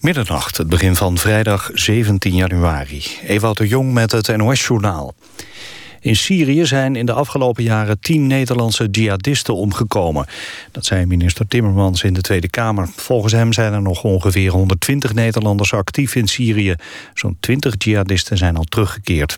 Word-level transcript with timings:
Middernacht, 0.00 0.56
het 0.56 0.68
begin 0.68 0.96
van 0.96 1.18
vrijdag 1.18 1.70
17 1.72 2.34
januari. 2.34 3.02
Ewout 3.26 3.56
de 3.56 3.68
Jong 3.68 3.92
met 3.92 4.12
het 4.12 4.36
NOS-journaal. 4.36 5.14
In 6.00 6.16
Syrië 6.16 6.66
zijn 6.66 6.96
in 6.96 7.06
de 7.06 7.12
afgelopen 7.12 7.62
jaren 7.62 8.00
tien 8.00 8.26
Nederlandse 8.26 8.88
jihadisten 8.90 9.54
omgekomen. 9.54 10.26
Dat 10.72 10.84
zei 10.84 11.06
minister 11.06 11.48
Timmermans 11.48 12.02
in 12.02 12.12
de 12.12 12.20
Tweede 12.20 12.48
Kamer. 12.48 12.88
Volgens 12.96 13.32
hem 13.32 13.52
zijn 13.52 13.72
er 13.72 13.82
nog 13.82 14.04
ongeveer 14.04 14.50
120 14.50 15.14
Nederlanders 15.14 15.72
actief 15.72 16.14
in 16.14 16.26
Syrië. 16.26 16.74
Zo'n 17.14 17.36
20 17.40 17.74
jihadisten 17.78 18.36
zijn 18.36 18.56
al 18.56 18.64
teruggekeerd. 18.64 19.36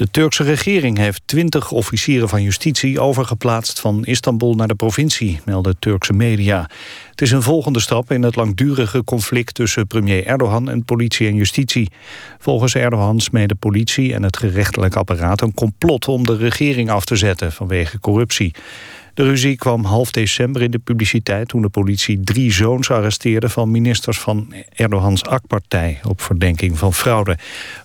De 0.00 0.10
Turkse 0.10 0.42
regering 0.42 0.98
heeft 0.98 1.22
twintig 1.24 1.70
officieren 1.70 2.28
van 2.28 2.42
justitie 2.42 3.00
overgeplaatst 3.00 3.80
van 3.80 4.04
Istanbul 4.04 4.54
naar 4.54 4.68
de 4.68 4.74
provincie, 4.74 5.40
melden 5.44 5.78
Turkse 5.78 6.12
media. 6.12 6.70
Het 7.10 7.20
is 7.20 7.30
een 7.30 7.42
volgende 7.42 7.80
stap 7.80 8.10
in 8.10 8.22
het 8.22 8.36
langdurige 8.36 9.04
conflict 9.04 9.54
tussen 9.54 9.86
premier 9.86 10.26
Erdogan 10.26 10.70
en 10.70 10.84
politie 10.84 11.28
en 11.28 11.34
justitie. 11.34 11.90
Volgens 12.38 12.74
Erdogan 12.74 13.20
smeden 13.20 13.56
politie 13.56 14.14
en 14.14 14.22
het 14.22 14.36
gerechtelijk 14.36 14.96
apparaat 14.96 15.40
een 15.40 15.54
complot 15.54 16.08
om 16.08 16.24
de 16.24 16.36
regering 16.36 16.90
af 16.90 17.04
te 17.04 17.16
zetten 17.16 17.52
vanwege 17.52 17.98
corruptie. 17.98 18.54
De 19.14 19.22
ruzie 19.22 19.56
kwam 19.56 19.84
half 19.84 20.10
december 20.10 20.62
in 20.62 20.70
de 20.70 20.78
publiciteit 20.78 21.48
toen 21.48 21.62
de 21.62 21.68
politie 21.68 22.20
drie 22.20 22.52
zoons 22.52 22.90
arresteerde 22.90 23.48
van 23.48 23.70
ministers 23.70 24.18
van 24.18 24.54
Erdogans 24.74 25.24
AK-partij 25.24 26.00
op 26.08 26.20
verdenking 26.20 26.78
van 26.78 26.94
fraude. 26.94 27.38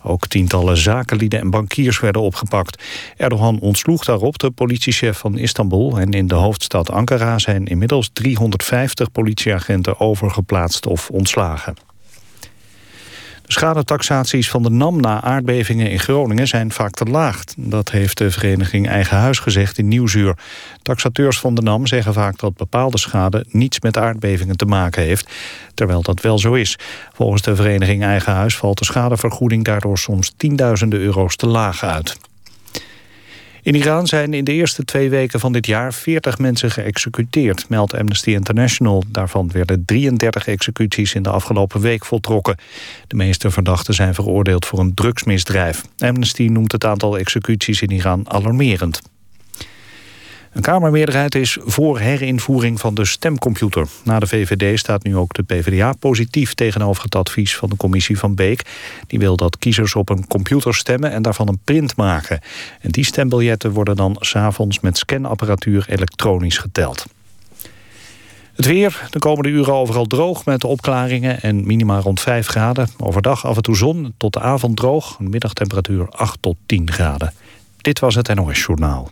Ook 0.03 0.27
tientallen 0.27 0.77
zakenlieden 0.77 1.39
en 1.39 1.49
bankiers 1.49 1.99
werden 1.99 2.21
opgepakt. 2.21 2.83
Erdogan 3.17 3.59
ontsloeg 3.59 4.05
daarop 4.05 4.37
de 4.39 4.51
politiechef 4.51 5.17
van 5.17 5.37
Istanbul 5.37 5.99
en 5.99 6.11
in 6.11 6.27
de 6.27 6.35
hoofdstad 6.35 6.91
Ankara 6.91 7.39
zijn 7.39 7.65
inmiddels 7.65 8.09
350 8.13 9.11
politieagenten 9.11 9.99
overgeplaatst 9.99 10.87
of 10.87 11.09
ontslagen. 11.09 11.75
De 13.45 13.51
schadetaxaties 13.51 14.49
van 14.49 14.63
de 14.63 14.69
NAM 14.69 15.01
na 15.01 15.21
aardbevingen 15.21 15.89
in 15.89 15.99
Groningen 15.99 16.47
zijn 16.47 16.71
vaak 16.71 16.91
te 16.91 17.05
laag. 17.05 17.43
Dat 17.57 17.91
heeft 17.91 18.17
de 18.17 18.31
vereniging 18.31 18.87
Eigen 18.87 19.17
Huis 19.17 19.39
gezegd 19.39 19.77
in 19.77 19.87
Nieuwsuur. 19.87 20.37
Taxateurs 20.81 21.39
van 21.39 21.55
de 21.55 21.61
NAM 21.61 21.87
zeggen 21.87 22.13
vaak 22.13 22.39
dat 22.39 22.57
bepaalde 22.57 22.97
schade 22.97 23.45
niets 23.49 23.79
met 23.79 23.97
aardbevingen 23.97 24.57
te 24.57 24.65
maken 24.65 25.03
heeft, 25.03 25.29
terwijl 25.73 26.01
dat 26.01 26.21
wel 26.21 26.39
zo 26.39 26.53
is. 26.53 26.77
Volgens 27.13 27.41
de 27.41 27.55
vereniging 27.55 28.03
Eigen 28.03 28.33
Huis 28.33 28.57
valt 28.57 28.77
de 28.77 28.85
schadevergoeding 28.85 29.63
daardoor 29.63 29.97
soms 29.97 30.33
tienduizenden 30.37 30.99
euro's 30.99 31.35
te 31.35 31.47
laag 31.47 31.83
uit. 31.83 32.17
In 33.65 33.75
Iran 33.75 34.07
zijn 34.07 34.33
in 34.33 34.43
de 34.43 34.51
eerste 34.51 34.83
twee 34.83 35.09
weken 35.09 35.39
van 35.39 35.53
dit 35.53 35.65
jaar 35.65 35.93
40 35.93 36.37
mensen 36.37 36.71
geëxecuteerd, 36.71 37.69
meldt 37.69 37.93
Amnesty 37.93 38.29
International. 38.29 39.03
Daarvan 39.07 39.49
werden 39.53 39.85
33 39.85 40.47
executies 40.47 41.13
in 41.13 41.23
de 41.23 41.29
afgelopen 41.29 41.81
week 41.81 42.05
voltrokken. 42.05 42.57
De 43.07 43.15
meeste 43.15 43.51
verdachten 43.51 43.93
zijn 43.93 44.13
veroordeeld 44.13 44.65
voor 44.65 44.79
een 44.79 44.93
drugsmisdrijf. 44.93 45.81
Amnesty 45.97 46.43
noemt 46.43 46.71
het 46.71 46.85
aantal 46.85 47.17
executies 47.17 47.81
in 47.81 47.91
Iran 47.91 48.29
alarmerend. 48.29 49.01
Een 50.55 50.61
Kamermeerderheid 50.61 51.35
is 51.35 51.57
voor 51.61 51.99
herinvoering 51.99 52.79
van 52.79 52.93
de 52.93 53.05
stemcomputer. 53.05 53.87
Na 54.03 54.19
de 54.19 54.27
VVD 54.27 54.79
staat 54.79 55.03
nu 55.03 55.17
ook 55.17 55.33
de 55.33 55.43
PvdA 55.43 55.93
positief 55.99 56.53
tegenover 56.53 57.03
het 57.03 57.15
advies 57.15 57.55
van 57.55 57.69
de 57.69 57.75
commissie 57.75 58.17
van 58.17 58.35
Beek. 58.35 58.61
Die 59.07 59.19
wil 59.19 59.35
dat 59.35 59.57
kiezers 59.57 59.95
op 59.95 60.09
een 60.09 60.27
computer 60.27 60.75
stemmen 60.75 61.11
en 61.11 61.21
daarvan 61.21 61.47
een 61.47 61.59
print 61.63 61.95
maken. 61.95 62.39
En 62.81 62.91
die 62.91 63.05
stembiljetten 63.05 63.71
worden 63.71 63.95
dan 63.95 64.15
s'avonds 64.19 64.79
met 64.79 64.97
scanapparatuur 64.97 65.85
elektronisch 65.89 66.57
geteld. 66.57 67.05
Het 68.53 68.65
weer, 68.65 69.07
de 69.09 69.19
komende 69.19 69.49
uren 69.49 69.73
overal 69.73 70.05
droog 70.05 70.45
met 70.45 70.63
opklaringen 70.63 71.41
en 71.41 71.67
minima 71.67 71.99
rond 71.99 72.19
5 72.19 72.47
graden. 72.47 72.89
Overdag 72.97 73.45
af 73.45 73.55
en 73.55 73.63
toe 73.63 73.75
zon, 73.75 74.13
tot 74.17 74.33
de 74.33 74.39
avond 74.39 74.77
droog, 74.77 75.19
middagtemperatuur 75.19 76.09
8 76.09 76.37
tot 76.41 76.55
10 76.65 76.91
graden. 76.91 77.33
Dit 77.77 77.99
was 77.99 78.15
het 78.15 78.35
NOS 78.35 78.59
Journaal. 78.59 79.11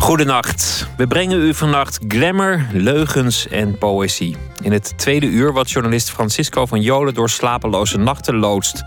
Goedenacht. 0.00 0.88
We 0.96 1.06
brengen 1.06 1.40
u 1.40 1.54
vannacht 1.54 1.98
glamour, 2.08 2.66
leugens 2.72 3.48
en 3.48 3.78
poëzie. 3.78 4.36
In 4.62 4.72
het 4.72 4.92
tweede 4.96 5.26
uur 5.26 5.52
wat 5.52 5.70
journalist 5.70 6.10
Francisco 6.10 6.66
van 6.66 6.80
Jolen 6.80 7.14
door 7.14 7.30
slapeloze 7.30 7.98
nachten 7.98 8.36
loodst. 8.36 8.82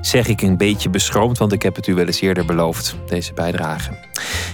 Zeg 0.00 0.26
ik 0.26 0.42
een 0.42 0.56
beetje 0.56 0.90
beschroomd, 0.90 1.38
want 1.38 1.52
ik 1.52 1.62
heb 1.62 1.76
het 1.76 1.86
u 1.86 1.94
wel 1.94 2.06
eens 2.06 2.20
eerder 2.20 2.44
beloofd, 2.44 2.96
deze 3.06 3.32
bijdrage. 3.32 3.98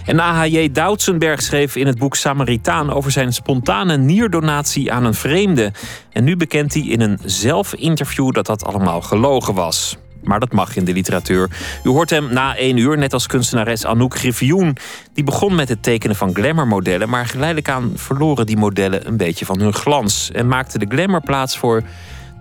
En 0.04 0.20
AHJ 0.20 0.72
Doutsenberg 0.72 1.42
schreef 1.42 1.76
in 1.76 1.86
het 1.86 1.98
boek 1.98 2.16
Samaritaan 2.16 2.92
over 2.92 3.10
zijn 3.10 3.32
spontane 3.32 3.96
nierdonatie 3.96 4.92
aan 4.92 5.04
een 5.04 5.14
vreemde. 5.14 5.72
En 6.12 6.24
nu 6.24 6.36
bekent 6.36 6.74
hij 6.74 6.82
in 6.82 7.00
een 7.00 7.18
zelfinterview 7.24 8.32
dat 8.32 8.46
dat 8.46 8.64
allemaal 8.64 9.00
gelogen 9.00 9.54
was. 9.54 9.96
Maar 10.22 10.40
dat 10.40 10.52
mag 10.52 10.76
in 10.76 10.84
de 10.84 10.92
literatuur. 10.92 11.50
U 11.84 11.88
hoort 11.88 12.10
hem 12.10 12.32
na 12.32 12.56
één 12.56 12.76
uur, 12.76 12.98
net 12.98 13.12
als 13.12 13.26
kunstenares 13.26 13.84
Anouk 13.84 14.16
Griffioen. 14.16 14.76
Die 15.12 15.24
begon 15.24 15.54
met 15.54 15.68
het 15.68 15.82
tekenen 15.82 16.16
van 16.16 16.34
glamourmodellen, 16.34 17.08
maar 17.08 17.26
geleidelijk 17.26 17.68
aan 17.68 17.92
verloren 17.94 18.46
die 18.46 18.56
modellen 18.56 19.06
een 19.06 19.16
beetje 19.16 19.46
van 19.46 19.60
hun 19.60 19.74
glans. 19.74 20.30
En 20.30 20.48
maakte 20.48 20.78
de 20.78 20.86
glamour 20.88 21.20
plaats 21.20 21.58
voor 21.58 21.82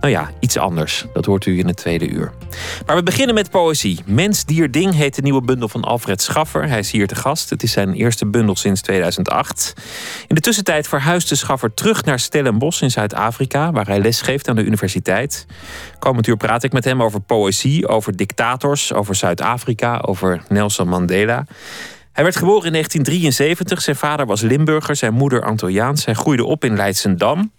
nou 0.00 0.12
ja, 0.12 0.30
iets 0.40 0.56
anders. 0.56 1.04
Dat 1.12 1.24
hoort 1.24 1.46
u 1.46 1.58
in 1.58 1.66
het 1.66 1.76
tweede 1.76 2.08
uur. 2.08 2.32
Maar 2.86 2.96
we 2.96 3.02
beginnen 3.02 3.34
met 3.34 3.50
poëzie. 3.50 4.00
Mens, 4.04 4.44
dier, 4.44 4.70
ding 4.70 4.94
heet 4.94 5.14
de 5.14 5.22
nieuwe 5.22 5.42
bundel 5.42 5.68
van 5.68 5.82
Alfred 5.82 6.22
Schaffer. 6.22 6.68
Hij 6.68 6.78
is 6.78 6.90
hier 6.90 7.06
te 7.06 7.14
gast. 7.14 7.50
Het 7.50 7.62
is 7.62 7.72
zijn 7.72 7.92
eerste 7.92 8.26
bundel 8.26 8.56
sinds 8.56 8.80
2008. 8.80 9.72
In 10.26 10.34
de 10.34 10.40
tussentijd 10.40 10.88
verhuisde 10.88 11.34
Schaffer 11.34 11.74
terug 11.74 12.04
naar 12.04 12.18
Stellenbosch 12.18 12.82
in 12.82 12.90
Zuid-Afrika... 12.90 13.72
waar 13.72 13.86
hij 13.86 14.00
lesgeeft 14.00 14.48
aan 14.48 14.56
de 14.56 14.64
universiteit. 14.64 15.46
Komend 15.98 16.26
uur 16.26 16.36
praat 16.36 16.62
ik 16.62 16.72
met 16.72 16.84
hem 16.84 17.02
over 17.02 17.20
poëzie, 17.20 17.88
over 17.88 18.16
dictators... 18.16 18.92
over 18.92 19.14
Zuid-Afrika, 19.14 19.98
over 19.98 20.42
Nelson 20.48 20.88
Mandela... 20.88 21.44
Hij 22.12 22.26
werd 22.26 22.38
geboren 22.38 22.66
in 22.66 22.72
1973. 22.72 23.82
Zijn 23.82 23.96
vader 23.96 24.26
was 24.26 24.40
Limburger, 24.40 24.96
zijn 24.96 25.14
moeder 25.14 25.42
Antilliaans. 25.42 26.04
Hij 26.04 26.14
groeide 26.14 26.44
op 26.44 26.64
in 26.64 26.76
Leidsendam. 26.76 27.50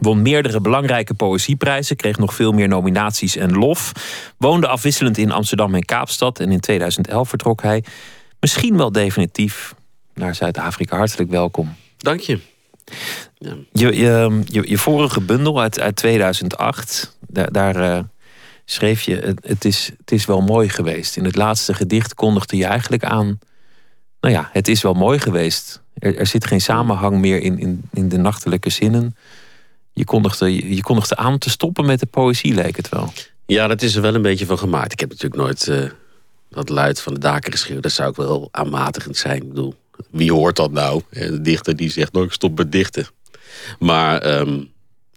Won 0.00 0.22
meerdere 0.22 0.60
belangrijke 0.60 1.14
poëzieprijzen, 1.14 1.96
kreeg 1.96 2.18
nog 2.18 2.34
veel 2.34 2.52
meer 2.52 2.68
nominaties 2.68 3.36
en 3.36 3.52
lof. 3.52 3.92
Woonde 4.36 4.68
afwisselend 4.68 5.18
in 5.18 5.30
Amsterdam 5.30 5.74
en 5.74 5.84
Kaapstad 5.84 6.40
en 6.40 6.52
in 6.52 6.60
2011 6.60 7.28
vertrok 7.28 7.62
hij 7.62 7.84
misschien 8.40 8.76
wel 8.76 8.92
definitief 8.92 9.74
naar 10.14 10.34
Zuid-Afrika. 10.34 10.96
Hartelijk 10.96 11.30
welkom. 11.30 11.74
Dank 11.96 12.20
je. 12.20 12.38
Je, 13.72 13.96
je, 13.96 14.44
je, 14.68 14.78
vorige 14.78 15.20
bundel 15.20 15.60
uit, 15.60 15.80
uit 15.80 15.96
2008, 15.96 17.16
daar, 17.28 17.52
daar 17.52 17.76
uh, 17.76 17.98
schreef 18.64 19.02
je: 19.02 19.16
het, 19.16 19.38
het, 19.46 19.64
is, 19.64 19.90
het 19.98 20.12
is 20.12 20.26
wel 20.26 20.40
mooi 20.40 20.68
geweest. 20.68 21.16
In 21.16 21.24
het 21.24 21.36
laatste 21.36 21.74
gedicht 21.74 22.14
kondigde 22.14 22.56
je 22.56 22.64
eigenlijk 22.64 23.04
aan: 23.04 23.38
nou 24.20 24.34
ja, 24.34 24.50
het 24.52 24.68
is 24.68 24.82
wel 24.82 24.94
mooi 24.94 25.18
geweest. 25.18 25.82
Er, 25.94 26.16
er 26.16 26.26
zit 26.26 26.46
geen 26.46 26.60
samenhang 26.60 27.18
meer 27.18 27.40
in, 27.40 27.58
in, 27.58 27.82
in 27.92 28.08
de 28.08 28.18
nachtelijke 28.18 28.70
zinnen 28.70 29.16
je 29.92 30.04
kondigde, 30.04 30.74
je 30.74 30.82
kondigde 30.82 31.16
aan 31.16 31.38
te 31.38 31.50
stoppen 31.50 31.86
met 31.86 32.00
de 32.00 32.06
poëzie, 32.06 32.54
leek 32.54 32.76
het 32.76 32.88
wel. 32.88 33.12
Ja, 33.46 33.66
dat 33.66 33.82
is 33.82 33.94
er 33.94 34.02
wel 34.02 34.14
een 34.14 34.22
beetje 34.22 34.46
van 34.46 34.58
gemaakt. 34.58 34.92
Ik 34.92 35.00
heb 35.00 35.08
natuurlijk 35.08 35.42
nooit 35.42 35.66
uh, 35.66 35.90
dat 36.48 36.68
luid 36.68 37.00
van 37.00 37.14
de 37.14 37.20
daken 37.20 37.52
geschreven. 37.52 37.82
Dat 37.82 37.92
zou 37.92 38.08
ook 38.08 38.16
wel 38.16 38.48
aanmatigend 38.50 39.16
zijn. 39.16 39.36
Ik 39.36 39.48
bedoel, 39.48 39.74
wie 40.10 40.32
hoort 40.32 40.56
dat 40.56 40.70
nou? 40.70 41.02
De 41.10 41.40
dichter 41.40 41.76
die 41.76 41.90
zegt, 41.90 42.12
nou, 42.12 42.24
ik 42.24 42.32
stop 42.32 42.56
met 42.56 42.72
dichten. 42.72 43.06
Maar 43.78 44.38
um, 44.40 44.72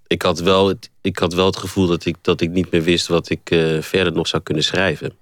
ik, 0.07 0.21
had 0.21 0.39
wel 0.39 0.67
het, 0.67 0.89
ik 1.01 1.19
had 1.19 1.33
wel 1.33 1.45
het 1.45 1.57
gevoel 1.57 1.87
dat 1.87 2.05
ik, 2.05 2.15
dat 2.21 2.41
ik 2.41 2.49
niet 2.49 2.71
meer 2.71 2.83
wist... 2.83 3.07
wat 3.07 3.29
ik 3.29 3.51
uh, 3.51 3.81
verder 3.81 4.13
nog 4.13 4.27
zou 4.27 4.43
kunnen 4.43 4.63
schrijven. 4.63 5.17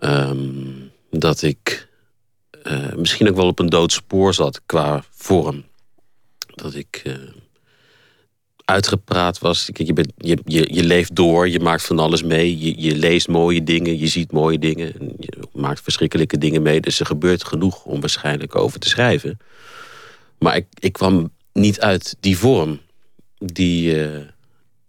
Um, 0.00 0.90
dat 1.10 1.42
ik 1.42 1.88
misschien 2.96 3.28
ook 3.28 3.36
wel 3.36 3.46
op 3.46 3.58
een 3.58 3.68
dood 3.68 3.92
spoor 3.92 4.34
zat 4.34 4.60
qua 4.66 5.04
vorm. 5.10 5.64
Dat 6.54 6.74
ik 6.74 7.02
uitgepraat 8.66 9.38
was. 9.38 9.70
Je, 9.72 9.92
bent, 9.92 10.12
je, 10.16 10.38
je, 10.44 10.74
je 10.74 10.84
leeft 10.84 11.14
door, 11.14 11.48
je 11.48 11.60
maakt 11.60 11.82
van 11.82 11.98
alles 11.98 12.22
mee. 12.22 12.58
Je, 12.58 12.80
je 12.82 12.96
leest 12.96 13.28
mooie 13.28 13.64
dingen, 13.64 13.98
je 13.98 14.06
ziet 14.06 14.32
mooie 14.32 14.58
dingen. 14.58 14.86
Je 15.18 15.32
maakt 15.52 15.80
verschrikkelijke 15.80 16.38
dingen 16.38 16.62
mee. 16.62 16.80
Dus 16.80 17.00
er 17.00 17.06
gebeurt 17.06 17.44
genoeg 17.44 17.84
om 17.84 18.00
waarschijnlijk 18.00 18.54
over 18.54 18.80
te 18.80 18.88
schrijven. 18.88 19.38
Maar 20.38 20.56
ik, 20.56 20.66
ik 20.78 20.92
kwam 20.92 21.32
niet 21.52 21.80
uit 21.80 22.16
die 22.20 22.38
vorm 22.38 22.80
die, 23.38 24.06
uh, 24.06 24.20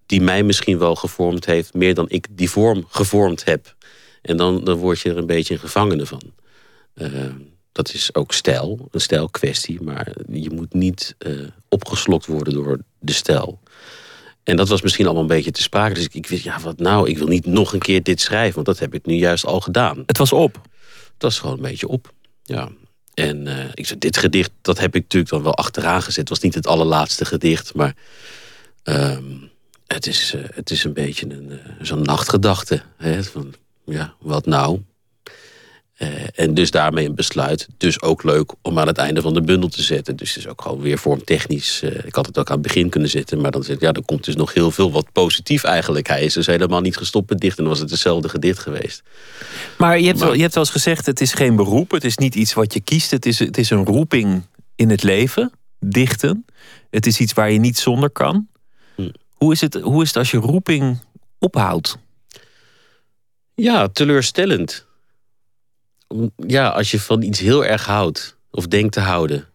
die 0.06 0.22
mij 0.22 0.44
misschien 0.44 0.78
wel 0.78 0.96
gevormd 0.96 1.46
heeft... 1.46 1.74
meer 1.74 1.94
dan 1.94 2.06
ik 2.10 2.28
die 2.32 2.50
vorm 2.50 2.86
gevormd 2.88 3.46
heb. 3.46 3.76
En 4.22 4.38
dan, 4.38 4.64
dan 4.64 4.78
word 4.78 5.00
je 5.00 5.10
er 5.10 5.18
een 5.18 5.26
beetje 5.26 5.54
een 5.54 5.60
gevangene 5.60 6.06
van. 6.06 6.22
Uh, 6.96 7.10
dat 7.72 7.94
is 7.94 8.16
ook 8.16 8.34
stijl, 8.34 8.88
een 8.92 9.02
stijlkwestie. 9.02 9.82
Maar 9.82 10.16
je 10.32 10.50
moet 10.50 10.74
niet 10.74 11.16
uh, 11.20 11.48
opgeslokt 11.70 12.26
worden 12.26 12.54
door 12.54 12.80
de 13.00 13.14
stijl. 13.14 13.60
En 14.48 14.56
dat 14.56 14.68
was 14.68 14.82
misschien 14.82 15.06
allemaal 15.06 15.22
een 15.22 15.28
beetje 15.28 15.52
te 15.52 15.62
sprake. 15.62 15.94
Dus 15.94 16.04
ik, 16.04 16.14
ik 16.14 16.28
wist, 16.28 16.44
ja, 16.44 16.60
wat 16.60 16.80
nou? 16.80 17.10
Ik 17.10 17.18
wil 17.18 17.28
niet 17.28 17.46
nog 17.46 17.74
een 17.74 17.80
keer 17.80 18.04
dit 18.04 18.22
schrijven, 18.22 18.54
want 18.54 18.66
dat 18.66 18.80
heb 18.80 18.94
ik 18.94 19.06
nu 19.06 19.16
juist 19.16 19.46
al 19.46 19.60
gedaan. 19.60 20.04
Het 20.06 20.18
was 20.18 20.34
op? 20.34 20.62
Het 21.14 21.22
was 21.22 21.40
gewoon 21.40 21.56
een 21.56 21.62
beetje 21.62 21.88
op, 21.88 22.14
ja. 22.44 22.70
En 23.14 23.48
uh, 23.48 23.66
ik 23.74 23.86
zei, 23.86 24.00
dit 24.00 24.18
gedicht, 24.18 24.52
dat 24.62 24.80
heb 24.80 24.96
ik 24.96 25.02
natuurlijk 25.02 25.32
dan 25.32 25.44
wel 25.44 25.56
achteraan 25.56 26.02
gezet. 26.02 26.16
Het 26.16 26.30
was 26.30 26.40
niet 26.40 26.54
het 26.54 26.68
allerlaatste 26.68 27.26
gedicht, 27.26 27.74
maar 27.74 27.96
um, 28.84 29.50
het, 29.88 30.08
is, 30.08 30.34
uh, 30.36 30.42
het 30.54 30.72
is 30.72 30.84
een 30.84 30.94
beetje 30.94 31.26
een, 31.30 31.52
uh, 31.52 31.58
zo'n 31.82 32.02
nachtgedachte. 32.02 32.82
Hè? 32.98 33.24
Van, 33.24 33.54
ja, 33.86 34.14
wat 34.20 34.46
nou? 34.46 34.82
Uh, 35.98 36.10
en 36.36 36.54
dus 36.54 36.72
daarmee 36.72 37.06
een 37.06 37.16
besluit. 37.16 37.68
Dus 37.78 38.02
ook 38.02 38.24
leuk 38.24 38.54
om 38.62 38.80
aan 38.80 38.88
het 38.88 38.98
einde 38.98 39.22
van 39.22 39.34
de 39.34 39.42
bundel 39.42 39.70
te 39.70 39.82
zetten. 39.82 40.16
Dus 40.16 40.30
het 40.30 40.38
is 40.38 40.48
ook 40.48 40.62
gewoon 40.62 40.82
weer 40.82 40.98
vormtechnisch. 40.98 41.82
Uh, 41.84 42.06
ik 42.06 42.16
had 42.16 42.26
het 42.26 42.38
ook 42.38 42.48
aan 42.48 42.54
het 42.54 42.68
begin 42.68 42.90
kunnen 42.90 43.10
zetten. 43.10 43.42
Maar 43.42 43.52
dan 43.52 43.64
ik, 43.68 43.80
ja, 43.80 43.92
er 43.92 44.06
komt 44.06 44.24
dus 44.24 44.36
nog 44.36 44.54
heel 44.54 44.72
veel 44.72 44.92
wat 44.92 45.12
positief 45.12 45.64
eigenlijk. 45.64 46.08
Hij 46.08 46.24
is 46.24 46.34
dus 46.34 46.46
helemaal 46.46 46.82
niet 46.82 46.98
gestopt 46.98 47.30
met 47.30 47.40
dichten. 47.40 47.64
Dan 47.64 47.72
was 47.72 47.82
het 47.82 47.90
hetzelfde 47.90 48.30
gedicht 48.30 48.60
geweest. 48.60 49.04
Maar 49.78 50.00
je 50.00 50.06
hebt, 50.06 50.18
maar, 50.18 50.28
wel, 50.28 50.36
je 50.36 50.42
hebt 50.42 50.54
wel 50.54 50.64
eens 50.64 50.72
gezegd, 50.72 51.06
het 51.06 51.22
is 51.22 51.34
geen 51.34 51.56
beroep. 51.56 51.92
Het 51.92 52.04
is 52.04 52.18
niet 52.18 52.36
iets 52.36 52.54
wat 52.54 52.74
je 52.74 52.82
kiest. 52.82 53.12
Het 53.12 53.26
is, 53.26 53.40
het 53.40 53.58
is 53.58 53.70
een 53.70 53.86
roeping 53.86 54.44
in 54.76 54.90
het 54.90 55.04
leven. 55.04 55.52
Dichten. 55.80 56.46
Het 56.90 57.06
is 57.06 57.20
iets 57.20 57.34
waar 57.34 57.52
je 57.52 57.60
niet 57.60 57.78
zonder 57.78 58.10
kan. 58.10 58.48
Hm. 58.96 59.10
Hoe, 59.34 59.52
is 59.52 59.62
het, 59.62 59.74
hoe 59.74 60.02
is 60.02 60.08
het 60.08 60.18
als 60.18 60.32
je 60.32 60.38
roeping 60.38 61.00
ophoudt? 61.40 61.98
Ja, 63.56 63.88
teleurstellend 63.88 64.87
ja, 66.48 66.68
als 66.68 66.92
je 66.92 67.00
van 67.00 67.22
iets 67.22 67.40
heel 67.40 67.66
erg 67.66 67.86
houdt, 67.86 68.38
of 68.52 68.68
denkt 68.68 68.94
te 68.94 69.00
houden, 69.00 69.48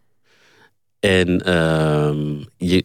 en 1.01 1.43
uh, 1.49 2.45
je, 2.57 2.85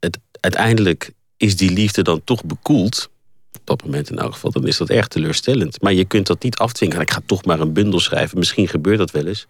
het, 0.00 0.18
uiteindelijk 0.40 1.12
is 1.36 1.56
die 1.56 1.70
liefde 1.70 2.02
dan 2.02 2.20
toch 2.24 2.44
bekoeld, 2.44 3.10
op 3.52 3.66
dat 3.66 3.84
moment 3.84 4.10
in 4.10 4.18
elk 4.18 4.32
geval, 4.32 4.50
dan 4.50 4.66
is 4.66 4.76
dat 4.76 4.90
erg 4.90 5.08
teleurstellend. 5.08 5.82
Maar 5.82 5.92
je 5.92 6.04
kunt 6.04 6.26
dat 6.26 6.42
niet 6.42 6.56
afdwingen. 6.56 7.00
Ik 7.00 7.10
ga 7.10 7.20
toch 7.26 7.44
maar 7.44 7.60
een 7.60 7.72
bundel 7.72 8.00
schrijven. 8.00 8.38
Misschien 8.38 8.68
gebeurt 8.68 8.98
dat 8.98 9.10
wel 9.10 9.26
eens. 9.26 9.46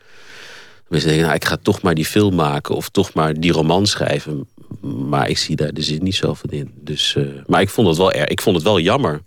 Mensen 0.89 1.09
denken, 1.09 1.27
nou, 1.27 1.39
ik 1.39 1.45
ga 1.45 1.57
toch 1.63 1.83
maar 1.83 1.95
die 1.95 2.05
film 2.05 2.35
maken 2.35 2.75
of 2.75 2.89
toch 2.89 3.15
maar 3.15 3.35
die 3.35 3.53
roman 3.53 3.87
schrijven. 3.87 4.49
Maar 4.81 5.29
ik 5.29 5.39
zie 5.39 5.57
daar 5.57 5.73
de 5.73 5.83
zin 5.83 6.03
niet 6.03 6.15
zo 6.15 6.35
van 6.35 6.51
in. 6.51 6.73
Dus, 6.75 7.15
uh, 7.19 7.29
maar 7.47 7.61
ik 7.61 7.69
vond 7.69 7.89
het 7.89 7.97
wel 7.97 8.13
erg. 8.13 8.29
Ik 8.29 8.41
vond 8.41 8.57
het 8.57 8.65
wel 8.65 8.81
jammer. 8.81 9.21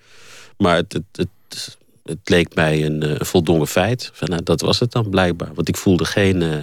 Maar 0.58 0.76
het, 0.76 0.94
het, 0.94 1.28
het 1.48 1.78
het 2.10 2.30
leek 2.30 2.56
mij 2.56 2.86
een 2.86 3.04
uh, 3.06 3.16
voldongen 3.20 3.68
feit. 3.68 4.10
Van, 4.14 4.30
nou, 4.30 4.44
dat 4.44 4.62
was 4.62 4.80
het 4.80 4.92
dan 4.92 5.10
blijkbaar. 5.10 5.52
Want 5.54 5.68
ik 5.68 5.78
voelde 5.78 6.06
geen, 6.06 6.42
uh, 6.42 6.56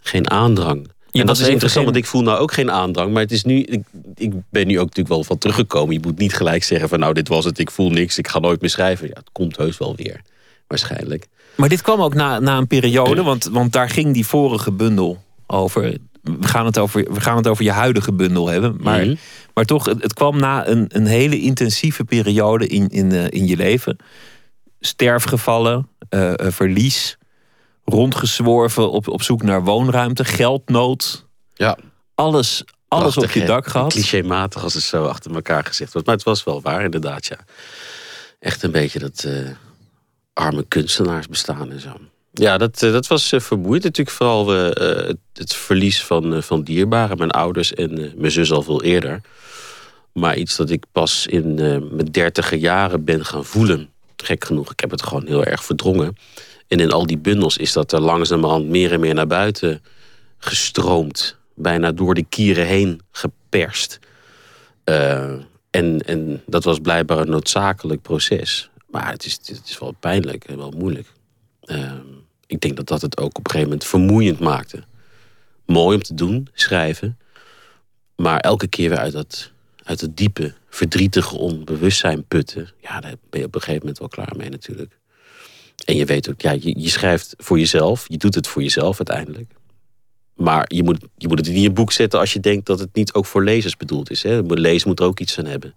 geen 0.00 0.30
aandrang. 0.30 0.88
Je 1.10 1.20
en 1.20 1.26
dat 1.26 1.38
is 1.38 1.48
interessant, 1.48 1.84
want 1.84 1.96
ik 1.96 2.06
voel 2.06 2.22
nou 2.22 2.38
ook 2.38 2.52
geen 2.52 2.70
aandrang. 2.70 3.12
Maar 3.12 3.22
het 3.22 3.32
is 3.32 3.44
nu, 3.44 3.62
ik, 3.62 3.82
ik 4.14 4.32
ben 4.50 4.66
nu 4.66 4.78
ook 4.78 4.86
natuurlijk 4.86 5.08
wel 5.08 5.24
van 5.24 5.38
teruggekomen. 5.38 5.94
Je 5.94 6.00
moet 6.02 6.18
niet 6.18 6.34
gelijk 6.34 6.64
zeggen 6.64 6.88
van 6.88 6.98
nou, 6.98 7.14
dit 7.14 7.28
was 7.28 7.44
het, 7.44 7.58
ik 7.58 7.70
voel 7.70 7.90
niks, 7.90 8.18
ik 8.18 8.28
ga 8.28 8.38
nooit 8.38 8.60
meer 8.60 8.70
schrijven. 8.70 9.06
Ja, 9.08 9.14
het 9.14 9.30
komt 9.32 9.56
heus 9.56 9.78
wel 9.78 9.96
weer, 9.96 10.20
waarschijnlijk. 10.66 11.26
Maar 11.54 11.68
dit 11.68 11.82
kwam 11.82 12.00
ook 12.00 12.14
na, 12.14 12.38
na 12.38 12.56
een 12.56 12.66
periode, 12.66 13.22
want, 13.22 13.44
want 13.44 13.72
daar 13.72 13.88
ging 13.88 14.14
die 14.14 14.26
vorige 14.26 14.72
bundel 14.72 15.22
over. 15.46 15.96
We 16.22 16.46
gaan 16.46 16.66
het 16.66 16.78
over, 16.78 17.12
we 17.12 17.20
gaan 17.20 17.36
het 17.36 17.46
over 17.46 17.64
je 17.64 17.70
huidige 17.70 18.12
bundel 18.12 18.48
hebben. 18.48 18.76
Maar, 18.80 19.00
mm 19.00 19.06
-hmm. 19.06 19.18
maar 19.54 19.64
toch, 19.64 19.84
het, 19.84 20.02
het, 20.02 20.14
kwam 20.14 20.38
na 20.38 20.68
een, 20.68 20.84
een 20.88 21.06
hele 21.06 21.40
intensieve 21.40 22.04
periode 22.04 22.66
in, 22.66 22.88
in, 22.88 23.12
uh, 23.12 23.24
in 23.28 23.46
je 23.46 23.56
leven 23.56 23.96
sterfgevallen, 24.80 25.88
uh, 26.10 26.32
verlies, 26.36 27.18
rondgezworven 27.84 28.90
op, 28.90 29.08
op 29.08 29.22
zoek 29.22 29.42
naar 29.42 29.64
woonruimte, 29.64 30.24
geldnood. 30.24 31.26
Ja. 31.54 31.78
Alles, 32.14 32.64
alles 32.88 33.16
op 33.16 33.30
je 33.30 33.44
dak 33.44 33.66
gehad. 33.66 33.92
Clichématig 33.92 34.62
als 34.62 34.74
het 34.74 34.82
zo 34.82 35.04
achter 35.04 35.34
elkaar 35.34 35.64
gezegd 35.64 35.92
wordt. 35.92 36.06
Maar 36.06 36.16
het 36.16 36.24
was 36.24 36.44
wel 36.44 36.60
waar, 36.62 36.84
inderdaad, 36.84 37.26
ja. 37.26 37.38
Echt 38.38 38.62
een 38.62 38.70
beetje 38.70 38.98
dat 38.98 39.24
uh, 39.26 39.48
arme 40.32 40.64
kunstenaars 40.68 41.28
bestaan 41.28 41.70
en 41.70 41.80
zo. 41.80 41.96
Ja, 42.32 42.58
dat, 42.58 42.78
dat 42.78 43.06
was 43.06 43.32
vermoeiend. 43.36 43.84
Natuurlijk 43.84 44.16
vooral 44.16 44.48
het, 44.48 45.18
het, 45.32 45.54
verlies 45.54 46.04
van, 46.04 46.42
van 46.42 46.62
dierbaren. 46.62 47.18
Mijn 47.18 47.30
ouders 47.30 47.74
en 47.74 48.12
mijn 48.16 48.32
zus 48.32 48.52
al 48.52 48.62
veel 48.62 48.82
eerder. 48.82 49.20
Maar 50.12 50.36
iets 50.36 50.56
dat 50.56 50.70
ik 50.70 50.84
pas 50.92 51.26
in 51.26 51.54
mijn 51.94 52.10
dertiger 52.10 52.58
jaren 52.58 53.04
ben 53.04 53.24
gaan 53.24 53.44
voelen 53.44 53.90
gek 54.22 54.44
genoeg, 54.44 54.72
ik 54.72 54.80
heb 54.80 54.90
het 54.90 55.02
gewoon 55.02 55.26
heel 55.26 55.44
erg 55.44 55.64
verdrongen. 55.64 56.16
En 56.68 56.80
in 56.80 56.92
al 56.92 57.06
die 57.06 57.18
bundels 57.18 57.56
is 57.56 57.72
dat 57.72 57.92
er 57.92 58.00
langzamerhand 58.00 58.68
meer 58.68 58.92
en 58.92 59.00
meer 59.00 59.14
naar 59.14 59.26
buiten 59.26 59.82
gestroomd. 60.38 61.36
Bijna 61.54 61.92
door 61.92 62.14
de 62.14 62.24
kieren 62.28 62.66
heen 62.66 63.00
geperst. 63.10 63.98
Uh, 64.84 65.32
en, 65.70 65.98
en 65.98 66.42
dat 66.46 66.64
was 66.64 66.78
blijkbaar 66.78 67.18
een 67.18 67.30
noodzakelijk 67.30 68.02
proces. 68.02 68.70
Maar 68.90 69.10
het 69.10 69.24
is, 69.24 69.32
het 69.32 69.62
is 69.64 69.78
wel 69.78 69.94
pijnlijk 70.00 70.44
en 70.44 70.56
wel 70.56 70.70
moeilijk. 70.70 71.12
Uh, 71.64 71.92
ik 72.46 72.60
denk 72.60 72.76
dat 72.76 72.86
dat 72.86 73.02
het 73.02 73.18
ook 73.18 73.38
op 73.38 73.44
een 73.44 73.50
gegeven 73.50 73.68
moment 73.68 73.88
vermoeiend 73.88 74.38
maakte. 74.38 74.82
Mooi 75.66 75.96
om 75.96 76.02
te 76.02 76.14
doen, 76.14 76.48
schrijven. 76.52 77.18
Maar 78.16 78.40
elke 78.40 78.66
keer 78.66 78.88
weer 78.88 78.98
uit 78.98 79.12
dat, 79.12 79.50
uit 79.84 80.00
het 80.00 80.16
diepe 80.16 80.54
verdrietige 80.70 81.36
onbewustzijn 81.36 82.24
putten. 82.24 82.72
Ja, 82.80 83.00
daar 83.00 83.14
ben 83.30 83.40
je 83.40 83.46
op 83.46 83.54
een 83.54 83.60
gegeven 83.60 83.80
moment 83.80 83.98
wel 83.98 84.08
klaar 84.08 84.32
mee 84.36 84.48
natuurlijk. 84.48 84.98
En 85.84 85.96
je 85.96 86.04
weet 86.04 86.30
ook, 86.30 86.40
ja, 86.40 86.50
je, 86.50 86.80
je 86.80 86.88
schrijft 86.88 87.34
voor 87.38 87.58
jezelf. 87.58 88.04
Je 88.08 88.16
doet 88.16 88.34
het 88.34 88.46
voor 88.46 88.62
jezelf 88.62 88.96
uiteindelijk. 88.98 89.52
Maar 90.34 90.64
je 90.74 90.82
moet, 90.82 90.98
je 91.16 91.28
moet 91.28 91.38
het 91.38 91.48
in 91.48 91.60
je 91.60 91.70
boek 91.70 91.92
zetten 91.92 92.18
als 92.18 92.32
je 92.32 92.40
denkt 92.40 92.66
dat 92.66 92.78
het 92.78 92.88
niet 92.92 93.12
ook 93.12 93.26
voor 93.26 93.44
lezers 93.44 93.76
bedoeld 93.76 94.10
is. 94.10 94.22
Hè? 94.22 94.40
Lezen 94.40 94.88
moet 94.88 95.00
er 95.00 95.06
ook 95.06 95.20
iets 95.20 95.38
aan 95.38 95.46
hebben. 95.46 95.74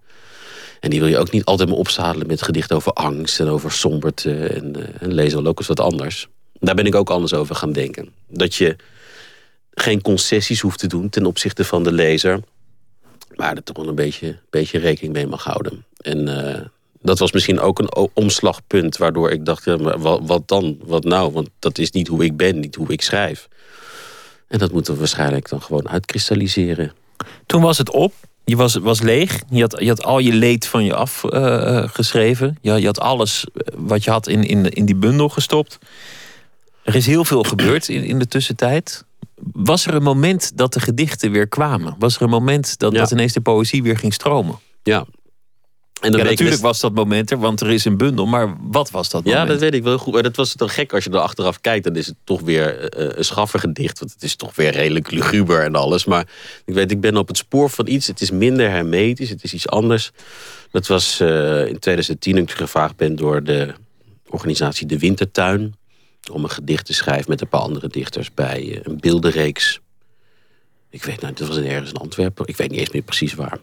En 0.80 0.90
die 0.90 1.00
wil 1.00 1.08
je 1.08 1.18
ook 1.18 1.30
niet 1.30 1.44
altijd 1.44 1.68
maar 1.68 1.78
opzadelen 1.78 2.26
met 2.26 2.42
gedichten 2.42 2.76
over 2.76 2.92
angst 2.92 3.40
en 3.40 3.48
over 3.48 3.72
somberte. 3.72 4.46
En, 4.46 4.78
uh, 4.78 4.84
en 5.00 5.14
lezen 5.14 5.42
wel 5.42 5.50
ook 5.50 5.58
eens 5.58 5.68
wat 5.68 5.80
anders. 5.80 6.28
Daar 6.52 6.74
ben 6.74 6.86
ik 6.86 6.94
ook 6.94 7.10
anders 7.10 7.34
over 7.34 7.54
gaan 7.54 7.72
denken. 7.72 8.08
Dat 8.28 8.54
je 8.54 8.76
geen 9.70 10.02
concessies 10.02 10.60
hoeft 10.60 10.78
te 10.78 10.86
doen 10.86 11.08
ten 11.08 11.26
opzichte 11.26 11.64
van 11.64 11.82
de 11.82 11.92
lezer. 11.92 12.40
Maar 13.34 13.56
er 13.56 13.62
toch 13.62 13.76
wel 13.76 13.88
een 13.88 13.94
beetje, 13.94 14.38
beetje 14.50 14.78
rekening 14.78 15.12
mee 15.12 15.26
mag 15.26 15.44
houden. 15.44 15.84
En 15.96 16.28
uh, 16.28 16.60
dat 17.02 17.18
was 17.18 17.32
misschien 17.32 17.60
ook 17.60 17.78
een 17.78 18.08
omslagpunt 18.12 18.96
waardoor 18.96 19.30
ik 19.30 19.44
dacht, 19.44 19.64
ja, 19.64 19.98
wat, 19.98 20.48
dan? 20.48 20.78
Wat 20.84 21.04
nou? 21.04 21.32
Want 21.32 21.48
dat 21.58 21.78
is 21.78 21.90
niet 21.90 22.08
hoe 22.08 22.24
ik 22.24 22.36
ben, 22.36 22.60
niet 22.60 22.74
hoe 22.74 22.92
ik 22.92 23.02
schrijf. 23.02 23.48
En 24.48 24.58
dat 24.58 24.72
moeten 24.72 24.92
we 24.92 24.98
waarschijnlijk 24.98 25.48
dan 25.48 25.62
gewoon 25.62 25.88
uitkristalliseren. 25.88 26.92
Toen 27.46 27.62
was 27.62 27.78
het 27.78 27.90
op. 27.90 28.12
Je 28.44 28.56
was, 28.56 28.74
was 28.74 29.00
leeg. 29.00 29.42
Je 29.50 29.60
had, 29.60 29.76
je 29.78 29.88
had 29.88 30.02
al 30.02 30.18
je 30.18 30.32
leed 30.32 30.66
van 30.66 30.84
je 30.84 30.94
afgeschreven. 30.94 32.48
Uh, 32.48 32.74
je, 32.74 32.80
je 32.80 32.86
had 32.86 33.00
alles 33.00 33.46
wat 33.74 34.04
je 34.04 34.10
had 34.10 34.26
in, 34.26 34.44
in, 34.44 34.70
in 34.70 34.84
die 34.84 34.96
bundel 34.96 35.28
gestopt. 35.28 35.78
Er 36.82 36.94
is 36.94 37.06
heel 37.06 37.24
veel 37.24 37.42
gebeurd 37.42 37.88
in, 37.88 38.04
in 38.04 38.18
de 38.18 38.28
tussentijd. 38.28 39.04
Was 39.52 39.86
er 39.86 39.94
een 39.94 40.02
moment 40.02 40.56
dat 40.56 40.72
de 40.72 40.80
gedichten 40.80 41.30
weer 41.30 41.48
kwamen? 41.48 41.96
Was 41.98 42.16
er 42.16 42.22
een 42.22 42.28
moment 42.28 42.78
dat, 42.78 42.92
ja. 42.92 42.98
dat 42.98 43.10
ineens 43.10 43.32
de 43.32 43.40
poëzie 43.40 43.82
weer 43.82 43.98
ging 43.98 44.14
stromen? 44.14 44.58
Ja. 44.82 45.06
En 46.00 46.12
ja, 46.12 46.24
natuurlijk 46.24 46.60
was 46.60 46.80
dat 46.80 46.94
moment 46.94 47.30
er, 47.30 47.38
want 47.38 47.60
er 47.60 47.70
is 47.70 47.84
een 47.84 47.96
bundel. 47.96 48.26
Maar 48.26 48.56
wat 48.60 48.90
was 48.90 49.10
dat 49.10 49.24
moment? 49.24 49.42
Ja, 49.42 49.48
dat 49.48 49.60
weet 49.60 49.74
ik 49.74 49.82
wel 49.82 49.98
goed. 49.98 50.12
Maar 50.12 50.22
dat 50.22 50.36
was 50.36 50.54
toch 50.54 50.74
gek 50.74 50.92
als 50.92 51.04
je 51.04 51.10
er 51.10 51.18
achteraf 51.18 51.60
kijkt. 51.60 51.84
Dan 51.84 51.96
is 51.96 52.06
het 52.06 52.16
toch 52.24 52.40
weer 52.40 52.98
uh, 52.98 53.08
een 53.14 53.24
schaffergedicht. 53.24 53.98
Want 53.98 54.12
het 54.12 54.22
is 54.22 54.36
toch 54.36 54.54
weer 54.54 54.70
redelijk 54.70 55.10
luguber 55.10 55.64
en 55.64 55.74
alles. 55.74 56.04
Maar 56.04 56.26
ik 56.64 56.74
weet, 56.74 56.90
ik 56.90 57.00
ben 57.00 57.16
op 57.16 57.28
het 57.28 57.36
spoor 57.36 57.70
van 57.70 57.86
iets. 57.86 58.06
Het 58.06 58.20
is 58.20 58.30
minder 58.30 58.70
hermetisch. 58.70 59.30
Het 59.30 59.44
is 59.44 59.54
iets 59.54 59.68
anders. 59.68 60.10
Dat 60.70 60.86
was 60.86 61.20
uh, 61.20 61.66
in 61.66 61.78
2010 61.78 62.36
ik 62.36 62.50
gevraagd 62.50 62.96
ben 62.96 63.16
door 63.16 63.42
de 63.42 63.74
organisatie 64.28 64.86
De 64.86 64.98
Wintertuin 64.98 65.74
om 66.32 66.44
een 66.44 66.50
gedicht 66.50 66.86
te 66.86 66.94
schrijven 66.94 67.30
met 67.30 67.40
een 67.40 67.48
paar 67.48 67.60
andere 67.60 67.88
dichters 67.88 68.34
bij 68.34 68.80
een 68.82 69.00
beeldenreeks. 69.00 69.80
Ik 70.90 71.04
weet 71.04 71.20
nou, 71.20 71.34
dat 71.34 71.48
was 71.48 71.56
ergens 71.56 71.90
in 71.90 71.96
Antwerpen. 71.96 72.46
Ik 72.46 72.56
weet 72.56 72.70
niet 72.70 72.80
eens 72.80 72.90
meer 72.90 73.02
precies 73.02 73.34
waar. 73.34 73.58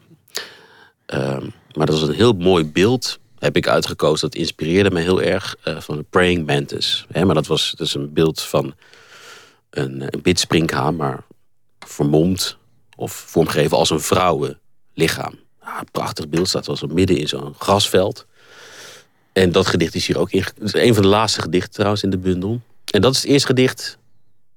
Um, 1.08 1.54
maar 1.76 1.86
dat 1.86 2.00
was 2.00 2.10
een 2.10 2.16
heel 2.16 2.34
mooi 2.34 2.66
beeld. 2.66 3.20
Heb 3.40 3.56
ik 3.56 3.68
uitgekozen. 3.68 4.30
Dat 4.30 4.40
inspireerde 4.40 4.92
me 4.92 5.00
heel 5.00 5.22
erg 5.22 5.56
uh, 5.66 5.80
van 5.80 5.98
de 5.98 6.06
Praying 6.10 6.46
Mantis. 6.46 7.06
He, 7.12 7.26
maar 7.26 7.36
dat 7.36 7.48
was 7.48 7.74
dus 7.78 7.96
een 7.96 8.14
beeld 8.14 8.42
van 8.42 8.76
een, 9.70 10.02
een 10.02 10.22
bidspringhaan, 10.22 10.96
maar 10.96 11.24
vermomd 11.80 12.58
of 12.96 13.12
vormgegeven 13.12 13.78
als 13.78 13.90
een 13.90 14.02
vrouwenlichaam. 14.02 15.40
Een 15.62 15.92
prachtig 15.92 16.30
beeld 16.30 16.52
wel 16.52 16.76
zo 16.76 16.88
midden 16.88 17.18
in 17.18 17.28
zo'n 17.28 17.56
grasveld. 17.58 18.26
En 19.34 19.52
dat 19.52 19.68
gedicht 19.68 19.96
is 19.96 20.08
hier 20.08 20.18
ook 20.18 20.32
in. 20.32 20.44
is 20.62 20.74
een 20.74 20.94
van 20.94 21.04
de 21.04 21.10
laatste 21.10 21.42
gedichten 21.42 21.74
trouwens 21.74 22.04
in 22.04 22.10
de 22.10 22.18
bundel. 22.18 22.62
En 22.92 23.02
dat 23.02 23.14
is 23.14 23.22
het 23.22 23.32
eerste 23.32 23.48
gedicht 23.48 23.98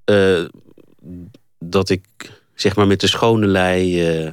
uh, 0.05 0.45
dat 1.59 1.89
ik 1.89 2.03
zeg 2.55 2.75
maar 2.75 2.87
met 2.87 2.99
de 2.99 3.07
schone 3.07 3.45
lei 3.45 4.23
uh, 4.25 4.31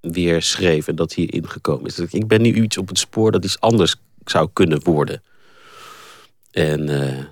weer 0.00 0.42
schreef. 0.42 0.88
En 0.88 0.96
dat 0.96 1.12
hierin 1.12 1.48
gekomen 1.48 1.86
is. 1.86 1.98
Ik 1.98 2.26
ben 2.26 2.42
nu 2.42 2.52
iets 2.62 2.78
op 2.78 2.88
het 2.88 2.98
spoor 2.98 3.32
dat 3.32 3.44
iets 3.44 3.60
anders 3.60 3.94
zou 4.24 4.48
kunnen 4.52 4.82
worden. 4.82 5.22
En 6.50 6.88
uh, 6.90 7.24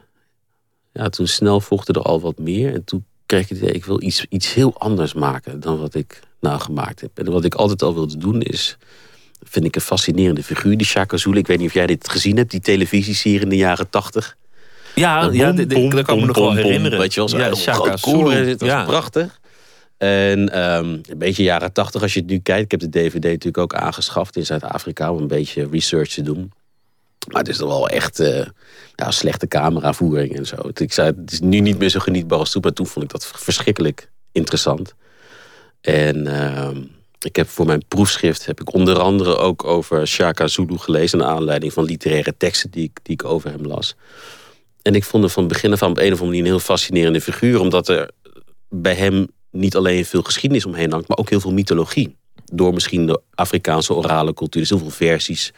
ja, 0.93 1.09
toen 1.09 1.27
snel 1.27 1.61
volgde 1.61 1.93
er 1.93 2.03
al 2.03 2.21
wat 2.21 2.39
meer. 2.39 2.75
En 2.75 2.85
toen 2.85 3.05
kreeg 3.27 3.43
ik 3.43 3.49
het 3.49 3.59
idee, 3.59 3.73
ik 3.73 3.85
wil 3.85 4.03
iets, 4.03 4.27
iets 4.29 4.55
heel 4.55 4.79
anders 4.79 5.15
maken 5.15 5.61
dan 5.61 5.79
wat 5.79 5.95
ik 5.95 6.21
nou 6.41 6.61
gemaakt 6.61 7.01
heb. 7.01 7.19
En 7.19 7.31
wat 7.31 7.45
ik 7.45 7.55
altijd 7.55 7.83
al 7.83 7.95
wilde 7.95 8.17
doen 8.17 8.43
is, 8.43 8.77
vind 9.52 9.64
ik 9.64 9.75
een 9.75 9.82
fascinerende 9.82 10.42
figuur, 10.42 10.76
die 10.76 10.87
Shaka 10.87 11.16
Zulu. 11.16 11.38
Ik 11.38 11.47
weet 11.47 11.59
niet 11.59 11.68
of 11.68 11.75
jij 11.75 11.87
dit 11.87 12.09
gezien 12.09 12.37
hebt, 12.37 12.50
die 12.50 12.61
televisieserie 12.61 13.40
in 13.40 13.49
de 13.49 13.56
jaren 13.56 13.90
tachtig. 13.90 14.37
Ja, 14.94 15.28
ja 15.32 15.52
dat 15.52 16.02
kan 16.02 16.21
me 16.21 16.26
nog 16.26 16.37
wel 16.37 16.54
herinneren. 16.54 16.99
Weet 16.99 17.14
je 17.14 17.25
wel, 17.25 17.38
ja, 17.38 17.54
Shaka 17.54 17.97
Zulu. 17.97 18.47
Dat 18.47 18.61
was 18.61 18.68
ja. 18.68 18.85
prachtig. 18.85 19.40
En 19.99 20.59
um, 20.59 21.00
een 21.09 21.18
beetje 21.18 21.42
jaren 21.42 21.73
tachtig 21.73 22.02
als 22.02 22.14
je 22.14 22.21
het 22.21 22.28
nu 22.28 22.38
kijkt. 22.38 22.73
Ik 22.73 22.80
heb 22.80 22.80
de 22.80 23.00
DVD 23.00 23.23
natuurlijk 23.25 23.59
ook 23.59 23.75
aangeschaft 23.75 24.37
in 24.37 24.47
Zuid-Afrika 24.47 25.12
om 25.12 25.18
een 25.18 25.26
beetje 25.26 25.68
research 25.71 26.09
te 26.09 26.23
doen. 26.23 26.52
Maar 27.28 27.40
het 27.40 27.49
is 27.49 27.56
toch 27.56 27.68
wel 27.68 27.88
echt 27.88 28.21
uh, 28.21 28.44
ja, 28.94 29.11
slechte 29.11 29.49
cameravoering 29.49 30.37
en 30.37 30.47
zo. 30.47 30.56
Ik 30.75 30.92
zei, 30.92 31.12
het 31.21 31.32
is 31.32 31.40
nu 31.40 31.61
niet 31.61 31.78
meer 31.78 31.88
zo 31.88 32.00
genietbaar 32.00 32.38
als 32.38 32.50
toen, 32.50 32.62
maar 32.62 32.73
toen 32.73 32.87
vond 32.87 33.04
ik 33.04 33.11
dat 33.11 33.26
verschrikkelijk 33.26 34.11
interessant. 34.32 34.94
En 35.80 36.26
uh, 36.26 36.68
ik 37.25 37.37
heb 37.37 37.49
voor 37.49 37.67
mijn 37.67 37.83
proefschrift 37.88 38.47
heb 38.47 38.61
ik 38.61 38.75
onder 38.75 38.99
andere 38.99 39.37
ook 39.37 39.64
over 39.64 40.07
Shaka 40.07 40.47
Zulu 40.47 40.76
gelezen, 40.76 41.19
naar 41.19 41.29
aanleiding 41.29 41.73
van 41.73 41.85
literaire 41.85 42.35
teksten 42.37 42.71
die 42.71 42.85
ik, 42.85 42.99
die 43.02 43.14
ik 43.14 43.25
over 43.25 43.50
hem 43.50 43.67
las. 43.67 43.95
En 44.83 44.95
ik 44.95 45.05
vond 45.05 45.23
hem 45.23 45.33
van 45.33 45.49
begin 45.49 45.73
af 45.73 45.83
aan 45.83 45.91
op 45.91 45.99
een 45.99 46.05
of 46.05 46.11
andere 46.11 46.26
manier 46.26 46.41
een 46.41 46.47
heel 46.47 46.59
fascinerende 46.59 47.21
figuur, 47.21 47.61
omdat 47.61 47.88
er 47.88 48.11
bij 48.69 48.95
hem 48.95 49.26
niet 49.50 49.76
alleen 49.76 50.05
veel 50.05 50.23
geschiedenis 50.23 50.67
omheen 50.67 50.93
hangt, 50.93 51.09
maar 51.09 51.19
ook 51.19 51.31
heel 51.31 51.41
veel 51.41 51.52
mythologie. 51.52 52.17
Door 52.45 52.73
misschien 52.73 53.07
de 53.07 53.21
Afrikaanse 53.35 53.95
orale 53.95 54.35
cultuur. 54.35 54.61
Dus 54.61 54.71
heel 54.71 54.79
veel 54.79 54.91
versies 54.91 55.52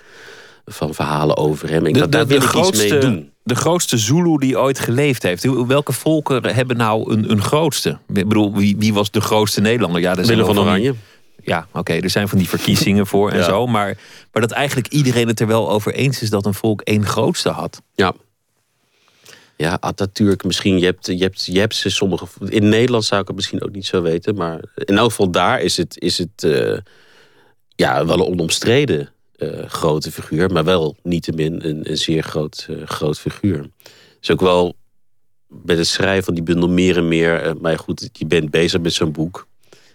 van 0.65 0.95
verhalen 0.95 1.37
over 1.37 1.71
hem. 1.71 1.87
Ik 1.87 1.95
de, 1.95 2.09
daar 2.09 2.27
wil 2.27 2.37
ik 2.37 2.43
grootste, 2.43 2.85
iets 2.85 2.93
mee 2.93 3.01
doen. 3.01 3.31
De 3.43 3.55
grootste 3.55 3.99
Zulu 3.99 4.39
die 4.39 4.59
ooit 4.59 4.79
geleefd 4.79 5.23
heeft. 5.23 5.67
Welke 5.67 5.93
volken 5.93 6.55
hebben 6.55 6.77
nou 6.77 7.13
een, 7.13 7.31
een 7.31 7.43
grootste? 7.43 7.99
Ik 8.09 8.29
bedoel, 8.29 8.55
wie, 8.55 8.77
wie 8.79 8.95
was 8.95 9.11
de 9.11 9.21
grootste 9.21 9.61
Nederlander? 9.61 10.01
Ja, 10.01 10.15
Willem 10.15 10.47
van 10.47 10.59
Oranje. 10.59 10.95
Ja, 11.43 11.69
oké, 11.73 11.93
er 11.93 12.11
zijn 12.11 12.29
van 12.29 12.39
die 12.39 12.49
verkiezingen 12.49 13.07
voor 13.07 13.31
en 13.31 13.45
zo. 13.53 13.67
Maar, 13.67 13.99
maar 14.33 14.43
dat 14.43 14.51
eigenlijk 14.51 14.89
iedereen 14.89 15.29
het 15.29 15.41
er 15.41 15.47
wel 15.47 15.71
over 15.71 15.95
eens 15.95 16.23
is 16.23 16.31
dat 16.31 16.47
een 16.47 16.55
volk 16.55 16.81
één 16.81 17.07
grootste 17.07 17.49
had. 17.49 17.83
Ja, 17.95 18.15
ja, 19.57 19.79
Atatürk 19.81 20.45
misschien. 20.45 20.79
Je 20.79 20.85
hebt, 20.85 21.07
je, 21.07 21.17
hebt, 21.17 21.45
je 21.45 21.59
hebt 21.59 21.75
ze 21.75 21.91
sommige. 21.91 22.27
In 22.49 22.69
Nederland 22.69 23.05
zou 23.05 23.21
ik 23.21 23.27
het 23.27 23.37
misschien 23.37 23.63
ook 23.63 23.73
niet 23.73 23.87
zo 23.87 24.03
weten. 24.03 24.35
Maar 24.35 24.61
in 24.75 24.99
elk 24.99 25.11
geval 25.11 25.31
daar 25.31 25.61
is 25.61 25.77
het, 25.77 26.01
is 26.01 26.19
het 26.19 26.43
uh, 26.45 26.79
ja, 27.77 28.07
wel 28.07 28.19
een 28.19 28.27
onomstreden 28.27 29.11
uh, 29.37 29.67
grote 29.67 30.13
figuur. 30.13 30.51
Maar 30.51 30.65
wel 30.65 30.97
niettemin 31.03 31.65
een, 31.65 31.91
een 31.91 31.97
zeer 31.97 32.23
groot, 32.23 32.67
uh, 32.71 32.87
groot 32.87 33.19
figuur. 33.19 33.71
Is 34.21 34.31
ook 34.31 34.41
wel 34.41 34.77
bij 35.49 35.77
het 35.77 35.87
schrijven 35.87 36.25
van 36.25 36.35
die 36.35 36.43
bundel 36.43 36.69
meer 36.69 36.97
en 36.97 37.09
meer. 37.09 37.55
maar 37.61 37.79
goed, 37.79 38.09
je 38.13 38.27
bent 38.27 38.51
bezig 38.51 38.81
met 38.81 38.93
zo'n 38.93 39.13
boek. 39.13 39.47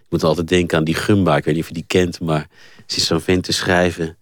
Moet 0.10 0.24
altijd 0.24 0.48
denken 0.48 0.78
aan 0.78 0.84
die 0.84 0.96
Gumba. 0.96 1.38
Ik 1.38 1.44
weet 1.44 1.54
niet 1.54 1.64
of 1.64 1.70
je 1.70 1.76
die 1.76 1.86
kent. 1.88 2.20
Maar 2.20 2.48
ze 2.88 2.98
is 2.98 3.06
zo'n 3.06 3.22
vent 3.22 3.44
te 3.44 3.52
schrijven 3.52 4.18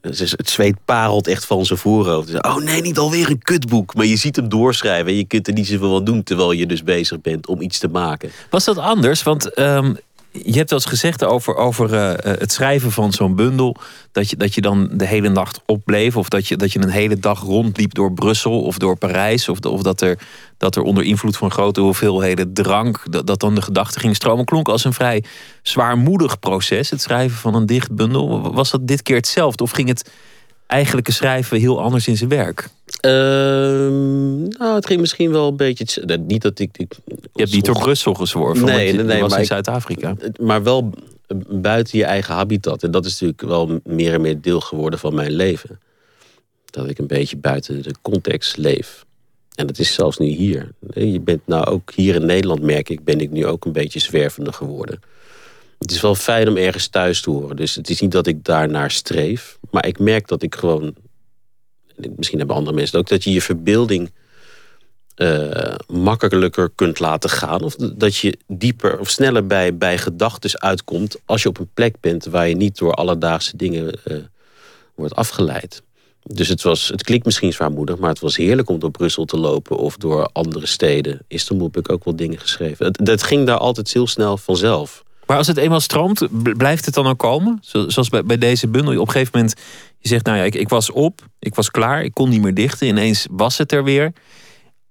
het 0.00 0.50
zweet 0.50 0.76
parelt 0.84 1.26
echt 1.26 1.44
van 1.44 1.66
zijn 1.66 1.78
voorhoofd. 1.78 2.42
Oh 2.42 2.56
nee, 2.56 2.80
niet 2.80 2.98
alweer 2.98 3.30
een 3.30 3.42
kutboek. 3.42 3.94
Maar 3.94 4.06
je 4.06 4.16
ziet 4.16 4.36
hem 4.36 4.48
doorschrijven 4.48 5.06
en 5.06 5.16
je 5.16 5.24
kunt 5.24 5.46
er 5.46 5.52
niet 5.52 5.66
zoveel 5.66 5.90
van 5.90 6.04
doen... 6.04 6.22
terwijl 6.22 6.52
je 6.52 6.66
dus 6.66 6.82
bezig 6.82 7.20
bent 7.20 7.46
om 7.46 7.60
iets 7.60 7.78
te 7.78 7.88
maken. 7.88 8.30
Was 8.50 8.64
dat 8.64 8.78
anders? 8.78 9.22
Want 9.22 9.58
um, 9.58 9.96
je 10.32 10.56
hebt 10.56 10.70
wel 10.70 10.78
eens 10.78 10.88
gezegd 10.88 11.24
over, 11.24 11.56
over 11.56 11.92
uh, 11.92 12.12
het 12.38 12.52
schrijven 12.52 12.92
van 12.92 13.12
zo'n 13.12 13.34
bundel. 13.34 13.76
Dat 14.12 14.30
je, 14.30 14.36
dat 14.36 14.54
je 14.54 14.60
dan 14.60 14.90
de 14.92 15.06
hele 15.06 15.28
nacht 15.28 15.60
opbleef. 15.66 16.16
Of 16.16 16.28
dat 16.28 16.46
je, 16.46 16.56
dat 16.56 16.72
je 16.72 16.82
een 16.82 16.90
hele 16.90 17.18
dag 17.18 17.40
rondliep 17.40 17.94
door 17.94 18.12
Brussel 18.12 18.62
of 18.62 18.78
door 18.78 18.96
Parijs. 18.96 19.48
Of, 19.48 19.60
of 19.60 19.82
dat, 19.82 20.00
er, 20.00 20.18
dat 20.56 20.76
er 20.76 20.82
onder 20.82 21.04
invloed 21.04 21.36
van 21.36 21.50
grote 21.50 21.80
hoeveelheden 21.80 22.52
drank. 22.52 23.02
Dat, 23.10 23.26
dat 23.26 23.40
dan 23.40 23.54
de 23.54 23.62
gedachten 23.62 24.00
ging 24.00 24.16
stromen. 24.16 24.44
Klonk 24.44 24.68
als 24.68 24.84
een 24.84 24.92
vrij 24.92 25.24
zwaarmoedig 25.62 26.38
proces. 26.38 26.90
Het 26.90 27.00
schrijven 27.00 27.38
van 27.38 27.54
een 27.54 27.66
dichtbundel. 27.66 28.52
Was 28.52 28.70
dat 28.70 28.86
dit 28.86 29.02
keer 29.02 29.16
hetzelfde? 29.16 29.62
Of 29.62 29.70
ging 29.70 29.88
het 29.88 30.10
eigenlijke 30.66 31.12
schrijven 31.12 31.58
heel 31.58 31.82
anders 31.82 32.08
in 32.08 32.16
zijn 32.16 32.30
werk? 32.30 32.68
Ehm, 33.00 34.42
nou, 34.48 34.74
het 34.74 34.86
ging 34.86 35.00
misschien 35.00 35.30
wel 35.30 35.48
een 35.48 35.56
beetje. 35.56 36.18
Niet 36.26 36.42
dat 36.42 36.58
ik. 36.58 36.78
ik 36.78 36.96
je 37.06 37.18
hebt 37.32 37.52
niet 37.52 37.64
door 37.64 37.78
Brussel 37.78 38.14
gezworven. 38.14 38.64
Nee, 38.64 38.92
nee, 38.92 39.04
nee. 39.04 39.20
Was 39.20 39.36
in 39.36 39.44
Zuid-Afrika. 39.44 40.14
Maar 40.40 40.62
wel 40.62 40.90
buiten 41.48 41.98
je 41.98 42.04
eigen 42.04 42.34
habitat. 42.34 42.82
En 42.82 42.90
dat 42.90 43.04
is 43.04 43.12
natuurlijk 43.12 43.42
wel 43.42 43.80
meer 43.84 44.12
en 44.12 44.20
meer 44.20 44.40
deel 44.40 44.60
geworden 44.60 44.98
van 44.98 45.14
mijn 45.14 45.30
leven. 45.30 45.80
Dat 46.64 46.88
ik 46.88 46.98
een 46.98 47.06
beetje 47.06 47.36
buiten 47.36 47.82
de 47.82 47.94
context 48.02 48.56
leef. 48.56 49.04
En 49.54 49.66
dat 49.66 49.78
is 49.78 49.94
zelfs 49.94 50.18
nu 50.18 50.26
hier. 50.26 50.70
Je 50.94 51.20
bent 51.20 51.46
nou 51.46 51.64
ook 51.64 51.92
hier 51.94 52.14
in 52.14 52.26
Nederland, 52.26 52.62
merk 52.62 52.88
ik, 52.88 53.04
ben 53.04 53.20
ik 53.20 53.30
nu 53.30 53.46
ook 53.46 53.64
een 53.64 53.72
beetje 53.72 54.00
zwervender 54.00 54.52
geworden. 54.52 55.00
Het 55.78 55.90
is 55.90 56.00
wel 56.00 56.14
fijn 56.14 56.48
om 56.48 56.56
ergens 56.56 56.88
thuis 56.88 57.20
te 57.20 57.30
horen. 57.30 57.56
Dus 57.56 57.74
het 57.74 57.90
is 57.90 58.00
niet 58.00 58.12
dat 58.12 58.26
ik 58.26 58.44
daarnaar 58.44 58.90
streef. 58.90 59.58
Maar 59.70 59.86
ik 59.86 59.98
merk 59.98 60.28
dat 60.28 60.42
ik 60.42 60.54
gewoon 60.54 60.94
misschien 62.16 62.38
hebben 62.38 62.56
andere 62.56 62.76
mensen 62.76 62.98
ook, 62.98 63.08
dat 63.08 63.24
je 63.24 63.32
je 63.32 63.42
verbeelding 63.42 64.10
uh, 65.16 65.74
makkelijker 65.86 66.70
kunt 66.74 66.98
laten 66.98 67.30
gaan. 67.30 67.62
Of 67.62 67.74
dat 67.76 68.16
je 68.16 68.38
dieper 68.46 68.98
of 68.98 69.10
sneller 69.10 69.46
bij, 69.46 69.76
bij 69.76 69.98
gedachten 69.98 70.60
uitkomt 70.60 71.16
als 71.24 71.42
je 71.42 71.48
op 71.48 71.58
een 71.58 71.70
plek 71.74 71.94
bent 72.00 72.24
waar 72.24 72.48
je 72.48 72.56
niet 72.56 72.78
door 72.78 72.92
alledaagse 72.92 73.56
dingen 73.56 73.98
uh, 74.04 74.16
wordt 74.94 75.14
afgeleid. 75.14 75.82
Dus 76.22 76.48
het, 76.48 76.62
was, 76.62 76.88
het 76.88 77.02
klinkt 77.02 77.24
misschien 77.24 77.52
zwaarmoedig, 77.52 77.98
maar 77.98 78.10
het 78.10 78.20
was 78.20 78.36
heerlijk 78.36 78.68
om 78.68 78.78
door 78.78 78.90
Brussel 78.90 79.24
te 79.24 79.36
lopen 79.38 79.76
of 79.76 79.96
door 79.96 80.28
andere 80.32 80.66
steden. 80.66 81.20
Istanbul 81.28 81.66
heb 81.66 81.76
ik 81.76 81.92
ook 81.92 82.04
wel 82.04 82.16
dingen 82.16 82.38
geschreven. 82.38 82.92
Dat 82.92 83.22
ging 83.22 83.46
daar 83.46 83.58
altijd 83.58 83.92
heel 83.92 84.06
snel 84.06 84.36
vanzelf. 84.36 85.02
Maar 85.26 85.36
als 85.36 85.46
het 85.46 85.56
eenmaal 85.56 85.80
stroomt, 85.80 86.28
blijft 86.56 86.84
het 86.84 86.94
dan 86.94 87.06
ook 87.06 87.18
komen? 87.18 87.58
Zoals 87.60 88.08
bij, 88.08 88.24
bij 88.24 88.38
deze 88.38 88.68
bundel. 88.68 89.00
Op 89.00 89.06
een 89.06 89.12
gegeven 89.12 89.38
moment, 89.38 89.54
je 90.00 90.08
zegt, 90.08 90.24
nou 90.24 90.38
ja, 90.38 90.44
ik, 90.44 90.54
ik 90.54 90.68
was 90.68 90.90
op, 90.90 91.20
ik 91.38 91.54
was 91.54 91.70
klaar, 91.70 92.02
ik 92.02 92.14
kon 92.14 92.28
niet 92.28 92.42
meer 92.42 92.54
dichten. 92.54 92.86
Ineens 92.86 93.26
was 93.30 93.58
het 93.58 93.72
er 93.72 93.84
weer. 93.84 94.12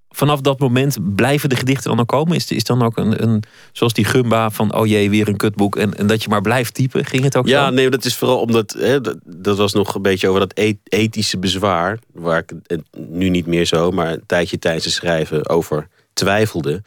Vanaf 0.09 0.41
dat 0.41 0.59
moment 0.59 1.15
blijven 1.15 1.49
de 1.49 1.55
gedichten 1.55 1.89
dan 1.89 1.99
ook 1.99 2.07
komen? 2.07 2.35
Is, 2.35 2.51
is 2.51 2.63
dan 2.63 2.81
ook 2.81 2.97
een, 2.97 3.23
een, 3.23 3.43
zoals 3.71 3.93
die 3.93 4.05
gumba 4.05 4.49
van, 4.49 4.75
oh 4.75 4.87
jee, 4.87 5.09
weer 5.09 5.27
een 5.27 5.37
kutboek. 5.37 5.75
En, 5.75 5.97
en 5.97 6.07
dat 6.07 6.23
je 6.23 6.29
maar 6.29 6.41
blijft 6.41 6.73
typen, 6.73 7.05
ging 7.05 7.23
het 7.23 7.37
ook 7.37 7.47
ja, 7.47 7.65
zo? 7.65 7.73
nee, 7.73 7.89
dat 7.89 8.05
is 8.05 8.15
vooral 8.15 8.39
omdat, 8.39 8.75
hè, 8.79 9.01
dat, 9.01 9.17
dat, 9.23 9.57
was 9.57 9.73
nog 9.73 9.95
een 9.95 10.01
beetje 10.01 10.27
over 10.27 10.39
dat 10.39 10.59
ethische 10.83 11.37
bezwaar. 11.37 11.99
Waar 12.13 12.43
ik 12.47 12.79
nu 13.09 13.29
niet 13.29 13.45
meer 13.45 13.65
zo, 13.65 13.91
maar 13.91 14.11
een 14.11 14.23
tijdje 14.25 14.59
tijdens 14.59 14.85
het 14.85 14.93
schrijven 14.93 15.49
over 15.49 15.87
twijfelde 16.13 16.81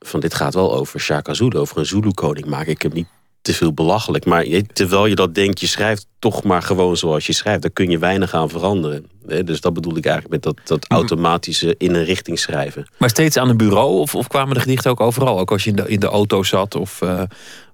van 0.00 0.20
dit 0.20 0.34
gaat 0.34 0.54
wel 0.54 0.74
over 0.74 1.00
Shaka 1.00 1.34
Zulu, 1.34 1.58
over 1.58 1.78
een 1.78 1.86
Zulu-koning. 1.86 2.46
Maak 2.46 2.66
ik 2.66 2.82
hem 2.82 2.92
niet 2.92 3.08
te 3.42 3.54
veel 3.54 3.72
belachelijk. 3.72 4.24
Maar 4.24 4.46
terwijl 4.72 5.06
je 5.06 5.14
dat 5.14 5.34
denkt, 5.34 5.60
je 5.60 5.66
schrijft 5.66 6.06
toch 6.18 6.42
maar 6.42 6.62
gewoon 6.62 6.96
zoals 6.96 7.26
je 7.26 7.32
schrijft. 7.32 7.62
Daar 7.62 7.70
kun 7.70 7.90
je 7.90 7.98
weinig 7.98 8.34
aan 8.34 8.48
veranderen. 8.48 9.06
Dus 9.44 9.60
dat 9.60 9.72
bedoel 9.74 9.96
ik 9.96 10.04
eigenlijk 10.06 10.34
met 10.34 10.42
dat, 10.42 10.66
dat 10.68 10.88
mhm. 10.88 10.98
automatische 10.98 11.74
in 11.78 11.94
een 11.94 12.04
richting 12.04 12.38
schrijven. 12.38 12.86
Maar 12.98 13.10
steeds 13.10 13.36
aan 13.36 13.48
een 13.48 13.56
bureau? 13.56 13.98
Of, 13.98 14.14
of 14.14 14.26
kwamen 14.26 14.54
de 14.54 14.60
gedichten 14.60 14.90
ook 14.90 15.00
overal? 15.00 15.38
Ook 15.38 15.50
als 15.50 15.64
je 15.64 15.70
in 15.70 15.76
de, 15.76 15.88
in 15.88 16.00
de 16.00 16.06
auto 16.06 16.42
zat 16.42 16.74
of 16.74 17.00
uh, 17.00 17.22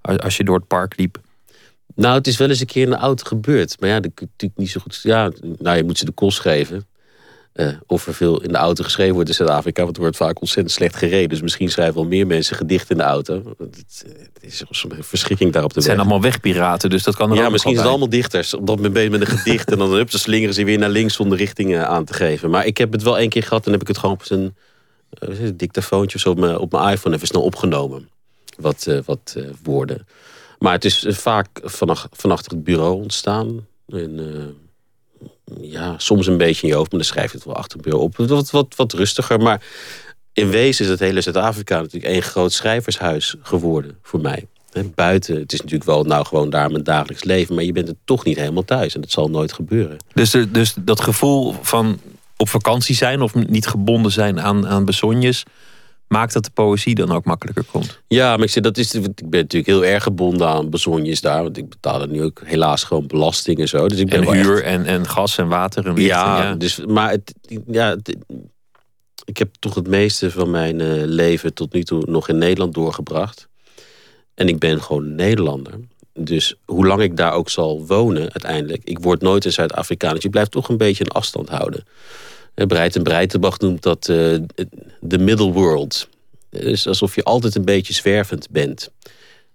als 0.03 0.37
je 0.37 0.45
door 0.45 0.57
het 0.57 0.67
park 0.67 0.97
liep? 0.97 1.21
Nou, 1.95 2.15
het 2.15 2.27
is 2.27 2.37
wel 2.37 2.49
eens 2.49 2.61
een 2.61 2.67
keer 2.67 2.83
in 2.83 2.91
de 2.91 2.97
auto 2.97 3.25
gebeurd. 3.27 3.81
Maar 3.81 3.89
ja, 3.89 4.01
dat 4.01 4.11
natuurlijk 4.21 4.61
niet 4.61 4.71
zo 4.71 4.81
goed. 4.81 5.01
Ja, 5.03 5.31
nou, 5.59 5.77
je 5.77 5.85
moet 5.85 5.99
ze 5.99 6.05
de 6.05 6.13
kost 6.13 6.41
geven. 6.41 6.87
Uh, 7.61 7.69
of 7.87 8.07
er 8.07 8.15
veel 8.15 8.43
in 8.43 8.53
de 8.53 8.59
auto 8.59 8.85
geschreven 8.85 9.15
wordt 9.15 9.29
in 9.29 9.35
Zuid-Afrika. 9.35 9.83
Want 9.83 9.97
er 9.97 10.03
wordt 10.03 10.17
vaak 10.17 10.41
ontzettend 10.41 10.75
slecht 10.75 10.97
gereden. 10.97 11.29
Dus 11.29 11.41
misschien 11.41 11.71
schrijven 11.71 11.95
wel 11.95 12.05
meer 12.05 12.27
mensen 12.27 12.57
gedichten 12.57 12.91
in 12.91 12.97
de 12.97 13.09
auto. 13.09 13.43
Het, 13.59 14.05
het 14.07 14.31
is 14.41 14.61
een 14.61 15.05
verschrikking 15.05 15.53
daarop 15.53 15.71
te 15.71 15.79
Het 15.79 15.87
zijn 15.87 15.99
allemaal 15.99 16.21
wegpiraten, 16.21 16.91
dus 16.91 17.03
dat 17.03 17.17
kan 17.17 17.31
er 17.31 17.37
Ja, 17.37 17.49
misschien 17.49 17.73
zijn 17.73 17.85
het 17.85 17.91
allemaal 17.91 18.11
dichters. 18.11 18.55
Omdat 18.55 18.81
men 18.81 18.93
bezig 18.93 19.11
met 19.11 19.21
een 19.21 19.27
gedicht. 19.27 19.71
en 19.71 19.79
dan 19.79 19.91
hup, 19.91 20.11
ze 20.11 20.19
slingeren 20.19 20.55
ze 20.55 20.65
weer 20.65 20.79
naar 20.79 20.89
links 20.89 21.15
zonder 21.15 21.39
richting 21.39 21.79
aan 21.79 22.05
te 22.05 22.15
geven. 22.15 22.51
Maar 22.51 22.67
ik 22.67 22.79
heb 22.79 22.93
het 22.93 23.03
wel 23.03 23.19
één 23.19 23.29
keer 23.29 23.43
gehad. 23.43 23.67
En 23.67 23.73
heb 23.73 23.81
ik 23.81 23.89
het 23.89 23.99
gewoon 23.99 24.15
op 24.15 24.31
een 24.31 24.55
uh, 25.29 25.51
dictafoontje 25.55 26.17
of 26.17 26.23
zo 26.23 26.31
op 26.31 26.39
mijn, 26.39 26.59
op 26.59 26.73
mijn 26.73 26.93
iPhone 26.93 27.15
even 27.15 27.27
snel 27.27 27.43
opgenomen. 27.43 28.09
Wat, 28.59 29.03
wat 29.05 29.37
woorden. 29.63 30.07
Maar 30.59 30.73
het 30.73 30.85
is 30.85 31.07
vaak 31.09 31.49
vanaf, 31.63 32.07
vanachter 32.11 32.53
het 32.53 32.65
bureau 32.65 33.03
ontstaan. 33.03 33.67
En, 33.89 34.21
ja, 35.61 35.95
soms 35.99 36.27
een 36.27 36.37
beetje 36.37 36.63
in 36.63 36.69
je 36.69 36.75
hoofd, 36.75 36.91
maar 36.91 37.01
dan 37.01 37.09
schrijf 37.09 37.31
je 37.31 37.37
het 37.37 37.47
wel 37.47 37.57
achter 37.57 37.81
bureau 37.81 38.05
op. 38.05 38.17
Wat, 38.17 38.51
wat, 38.51 38.77
wat 38.77 38.93
rustiger. 38.93 39.41
Maar 39.41 39.63
in 40.33 40.51
wezen 40.51 40.85
is 40.85 40.91
het 40.91 41.01
hele 41.01 41.21
Zuid-Afrika 41.21 41.77
natuurlijk 41.81 42.13
één 42.13 42.23
groot 42.23 42.53
schrijvershuis 42.53 43.35
geworden 43.43 43.99
voor 44.03 44.21
mij. 44.21 44.47
buiten, 44.95 45.39
het 45.39 45.53
is 45.53 45.61
natuurlijk 45.61 45.91
wel 45.91 46.05
nou 46.05 46.27
gewoon 46.27 46.51
daar 46.51 46.71
mijn 46.71 46.85
dagelijks 46.85 47.25
leven, 47.25 47.55
maar 47.55 47.65
je 47.65 47.73
bent 47.73 47.89
er 47.89 47.95
toch 48.05 48.25
niet 48.25 48.37
helemaal 48.37 48.65
thuis 48.65 48.95
en 48.95 49.01
dat 49.01 49.11
zal 49.11 49.29
nooit 49.29 49.53
gebeuren. 49.53 49.97
Dus, 50.15 50.31
dus 50.49 50.75
dat 50.81 51.01
gevoel 51.01 51.55
van 51.63 52.01
op 52.37 52.49
vakantie 52.49 52.95
zijn 52.95 53.23
of 53.23 53.35
niet 53.35 53.67
gebonden 53.67 54.13
zijn 54.13 54.41
aan, 54.41 54.69
aan 54.69 54.85
besonjes, 54.85 55.45
maakt 56.09 56.33
dat 56.33 56.45
de 56.45 56.51
poëzie 56.51 56.95
dan 56.95 57.13
ook 57.13 57.25
makkelijker 57.25 57.65
komt. 57.71 58.01
Ja, 58.07 58.37
maar 58.37 58.45
ik, 58.45 58.51
zeg, 58.51 58.63
dat 58.63 58.79
is, 58.79 58.95
ik 58.95 59.31
ben 59.31 59.41
natuurlijk 59.41 59.67
heel 59.67 59.85
erg 59.85 60.03
gebonden 60.03 60.49
aan 60.49 60.71
bezonjes 60.71 61.21
daar. 61.21 61.43
Want 61.43 61.57
ik 61.57 61.69
betaal 61.69 62.01
er 62.01 62.09
nu 62.09 62.23
ook 62.23 62.41
helaas 62.45 62.85
gewoon 62.85 63.07
belasting 63.07 63.59
en 63.59 63.69
zo. 63.69 63.89
Dus 63.89 63.99
ik 63.99 64.09
ben 64.09 64.25
en 64.25 64.33
huur 64.33 64.63
en, 64.63 64.85
en 64.85 65.09
gas 65.09 65.39
en 65.39 65.49
water 65.49 65.87
en 65.87 65.97
ja, 65.97 66.43
ja, 66.43 66.55
Dus, 66.55 66.85
maar 66.87 67.11
het, 67.11 67.35
ja, 67.67 67.97
ik 69.25 69.37
heb 69.37 69.55
toch 69.59 69.75
het 69.75 69.87
meeste 69.87 70.31
van 70.31 70.51
mijn 70.51 70.81
eh, 70.81 71.03
leven 71.05 71.55
tot 71.55 71.73
nu 71.73 71.83
toe 71.83 72.03
nog 72.07 72.29
in 72.29 72.39
Nederland 72.39 72.75
doorgebracht. 72.75 73.49
En 74.35 74.49
ik 74.49 74.59
ben 74.59 74.83
gewoon 74.83 75.15
Nederlander. 75.15 75.75
Dus 76.15 76.55
hoe 76.65 76.87
lang 76.87 77.03
ik 77.03 77.17
daar 77.17 77.33
ook 77.33 77.51
zal 77.51 77.87
wonen 77.87 78.21
uiteindelijk... 78.21 78.85
ik 78.85 78.99
word 78.99 79.21
nooit 79.21 79.45
een 79.45 79.53
Zuid-Afrikaan. 79.53 80.15
Dus 80.15 80.23
je 80.23 80.31
blijft 80.31 80.51
toch 80.51 80.69
een 80.69 80.77
beetje 80.77 81.05
een 81.05 81.11
afstand 81.11 81.49
houden. 81.49 81.85
Breit 82.67 82.97
en 82.97 83.03
Breitenbach 83.03 83.59
noemt 83.59 83.83
dat 83.83 84.05
de 85.01 85.19
middle 85.19 85.53
world. 85.53 86.09
Dus 86.51 86.87
alsof 86.87 87.15
je 87.15 87.23
altijd 87.23 87.55
een 87.55 87.65
beetje 87.65 87.93
zwervend 87.93 88.51
bent. 88.51 88.91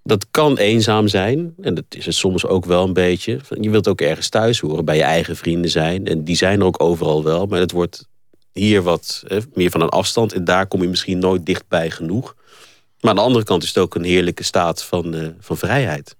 Dat 0.04 0.28
kan 0.32 0.58
eenzaam 0.58 1.08
zijn. 1.08 1.54
En 1.62 1.74
dat 1.74 1.86
is 1.90 2.06
het 2.06 2.16
soms 2.16 2.46
ook 2.46 2.66
wel 2.66 2.84
een 2.84 2.94
beetje. 2.94 3.40
Je 3.60 3.70
wilt 3.70 3.88
ook 3.88 4.02
ergens 4.02 4.30
thuis 4.30 4.60
horen. 4.60 4.86
Bij 4.86 4.96
je 4.96 5.04
eigen 5.04 5.36
vrienden 5.36 5.72
zijn. 5.72 6.06
En 6.06 6.24
die 6.24 6.36
zijn 6.36 6.60
er 6.60 6.66
ook 6.66 6.82
overal 6.82 7.24
wel. 7.24 7.46
Maar 7.46 7.60
het 7.60 7.72
wordt 7.72 8.08
hier 8.52 8.82
wat 8.82 9.24
meer 9.54 9.70
van 9.70 9.82
een 9.82 9.90
afstand. 9.90 10.34
En 10.34 10.44
daar 10.44 10.68
kom 10.68 10.82
je 10.82 10.88
misschien 10.88 11.20
nooit 11.20 11.46
dichtbij 11.46 11.90
genoeg. 11.90 12.36
Maar 13.00 13.12
aan 13.12 13.18
de 13.18 13.24
andere 13.24 13.46
kant 13.46 13.64
is 13.64 13.70
het 13.70 13.78
ook 13.78 13.96
een 13.96 14.04
heerlijke 14.04 14.44
staat 14.44 14.84
van, 14.84 15.36
van 15.40 15.58
vrijheid. 15.58 16.16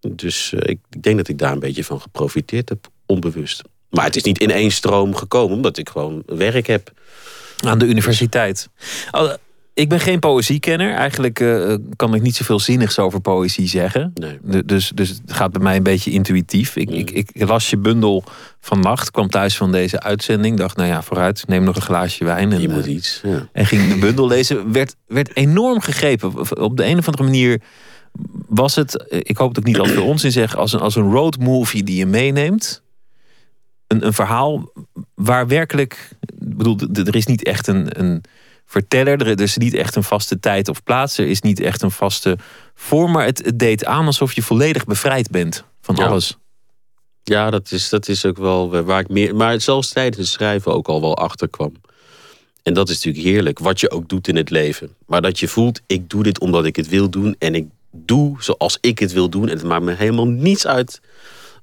Dus 0.00 0.52
ik 0.52 0.78
denk 1.00 1.16
dat 1.16 1.28
ik 1.28 1.38
daar 1.38 1.52
een 1.52 1.58
beetje 1.58 1.84
van 1.84 2.00
geprofiteerd 2.00 2.68
heb. 2.68 2.88
Onbewust. 3.06 3.62
Maar 3.96 4.04
het 4.04 4.16
is 4.16 4.22
niet 4.22 4.38
in 4.38 4.50
één 4.50 4.70
stroom 4.70 5.14
gekomen. 5.14 5.56
Omdat 5.56 5.78
ik 5.78 5.88
gewoon 5.88 6.22
werk 6.26 6.66
heb. 6.66 6.92
Aan 7.64 7.78
de 7.78 7.86
universiteit. 7.86 8.68
Ik 9.74 9.88
ben 9.88 10.00
geen 10.00 10.18
poëziekenner. 10.18 10.94
Eigenlijk 10.94 11.40
uh, 11.40 11.74
kan 11.96 12.14
ik 12.14 12.22
niet 12.22 12.36
zoveel 12.36 12.60
zinnigs 12.60 12.98
over 12.98 13.20
poëzie 13.20 13.68
zeggen. 13.68 14.12
Nee. 14.14 14.64
Dus, 14.64 14.92
dus 14.94 15.08
het 15.08 15.32
gaat 15.32 15.52
bij 15.52 15.62
mij 15.62 15.76
een 15.76 15.82
beetje 15.82 16.10
intuïtief. 16.10 16.76
Ik, 16.76 16.90
ik, 16.90 17.10
ik, 17.10 17.48
las 17.48 17.70
je 17.70 17.76
bundel 17.76 18.24
vannacht, 18.60 19.10
kwam 19.10 19.28
thuis 19.28 19.56
van 19.56 19.72
deze 19.72 20.00
uitzending. 20.00 20.58
Dacht, 20.58 20.76
nou 20.76 20.88
ja, 20.88 21.02
vooruit, 21.02 21.44
neem 21.46 21.64
nog 21.64 21.76
een 21.76 21.82
glaasje 21.82 22.24
wijn. 22.24 22.52
En, 22.52 22.60
je 22.60 22.68
moet 22.68 22.86
uh, 22.86 22.94
iets. 22.94 23.20
Ja. 23.24 23.48
En 23.52 23.66
ging 23.66 23.92
de 23.92 23.98
bundel 23.98 24.26
lezen. 24.26 24.72
Werd, 24.72 24.96
werd 25.06 25.36
enorm 25.36 25.80
gegrepen. 25.80 26.58
Op 26.60 26.76
de 26.76 26.84
een 26.84 26.98
of 26.98 27.06
andere 27.06 27.24
manier 27.24 27.60
was 28.48 28.74
het, 28.74 29.04
ik 29.08 29.36
hoop 29.36 29.54
dat 29.54 29.66
ik 29.66 29.68
niet 29.68 29.78
al 29.78 29.86
veel 29.86 30.06
onzin 30.06 30.32
zeg, 30.32 30.56
als 30.56 30.72
een, 30.72 30.80
als 30.80 30.96
een 30.96 31.10
road 31.10 31.38
movie 31.38 31.82
die 31.82 31.96
je 31.96 32.06
meeneemt. 32.06 32.84
Een, 33.86 34.06
een 34.06 34.12
verhaal 34.12 34.72
waar 35.14 35.46
werkelijk, 35.46 36.08
ik 36.20 36.56
bedoel, 36.56 36.78
er 36.92 37.16
is 37.16 37.26
niet 37.26 37.44
echt 37.44 37.66
een, 37.66 38.00
een 38.00 38.24
verteller. 38.66 39.26
Er 39.26 39.40
is 39.40 39.56
niet 39.56 39.74
echt 39.74 39.96
een 39.96 40.02
vaste 40.02 40.40
tijd 40.40 40.68
of 40.68 40.82
plaats. 40.82 41.18
Er 41.18 41.26
is 41.26 41.40
niet 41.40 41.60
echt 41.60 41.82
een 41.82 41.90
vaste 41.90 42.38
vorm. 42.74 43.12
Maar 43.12 43.24
het, 43.24 43.44
het 43.44 43.58
deed 43.58 43.84
aan 43.84 44.06
alsof 44.06 44.32
je 44.32 44.42
volledig 44.42 44.84
bevrijd 44.84 45.30
bent 45.30 45.64
van 45.80 45.96
alles. 45.96 46.36
Ja, 47.22 47.50
dat 47.50 47.70
is, 47.72 47.88
dat 47.88 48.08
is 48.08 48.24
ook 48.24 48.36
wel 48.36 48.82
waar 48.82 49.00
ik 49.00 49.08
meer. 49.08 49.36
Maar 49.36 49.60
zelfs 49.60 49.88
tijdens 49.88 50.16
het 50.16 50.26
schrijven 50.26 50.72
ook 50.72 50.88
al 50.88 51.00
wel 51.00 51.16
achter 51.16 51.48
kwam. 51.48 51.72
En 52.62 52.74
dat 52.74 52.88
is 52.88 52.94
natuurlijk 52.94 53.24
heerlijk, 53.24 53.58
wat 53.58 53.80
je 53.80 53.90
ook 53.90 54.08
doet 54.08 54.28
in 54.28 54.36
het 54.36 54.50
leven. 54.50 54.94
Maar 55.06 55.22
dat 55.22 55.38
je 55.38 55.48
voelt, 55.48 55.80
ik 55.86 56.10
doe 56.10 56.22
dit 56.22 56.40
omdat 56.40 56.64
ik 56.64 56.76
het 56.76 56.88
wil 56.88 57.10
doen. 57.10 57.36
En 57.38 57.54
ik 57.54 57.66
doe 57.90 58.42
zoals 58.42 58.78
ik 58.80 58.98
het 58.98 59.12
wil 59.12 59.28
doen. 59.28 59.48
En 59.48 59.56
het 59.56 59.66
maakt 59.66 59.84
me 59.84 59.92
helemaal 59.92 60.26
niets 60.26 60.66
uit 60.66 61.00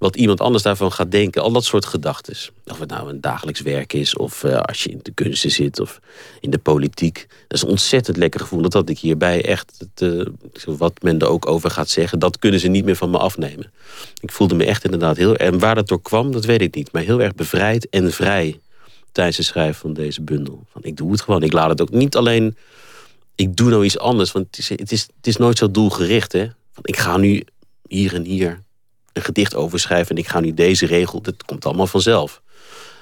wat 0.03 0.15
iemand 0.15 0.41
anders 0.41 0.63
daarvan 0.63 0.91
gaat 0.91 1.11
denken. 1.11 1.41
Al 1.41 1.51
dat 1.51 1.63
soort 1.63 1.85
gedachten. 1.85 2.35
Of 2.65 2.79
het 2.79 2.89
nou 2.89 3.09
een 3.09 3.21
dagelijks 3.21 3.61
werk 3.61 3.93
is, 3.93 4.15
of 4.15 4.43
uh, 4.43 4.59
als 4.59 4.83
je 4.83 4.89
in 4.89 4.99
de 5.01 5.11
kunsten 5.11 5.51
zit, 5.51 5.79
of 5.79 5.99
in 6.39 6.49
de 6.49 6.57
politiek. 6.57 7.25
Dat 7.47 7.57
is 7.57 7.61
een 7.61 7.69
ontzettend 7.69 8.17
lekker 8.17 8.39
gevoel. 8.39 8.61
Dat 8.61 8.73
had 8.73 8.89
ik 8.89 8.99
hierbij 8.99 9.45
echt, 9.45 9.73
het, 9.77 10.01
uh, 10.01 10.25
wat 10.65 11.01
men 11.01 11.19
er 11.19 11.27
ook 11.27 11.47
over 11.47 11.69
gaat 11.69 11.89
zeggen, 11.89 12.19
dat 12.19 12.39
kunnen 12.39 12.59
ze 12.59 12.67
niet 12.67 12.85
meer 12.85 12.95
van 12.95 13.09
me 13.09 13.17
afnemen. 13.17 13.71
Ik 14.21 14.31
voelde 14.31 14.55
me 14.55 14.65
echt 14.65 14.83
inderdaad 14.83 15.17
heel. 15.17 15.35
En 15.35 15.59
waar 15.59 15.75
dat 15.75 15.87
door 15.87 16.01
kwam, 16.01 16.31
dat 16.31 16.45
weet 16.45 16.61
ik 16.61 16.75
niet. 16.75 16.91
Maar 16.91 17.01
heel 17.01 17.21
erg 17.21 17.35
bevrijd 17.35 17.89
en 17.89 18.11
vrij 18.11 18.59
tijdens 19.11 19.37
het 19.37 19.45
schrijven 19.45 19.81
van 19.81 19.93
deze 19.93 20.21
bundel. 20.21 20.63
Van, 20.71 20.83
ik 20.83 20.97
doe 20.97 21.11
het 21.11 21.21
gewoon. 21.21 21.43
Ik 21.43 21.53
laat 21.53 21.69
het 21.69 21.81
ook 21.81 21.91
niet 21.91 22.15
alleen. 22.15 22.57
Ik 23.35 23.55
doe 23.55 23.69
nou 23.69 23.85
iets 23.85 23.97
anders. 23.97 24.31
Want 24.31 24.45
het 24.45 24.57
is, 24.57 24.69
het 24.69 24.91
is, 24.91 25.01
het 25.01 25.27
is 25.27 25.37
nooit 25.37 25.57
zo 25.57 25.71
doelgericht. 25.71 26.31
Hè? 26.31 26.47
Van, 26.73 26.83
ik 26.83 26.97
ga 26.97 27.17
nu 27.17 27.43
hier 27.87 28.13
en 28.13 28.25
hier 28.25 28.61
een 29.13 29.21
gedicht 29.21 29.55
over 29.55 29.79
schrijven 29.79 30.15
en 30.15 30.21
ik 30.21 30.27
ga 30.27 30.39
nu 30.39 30.53
deze 30.53 30.85
regel. 30.85 31.21
Dat 31.21 31.43
komt 31.45 31.65
allemaal 31.65 31.87
vanzelf. 31.87 32.41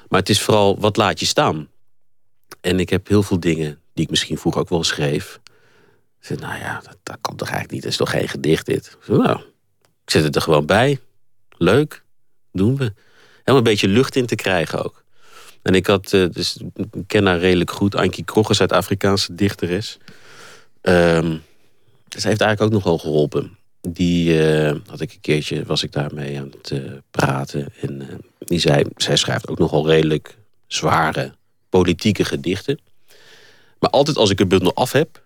Maar 0.10 0.20
het 0.20 0.30
is 0.30 0.42
vooral, 0.42 0.80
wat 0.80 0.98
laat 0.98 1.20
je 1.20 1.26
staan? 1.26 1.70
En 2.62 2.80
ik 2.80 2.90
heb 2.90 3.08
heel 3.08 3.24
veel 3.24 3.40
dingen 3.40 3.80
die 3.94 4.04
ik 4.04 4.10
misschien 4.10 4.38
vroeger 4.38 4.62
ook 4.62 4.70
wel 4.70 4.84
schreef. 4.84 5.40
Ik 6.20 6.28
zei, 6.28 6.40
nou 6.40 6.60
ja, 6.60 6.82
dat, 6.84 6.98
dat 7.04 7.18
kan 7.22 7.36
toch 7.36 7.48
eigenlijk 7.48 7.72
niet. 7.72 7.82
Dat 7.82 7.92
is 7.92 7.98
toch 7.98 8.10
geen 8.10 8.28
gedicht 8.28 8.66
dit? 8.66 8.86
Ik 9.00 9.06
zei, 9.06 9.18
nou, 9.18 9.40
ik 10.04 10.12
zet 10.12 10.24
het 10.24 10.36
er 10.36 10.42
gewoon 10.42 10.66
bij. 10.66 11.00
Leuk, 11.58 12.04
doen 12.52 12.78
we. 12.78 12.94
Helemaal 13.38 13.58
een 13.58 13.64
beetje 13.64 13.88
lucht 13.88 14.16
in 14.16 14.26
te 14.26 14.36
krijgen 14.36 14.84
ook. 14.84 15.04
En 15.62 15.76
ik 15.76 15.88
had, 15.88 16.14
uh, 16.14 16.30
dus, 16.32 16.58
ik 16.76 17.08
ken 17.08 17.26
haar 17.26 17.40
redelijk 17.40 17.72
goed. 17.72 17.96
Ankie 17.96 18.24
Krogge, 18.24 18.54
Zuid-Afrikaanse 18.54 19.36
dichteres. 19.36 19.98
Um, 20.82 21.44
ze 22.18 22.28
heeft 22.28 22.42
eigenlijk 22.42 22.62
ook 22.62 22.72
nogal 22.72 22.98
geholpen 22.98 23.58
die 23.82 24.42
uh, 24.42 24.76
had 24.86 25.02
ik 25.02 25.14
een 25.14 25.22
keertje, 25.22 25.64
was 25.66 25.84
ik 25.84 25.92
daarmee 25.92 26.40
aan 26.40 26.52
het 26.58 26.70
uh, 26.70 26.92
praten. 27.12 27.68
En 27.82 28.02
uh, 28.02 28.08
die 28.40 28.60
zei, 28.60 28.84
zij 28.96 29.16
schrijft 29.16 29.48
ook 29.48 29.60
nogal 29.60 29.88
redelijk 29.88 30.38
zware 30.68 31.34
politieke 31.70 32.26
gedichten. 32.26 32.80
Maar 33.80 33.90
altijd 33.90 34.18
als 34.18 34.30
ik 34.30 34.40
een 34.40 34.48
bundel 34.48 34.74
af 34.74 34.92
heb, 34.92 35.21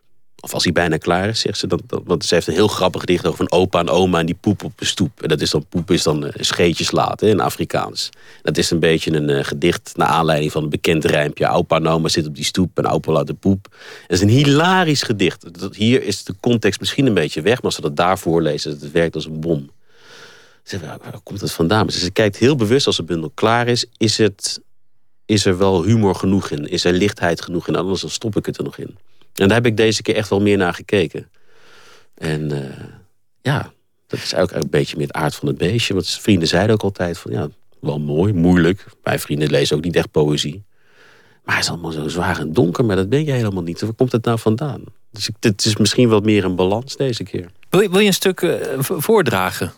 of 0.46 0.54
als 0.54 0.64
hij 0.64 0.74
bijna 0.74 0.98
klaar 0.98 1.28
is, 1.28 1.40
zegt 1.40 1.58
ze. 1.58 1.68
Dat, 1.68 1.82
dat, 1.88 2.02
want 2.06 2.26
ze 2.26 2.34
heeft 2.34 2.48
een 2.48 2.54
heel 2.54 2.68
grappig 2.68 3.02
gedicht 3.02 3.28
over 3.28 3.42
een 3.42 3.52
opa 3.52 3.80
en 3.80 3.90
oma 3.90 4.20
en 4.20 4.26
die 4.26 4.38
poep 4.42 4.64
op 4.64 4.72
de 4.76 4.86
stoep. 4.86 5.22
En 5.22 5.28
dat 5.28 5.42
is 5.42 5.50
dan 5.50 5.66
poep 5.70 5.92
is 5.92 6.04
dan 6.04 6.32
scheetjes 6.40 6.92
laten 6.92 7.28
in 7.28 7.40
Afrikaans. 7.40 8.10
Dat 8.42 8.58
is 8.58 8.72
een 8.72 8.80
beetje 8.80 9.12
een 9.12 9.46
gedicht 9.46 9.92
naar 9.96 10.08
aanleiding 10.08 10.52
van 10.52 10.64
een 10.64 10.70
bekend 10.70 11.06
rijmpje. 11.06 11.50
Opa 11.50 11.76
en 11.76 11.88
oma 11.88 12.08
zitten 12.08 12.32
op 12.32 12.38
die 12.38 12.46
stoep 12.46 12.78
en 12.78 12.88
opa 12.88 13.12
laat 13.12 13.28
de 13.28 13.34
poep. 13.34 13.68
Het 14.02 14.12
is 14.12 14.22
een 14.22 14.30
hilarisch 14.30 15.02
gedicht. 15.02 15.46
Hier 15.72 16.04
is 16.04 16.24
de 16.24 16.36
context 16.40 16.80
misschien 16.80 17.06
een 17.06 17.14
beetje 17.14 17.42
weg, 17.42 17.56
maar 17.56 17.66
als 17.66 17.76
ze 17.76 17.82
dat 17.82 17.96
daar 17.96 18.20
voorlezen, 18.20 18.72
het 18.72 18.92
werkt 18.92 19.16
als 19.16 19.26
een 19.26 19.40
bom. 19.40 19.70
Ze 20.64 20.80
waar, 20.80 20.98
waar 21.04 21.20
komt 21.24 21.42
het 21.42 21.52
vandaan? 21.52 21.90
Ze 21.90 22.12
kijkt 22.12 22.38
heel 22.38 22.56
bewust 22.56 22.88
als 22.88 22.96
de 22.96 23.04
bundel 23.04 23.32
klaar 23.34 23.68
is. 23.68 23.86
Is, 23.98 24.18
het, 24.18 24.62
is 25.26 25.46
er 25.46 25.58
wel 25.58 25.84
humor 25.84 26.16
genoeg 26.16 26.50
in? 26.50 26.68
Is 26.70 26.84
er 26.84 26.94
lichtheid 26.94 27.42
genoeg 27.42 27.68
in? 27.68 27.76
Anders 27.76 28.02
dan 28.02 28.10
stop 28.10 28.36
ik 28.36 28.46
het 28.46 28.58
er 28.58 28.64
nog 28.64 28.78
in. 28.78 28.98
En 29.36 29.48
daar 29.48 29.58
heb 29.58 29.66
ik 29.66 29.78
deze 29.78 30.02
keer 30.02 30.16
echt 30.16 30.30
wel 30.30 30.42
meer 30.42 30.58
naar 30.58 30.74
gekeken. 30.74 31.30
En 32.16 32.54
uh, 32.54 32.60
ja, 33.42 33.74
dat 34.08 34.20
is 34.20 34.36
ook 34.36 34.52
een 34.52 34.70
beetje 34.70 34.98
meer 34.98 35.08
het 35.08 35.16
aard 35.16 35.36
van 35.36 35.48
het 35.48 35.58
beestje. 35.58 35.94
Want 35.94 36.10
vrienden 36.10 36.48
zeiden 36.48 36.74
ook 36.74 36.84
altijd 36.84 37.18
van 37.18 37.32
ja, 37.32 37.50
wel 37.80 38.00
mooi, 38.00 38.34
moeilijk. 38.34 38.86
Mijn 39.04 39.20
vrienden 39.20 39.50
lezen 39.50 39.78
ook 39.78 39.84
niet 39.84 39.96
echt 39.96 40.12
poëzie. 40.12 40.64
Maar 41.44 41.56
het 41.56 41.64
is 41.64 41.70
allemaal 41.70 41.92
zo 41.92 42.08
zwaar 42.08 42.40
en 42.40 42.54
donker, 42.54 42.86
maar 42.86 42.96
dat 42.96 43.10
ben 43.10 43.26
je 43.26 43.32
helemaal 43.32 43.64
niet. 43.64 43.82
Waar 43.82 43.94
komt 43.94 44.12
het 44.12 44.26
nou 44.26 44.40
vandaan? 44.40 44.84
Dus 45.12 45.30
het 45.40 45.66
is 45.66 45.78
misschien 45.78 46.10
wat 46.10 46.24
meer 46.24 46.44
een 46.44 46.56
balans 46.56 46.96
deze 46.96 47.24
keer. 47.24 47.50
Wil 47.70 47.82
je, 47.82 47.90
wil 47.90 48.00
je 48.00 48.08
een 48.08 48.14
stuk 48.14 48.42
uh, 48.42 48.56
voordragen? 48.80 49.74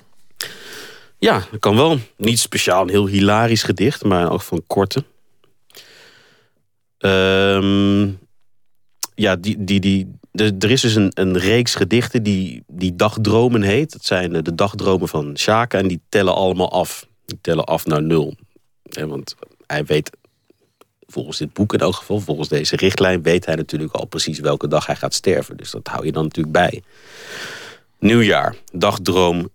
Ja, 1.17 1.43
dat 1.51 1.59
kan 1.59 1.75
wel. 1.75 1.99
Niet 2.17 2.39
speciaal 2.39 2.81
een 2.81 2.89
heel 2.89 3.07
hilarisch 3.07 3.63
gedicht, 3.63 4.03
maar 4.03 4.31
ook 4.31 4.41
van 4.41 4.63
korte. 4.67 5.03
Um, 6.99 8.19
ja, 9.17 9.35
die, 9.35 9.63
die, 9.63 9.79
die, 9.79 10.15
er 10.33 10.71
is 10.71 10.81
dus 10.81 10.95
een, 10.95 11.11
een 11.13 11.37
reeks 11.37 11.75
gedichten 11.75 12.23
die, 12.23 12.63
die 12.67 12.95
dagdromen 12.95 13.61
heet. 13.61 13.91
Dat 13.91 14.05
zijn 14.05 14.43
de 14.43 14.55
dagdromen 14.55 15.07
van 15.07 15.37
Shaka 15.37 15.77
en 15.77 15.87
die 15.87 16.01
tellen 16.09 16.35
allemaal 16.35 16.71
af. 16.71 17.07
Die 17.25 17.37
tellen 17.41 17.65
af 17.65 17.85
naar 17.85 18.03
nul. 18.03 18.35
want 18.83 19.35
hij 19.67 19.85
weet, 19.85 20.09
volgens 21.07 21.37
dit 21.37 21.53
boek 21.53 21.73
in 21.73 21.79
elk 21.79 21.95
geval, 21.95 22.19
volgens 22.19 22.47
deze 22.47 22.75
richtlijn, 22.75 23.21
weet 23.21 23.45
hij 23.45 23.55
natuurlijk 23.55 23.93
al 23.93 24.05
precies 24.05 24.39
welke 24.39 24.67
dag 24.67 24.85
hij 24.85 24.95
gaat 24.95 25.13
sterven. 25.13 25.57
Dus 25.57 25.71
dat 25.71 25.87
hou 25.87 26.05
je 26.05 26.11
dan 26.11 26.23
natuurlijk 26.23 26.53
bij. 26.53 26.83
Nieuwjaar, 27.99 28.55
dagdroom 28.71 29.49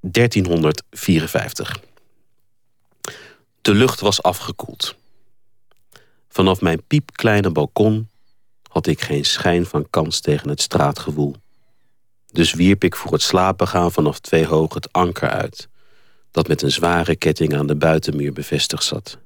1354. 0.00 1.80
De 3.60 3.74
lucht 3.74 4.00
was 4.00 4.22
afgekoeld. 4.22 4.96
Vanaf 6.28 6.60
mijn 6.60 6.82
piepkleine 6.86 7.50
balkon 7.50 8.10
had 8.72 8.86
ik 8.86 9.00
geen 9.00 9.24
schijn 9.24 9.66
van 9.66 9.90
kans 9.90 10.20
tegen 10.20 10.48
het 10.48 10.60
straatgewoel. 10.60 11.34
Dus 12.26 12.52
wierp 12.52 12.84
ik 12.84 12.96
voor 12.96 13.12
het 13.12 13.22
slapen 13.22 13.68
gaan 13.68 13.92
vanaf 13.92 14.18
twee 14.18 14.46
hoog 14.46 14.74
het 14.74 14.92
anker 14.92 15.30
uit, 15.30 15.68
dat 16.30 16.48
met 16.48 16.62
een 16.62 16.70
zware 16.70 17.16
ketting 17.16 17.54
aan 17.54 17.66
de 17.66 17.76
buitenmuur 17.76 18.32
bevestigd 18.32 18.84
zat. 18.84 19.18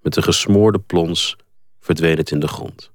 Met 0.00 0.16
een 0.16 0.22
gesmoorde 0.22 0.78
plons 0.78 1.36
verdween 1.80 2.16
het 2.16 2.30
in 2.30 2.40
de 2.40 2.48
grond. 2.48 2.90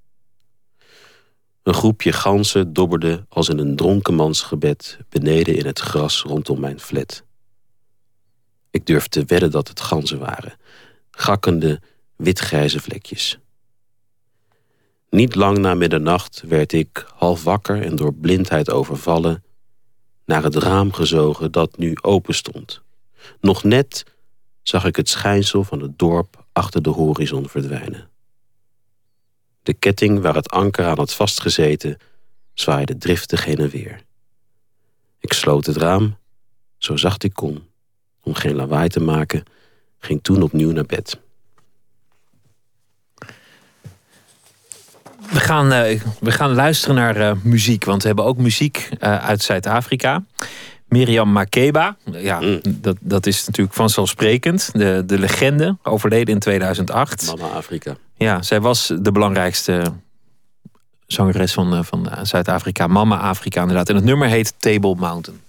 Een 1.63 1.73
groepje 1.73 2.11
ganzen 2.11 2.73
dobberde 2.73 3.25
als 3.29 3.49
in 3.49 3.57
een 3.57 3.75
dronkenmansgebed 3.75 4.97
beneden 5.09 5.55
in 5.55 5.65
het 5.65 5.79
gras 5.79 6.21
rondom 6.21 6.59
mijn 6.59 6.79
flat. 6.79 7.23
Ik 8.71 8.85
durf 8.85 9.07
te 9.07 9.23
wedden 9.25 9.51
dat 9.51 9.67
het 9.67 9.79
ganzen 9.79 10.19
waren, 10.19 10.57
gakkende, 11.11 11.81
witgrijze 12.15 12.79
vlekjes. 12.79 13.39
Niet 15.09 15.35
lang 15.35 15.57
na 15.57 15.73
middernacht 15.73 16.43
werd 16.47 16.73
ik, 16.73 17.05
half 17.15 17.43
wakker 17.43 17.81
en 17.81 17.95
door 17.95 18.13
blindheid 18.13 18.71
overvallen, 18.71 19.43
naar 20.25 20.43
het 20.43 20.55
raam 20.55 20.93
gezogen 20.93 21.51
dat 21.51 21.77
nu 21.77 21.97
open 22.01 22.33
stond. 22.35 22.81
Nog 23.41 23.63
net 23.63 24.05
zag 24.61 24.85
ik 24.85 24.95
het 24.95 25.09
schijnsel 25.09 25.63
van 25.63 25.81
het 25.81 25.99
dorp 25.99 26.45
achter 26.51 26.81
de 26.81 26.89
horizon 26.89 27.49
verdwijnen. 27.49 28.09
De 29.63 29.73
ketting 29.73 30.21
waar 30.21 30.35
het 30.35 30.49
anker 30.49 30.85
aan 30.85 30.97
had 30.97 31.13
vastgezeten, 31.13 31.97
zwaaide 32.53 32.97
driftig 32.97 33.45
heen 33.45 33.57
en 33.57 33.69
weer. 33.69 34.01
Ik 35.19 35.33
sloot 35.33 35.65
het 35.65 35.77
raam, 35.77 36.17
zo 36.77 36.97
zacht 36.97 37.23
ik 37.23 37.33
kon, 37.33 37.67
om 38.23 38.33
geen 38.33 38.55
lawaai 38.55 38.89
te 38.89 38.99
maken, 38.99 39.43
ging 39.99 40.23
toen 40.23 40.41
opnieuw 40.41 40.71
naar 40.71 40.85
bed. 40.85 41.19
We 45.31 45.39
gaan, 45.39 45.73
uh, 45.73 46.01
we 46.19 46.31
gaan 46.31 46.53
luisteren 46.53 46.95
naar 46.95 47.17
uh, 47.17 47.31
muziek, 47.43 47.85
want 47.85 48.01
we 48.01 48.07
hebben 48.07 48.25
ook 48.25 48.37
muziek 48.37 48.89
uh, 48.99 49.25
uit 49.25 49.41
Zuid-Afrika. 49.41 50.23
Miriam 50.87 51.31
Makeba, 51.31 51.97
ja, 52.11 52.39
mm. 52.39 52.59
dat, 52.69 52.97
dat 52.99 53.25
is 53.25 53.45
natuurlijk 53.45 53.75
vanzelfsprekend. 53.75 54.69
De, 54.73 55.03
de 55.05 55.19
legende, 55.19 55.77
overleden 55.83 56.33
in 56.33 56.39
2008. 56.39 57.25
Mama 57.37 57.53
Afrika. 57.53 57.95
Ja, 58.15 58.41
zij 58.41 58.61
was 58.61 58.93
de 59.01 59.11
belangrijkste 59.11 59.93
zangeres 61.07 61.53
van, 61.53 61.85
van 61.85 62.09
Zuid-Afrika. 62.21 62.87
Mama 62.87 63.17
Afrika 63.17 63.61
inderdaad. 63.61 63.89
En 63.89 63.95
het 63.95 64.03
nummer 64.03 64.27
heet 64.27 64.53
Table 64.57 64.95
Mountain. 64.95 65.41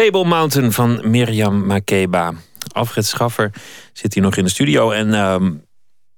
Table 0.00 0.24
Mountain 0.24 0.72
van 0.72 1.00
Mirjam 1.10 1.66
Makeba. 1.66 2.32
Alfred 2.72 3.06
Schaffer 3.06 3.50
zit 3.92 4.14
hier 4.14 4.22
nog 4.22 4.36
in 4.36 4.44
de 4.44 4.50
studio. 4.50 4.90
En 4.90 5.14
ehm, 5.14 5.52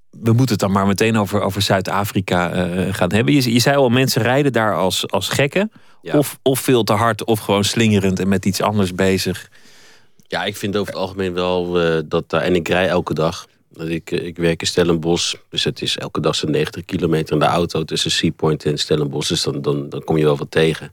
we 0.09 0.31
moeten 0.31 0.49
het 0.49 0.59
dan 0.59 0.71
maar 0.71 0.87
meteen 0.87 1.17
over, 1.17 1.41
over 1.41 1.61
Zuid-Afrika 1.61 2.51
eh, 2.51 2.93
gaan 2.93 3.13
hebben. 3.13 3.33
Je, 3.33 3.53
je, 3.53 3.59
zei 3.59 3.77
al, 3.77 3.89
mensen 3.89 4.21
rijden 4.21 4.51
daar 4.51 4.75
als, 4.75 5.07
als 5.07 5.29
gekken. 5.29 5.71
Of, 6.01 6.39
of 6.41 6.59
veel 6.59 6.83
te 6.83 6.93
hard, 6.93 7.23
of 7.23 7.39
gewoon 7.39 7.63
slingerend 7.63 8.19
en 8.19 8.27
met 8.27 8.45
iets 8.45 8.61
anders 8.61 8.95
bezig. 8.95 9.49
Ja, 10.27 10.43
ik 10.43 10.57
vind 10.57 10.77
over 10.77 10.93
het 10.93 11.01
algemeen 11.01 11.33
wel 11.33 11.85
uh, 11.85 11.99
dat 12.05 12.29
daar... 12.29 12.41
En 12.41 12.55
ik 12.55 12.67
rij 12.67 12.87
elke 12.87 13.13
dag. 13.13 13.47
Ik, 13.73 14.11
eh, 14.11 14.25
ik 14.25 14.37
werk 14.37 14.61
in 14.61 14.67
Stellenbosch. 14.67 15.35
Dus 15.49 15.63
het 15.63 15.81
is 15.81 15.97
elke 15.97 16.19
dag 16.19 16.35
zo'n 16.35 16.51
90 16.51 16.85
kilometer 16.85 17.33
in 17.33 17.39
de 17.39 17.45
auto 17.45 17.83
tussen 17.83 18.11
Seapoint 18.11 18.65
en 18.65 18.77
Stellenbosch. 18.77 19.29
Dus 19.29 19.43
dan, 19.43 19.61
dan, 19.61 19.89
dan 19.89 20.03
kom 20.03 20.17
je 20.17 20.23
wel 20.23 20.37
wat 20.37 20.51
tegen. 20.51 20.91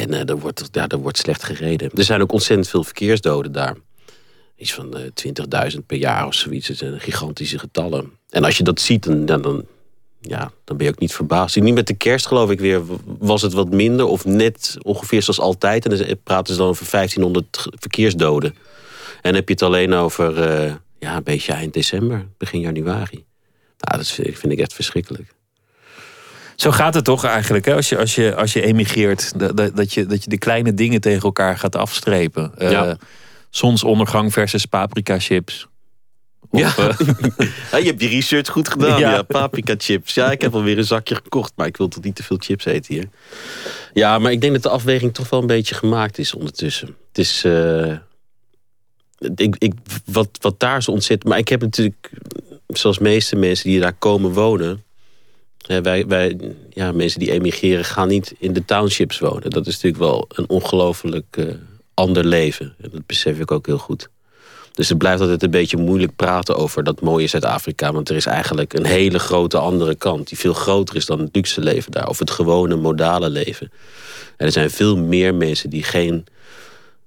En 0.00 0.12
uh, 0.12 0.28
er, 0.28 0.38
wordt, 0.38 0.68
ja, 0.72 0.86
wordt 0.98 1.18
slecht 1.18 1.44
gereden. 1.44 1.90
Er 1.94 2.04
zijn 2.04 2.22
ook 2.22 2.32
ontzettend 2.32 2.68
veel 2.68 2.84
verkeersdoden 2.84 3.52
daar. 3.52 3.76
Iets 4.56 4.74
van 4.74 4.96
uh, 4.96 5.72
20.000 5.72 5.78
per 5.86 5.96
jaar 5.96 6.26
of 6.26 6.34
zoiets. 6.34 6.68
Het 6.68 6.76
zijn 6.76 7.00
gigantische 7.00 7.58
getallen. 7.58 8.12
En 8.30 8.44
als 8.44 8.56
je 8.56 8.64
dat 8.64 8.80
ziet, 8.80 9.26
dan, 9.26 9.42
dan, 9.42 9.64
ja, 10.20 10.52
dan 10.64 10.76
ben 10.76 10.86
je 10.86 10.92
ook 10.92 10.98
niet 10.98 11.14
verbaasd. 11.14 11.60
Niet 11.60 11.74
met 11.74 11.86
de 11.86 11.94
kerst, 11.94 12.26
geloof 12.26 12.50
ik 12.50 12.60
weer, 12.60 12.82
was 13.18 13.42
het 13.42 13.52
wat 13.52 13.70
minder. 13.70 14.06
Of 14.06 14.24
net 14.24 14.76
ongeveer 14.82 15.22
zoals 15.22 15.40
altijd. 15.40 15.86
En 15.86 15.96
dan 15.96 16.16
praten 16.24 16.54
ze 16.54 16.60
dan 16.60 16.68
over 16.68 16.90
1500 16.90 17.66
verkeersdoden. 17.78 18.54
En 19.22 19.34
heb 19.34 19.48
je 19.48 19.54
het 19.54 19.62
alleen 19.62 19.92
over 19.92 20.38
uh, 20.38 20.74
ja, 20.98 21.16
een 21.16 21.22
beetje 21.22 21.52
eind 21.52 21.74
december, 21.74 22.26
begin 22.38 22.60
januari. 22.60 23.24
Nou, 23.78 23.98
dat 23.98 24.08
vind 24.10 24.52
ik 24.52 24.58
echt 24.58 24.72
verschrikkelijk. 24.72 25.34
Zo 26.56 26.70
gaat 26.70 26.94
het 26.94 27.04
toch 27.04 27.24
eigenlijk, 27.24 27.64
hè? 27.64 27.74
Als, 27.74 27.88
je, 27.88 27.98
als, 27.98 28.14
je, 28.14 28.34
als 28.34 28.52
je 28.52 28.62
emigreert, 28.62 29.38
dat, 29.38 29.76
dat, 29.76 29.94
je, 29.94 30.06
dat 30.06 30.24
je 30.24 30.30
de 30.30 30.38
kleine 30.38 30.74
dingen 30.74 31.00
tegen 31.00 31.22
elkaar 31.22 31.58
gaat 31.58 31.76
afstrepen. 31.76 32.52
Uh, 32.58 32.70
ja. 32.70 32.96
Zonsondergang 33.50 34.32
versus 34.32 34.64
paprika 34.64 35.18
chips. 35.18 35.66
ja. 36.50 36.74
Uh... 36.78 36.88
ja. 37.70 37.78
je 37.78 37.84
hebt 37.84 38.00
je 38.00 38.08
research 38.08 38.48
goed 38.48 38.68
gedaan. 38.68 39.00
Ja. 39.00 39.22
paprika 39.22 39.74
chips. 39.78 40.14
Ja, 40.14 40.30
ik 40.30 40.40
heb 40.40 40.54
alweer 40.54 40.78
een 40.78 40.84
zakje 40.84 41.14
gekocht, 41.14 41.52
maar 41.56 41.66
ik 41.66 41.76
wil 41.76 41.88
toch 41.88 42.04
niet 42.04 42.16
te 42.16 42.22
veel 42.22 42.36
chips 42.40 42.64
eten 42.64 42.94
hier. 42.94 43.08
Ja, 43.92 44.18
maar 44.18 44.32
ik 44.32 44.40
denk 44.40 44.52
dat 44.52 44.62
de 44.62 44.68
afweging 44.68 45.14
toch 45.14 45.30
wel 45.30 45.40
een 45.40 45.46
beetje 45.46 45.74
gemaakt 45.74 46.18
is 46.18 46.34
ondertussen. 46.34 46.96
Het 47.08 47.18
is. 47.18 47.44
Uh... 47.44 47.96
Ik, 49.34 49.56
ik, 49.58 49.72
wat, 50.04 50.28
wat 50.40 50.60
daar 50.60 50.82
zo 50.82 50.90
ontzettend. 50.90 51.30
Maar 51.30 51.38
ik 51.38 51.48
heb 51.48 51.60
natuurlijk, 51.60 52.10
zoals 52.66 52.98
meeste 52.98 53.36
mensen 53.36 53.70
die 53.70 53.80
daar 53.80 53.92
komen 53.92 54.32
wonen 54.32 54.82
wij, 55.66 56.06
wij, 56.06 56.36
ja, 56.70 56.92
mensen 56.92 57.20
die 57.20 57.32
emigreren 57.32 57.84
gaan 57.84 58.08
niet 58.08 58.34
in 58.38 58.52
de 58.52 58.64
townships 58.64 59.18
wonen. 59.18 59.50
Dat 59.50 59.66
is 59.66 59.74
natuurlijk 59.74 60.02
wel 60.02 60.28
een 60.28 60.48
ongelooflijk 60.48 61.36
uh, 61.36 61.54
ander 61.94 62.24
leven. 62.24 62.74
En 62.80 62.90
dat 62.92 63.06
besef 63.06 63.38
ik 63.38 63.50
ook 63.50 63.66
heel 63.66 63.78
goed. 63.78 64.08
Dus 64.72 64.88
het 64.88 64.98
blijft 64.98 65.20
altijd 65.20 65.42
een 65.42 65.50
beetje 65.50 65.76
moeilijk 65.76 66.16
praten 66.16 66.56
over 66.56 66.84
dat 66.84 67.00
mooie 67.00 67.26
Zuid-Afrika. 67.26 67.92
Want 67.92 68.08
er 68.08 68.16
is 68.16 68.26
eigenlijk 68.26 68.72
een 68.72 68.86
hele 68.86 69.18
grote 69.18 69.58
andere 69.58 69.94
kant. 69.94 70.28
Die 70.28 70.38
veel 70.38 70.52
groter 70.52 70.96
is 70.96 71.06
dan 71.06 71.20
het 71.20 71.34
luxe 71.34 71.60
leven 71.60 71.92
daar. 71.92 72.08
Of 72.08 72.18
het 72.18 72.30
gewone 72.30 72.76
modale 72.76 73.30
leven. 73.30 73.70
En 74.36 74.46
er 74.46 74.52
zijn 74.52 74.70
veel 74.70 74.96
meer 74.96 75.34
mensen 75.34 75.70
die 75.70 75.82
geen 75.82 76.24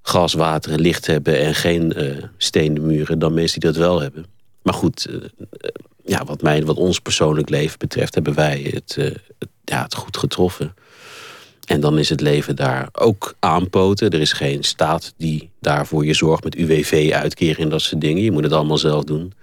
gas, 0.01 0.33
water 0.33 0.71
en 0.71 0.81
licht 0.81 1.05
hebben. 1.05 1.39
En 1.39 1.55
geen 1.55 1.93
uh, 1.97 2.23
stenen 2.37 2.85
muren 2.85 3.19
dan 3.19 3.33
mensen 3.33 3.59
die 3.59 3.69
dat 3.71 3.79
wel 3.79 4.01
hebben. 4.01 4.25
Maar 4.61 4.73
goed, 4.73 5.07
uh, 5.09 5.15
ja, 6.07 6.25
wat, 6.25 6.41
mij, 6.41 6.65
wat 6.65 6.77
ons 6.77 6.99
persoonlijk 6.99 7.49
leven 7.49 7.79
betreft, 7.79 8.13
hebben 8.13 8.33
wij 8.33 8.69
het, 8.73 8.95
uh, 8.99 9.05
het, 9.39 9.49
ja, 9.63 9.83
het 9.83 9.95
goed 9.95 10.17
getroffen. 10.17 10.75
En 11.65 11.79
dan 11.79 11.97
is 11.97 12.09
het 12.09 12.21
leven 12.21 12.55
daar 12.55 12.89
ook 12.91 13.35
aanpoten. 13.39 14.09
Er 14.09 14.21
is 14.21 14.31
geen 14.31 14.63
staat 14.63 15.13
die 15.17 15.49
daarvoor 15.59 16.05
je 16.05 16.13
zorgt 16.13 16.43
met 16.43 16.55
UWV-uitkering 16.55 17.57
en 17.57 17.69
dat 17.69 17.81
soort 17.81 18.01
dingen. 18.01 18.23
Je 18.23 18.31
moet 18.31 18.43
het 18.43 18.53
allemaal 18.53 18.77
zelf 18.77 19.03
doen. 19.03 19.33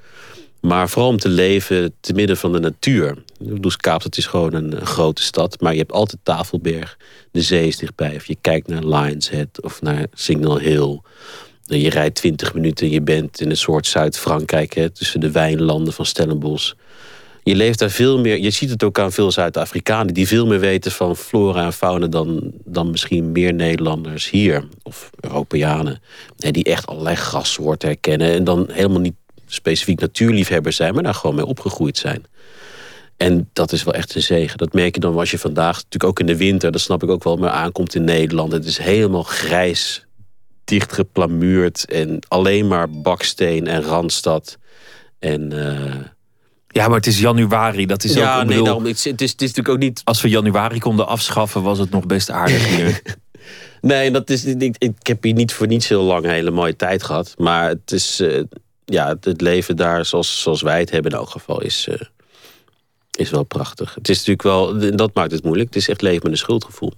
Maar 0.60 0.88
vooral 0.88 1.10
om 1.10 1.18
te 1.18 1.28
leven 1.28 1.94
te 2.00 2.12
midden 2.12 2.36
van 2.36 2.52
de 2.52 2.58
natuur. 2.58 3.16
Dus 3.38 3.76
Kaapstad 3.76 4.16
is 4.16 4.26
gewoon 4.26 4.54
een, 4.54 4.86
grote 4.86 5.22
stad. 5.22 5.60
Maar 5.60 5.72
je 5.72 5.78
hebt 5.78 5.92
altijd 5.92 6.18
Tafelberg. 6.22 6.96
De 7.30 7.42
zee 7.42 7.66
is 7.66 7.76
dichtbij. 7.76 8.14
Of 8.14 8.26
je 8.26 8.36
kijkt 8.40 8.68
naar 8.68 8.84
Lions 8.84 9.30
Head 9.30 9.62
of 9.62 9.82
naar 9.82 10.06
Signal 10.14 10.58
Hill. 10.58 11.00
Je 11.64 11.90
rijdt 11.90 12.14
20 12.14 12.54
minuten 12.54 12.86
en 12.86 12.92
je 12.92 13.02
bent 13.02 13.40
in 13.40 13.50
een 13.50 13.56
soort 13.56 13.86
Zuid-Frankrijk. 13.86 14.88
Tussen 14.92 15.20
de 15.20 15.30
wijnlanden 15.30 15.92
van 15.92 16.06
Stellenbosch. 16.06 16.72
Je 17.42 17.54
leeft 17.54 17.78
daar 17.78 17.90
veel 17.90 18.18
meer. 18.18 18.38
Je 18.38 18.50
ziet 18.50 18.70
het 18.70 18.82
ook 18.82 18.98
aan 18.98 19.12
veel 19.12 19.30
Zuid-Afrikanen. 19.30 20.14
Die 20.14 20.26
veel 20.26 20.46
meer 20.46 20.60
weten 20.60 20.92
van 20.92 21.16
flora 21.16 21.64
en 21.64 21.72
fauna 21.72 22.06
dan, 22.06 22.52
dan 22.64 22.90
misschien 22.90 23.32
meer 23.32 23.54
Nederlanders 23.54 24.30
hier. 24.30 24.64
Of 24.82 25.10
Europeanen. 25.20 26.02
Die 26.36 26.64
echt 26.64 26.86
allerlei 26.86 27.16
grassoorten 27.16 27.88
herkennen. 27.88 28.32
En 28.32 28.44
dan 28.44 28.68
helemaal 28.70 29.00
niet 29.00 29.14
specifiek 29.46 30.00
natuurliefhebbers 30.00 30.76
zijn, 30.76 30.94
maar 30.94 31.02
daar 31.02 31.14
gewoon 31.14 31.36
mee 31.36 31.46
opgegroeid 31.46 31.98
zijn. 31.98 32.24
En 33.16 33.50
dat 33.52 33.72
is 33.72 33.84
wel 33.84 33.94
echt 33.94 34.14
een 34.14 34.22
zegen. 34.22 34.58
Dat 34.58 34.72
merk 34.72 34.94
je 34.94 35.00
dan 35.00 35.18
als 35.18 35.30
je 35.30 35.38
vandaag, 35.38 35.74
natuurlijk 35.74 36.04
ook 36.04 36.20
in 36.20 36.26
de 36.26 36.36
winter, 36.36 36.72
dat 36.72 36.80
snap 36.80 37.02
ik 37.02 37.10
ook 37.10 37.24
wel, 37.24 37.36
maar 37.36 37.50
aankomt 37.50 37.94
in 37.94 38.04
Nederland. 38.04 38.52
Het 38.52 38.64
is 38.64 38.78
helemaal 38.78 39.22
grijs, 39.22 40.06
dicht 40.64 40.92
geplamuurd 40.92 41.84
en 41.84 42.18
alleen 42.28 42.68
maar 42.68 42.90
baksteen 42.90 43.66
en 43.66 43.82
randstad. 43.82 44.58
En. 45.18 45.52
Uh... 45.52 45.94
Ja, 46.68 46.86
maar 46.86 46.96
het 46.96 47.06
is 47.06 47.20
januari. 47.20 47.86
Dat 47.86 48.04
is 48.04 48.14
ja, 48.14 48.40
ook, 48.40 48.46
nee, 48.46 48.62
daarom, 48.62 48.84
het, 48.84 48.96
is, 48.96 49.04
het, 49.04 49.20
is, 49.20 49.30
natuurlijk 49.30 49.68
ook 49.68 49.78
niet. 49.78 50.00
Als 50.04 50.20
we 50.20 50.28
januari 50.28 50.78
konden 50.78 51.06
afschaffen, 51.06 51.62
was 51.62 51.78
het 51.78 51.90
nog 51.90 52.06
best 52.06 52.30
aardig 52.30 52.66
hier. 52.76 53.02
nee, 53.80 54.10
dat 54.10 54.30
is, 54.30 54.44
ik, 54.44 54.76
ik 54.78 55.06
heb 55.06 55.22
hier 55.22 55.34
niet 55.34 55.52
voor 55.52 55.66
niets 55.66 55.88
heel 55.88 56.02
lang 56.02 56.24
een 56.24 56.30
hele 56.30 56.50
mooie 56.50 56.76
tijd 56.76 57.02
gehad. 57.02 57.34
Maar 57.38 57.68
het 57.68 57.92
is. 57.92 58.20
Uh, 58.20 58.42
ja, 58.84 59.16
het 59.20 59.40
leven 59.40 59.76
daar 59.76 60.04
zoals, 60.04 60.42
zoals 60.42 60.62
wij 60.62 60.78
het 60.80 60.90
hebben 60.90 61.10
in 61.10 61.16
elk 61.16 61.30
geval 61.30 61.60
is, 61.60 61.86
uh, 61.88 61.94
is 63.10 63.30
wel 63.30 63.42
prachtig. 63.42 63.94
Het 63.94 64.08
is 64.08 64.16
natuurlijk 64.16 64.42
wel, 64.42 64.96
dat 64.96 65.14
maakt 65.14 65.32
het 65.32 65.44
moeilijk. 65.44 65.68
Het 65.74 65.82
is 65.82 65.88
echt 65.88 66.02
leven 66.02 66.22
met 66.22 66.32
een 66.32 66.38
schuldgevoel. 66.38 66.92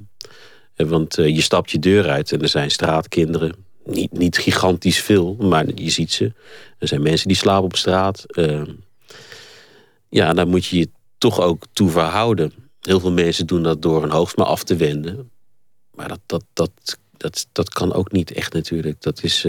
Eh, 0.77 0.87
want 0.87 1.19
uh, 1.19 1.35
je 1.35 1.41
stapt 1.41 1.71
je 1.71 1.79
deur 1.79 2.09
uit 2.09 2.33
en 2.33 2.43
er 2.43 2.49
zijn 2.49 2.71
straatkinderen. 2.71 3.55
Niet, 3.85 4.13
niet 4.13 4.39
gigantisch 4.39 5.01
veel, 5.01 5.35
maar 5.35 5.67
je 5.75 5.91
ziet 5.91 6.13
ze. 6.13 6.33
Er 6.79 6.89
zijn 6.89 7.03
mensen 7.03 7.29
die 7.29 7.37
slapen 7.37 7.65
op 7.65 7.77
straat. 7.77 8.25
Uh, 8.29 8.63
ja, 10.09 10.33
daar 10.33 10.49
moet 10.49 10.67
je 10.67 10.79
je 10.79 10.89
toch 11.19 11.41
ook 11.41 11.65
toe 11.73 11.91
verhouden. 11.91 12.53
Heel 12.81 13.01
veel 13.01 13.13
mensen 13.13 13.47
doen 13.47 13.63
dat 13.63 13.83
door 13.83 14.03
een 14.03 14.11
hoofd 14.11 14.37
maar 14.37 14.47
af 14.47 14.65
te 14.65 14.77
wenden. 14.77 15.31
Maar 15.95 16.09
dat, 16.09 16.21
dat, 16.27 16.45
dat, 16.53 16.71
dat, 17.17 17.47
dat 17.53 17.69
kan 17.69 17.93
ook 17.93 18.13
niet 18.13 18.33
echt 18.33 18.53
natuurlijk. 18.53 19.03
Dat 19.03 19.23
is, 19.23 19.47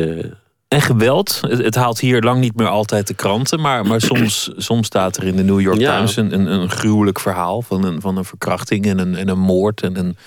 en 0.68 0.82
geweld. 0.82 1.42
Het, 1.42 1.76
haalt 1.76 2.00
hier 2.00 2.22
lang 2.22 2.40
niet 2.40 2.56
meer 2.56 2.68
altijd 2.68 3.08
de 3.08 3.14
kranten. 3.14 3.60
Maar, 3.60 3.86
maar 3.86 4.02
soms, 4.02 4.52
soms 4.58 4.88
staat 4.88 5.18
er 5.18 5.24
in 5.24 5.36
de 5.36 5.44
New 5.44 5.60
York 5.60 5.78
Times 5.78 6.16
een, 6.16 6.34
een, 6.34 6.46
een, 6.46 6.70
gruwelijk 6.70 7.20
verhaal 7.20 7.62
van 7.62 7.84
een, 7.84 8.02
van 8.02 8.18
een 8.18 8.26
verkrachting 8.26 8.86
en 8.86 9.00
een, 9.00 9.16
en 9.16 9.28
een 9.28 9.40
moord. 9.40 9.82
En 9.82 9.98
een, 9.98 10.18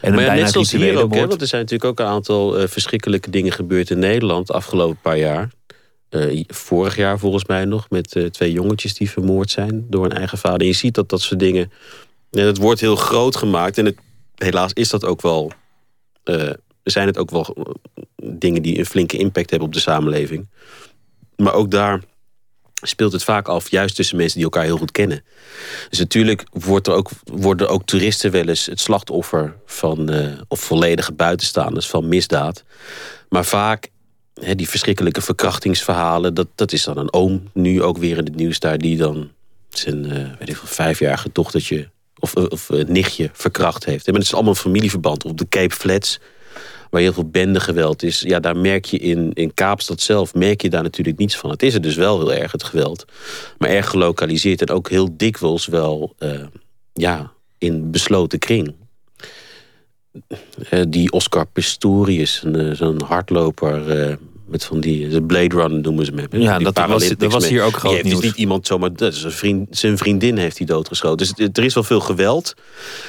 en 0.00 0.14
maar 0.14 0.24
ja, 0.24 0.34
net 0.34 0.50
zoals 0.50 0.72
hier 0.72 1.02
ook, 1.02 1.14
hè, 1.14 1.26
want 1.26 1.40
er 1.40 1.46
zijn 1.46 1.62
natuurlijk 1.62 1.90
ook 1.90 2.00
een 2.00 2.12
aantal 2.12 2.60
uh, 2.60 2.68
verschrikkelijke 2.68 3.30
dingen 3.30 3.52
gebeurd 3.52 3.90
in 3.90 3.98
Nederland 3.98 4.46
de 4.46 4.52
afgelopen 4.52 4.98
paar 5.02 5.18
jaar. 5.18 5.50
Uh, 6.10 6.44
vorig 6.46 6.96
jaar 6.96 7.18
volgens 7.18 7.44
mij 7.44 7.64
nog, 7.64 7.90
met 7.90 8.16
uh, 8.16 8.26
twee 8.26 8.52
jongetjes 8.52 8.94
die 8.94 9.10
vermoord 9.10 9.50
zijn 9.50 9.86
door 9.88 10.04
een 10.04 10.16
eigen 10.16 10.38
vader. 10.38 10.60
En 10.60 10.66
je 10.66 10.72
ziet 10.72 10.94
dat 10.94 11.08
dat 11.08 11.20
soort 11.20 11.40
dingen. 11.40 11.72
Ja, 12.30 12.44
het 12.44 12.58
wordt 12.58 12.80
heel 12.80 12.96
groot 12.96 13.36
gemaakt. 13.36 13.78
En 13.78 13.84
het, 13.84 13.96
helaas 14.34 14.72
is 14.72 14.88
dat 14.88 15.04
ook 15.04 15.22
wel 15.22 15.52
zijn 16.82 17.06
het 17.06 17.18
ook 17.18 17.30
wel 17.30 17.44
eh, 17.44 17.64
dingen 18.22 18.62
die 18.62 18.78
een 18.78 18.86
flinke 18.86 19.16
impact 19.16 19.50
hebben 19.50 19.68
op 19.68 19.74
de 19.74 19.80
samenleving. 19.80 20.48
Maar 21.36 21.54
ook 21.54 21.70
daar 21.70 22.00
speelt 22.82 23.12
het 23.12 23.24
vaak 23.24 23.48
af, 23.48 23.70
juist 23.70 23.94
tussen 23.94 24.16
mensen 24.16 24.34
die 24.34 24.44
elkaar 24.44 24.64
heel 24.64 24.76
goed 24.76 24.90
kennen. 24.90 25.24
Dus 25.88 25.98
natuurlijk 25.98 26.44
wordt 26.52 26.86
er 26.86 26.92
ook, 26.94 27.10
worden 27.24 27.68
ook 27.68 27.84
toeristen 27.84 28.30
wel 28.30 28.48
eens 28.48 28.66
het 28.66 28.80
slachtoffer 28.80 29.56
van, 29.66 30.12
uh, 30.12 30.32
of 30.48 30.60
volledige 30.60 31.12
buitenstaanders 31.12 31.88
van 31.88 32.08
misdaad. 32.08 32.64
Maar 33.28 33.44
vaak, 33.44 33.88
die 34.54 34.68
verschrikkelijke 34.68 35.20
verkrachtingsverhalen, 35.20 36.34
dat, 36.34 36.48
dat 36.54 36.72
is 36.72 36.84
dan 36.84 36.98
een 36.98 37.12
oom, 37.12 37.50
nu 37.52 37.82
ook 37.82 37.98
weer 37.98 38.18
in 38.18 38.24
het 38.24 38.36
nieuws 38.36 38.58
daar, 38.58 38.78
die 38.78 38.96
dan 38.96 39.30
zijn 39.68 40.04
uh, 40.04 40.12
weet 40.38 40.48
ik, 40.48 40.56
vijfjarige 40.56 41.30
dochtertje 41.32 41.90
of, 42.18 42.34
of 42.34 42.68
nichtje 42.86 43.30
verkracht 43.32 43.84
heeft. 43.84 44.06
En 44.06 44.14
het 44.14 44.22
is 44.22 44.34
allemaal 44.34 44.52
een 44.52 44.58
familieverband. 44.58 45.24
Op 45.24 45.38
de 45.38 45.48
Cape 45.48 45.74
Flats 45.74 46.20
waar 46.90 47.00
heel 47.00 47.12
veel 47.12 47.28
bendegeweld 47.28 48.02
is. 48.02 48.20
Ja, 48.20 48.40
daar 48.40 48.56
merk 48.56 48.84
je 48.84 48.98
in, 48.98 49.32
in 49.32 49.54
Kaapstad 49.54 50.00
zelf, 50.00 50.34
merk 50.34 50.62
je 50.62 50.70
daar 50.70 50.82
natuurlijk 50.82 51.18
niets 51.18 51.36
van. 51.36 51.50
Het 51.50 51.62
is 51.62 51.74
er 51.74 51.80
dus 51.80 51.94
wel 51.94 52.18
heel 52.18 52.32
erg, 52.32 52.52
het 52.52 52.64
geweld. 52.64 53.04
Maar 53.58 53.68
erg 53.68 53.88
gelokaliseerd 53.88 54.60
en 54.60 54.70
ook 54.70 54.90
heel 54.90 55.16
dikwijls 55.16 55.66
wel 55.66 56.14
uh, 56.18 56.44
ja, 56.92 57.32
in 57.58 57.90
besloten 57.90 58.38
kring. 58.38 58.74
Uh, 60.70 60.82
die 60.88 61.12
Oscar 61.12 61.46
Pistorius, 61.46 62.42
uh, 62.46 62.74
zo'n 62.74 63.02
hardloper 63.02 64.18
met 64.50 64.64
van 64.64 64.80
die 64.80 65.22
Blade 65.22 65.56
Runner 65.56 65.80
noemen 65.80 66.04
ze 66.04 66.12
hem. 66.14 66.40
Ja, 66.40 66.58
dat 66.58 66.86
was, 66.86 67.08
dat 67.08 67.32
was 67.32 67.48
hier 67.48 67.62
ook 67.62 67.76
groot 67.76 67.92
heeft 67.92 68.10
dus 68.10 68.20
niet 68.20 68.36
iemand 68.36 68.66
zomaar... 68.66 68.94
Dat 68.94 69.12
is 69.12 69.22
een 69.22 69.32
vriend, 69.32 69.78
zijn 69.78 69.98
vriendin 69.98 70.36
heeft 70.36 70.58
hij 70.58 70.66
doodgeschoten. 70.66 71.34
Dus 71.36 71.48
er 71.52 71.64
is 71.64 71.74
wel 71.74 71.82
veel 71.82 72.00
geweld. 72.00 72.54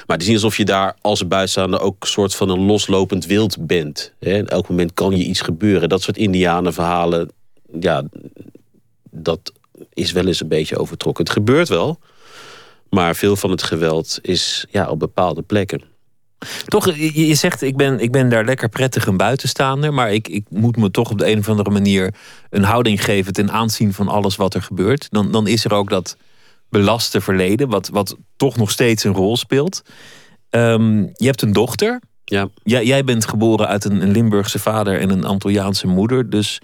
Maar 0.07 0.17
het 0.17 0.21
is 0.21 0.27
niet 0.27 0.35
alsof 0.35 0.57
je 0.57 0.65
daar 0.65 0.95
als 1.01 1.27
buitenstaander... 1.27 1.79
ook 1.79 1.95
een 1.99 2.07
soort 2.07 2.35
van 2.35 2.49
een 2.49 2.65
loslopend 2.65 3.25
wild 3.25 3.67
bent. 3.67 4.13
Hè? 4.19 4.43
Elk 4.43 4.69
moment 4.69 4.93
kan 4.93 5.17
je 5.17 5.23
iets 5.23 5.41
gebeuren. 5.41 5.89
Dat 5.89 6.01
soort 6.01 6.17
indianenverhalen... 6.17 7.31
Ja, 7.79 8.03
dat 9.09 9.51
is 9.93 10.11
wel 10.11 10.27
eens 10.27 10.41
een 10.41 10.47
beetje 10.47 10.77
overtrokken. 10.77 11.23
Het 11.23 11.33
gebeurt 11.33 11.69
wel. 11.69 11.99
Maar 12.89 13.15
veel 13.15 13.35
van 13.35 13.51
het 13.51 13.63
geweld 13.63 14.19
is 14.21 14.65
ja, 14.69 14.89
op 14.89 14.99
bepaalde 14.99 15.41
plekken. 15.41 15.90
Toch, 16.65 16.95
je 16.95 17.35
zegt, 17.35 17.61
ik 17.61 17.77
ben, 17.77 17.99
ik 17.99 18.11
ben 18.11 18.29
daar 18.29 18.45
lekker 18.45 18.69
prettig 18.69 19.05
een 19.05 19.17
buitenstaander. 19.17 19.93
Maar 19.93 20.13
ik, 20.13 20.27
ik 20.27 20.45
moet 20.49 20.77
me 20.77 20.91
toch 20.91 21.11
op 21.11 21.17
de 21.17 21.31
een 21.31 21.39
of 21.39 21.49
andere 21.49 21.69
manier 21.69 22.13
een 22.49 22.63
houding 22.63 23.03
geven 23.03 23.33
ten 23.33 23.51
aanzien 23.51 23.93
van 23.93 24.07
alles 24.07 24.35
wat 24.35 24.53
er 24.53 24.61
gebeurt. 24.61 25.07
Dan, 25.09 25.31
dan 25.31 25.47
is 25.47 25.65
er 25.65 25.73
ook 25.73 25.89
dat 25.89 26.17
belaste 26.69 27.21
verleden, 27.21 27.69
wat, 27.69 27.89
wat 27.89 28.17
toch 28.35 28.57
nog 28.57 28.71
steeds 28.71 29.03
een 29.03 29.13
rol 29.13 29.37
speelt. 29.37 29.81
Ehm, 30.49 30.99
je 30.99 31.25
hebt 31.25 31.41
een 31.41 31.53
dochter. 31.53 32.01
Ja. 32.23 32.49
Jij, 32.63 32.85
jij 32.85 33.03
bent 33.03 33.25
geboren 33.25 33.67
uit 33.67 33.85
een, 33.85 34.01
een 34.01 34.11
Limburgse 34.11 34.59
vader 34.59 34.99
en 34.99 35.09
een 35.09 35.23
Antilliaanse 35.23 35.87
moeder. 35.87 36.29
Dus 36.29 36.61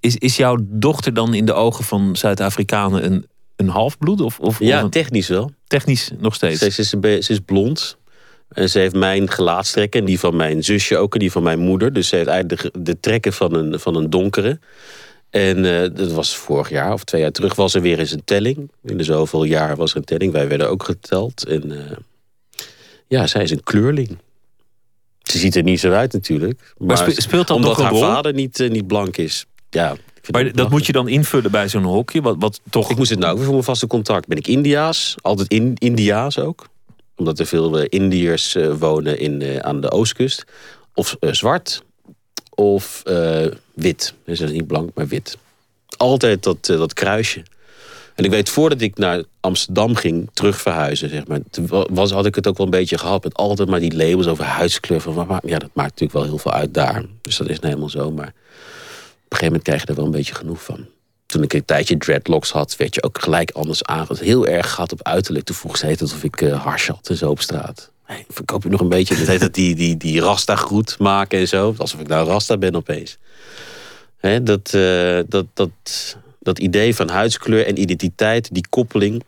is, 0.00 0.16
is 0.16 0.36
jouw 0.36 0.56
dochter 0.60 1.14
dan 1.14 1.34
in 1.34 1.44
de 1.44 1.52
ogen 1.52 1.84
van 1.84 2.16
Zuid-Afrikanen 2.16 3.04
een, 3.04 3.26
een 3.56 3.68
halfbloed? 3.68 4.20
Of, 4.20 4.40
of, 4.40 4.58
ja, 4.58 4.88
technisch 4.88 5.28
wel. 5.28 5.50
Technisch 5.66 6.10
nog 6.18 6.34
steeds. 6.34 6.58
Ze, 6.58 6.70
ze, 6.70 7.18
ze 7.22 7.32
is 7.32 7.40
blond. 7.44 7.96
En 8.48 8.70
ze 8.70 8.78
heeft 8.78 8.94
mijn 8.94 9.30
gelaatstrekken 9.30 10.00
en 10.00 10.06
die 10.06 10.18
van 10.18 10.36
mijn 10.36 10.64
zusje 10.64 10.96
ook 10.96 11.14
en 11.14 11.20
die 11.20 11.30
van 11.30 11.42
mijn 11.42 11.58
moeder. 11.58 11.92
Dus 11.92 12.08
ze 12.08 12.16
heeft 12.16 12.28
eigenlijk 12.28 12.62
de, 12.62 12.82
de 12.82 13.00
trekken 13.00 13.32
van 13.32 13.54
een, 13.54 13.80
van 13.80 13.94
een 13.94 14.10
donkere. 14.10 14.58
En 15.30 15.64
uh, 15.64 15.80
dat 15.94 16.12
was 16.12 16.36
vorig 16.36 16.70
jaar 16.70 16.92
of 16.92 17.04
twee 17.04 17.20
jaar 17.20 17.30
terug 17.30 17.54
was 17.54 17.74
er 17.74 17.80
weer 17.80 17.98
eens 17.98 18.10
een 18.10 18.24
telling. 18.24 18.70
In 18.84 18.96
de 18.96 19.04
zoveel 19.04 19.44
jaar 19.44 19.76
was 19.76 19.90
er 19.90 19.96
een 19.96 20.04
telling. 20.04 20.32
Wij 20.32 20.48
werden 20.48 20.68
ook 20.70 20.82
geteld. 20.82 21.46
En 21.46 21.72
uh, 21.72 21.80
ja, 23.06 23.26
zij 23.26 23.42
is 23.42 23.50
een 23.50 23.62
kleurling. 23.62 24.18
Ze 25.22 25.38
ziet 25.38 25.56
er 25.56 25.62
niet 25.62 25.80
zo 25.80 25.92
uit 25.92 26.12
natuurlijk. 26.12 26.74
Maar, 26.78 26.96
maar 26.98 27.12
speelt 27.12 27.46
dat 27.46 27.56
omdat 27.56 27.76
haar 27.76 27.94
vader 27.94 28.32
niet, 28.32 28.58
uh, 28.58 28.70
niet 28.70 28.86
blank 28.86 29.16
is. 29.16 29.46
Ja, 29.70 29.96
maar 30.30 30.52
dat 30.52 30.70
moet 30.70 30.86
je 30.86 30.92
dan 30.92 31.08
invullen 31.08 31.50
bij 31.50 31.68
zo'n 31.68 31.84
hokje? 31.84 32.22
Wat, 32.22 32.36
wat 32.38 32.60
toch... 32.70 32.90
Ik 32.90 32.96
moest 32.96 33.10
het 33.10 33.18
nou 33.18 33.38
voor 33.38 33.52
mijn 33.52 33.64
vaste 33.64 33.86
contact. 33.86 34.26
Ben 34.26 34.38
ik 34.38 34.46
Indiaas? 34.46 35.14
Altijd 35.20 35.48
in, 35.48 35.72
Indiaas 35.78 36.38
ook 36.38 36.66
omdat 37.16 37.38
er 37.38 37.46
veel 37.46 37.80
uh, 37.80 37.84
Indiërs 37.88 38.54
uh, 38.54 38.74
wonen 38.74 39.18
in, 39.18 39.40
uh, 39.40 39.56
aan 39.56 39.80
de 39.80 39.90
oostkust. 39.90 40.44
Of 40.94 41.16
zwart. 41.20 41.82
Of 42.54 43.02
wit. 43.74 44.14
Dus 44.24 44.38
dat 44.38 44.48
is 44.48 44.54
niet 44.54 44.66
blank, 44.66 44.90
maar 44.94 45.06
wit. 45.06 45.38
Altijd 45.96 46.42
dat, 46.42 46.64
dat 46.64 46.92
kruisje. 46.92 47.42
En 48.14 48.24
ik 48.24 48.30
weet, 48.30 48.48
voordat 48.48 48.80
ik 48.80 48.98
naar 48.98 49.22
Amsterdam 49.40 49.94
ging, 49.94 50.30
terug 50.32 50.60
verhuizen, 50.60 51.08
zeg 51.08 51.26
maar, 51.26 51.40
was, 51.90 52.10
had 52.10 52.26
ik 52.26 52.34
het 52.34 52.46
ook 52.46 52.56
wel 52.56 52.66
een 52.66 52.72
beetje 52.72 52.98
gehad 52.98 53.24
met 53.24 53.34
altijd 53.34 53.68
maar 53.68 53.80
die 53.80 53.96
labels 53.96 54.26
over 54.26 54.44
huidskleur. 54.44 55.00
Van, 55.00 55.40
ja, 55.44 55.58
dat 55.58 55.70
maakt 55.74 55.90
natuurlijk 55.90 56.12
wel 56.12 56.24
heel 56.24 56.38
veel 56.38 56.52
uit 56.52 56.74
daar. 56.74 57.04
Dus 57.22 57.36
dat 57.36 57.48
is 57.48 57.56
nou 57.56 57.66
helemaal 57.66 57.88
zo. 57.88 58.10
Maar 58.10 58.28
op 58.28 58.32
een 58.32 59.38
gegeven 59.38 59.46
moment 59.46 59.62
krijg 59.62 59.80
je 59.80 59.86
er 59.86 59.94
wel 59.94 60.04
een 60.04 60.10
beetje 60.10 60.34
genoeg 60.34 60.62
van 60.62 60.86
toen 61.26 61.42
ik 61.42 61.52
een 61.52 61.64
tijdje 61.64 61.96
dreadlocks 61.96 62.50
had, 62.50 62.76
werd 62.76 62.94
je 62.94 63.02
ook 63.02 63.18
gelijk 63.22 63.50
anders 63.50 63.84
aangezet. 63.84 64.26
Heel 64.26 64.46
erg 64.46 64.70
gaat 64.70 64.92
op 64.92 65.02
uiterlijk. 65.02 65.44
Toen 65.44 65.56
vroeg 65.56 65.76
ze 65.76 65.86
het 65.86 66.00
alsof 66.00 66.24
ik 66.24 66.40
uh, 66.40 66.62
hars 66.62 66.86
had 66.86 67.08
en 67.08 67.16
zo 67.16 67.30
op 67.30 67.40
straat. 67.40 67.90
Verkoop 68.28 68.62
je 68.62 68.68
nog 68.68 68.80
een 68.80 68.88
beetje. 68.88 69.16
Dat 69.16 69.26
heet 69.26 69.40
dat 69.40 69.54
die, 69.54 69.74
die, 69.74 69.96
die 69.96 70.20
rasta 70.20 70.56
groet 70.56 70.98
maken 70.98 71.38
en 71.38 71.48
zo. 71.48 71.74
Alsof 71.76 72.00
ik 72.00 72.08
nou 72.08 72.28
rasta 72.28 72.56
ben 72.56 72.76
opeens. 72.76 73.16
Dat, 74.42 74.72
uh, 74.74 75.20
dat, 75.28 75.46
dat, 75.54 75.70
dat 76.40 76.58
idee 76.58 76.94
van 76.94 77.08
huidskleur 77.08 77.66
en 77.66 77.80
identiteit, 77.80 78.54
die 78.54 78.66
koppeling, 78.68 79.22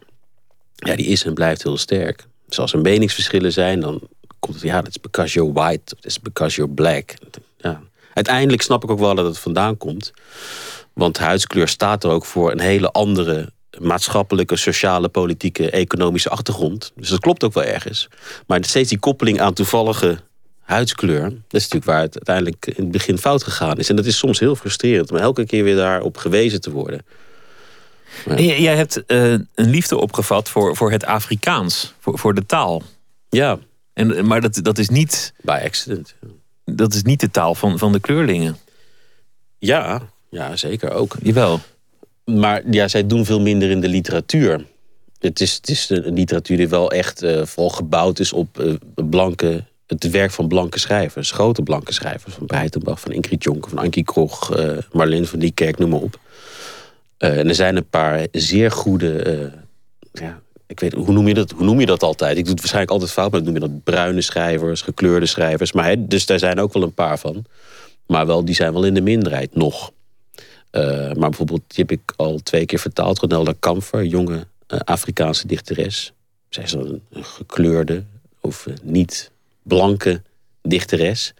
ja, 0.74 0.96
die 0.96 1.06
is 1.06 1.24
en 1.24 1.34
blijft 1.34 1.62
heel 1.62 1.76
sterk. 1.76 2.26
Dus 2.46 2.58
als 2.58 2.72
er 2.72 2.80
meningsverschillen 2.80 3.52
zijn, 3.52 3.80
dan 3.80 4.00
komt 4.38 4.54
het, 4.54 4.64
ja, 4.64 4.82
that's 4.82 5.00
because 5.00 5.34
you're 5.34 5.52
white, 5.52 5.96
that's 6.00 6.20
because 6.20 6.56
you're 6.56 6.74
black. 6.74 7.14
Ja. 7.58 7.80
Uiteindelijk 8.14 8.62
snap 8.62 8.84
ik 8.84 8.90
ook 8.90 8.98
wel 8.98 9.14
dat 9.14 9.26
het 9.26 9.38
vandaan 9.38 9.76
komt. 9.76 10.12
Want 10.98 11.18
huidskleur 11.18 11.68
staat 11.68 12.04
er 12.04 12.10
ook 12.10 12.24
voor 12.24 12.52
een 12.52 12.60
hele 12.60 12.90
andere 12.90 13.52
maatschappelijke, 13.80 14.56
sociale, 14.56 15.08
politieke, 15.08 15.70
economische 15.70 16.28
achtergrond. 16.28 16.92
Dus 16.96 17.08
dat 17.08 17.20
klopt 17.20 17.44
ook 17.44 17.52
wel 17.52 17.64
ergens. 17.64 18.08
Maar 18.46 18.64
steeds 18.64 18.88
die 18.88 18.98
koppeling 18.98 19.40
aan 19.40 19.52
toevallige 19.52 20.18
huidskleur, 20.60 21.22
dat 21.22 21.32
is 21.60 21.62
natuurlijk 21.62 21.84
waar 21.84 22.00
het 22.00 22.14
uiteindelijk 22.14 22.66
in 22.66 22.82
het 22.82 22.90
begin 22.90 23.18
fout 23.18 23.42
gegaan 23.42 23.78
is. 23.78 23.88
En 23.88 23.96
dat 23.96 24.04
is 24.04 24.18
soms 24.18 24.38
heel 24.38 24.56
frustrerend 24.56 25.10
om 25.10 25.16
elke 25.16 25.46
keer 25.46 25.64
weer 25.64 25.76
daarop 25.76 26.16
gewezen 26.16 26.60
te 26.60 26.70
worden. 26.70 27.06
Jij 28.36 28.76
hebt 28.76 29.02
uh, 29.06 29.32
een 29.32 29.70
liefde 29.70 29.96
opgevat 29.96 30.48
voor, 30.48 30.76
voor 30.76 30.90
het 30.90 31.04
Afrikaans, 31.04 31.94
voor, 31.98 32.18
voor 32.18 32.34
de 32.34 32.46
taal. 32.46 32.82
Ja. 33.28 33.58
En, 33.92 34.26
maar 34.26 34.40
dat, 34.40 34.60
dat 34.62 34.78
is 34.78 34.88
niet. 34.88 35.32
By 35.40 35.60
accident. 35.64 36.14
Dat 36.64 36.94
is 36.94 37.02
niet 37.02 37.20
de 37.20 37.30
taal 37.30 37.54
van, 37.54 37.78
van 37.78 37.92
de 37.92 38.00
kleurlingen. 38.00 38.56
Ja, 39.58 40.02
ja, 40.30 40.56
zeker 40.56 40.90
ook. 40.90 41.16
Jawel. 41.22 41.60
Maar 42.24 42.62
ja, 42.70 42.88
zij 42.88 43.06
doen 43.06 43.24
veel 43.24 43.40
minder 43.40 43.70
in 43.70 43.80
de 43.80 43.88
literatuur. 43.88 44.64
Het 45.18 45.40
is, 45.40 45.54
het 45.54 45.68
is 45.68 45.88
een 45.90 46.14
literatuur 46.14 46.56
die 46.56 46.68
wel 46.68 46.90
echt 46.90 47.22
uh, 47.22 47.44
vooral 47.44 47.70
gebouwd 47.70 48.18
is 48.18 48.32
op 48.32 48.60
uh, 48.60 48.74
blanke, 48.94 49.64
het 49.86 50.10
werk 50.10 50.30
van 50.30 50.48
blanke 50.48 50.78
schrijvers. 50.78 51.30
Grote 51.30 51.62
blanke 51.62 51.92
schrijvers. 51.92 52.34
Van 52.34 52.46
Breitenbach, 52.46 53.00
van 53.00 53.12
Ingrid 53.12 53.42
Jonker, 53.42 53.70
van 53.70 53.78
Ankie 53.78 54.04
Krog, 54.04 54.58
uh, 54.58 54.78
Marlene 54.92 55.26
van 55.26 55.38
Niekerk, 55.38 55.78
noem 55.78 55.90
maar 55.90 56.00
op. 56.00 56.18
en 57.18 57.48
er 57.48 57.54
zijn 57.54 57.76
een 57.76 57.88
paar 57.88 58.26
zeer 58.32 58.70
goede... 58.70 59.52
ja, 60.12 60.40
ik 60.66 60.80
weet, 60.80 60.92
hoe 60.92 61.12
noem, 61.12 61.28
je 61.28 61.34
dat, 61.34 61.50
hoe 61.50 61.64
noem 61.64 61.80
je 61.80 61.86
dat 61.86 62.02
altijd? 62.02 62.36
Ik 62.36 62.42
doe 62.42 62.50
het 62.52 62.58
waarschijnlijk 62.58 62.92
altijd 62.92 63.10
fout, 63.10 63.30
maar 63.30 63.42
noem 63.42 63.54
je 63.54 63.60
dat 63.60 63.84
bruine 63.84 64.20
schrijvers, 64.20 64.82
gekleurde 64.82 65.26
schrijvers. 65.26 65.72
Maar, 65.72 65.94
dus 65.98 66.26
daar 66.26 66.38
zijn 66.38 66.60
ook 66.60 66.72
wel 66.72 66.82
een 66.82 66.94
paar 66.94 67.18
van. 67.18 67.44
Maar 68.06 68.26
wel, 68.26 68.44
die 68.44 68.54
zijn 68.54 68.72
wel 68.72 68.84
in 68.84 68.94
de 68.94 69.00
minderheid 69.00 69.54
nog. 69.54 69.92
Uh, 70.72 70.82
maar 71.12 71.28
bijvoorbeeld, 71.28 71.62
die 71.66 71.84
heb 71.88 71.90
ik 71.90 72.12
al 72.16 72.38
twee 72.38 72.66
keer 72.66 72.78
vertaald. 72.78 73.18
Ronelda 73.18 73.52
Kamfer, 73.58 74.04
jonge 74.04 74.46
uh, 74.68 74.78
Afrikaanse 74.84 75.46
dichteres. 75.46 76.12
Zij 76.48 76.64
is 76.64 76.72
een, 76.72 77.02
een 77.10 77.24
gekleurde 77.24 78.04
of 78.40 78.66
uh, 78.66 78.74
niet 78.82 79.30
blanke 79.62 80.22
dichteres. 80.62 81.34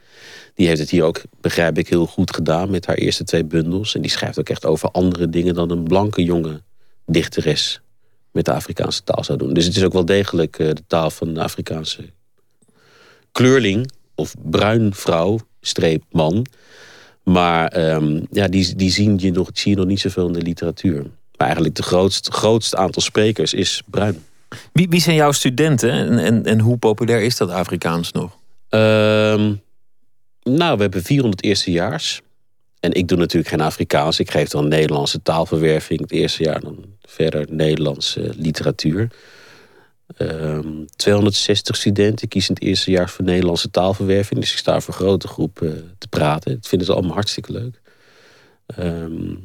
Die 0.55 0.67
heeft 0.67 0.81
het 0.81 0.91
hier 0.91 1.05
ook, 1.05 1.23
begrijp 1.41 1.79
ik, 1.79 1.89
heel 1.89 2.07
goed 2.07 2.35
gedaan 2.35 2.71
met 2.71 2.87
haar 2.87 2.97
eerste 2.97 3.25
twee 3.25 3.45
bundels. 3.45 3.95
En 3.95 4.01
die 4.01 4.11
schrijft 4.11 4.39
ook 4.39 4.49
echt 4.49 4.67
over 4.67 4.91
andere 4.91 5.29
dingen 5.29 5.55
dan 5.55 5.71
een 5.71 5.85
blanke 5.85 6.25
jonge 6.25 6.63
dichteres 7.07 7.81
met 8.31 8.45
de 8.45 8.53
Afrikaanse 8.53 9.05
taal 9.05 9.25
zou 9.25 9.39
doen. 9.39 9.53
Dus 9.53 9.65
het 9.65 9.77
is 9.77 9.85
ook 9.85 9.93
wel 9.93 10.05
degelijk 10.05 10.57
de 10.57 10.83
taal 10.87 11.11
van 11.11 11.35
de 11.35 11.43
Afrikaanse 11.43 12.11
kleurling 13.33 13.91
of 14.15 14.35
bruin 14.43 14.95
vrouw, 14.95 15.39
streep 15.61 16.05
man. 16.11 16.47
Maar 17.29 17.93
um, 17.95 18.27
ja, 18.31 18.49
die, 18.49 18.75
die 18.75 18.91
zien 18.91 19.19
je 19.19 19.31
nog, 19.31 19.51
zie 19.53 19.71
je 19.71 19.77
nog 19.77 19.87
niet 19.87 20.01
zoveel 20.01 20.27
in 20.27 20.33
de 20.33 20.43
literatuur. 20.43 21.03
Maar 21.03 21.47
eigenlijk 21.47 21.75
de 21.75 21.83
grootste, 21.83 22.33
grootste 22.33 22.77
aantal 22.77 23.03
sprekers 23.03 23.55
is 23.55 23.83
bruin. 23.87 24.25
Wie, 24.73 24.89
wie 24.89 25.01
zijn 25.01 25.17
jouw 25.17 25.33
studenten 25.33 25.91
en, 25.91 26.19
en, 26.19 26.45
en 26.45 26.61
hoe 26.61 26.77
populair 26.77 27.23
is 27.23 27.37
dat 27.37 27.51
Afrikaans 27.51 28.13
nog? 28.13 28.37
Um, 28.71 29.61
nou, 30.43 30.77
we 30.77 30.83
hebben 30.83 31.03
400 31.03 31.43
eerstejaars. 31.43 32.21
En 32.81 32.93
ik 32.93 33.09
doe 33.09 33.19
natuurlijk 33.19 33.49
geen 33.49 33.61
Afrikaans. 33.61 34.19
Ik 34.19 34.31
geef 34.31 34.49
dan 34.49 34.69
Nederlandse 34.69 35.23
taalverwerving 35.23 36.01
het 36.01 36.11
eerste 36.11 36.43
jaar. 36.43 36.61
Dan 36.61 36.85
verder 37.03 37.47
Nederlandse 37.51 38.33
literatuur. 38.37 39.09
Um, 40.19 40.87
260 40.97 41.77
studenten 41.77 42.29
kiezen 42.29 42.55
het 42.55 42.63
eerste 42.63 42.91
jaar 42.91 43.11
voor 43.11 43.25
Nederlandse 43.25 43.71
taalverwerving. 43.71 44.41
Dus 44.41 44.53
ik 44.53 44.59
sta 44.59 44.81
voor 44.81 44.95
een 44.95 45.01
grote 45.01 45.29
groep 45.29 45.61
uh, 45.61 45.71
te 45.99 46.09
praten. 46.09 46.55
Dat 46.55 46.69
vinden 46.69 46.87
ze 46.87 46.93
allemaal 46.93 47.15
hartstikke 47.15 47.53
leuk. 47.53 47.81
Um, 48.79 49.45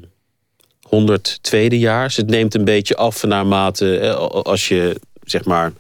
100 0.82 1.40
tweedejaars. 1.42 2.16
Het 2.16 2.28
neemt 2.28 2.54
een 2.54 2.66
beetje 2.66 2.96
af 2.96 3.24
naarmate 3.24 3.98
eh, 3.98 4.16
als 4.28 4.68
je 4.68 5.00
zeg 5.24 5.46
maar 5.46 5.74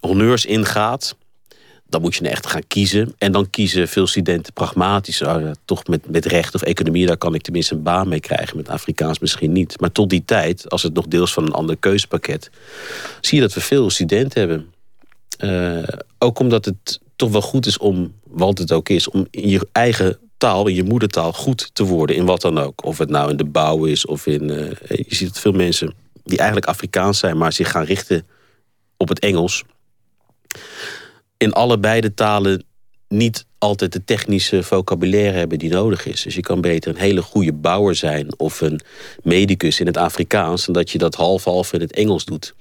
honneurs 0.00 0.46
ingaat 0.46 1.16
dan 1.88 2.00
moet 2.00 2.14
je 2.14 2.28
echt 2.28 2.46
gaan 2.46 2.66
kiezen. 2.66 3.14
En 3.18 3.32
dan 3.32 3.50
kiezen 3.50 3.88
veel 3.88 4.06
studenten 4.06 4.52
pragmatisch. 4.52 5.22
Oh, 5.22 5.50
toch 5.64 5.86
met, 5.86 6.10
met 6.10 6.26
recht 6.26 6.54
of 6.54 6.62
economie, 6.62 7.06
daar 7.06 7.16
kan 7.16 7.34
ik 7.34 7.42
tenminste 7.42 7.74
een 7.74 7.82
baan 7.82 8.08
mee 8.08 8.20
krijgen. 8.20 8.56
Met 8.56 8.68
Afrikaans 8.68 9.18
misschien 9.18 9.52
niet. 9.52 9.80
Maar 9.80 9.92
tot 9.92 10.10
die 10.10 10.24
tijd, 10.24 10.70
als 10.70 10.82
het 10.82 10.94
nog 10.94 11.06
deels 11.06 11.32
van 11.32 11.44
een 11.44 11.52
ander 11.52 11.76
keuzepakket... 11.76 12.50
zie 13.20 13.36
je 13.36 13.44
dat 13.44 13.54
we 13.54 13.60
veel 13.60 13.90
studenten 13.90 14.40
hebben. 14.40 14.72
Uh, 15.40 15.88
ook 16.18 16.38
omdat 16.38 16.64
het 16.64 17.00
toch 17.16 17.30
wel 17.30 17.40
goed 17.40 17.66
is 17.66 17.78
om, 17.78 18.14
wat 18.24 18.58
het 18.58 18.72
ook 18.72 18.88
is... 18.88 19.08
om 19.08 19.26
in 19.30 19.48
je 19.48 19.68
eigen 19.72 20.18
taal, 20.36 20.66
in 20.66 20.74
je 20.74 20.84
moedertaal, 20.84 21.32
goed 21.32 21.70
te 21.72 21.84
worden. 21.84 22.16
In 22.16 22.24
wat 22.24 22.40
dan 22.40 22.58
ook. 22.58 22.84
Of 22.84 22.98
het 22.98 23.10
nou 23.10 23.30
in 23.30 23.36
de 23.36 23.44
bouw 23.44 23.84
is 23.84 24.06
of 24.06 24.26
in... 24.26 24.42
Uh, 24.42 24.70
je 24.88 25.14
ziet 25.14 25.28
dat 25.28 25.38
veel 25.38 25.52
mensen 25.52 25.94
die 26.24 26.38
eigenlijk 26.38 26.68
Afrikaans 26.68 27.18
zijn... 27.18 27.38
maar 27.38 27.52
zich 27.52 27.70
gaan 27.70 27.84
richten 27.84 28.26
op 28.96 29.08
het 29.08 29.18
Engels 29.18 29.64
in 31.38 31.52
allebei 31.52 32.00
de 32.00 32.14
talen 32.14 32.64
niet 33.08 33.46
altijd 33.58 33.92
de 33.92 34.04
technische 34.04 34.62
vocabulaire 34.62 35.38
hebben 35.38 35.58
die 35.58 35.70
nodig 35.70 36.06
is. 36.06 36.22
Dus 36.22 36.34
je 36.34 36.40
kan 36.40 36.60
beter 36.60 36.90
een 36.90 37.00
hele 37.00 37.22
goede 37.22 37.52
bouwer 37.52 37.94
zijn 37.94 38.38
of 38.38 38.60
een 38.60 38.80
medicus 39.22 39.80
in 39.80 39.86
het 39.86 39.96
Afrikaans... 39.96 40.64
dan 40.64 40.74
dat 40.74 40.90
je 40.90 40.98
dat 40.98 41.14
half-half 41.14 41.72
in 41.72 41.80
het 41.80 41.92
Engels 41.92 42.24
doet. 42.24 42.54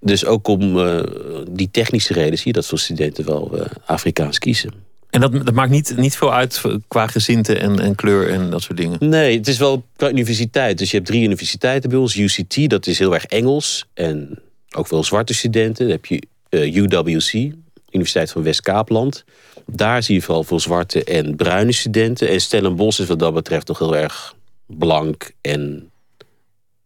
Dus 0.00 0.24
ook 0.24 0.48
om 0.48 0.76
uh, 0.76 1.02
die 1.50 1.70
technische 1.70 2.12
reden 2.12 2.38
zie 2.38 2.46
je 2.46 2.52
dat 2.52 2.66
veel 2.66 2.78
studenten 2.78 3.24
wel 3.24 3.50
uh, 3.54 3.64
Afrikaans 3.84 4.38
kiezen. 4.38 4.72
En 5.10 5.20
dat, 5.20 5.32
dat, 5.32 5.54
maakt 5.54 5.70
niet, 5.70 5.96
niet 5.96 6.16
veel 6.16 6.34
uit 6.34 6.62
qua 6.88 7.06
gezinte 7.06 7.58
en, 7.58 7.80
en, 7.80 7.94
kleur 7.94 8.30
en 8.30 8.50
dat 8.50 8.62
soort 8.62 8.78
dingen? 8.78 9.08
Nee, 9.08 9.38
het 9.38 9.48
is 9.48 9.58
wel 9.58 9.84
qua 9.96 10.10
universiteit. 10.10 10.78
Dus 10.78 10.90
je 10.90 10.96
hebt 10.96 11.08
drie 11.08 11.24
universiteiten 11.24 11.90
bij 11.90 11.98
ons. 11.98 12.16
UCT, 12.16 12.70
dat 12.70 12.86
is 12.86 12.98
heel 12.98 13.14
erg 13.14 13.24
Engels. 13.24 13.86
En 13.94 14.38
ook 14.76 14.86
veel 14.86 15.04
zwarte 15.04 15.34
studenten. 15.34 15.84
Dan 15.84 15.94
heb 15.94 16.06
je 16.06 16.22
uh, 16.50 16.76
UWC, 16.76 17.52
Universiteit 17.90 18.30
van 18.30 18.42
West-Kaapland. 18.42 19.24
Daar 19.66 20.02
zie 20.02 20.14
je 20.14 20.22
vooral 20.22 20.44
veel 20.44 20.60
zwarte 20.60 21.04
en 21.04 21.36
bruine 21.36 21.72
studenten. 21.72 22.28
En 22.28 22.40
Stellenbosch 22.40 23.00
is 23.00 23.06
wat 23.06 23.18
dat 23.18 23.34
betreft 23.34 23.68
nog 23.68 23.78
heel 23.78 23.96
erg 23.96 24.34
blank 24.66 25.30
en 25.40 25.90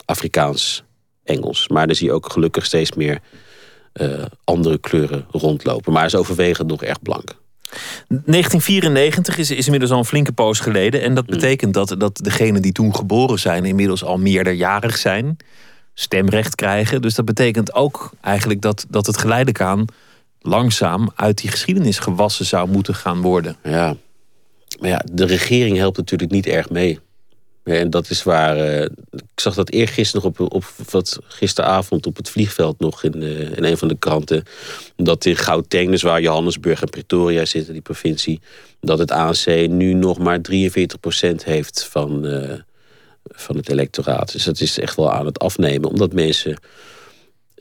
Afrikaans-Engels. 0.05 1.69
Maar 1.69 1.87
daar 1.87 1.97
zie 1.97 2.07
je 2.07 2.13
ook 2.13 2.33
gelukkig 2.33 2.65
steeds 2.65 2.93
meer 2.93 3.21
uh, 3.95 4.25
andere 4.45 4.79
kleuren 4.79 5.27
rondlopen. 5.31 5.93
Maar 5.93 6.05
is 6.05 6.15
overwegend 6.15 6.69
nog 6.69 6.83
erg 6.83 7.03
blank. 7.03 7.37
1994 8.09 9.39
is, 9.39 9.51
is 9.51 9.65
inmiddels 9.65 9.93
al 9.93 9.99
een 9.99 10.05
flinke 10.05 10.33
poos 10.33 10.61
geleden. 10.61 11.03
En 11.03 11.15
dat 11.15 11.27
mm. 11.27 11.35
betekent 11.35 11.75
dat, 11.75 11.95
dat 11.99 12.17
degenen 12.17 12.63
die 12.63 12.73
toen 12.73 12.95
geboren 12.95 13.39
zijn... 13.39 13.65
inmiddels 13.65 14.05
al 14.05 14.19
meerderjarig 14.19 14.97
zijn, 14.97 15.37
stemrecht 15.95 16.55
krijgen. 16.55 17.03
Dus 17.03 17.15
dat 17.15 17.25
betekent 17.25 17.75
ook 17.75 18.11
eigenlijk 18.21 18.61
dat, 18.61 18.87
dat 18.89 19.07
het 19.07 19.19
geleidelijk 19.19 19.61
aan 19.61 19.85
langzaam 20.47 21.11
uit 21.15 21.39
die 21.39 21.51
geschiedenis 21.51 21.99
gewassen 21.99 22.45
zou 22.45 22.69
moeten 22.69 22.95
gaan 22.95 23.21
worden. 23.21 23.57
Ja, 23.63 23.97
maar 24.81 24.91
ja, 24.91 25.03
de 25.13 25.27
regering 25.27 25.77
helpt 25.77 25.97
natuurlijk 25.97 26.31
niet 26.31 26.47
erg 26.47 26.71
mee. 26.71 26.99
En 27.65 27.91
dat 27.91 28.11
is 28.11 28.23
waar. 28.23 28.57
Uh, 28.57 28.83
ik 29.11 29.41
zag 29.41 29.55
dat 29.55 29.71
eergisteren 29.71 30.23
nog 30.25 30.41
op, 30.41 30.55
op 30.55 30.65
wat 30.91 31.19
gisteravond 31.27 32.07
op 32.07 32.17
het 32.17 32.31
vliegveld 32.31 32.79
nog 32.79 33.03
in, 33.03 33.23
uh, 33.23 33.41
in 33.41 33.65
een 33.65 33.79
van 33.79 33.89
de 33.89 33.97
kranten. 33.99 34.45
Dat 34.97 35.25
in 35.25 35.37
Gauteng, 35.37 35.91
dus 35.91 36.03
waar 36.03 36.21
Johannesburg 36.21 36.83
en 36.83 36.91
Pretoria 36.91 37.45
zitten, 37.45 37.73
die 37.73 37.83
provincie. 37.83 38.41
Dat 38.81 38.99
het 38.99 39.11
ANC 39.11 39.47
nu 39.69 39.93
nog 39.93 40.19
maar 40.19 40.41
43% 40.41 41.45
heeft 41.45 41.85
van, 41.91 42.27
uh, 42.27 42.53
van 43.25 43.57
het 43.57 43.69
electoraat. 43.69 44.33
Dus 44.33 44.45
dat 44.45 44.61
is 44.61 44.79
echt 44.79 44.97
wel 44.97 45.13
aan 45.13 45.27
het 45.27 45.39
afnemen. 45.39 45.91
Omdat 45.91 46.13
mensen 46.13 46.59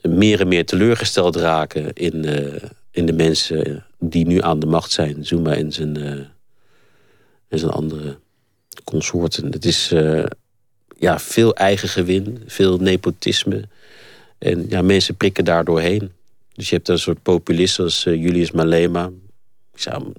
meer 0.08 0.40
en 0.40 0.48
meer 0.48 0.66
teleurgesteld 0.66 1.36
raken 1.36 1.92
in, 1.92 2.26
uh, 2.26 2.62
in 2.90 3.06
de 3.06 3.12
mensen 3.12 3.84
die 3.98 4.26
nu 4.26 4.42
aan 4.42 4.58
de 4.58 4.66
macht 4.66 4.92
zijn. 4.92 5.26
Zuma 5.26 5.54
en 5.54 5.72
zijn, 5.72 5.98
uh, 5.98 6.10
en 7.48 7.58
zijn 7.58 7.70
andere 7.70 8.18
consorten. 8.84 9.52
Het 9.52 9.64
is 9.64 9.92
uh, 9.92 10.24
ja, 10.98 11.18
veel 11.18 11.54
eigen 11.54 11.88
gewin, 11.88 12.42
veel 12.46 12.78
nepotisme. 12.78 13.68
En 14.38 14.66
ja, 14.68 14.82
mensen 14.82 15.16
prikken 15.16 15.44
daar 15.44 15.64
doorheen. 15.64 16.12
Dus 16.52 16.68
je 16.68 16.74
hebt 16.74 16.88
een 16.88 16.98
soort 16.98 17.22
populisten 17.22 17.84
als 17.84 18.02
Julius 18.02 18.50
Malema. 18.50 19.10
Ik 19.72 19.80
zou 19.80 20.12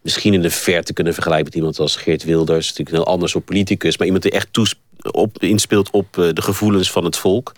misschien 0.00 0.34
in 0.34 0.42
de 0.42 0.50
verte 0.50 0.92
kunnen 0.92 1.12
vergelijken 1.12 1.46
met 1.46 1.54
iemand 1.54 1.78
als 1.78 1.96
Geert 1.96 2.24
Wilders. 2.24 2.68
Natuurlijk 2.68 2.96
een 2.96 3.02
heel 3.02 3.12
ander 3.12 3.28
soort 3.28 3.44
politicus. 3.44 3.96
Maar 3.96 4.06
iemand 4.06 4.24
die 4.24 4.32
echt 4.32 4.76
op, 5.10 5.42
inspeelt 5.42 5.90
op 5.90 6.12
de 6.12 6.42
gevoelens 6.42 6.90
van 6.90 7.04
het 7.04 7.16
volk. 7.16 7.52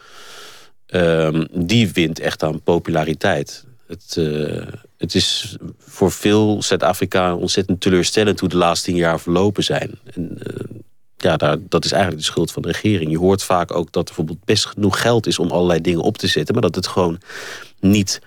Um, 0.94 1.46
die 1.52 1.92
wint 1.92 2.20
echt 2.20 2.42
aan 2.42 2.62
populariteit. 2.62 3.64
Het, 3.86 4.16
uh, 4.18 4.66
het 4.96 5.14
is 5.14 5.56
voor 5.78 6.12
veel 6.12 6.62
Zuid-Afrika 6.62 7.34
ontzettend 7.34 7.80
teleurstellend 7.80 8.40
hoe 8.40 8.48
de 8.48 8.56
laatste 8.56 8.86
tien 8.86 8.96
jaar 8.96 9.20
verlopen 9.20 9.64
zijn. 9.64 9.90
En, 10.14 10.38
uh, 10.38 10.78
ja, 11.16 11.36
daar, 11.36 11.56
dat 11.68 11.84
is 11.84 11.92
eigenlijk 11.92 12.22
de 12.22 12.30
schuld 12.30 12.52
van 12.52 12.62
de 12.62 12.68
regering. 12.68 13.10
Je 13.10 13.18
hoort 13.18 13.42
vaak 13.42 13.74
ook 13.74 13.92
dat 13.92 14.08
er 14.08 14.14
bijvoorbeeld 14.14 14.44
best 14.44 14.66
genoeg 14.66 15.00
geld 15.00 15.26
is 15.26 15.38
om 15.38 15.50
allerlei 15.50 15.80
dingen 15.80 16.00
op 16.00 16.18
te 16.18 16.26
zetten, 16.26 16.54
maar 16.54 16.62
dat 16.62 16.74
het 16.74 16.86
gewoon 16.86 17.20
niet 17.80 18.20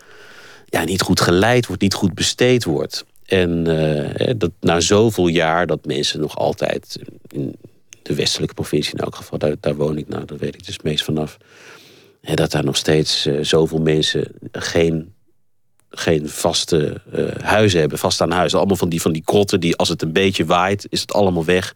ja, 0.65 0.83
niet 0.83 1.01
goed 1.01 1.21
geleid 1.21 1.67
wordt, 1.67 1.81
niet 1.81 1.93
goed 1.93 2.13
besteed 2.13 2.63
wordt. 2.63 3.05
En 3.25 3.69
uh, 3.69 4.33
dat 4.37 4.51
na 4.59 4.79
zoveel 4.79 5.27
jaar 5.27 5.67
dat 5.67 5.85
mensen 5.85 6.19
nog 6.19 6.37
altijd 6.37 6.99
in 7.27 7.55
de 8.01 8.15
westelijke 8.15 8.53
provincie 8.53 8.93
in 8.93 8.99
elk 8.99 9.15
geval, 9.15 9.37
daar, 9.37 9.55
daar 9.59 9.75
woon 9.75 9.97
ik 9.97 10.07
nou, 10.07 10.25
daar 10.25 10.37
weet 10.37 10.55
ik 10.55 10.65
dus 10.65 10.79
meest 10.81 11.03
vanaf. 11.03 11.37
Dat 12.21 12.51
daar 12.51 12.63
nog 12.63 12.77
steeds 12.77 13.27
uh, 13.27 13.43
zoveel 13.43 13.79
mensen 13.79 14.27
geen, 14.51 15.13
geen 15.89 16.29
vaste 16.29 17.01
uh, 17.15 17.25
huizen 17.41 17.79
hebben, 17.79 17.97
vast 17.97 18.21
aan 18.21 18.31
huizen. 18.31 18.57
Allemaal 18.57 18.77
van 18.77 18.89
die, 18.89 19.01
van 19.01 19.11
die 19.11 19.23
krotten 19.25 19.59
die 19.59 19.75
als 19.75 19.89
het 19.89 20.01
een 20.01 20.13
beetje 20.13 20.45
waait, 20.45 20.87
is 20.89 21.01
het 21.01 21.13
allemaal 21.13 21.45
weg. 21.45 21.75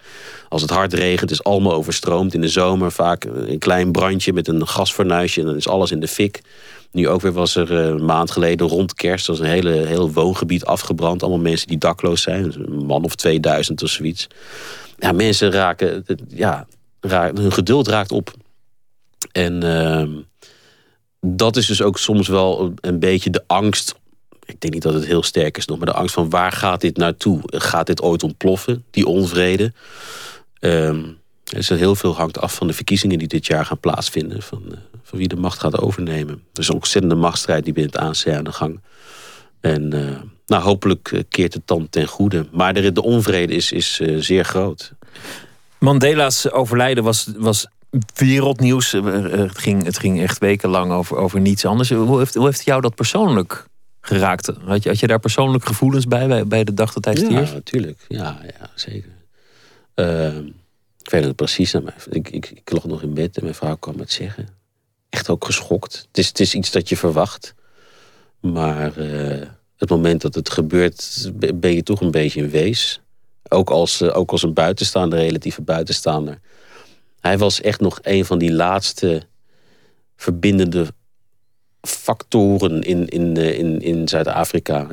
Als 0.50 0.62
het 0.62 0.72
hard 0.72 0.94
regent, 0.94 1.32
is 1.32 1.44
allemaal 1.44 1.74
overstroomd. 1.74 2.34
In 2.34 2.42
de 2.42 2.50
zomer 2.50 2.92
vaak 2.92 3.24
een 3.24 3.60
klein 3.60 3.92
brandje 3.92 4.34
met 4.34 4.48
een 4.48 4.68
gasfornuisje 4.68 5.40
en 5.40 5.46
dan 5.46 5.56
is 5.56 5.68
alles 5.68 5.92
in 5.92 6.00
de 6.00 6.08
fik. 6.08 6.42
Nu 6.92 7.10
ook 7.10 7.22
weer 7.22 7.32
was 7.32 7.56
er 7.56 7.72
een 7.72 8.06
maand 8.06 8.32
geleden 8.32 8.68
rond 8.68 8.94
kerst... 8.94 9.28
was 9.28 9.40
een 9.40 9.46
hele, 9.46 9.72
heel 9.72 10.12
woongebied 10.12 10.66
afgebrand. 10.66 11.22
Allemaal 11.22 11.42
mensen 11.42 11.68
die 11.68 11.78
dakloos 11.78 12.22
zijn. 12.22 12.54
Een 12.54 12.86
man 12.86 13.04
of 13.04 13.16
2000 13.16 13.84
of 13.84 13.90
zoiets. 13.90 14.28
Ja, 14.98 15.12
mensen 15.12 15.52
raken... 15.52 16.06
Ja, 16.28 16.68
hun 17.10 17.52
geduld 17.52 17.88
raakt 17.88 18.12
op. 18.12 18.34
En 19.32 19.64
uh, 19.64 20.04
dat 21.26 21.56
is 21.56 21.66
dus 21.66 21.82
ook 21.82 21.98
soms 21.98 22.28
wel 22.28 22.74
een 22.82 23.00
beetje 23.00 23.30
de 23.30 23.44
angst... 23.48 23.96
Ik 24.46 24.62
denk 24.62 24.74
niet 24.74 24.84
dat 24.84 24.94
het 24.94 25.06
heel 25.06 25.24
sterk 25.24 25.58
is 25.58 25.66
nog... 25.66 25.78
maar 25.78 25.88
de 25.88 25.94
angst 25.94 26.14
van 26.14 26.30
waar 26.30 26.52
gaat 26.52 26.82
dit 26.82 26.98
naartoe? 26.98 27.40
Gaat 27.46 27.88
dit 27.88 28.02
ooit 28.02 28.24
ontploffen, 28.24 28.84
die 28.92 29.06
onvrede? 29.06 29.74
Um, 30.60 31.18
dus 31.44 31.70
heel 31.70 31.96
veel 31.96 32.16
hangt 32.16 32.40
af 32.40 32.56
van 32.56 32.68
de 32.68 32.74
verkiezingen 32.74 33.18
die 33.18 33.28
dit 33.28 33.46
jaar 33.46 33.66
gaan 33.66 33.80
plaatsvinden. 33.80 34.42
Van, 34.42 34.64
uh, 34.72 34.78
van 35.04 35.18
wie 35.18 35.28
de 35.28 35.36
macht 35.36 35.60
gaat 35.60 35.80
overnemen. 35.80 36.44
Er 36.54 36.60
is 36.60 36.68
een 36.68 36.76
ontzettende 36.76 37.16
machtsstrijd 37.16 37.64
die 37.64 37.74
binnen 37.74 37.92
het 37.94 38.02
ANC 38.02 38.36
aan 38.36 38.44
de 38.44 38.52
gang. 38.52 38.82
En 39.60 39.96
uh, 39.96 40.20
nou, 40.46 40.64
hopelijk 40.64 41.24
keert 41.30 41.54
het 41.54 41.68
dan 41.68 41.90
ten 41.90 42.08
goede. 42.08 42.46
Maar 42.52 42.74
de, 42.74 42.92
de 42.92 43.04
onvrede 43.04 43.54
is, 43.54 43.72
is 43.72 44.02
zeer 44.18 44.46
groot. 44.46 44.94
Mandela's 45.80 46.52
overlijden 46.52 47.04
was, 47.04 47.28
was 47.38 47.68
wereldnieuws. 48.14 48.92
Het 48.92 49.58
ging, 49.58 49.84
het 49.84 50.00
ging 50.00 50.22
echt 50.22 50.38
wekenlang 50.38 50.92
over, 50.92 51.18
over 51.18 51.40
niets 51.40 51.66
anders. 51.66 51.90
Hoe 51.90 52.18
heeft, 52.18 52.36
hoe 52.36 52.46
heeft 52.46 52.66
jou 52.66 52.82
dat 52.82 52.96
persoonlijk 52.96 53.66
geraakt? 54.02 54.52
Had 54.66 54.84
je, 54.84 54.90
had 54.90 55.00
je 55.00 55.08
daar 55.08 55.20
persoonlijk 55.20 55.66
gevoelens 55.66 56.08
bij, 56.08 56.28
bij, 56.28 56.48
bij 56.48 56.64
de 56.64 56.74
dag 56.74 56.94
dat 56.94 57.06
hij 57.06 57.16
stierf? 57.16 57.50
Ja, 57.50 57.54
natuurlijk. 57.54 58.06
Ja, 58.08 58.40
ja 58.44 58.70
zeker. 58.76 59.10
Uh, 59.96 60.38
ik 61.02 61.10
weet 61.10 61.24
het 61.24 61.36
precies. 61.36 61.74
Ik, 62.10 62.30
ik, 62.30 62.50
ik 62.50 62.72
lag 62.72 62.86
nog 62.86 63.02
in 63.02 63.14
bed 63.14 63.38
en 63.38 63.44
mijn 63.44 63.56
vrouw 63.56 63.76
kwam 63.76 64.00
het 64.00 64.12
zeggen. 64.12 64.48
Echt 65.10 65.30
ook 65.30 65.46
geschokt. 65.46 66.06
Het 66.08 66.18
is, 66.18 66.28
het 66.28 66.40
is 66.40 66.54
iets 66.54 66.72
dat 66.72 66.90
je 66.90 66.98
verwacht. 66.98 67.54
Maar 68.40 68.98
uh, 68.98 69.42
het 69.78 69.90
moment 69.90 70.22
dat 70.22 70.36
het 70.36 70.50
gebeurt, 70.50 71.32
ben 71.56 71.74
je 71.74 71.84
toch 71.84 72.02
een 72.02 72.12
beetje 72.12 72.42
een 72.42 72.50
wees. 72.50 73.02
Ook 73.50 73.70
als, 73.70 74.02
uh, 74.02 74.18
ook 74.18 74.32
als 74.32 74.44
een 74.44 74.54
buitenstaander, 74.54 75.20
relatieve 75.20 75.62
buitenstaander. 75.62 76.40
Hij 77.26 77.38
was 77.38 77.62
echt 77.62 77.80
nog 77.80 78.00
een 78.02 78.26
van 78.26 78.38
die 78.38 78.52
laatste 78.52 79.22
verbindende 80.16 80.86
factoren 81.82 82.82
in, 82.82 83.08
in, 83.08 83.38
uh, 83.38 83.60
in, 83.60 83.82
in 83.82 84.08
Zuid-Afrika. 84.08 84.88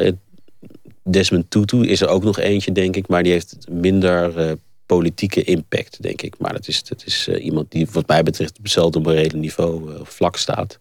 Desmond 1.04 1.50
Tutu 1.50 1.86
is 1.86 2.00
er 2.00 2.08
ook 2.08 2.22
nog 2.22 2.38
eentje, 2.38 2.72
denk 2.72 2.96
ik, 2.96 3.08
maar 3.08 3.22
die 3.22 3.32
heeft 3.32 3.56
minder 3.70 4.56
politieke 4.86 5.42
impact, 5.42 6.02
denk 6.02 6.22
ik. 6.22 6.38
Maar 6.38 6.52
dat 6.52 6.68
is, 6.68 6.84
dat 6.84 7.02
is 7.06 7.28
iemand 7.28 7.70
die 7.70 7.88
wat 7.92 8.06
mij 8.06 8.22
betreft 8.22 8.58
op 8.58 8.62
hetzelfde 8.62 9.00
morele 9.00 9.36
niveau 9.36 9.90
vlak 10.02 10.36
staat. 10.36 10.78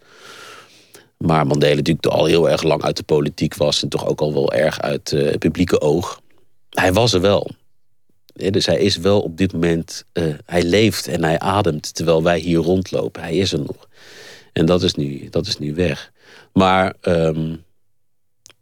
Maar 1.18 1.48
Mandela 1.48 1.76
natuurlijk 1.76 2.06
al 2.06 2.26
heel 2.26 2.50
erg 2.50 2.64
lang 2.64 2.82
uit 2.82 2.98
de 2.98 3.04
politiek 3.04 3.56
was... 3.56 3.84
en 3.84 3.90
toch 3.90 4.08
ook 4.08 4.22
al 4.22 4.34
wel 4.34 4.54
erg 4.54 4.82
uit 4.82 5.10
het 5.10 5.40
publieke 5.40 5.82
oog. 5.82 6.22
Hij 6.70 6.94
was 6.94 7.14
er 7.14 7.22
wel. 7.22 7.50
Dus 8.50 8.66
hij 8.66 8.80
is 8.80 8.98
wel 8.98 9.22
op 9.22 9.38
dit 9.38 9.54
moment... 9.54 10.06
hij 10.46 10.64
leeft 10.64 11.08
en 11.08 11.24
hij 11.24 11.40
ademt 11.40 11.96
terwijl 11.96 12.24
wij 12.24 12.40
hier 12.40 12.60
rondlopen. 12.60 13.22
Hij 13.22 13.38
is 13.38 13.54
er 13.54 13.60
nog. 13.60 13.88
En 14.54 14.66
dat 14.66 14.84
is 14.84 14.94
nu, 14.94 15.28
dat 15.30 15.48
is 15.48 15.58
nu 15.58 15.74
weg. 15.74 16.12
Maar... 16.54 16.94
Um, 17.02 17.64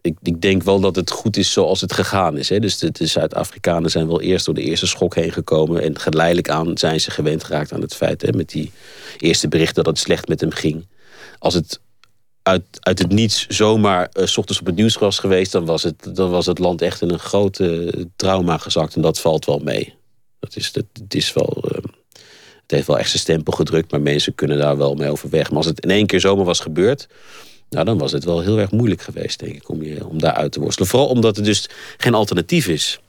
ik, 0.01 0.17
ik, 0.21 0.41
denk 0.41 0.63
wel 0.63 0.79
dat 0.79 0.95
het 0.95 1.11
goed 1.11 1.37
is 1.37 1.51
zoals 1.51 1.81
het 1.81 1.93
gegaan 1.93 2.37
is. 2.37 2.49
Hè. 2.49 2.59
Dus 2.59 2.77
de, 2.77 2.91
de 2.91 3.05
Zuid-Afrikanen 3.05 3.91
zijn 3.91 4.07
wel 4.07 4.21
eerst 4.21 4.45
door 4.45 4.53
de 4.53 4.61
eerste 4.61 4.87
schok 4.87 5.15
heen 5.15 5.31
gekomen. 5.31 5.81
En 5.81 5.99
geleidelijk 5.99 6.49
aan 6.49 6.77
zijn 6.77 6.99
ze 7.01 7.11
gewend 7.11 7.43
geraakt 7.43 7.73
aan 7.73 7.81
het 7.81 7.95
feit. 7.95 8.21
Hè, 8.21 8.31
met 8.31 8.49
die 8.49 8.71
eerste 9.17 9.47
berichten 9.47 9.83
dat 9.83 9.85
het 9.85 9.97
slecht 9.97 10.27
met 10.27 10.41
hem 10.41 10.51
ging. 10.51 10.87
Als 11.39 11.53
het 11.53 11.79
uit, 12.43 12.63
uit 12.79 12.99
het 12.99 13.11
niets 13.11 13.47
zomaar 13.47 14.09
s 14.13 14.37
ochtends 14.37 14.59
op 14.59 14.65
het 14.65 14.75
nieuws 14.75 14.97
was 14.97 15.19
geweest... 15.19 15.51
Dan 15.51 15.65
was, 15.65 15.83
het, 15.83 16.15
dan 16.15 16.29
was 16.29 16.45
het 16.45 16.59
land 16.59 16.81
echt 16.81 17.01
in 17.01 17.09
een 17.09 17.19
grote 17.19 17.93
trauma 18.15 18.57
gezakt. 18.57 18.95
En 18.95 19.01
dat 19.01 19.19
valt 19.19 19.45
wel 19.45 19.59
mee. 19.59 19.93
Dat 20.39 20.55
is, 20.55 20.71
dat, 20.71 20.85
het 20.93 21.13
is 21.13 21.33
wel... 21.33 21.63
Uh, 21.71 21.83
het 22.61 22.77
heeft 22.77 22.87
wel 22.87 22.99
echt 22.99 23.09
zijn 23.09 23.21
stempel 23.21 23.53
gedrukt, 23.53 23.91
maar 23.91 24.01
mensen 24.01 24.35
kunnen 24.35 24.57
daar 24.57 24.77
wel 24.77 24.95
mee 24.95 25.09
overweg. 25.09 25.47
Maar 25.47 25.57
als 25.57 25.65
het 25.65 25.79
in 25.79 25.89
één 25.89 26.05
keer 26.05 26.19
zomaar 26.19 26.45
was 26.45 26.59
gebeurd 26.59 27.07
nou, 27.69 27.85
dan 27.85 27.97
was 27.97 28.11
het 28.11 28.23
wel 28.23 28.39
heel 28.39 28.59
erg 28.59 28.71
moeilijk 28.71 29.01
geweest, 29.01 29.39
denk 29.39 29.55
ik, 29.55 29.69
om, 29.69 29.83
je, 29.83 30.07
om 30.07 30.19
daar 30.19 30.33
uit 30.33 30.51
te 30.51 30.59
worstelen. 30.59 30.89
Vooral 30.89 31.07
omdat 31.07 31.37
er 31.37 31.43
dus 31.43 31.69
geen 31.97 32.13
alternatief 32.13 32.67
is. 32.67 32.99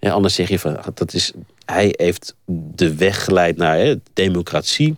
Anders 0.00 0.34
zeg 0.34 0.48
je 0.48 0.58
van, 0.58 0.80
dat 0.94 1.12
is, 1.12 1.32
hij 1.64 1.94
heeft 1.96 2.34
de 2.46 2.94
weg 2.94 3.24
geleid 3.24 3.56
naar 3.56 3.78
hè, 3.78 3.94
democratie, 4.12 4.96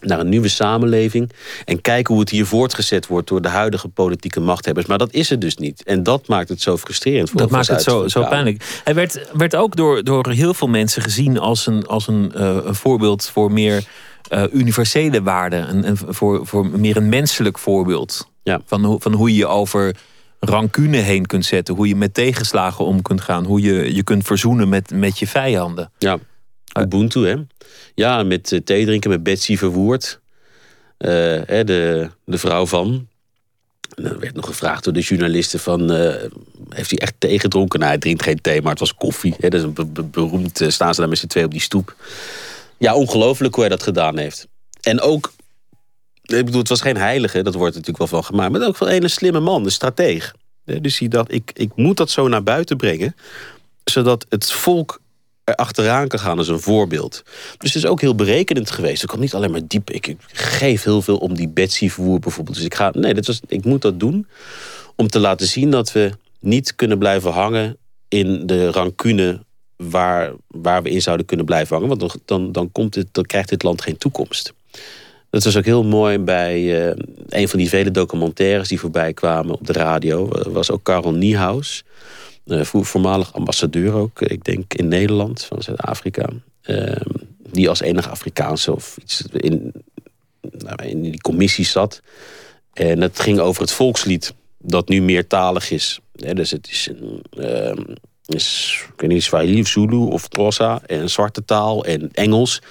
naar 0.00 0.20
een 0.20 0.28
nieuwe 0.28 0.48
samenleving. 0.48 1.30
En 1.64 1.80
kijken 1.80 2.12
hoe 2.14 2.22
het 2.22 2.30
hier 2.30 2.46
voortgezet 2.46 3.06
wordt 3.06 3.28
door 3.28 3.42
de 3.42 3.48
huidige 3.48 3.88
politieke 3.88 4.40
machthebbers. 4.40 4.86
Maar 4.86 4.98
dat 4.98 5.12
is 5.12 5.28
het 5.28 5.40
dus 5.40 5.56
niet. 5.56 5.82
En 5.82 6.02
dat 6.02 6.28
maakt 6.28 6.48
het 6.48 6.62
zo 6.62 6.76
frustrerend. 6.76 7.30
Voor 7.30 7.40
dat 7.40 7.50
maakt 7.50 7.66
het 7.66 7.82
zo, 7.82 8.08
zo 8.08 8.24
pijnlijk. 8.24 8.80
Hij 8.84 8.94
werd, 8.94 9.28
werd 9.32 9.56
ook 9.56 9.76
door, 9.76 10.04
door 10.04 10.28
heel 10.28 10.54
veel 10.54 10.68
mensen 10.68 11.02
gezien 11.02 11.38
als 11.38 11.66
een, 11.66 11.86
als 11.86 12.08
een, 12.08 12.32
uh, 12.36 12.56
een 12.64 12.74
voorbeeld 12.74 13.28
voor 13.28 13.52
meer 13.52 13.84
uh, 14.32 14.42
universele 14.52 15.22
waarden. 15.22 15.68
En, 15.68 15.84
en, 15.84 15.96
voor, 15.96 16.46
voor 16.46 16.66
meer 16.66 16.96
een 16.96 17.08
menselijk 17.08 17.58
voorbeeld. 17.58 18.28
Ja. 18.42 18.60
Van, 18.66 19.00
van 19.00 19.12
hoe 19.12 19.30
je 19.30 19.36
je 19.36 19.46
over 19.46 19.96
rancune 20.40 20.96
heen 20.96 21.26
kunt 21.26 21.44
zetten. 21.44 21.74
Hoe 21.74 21.88
je 21.88 21.96
met 21.96 22.14
tegenslagen 22.14 22.84
om 22.84 23.02
kunt 23.02 23.20
gaan. 23.20 23.44
Hoe 23.44 23.60
je 23.60 23.94
je 23.94 24.02
kunt 24.02 24.26
verzoenen 24.26 24.68
met, 24.68 24.90
met 24.90 25.18
je 25.18 25.26
vijanden. 25.26 25.90
Ja, 25.98 26.18
Ubuntu 26.78 27.26
hè. 27.26 27.34
Ja, 27.94 28.22
met 28.22 28.52
uh, 28.52 28.60
thee 28.60 28.84
drinken 28.84 29.10
met 29.10 29.22
Betsy 29.22 29.56
Verwoerd. 29.56 30.20
Uh, 30.98 31.08
de, 31.08 32.10
de 32.24 32.38
vrouw 32.38 32.66
van. 32.66 33.08
En 33.96 34.02
dan 34.02 34.18
werd 34.18 34.34
nog 34.34 34.46
gevraagd 34.46 34.84
door 34.84 34.92
de 34.92 35.00
journalisten 35.00 35.60
van... 35.60 35.90
Heeft 36.68 36.90
hij 36.90 36.98
echt 36.98 37.14
thee 37.18 37.38
gedronken? 37.38 37.78
Nou, 37.78 37.90
hij 37.90 38.00
drinkt 38.00 38.22
geen 38.22 38.40
thee, 38.40 38.62
maar 38.62 38.70
het 38.70 38.80
was 38.80 38.94
koffie. 38.94 39.34
Hè. 39.38 39.48
Dat 39.48 39.60
is 39.60 39.66
een 39.74 40.10
beroemd, 40.10 40.60
staan 40.68 40.94
ze 40.94 41.00
daar 41.00 41.08
met 41.08 41.18
z'n 41.18 41.26
twee 41.26 41.44
op 41.44 41.50
die 41.50 41.60
stoep. 41.60 41.96
Ja, 42.78 42.94
ongelooflijk 42.94 43.54
hoe 43.54 43.64
hij 43.64 43.72
dat 43.72 43.82
gedaan 43.82 44.18
heeft. 44.18 44.46
En 44.80 45.00
ook, 45.00 45.32
ik 46.22 46.44
bedoel, 46.44 46.60
het 46.60 46.68
was 46.68 46.80
geen 46.80 46.96
heilige, 46.96 47.42
dat 47.42 47.54
wordt 47.54 47.74
natuurlijk 47.74 47.98
wel 47.98 48.20
van 48.20 48.24
gemaakt. 48.24 48.52
Maar 48.52 48.66
ook 48.66 48.78
wel 48.78 48.90
een 48.90 49.10
slimme 49.10 49.40
man, 49.40 49.64
een 49.64 49.70
strateeg. 49.70 50.34
Dus 50.64 50.98
hij 50.98 51.08
dacht, 51.08 51.32
ik, 51.32 51.50
ik 51.54 51.70
moet 51.74 51.96
dat 51.96 52.10
zo 52.10 52.28
naar 52.28 52.42
buiten 52.42 52.76
brengen. 52.76 53.16
Zodat 53.84 54.26
het 54.28 54.52
volk 54.52 54.99
achteraan 55.54 56.08
kan 56.08 56.18
gaan 56.18 56.38
als 56.38 56.48
een 56.48 56.60
voorbeeld. 56.60 57.22
Dus 57.58 57.74
het 57.74 57.82
is 57.82 57.90
ook 57.90 58.00
heel 58.00 58.14
berekenend 58.14 58.70
geweest. 58.70 59.02
Ik 59.02 59.08
kwam 59.08 59.20
niet 59.20 59.34
alleen 59.34 59.50
maar 59.50 59.66
diep. 59.66 59.90
Ik, 59.90 60.16
geef 60.32 60.82
heel 60.82 61.02
veel 61.02 61.16
om 61.16 61.34
die 61.34 61.48
Betsy 61.48 61.88
vervoer 61.88 62.18
bijvoorbeeld. 62.18 62.56
Dus 62.56 62.64
ik 62.64 62.74
ga, 62.74 62.90
nee, 62.94 63.14
dit 63.14 63.26
was, 63.26 63.40
ik 63.46 63.64
moet 63.64 63.82
dat 63.82 64.00
doen. 64.00 64.26
Om 64.96 65.08
te 65.08 65.18
laten 65.18 65.46
zien 65.46 65.70
dat 65.70 65.92
we 65.92 66.10
niet 66.40 66.74
kunnen 66.74 66.98
blijven 66.98 67.32
hangen 67.32 67.76
in 68.08 68.46
de 68.46 68.70
rancune 68.70 69.40
waar, 69.76 70.32
waar 70.46 70.82
we 70.82 70.90
in 70.90 71.02
zouden 71.02 71.26
kunnen 71.26 71.46
blijven 71.46 71.76
hangen. 71.76 71.98
Want 71.98 72.16
dan, 72.24 72.52
dan, 72.52 72.72
komt 72.72 72.94
het, 72.94 73.06
dan 73.12 73.24
krijgt 73.24 73.48
dit 73.48 73.62
land 73.62 73.82
geen 73.82 73.98
toekomst. 73.98 74.52
Dat 75.30 75.44
was 75.44 75.56
ook 75.56 75.64
heel 75.64 75.84
mooi 75.84 76.18
bij 76.18 76.86
uh, 76.88 76.92
een 77.28 77.48
van 77.48 77.58
die 77.58 77.68
vele 77.68 77.90
documentaires 77.90 78.68
die 78.68 78.80
voorbij 78.80 79.12
kwamen 79.12 79.54
op 79.54 79.66
de 79.66 79.72
radio. 79.72 80.28
was 80.28 80.70
ook 80.70 80.82
Karel 80.82 81.12
Niehaus. 81.12 81.84
Uh, 82.46 82.64
voormalig 82.64 83.32
ambassadeur 83.32 83.92
ook, 83.92 84.20
ik 84.20 84.44
denk 84.44 84.74
in 84.74 84.88
Nederland, 84.88 85.44
van 85.44 85.62
Zuid-Afrika. 85.62 86.28
Uh, 86.66 86.96
die 87.52 87.68
als 87.68 87.80
enige 87.80 88.08
Afrikaanse 88.08 88.74
of 88.74 88.96
iets 88.96 89.22
in, 89.32 89.72
nou, 90.40 90.82
in 90.82 91.02
die 91.02 91.20
commissie 91.20 91.64
zat. 91.64 92.02
En 92.72 93.00
het 93.00 93.20
ging 93.20 93.38
over 93.38 93.62
het 93.62 93.72
volkslied, 93.72 94.34
dat 94.58 94.88
nu 94.88 95.02
meertalig 95.02 95.70
is. 95.70 96.00
dus 96.12 96.50
het 96.50 96.68
is 96.70 96.88
een 96.88 97.22
ehm, 97.30 97.82
is, 98.34 98.78
ik 98.94 99.00
weet 99.00 99.10
niet, 99.10 99.22
Swahili 99.22 99.60
of 99.60 99.68
Zulu 99.68 99.96
of 99.96 100.28
Xhosa 100.28 100.80
en 100.86 101.10
zwarte 101.10 101.44
taal 101.44 101.84
en 101.84 102.08
Engels. 102.12 102.62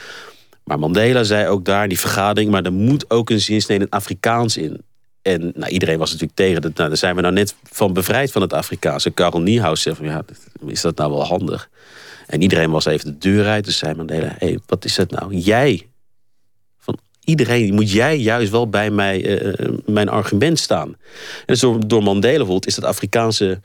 Maar 0.63 0.79
Mandela 0.79 1.23
zei 1.23 1.47
ook 1.47 1.65
daar 1.65 1.83
in 1.83 1.89
die 1.89 1.99
vergadering, 1.99 2.51
maar 2.51 2.63
er 2.63 2.73
moet 2.73 3.09
ook 3.09 3.29
een 3.29 3.41
zinsnede 3.41 3.87
Afrikaans 3.89 4.57
in. 4.57 4.83
En 5.21 5.51
nou, 5.55 5.71
iedereen 5.71 5.97
was 5.97 6.11
natuurlijk 6.11 6.37
tegen. 6.37 6.61
Dat, 6.61 6.75
nou, 6.75 6.89
daar 6.89 6.97
zijn 6.97 7.15
we 7.15 7.21
nou 7.21 7.33
net 7.33 7.55
van 7.63 7.93
bevrijd 7.93 8.31
van 8.31 8.41
het 8.41 8.53
Afrikaanse. 8.53 9.11
Karel 9.11 9.41
Niehaus 9.41 9.81
zei 9.81 9.95
van, 9.95 10.05
ja, 10.05 10.23
is 10.65 10.81
dat 10.81 10.97
nou 10.97 11.11
wel 11.11 11.25
handig? 11.25 11.69
En 12.27 12.41
iedereen 12.41 12.71
was 12.71 12.85
even 12.85 13.05
de 13.05 13.17
deur 13.17 13.47
uit. 13.47 13.65
Dus 13.65 13.77
zei 13.77 13.93
Mandela, 13.93 14.27
hé, 14.27 14.47
hey, 14.47 14.59
wat 14.65 14.85
is 14.85 14.95
dat 14.95 15.11
nou? 15.11 15.35
Jij, 15.35 15.87
van 16.77 16.97
iedereen, 17.23 17.73
moet 17.73 17.91
jij 17.91 18.17
juist 18.17 18.51
wel 18.51 18.69
bij 18.69 18.91
mij, 18.91 19.41
uh, 19.41 19.77
mijn 19.85 20.09
argument 20.09 20.59
staan. 20.59 20.87
En 20.87 20.97
dus 21.45 21.59
door, 21.59 22.03
Mandela 22.03 22.37
bijvoorbeeld 22.37 22.67
is 22.67 22.75
dat 22.75 22.83
Afrikaanse 22.83 23.59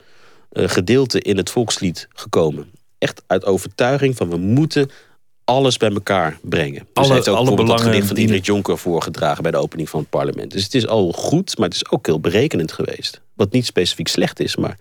uh, 0.51 0.67
gedeelte 0.69 1.21
in 1.21 1.37
het 1.37 1.49
volkslied 1.49 2.07
gekomen. 2.13 2.71
Echt 2.97 3.23
uit 3.27 3.45
overtuiging 3.45 4.15
van 4.15 4.29
we 4.29 4.37
moeten 4.37 4.89
alles 5.45 5.77
bij 5.77 5.89
elkaar 5.91 6.37
brengen. 6.41 6.87
Dus 6.93 7.03
alle, 7.05 7.13
heeft 7.13 7.27
ook 7.27 7.37
alle 7.37 7.55
belangen 7.55 7.73
het 7.83 7.83
gedicht 7.91 8.07
van 8.07 8.17
Ingrid 8.17 8.45
Jonker 8.45 8.77
voorgedragen 8.77 9.43
bij 9.43 9.51
de 9.51 9.57
opening 9.57 9.89
van 9.89 9.99
het 9.99 10.09
parlement. 10.09 10.51
Dus 10.51 10.63
het 10.63 10.73
is 10.73 10.87
al 10.87 11.11
goed, 11.11 11.57
maar 11.57 11.67
het 11.67 11.75
is 11.75 11.89
ook 11.89 12.05
heel 12.05 12.19
berekenend 12.19 12.71
geweest. 12.71 13.21
Wat 13.33 13.51
niet 13.51 13.65
specifiek 13.65 14.07
slecht 14.07 14.39
is, 14.39 14.55
maar 14.55 14.69
er 14.69 14.77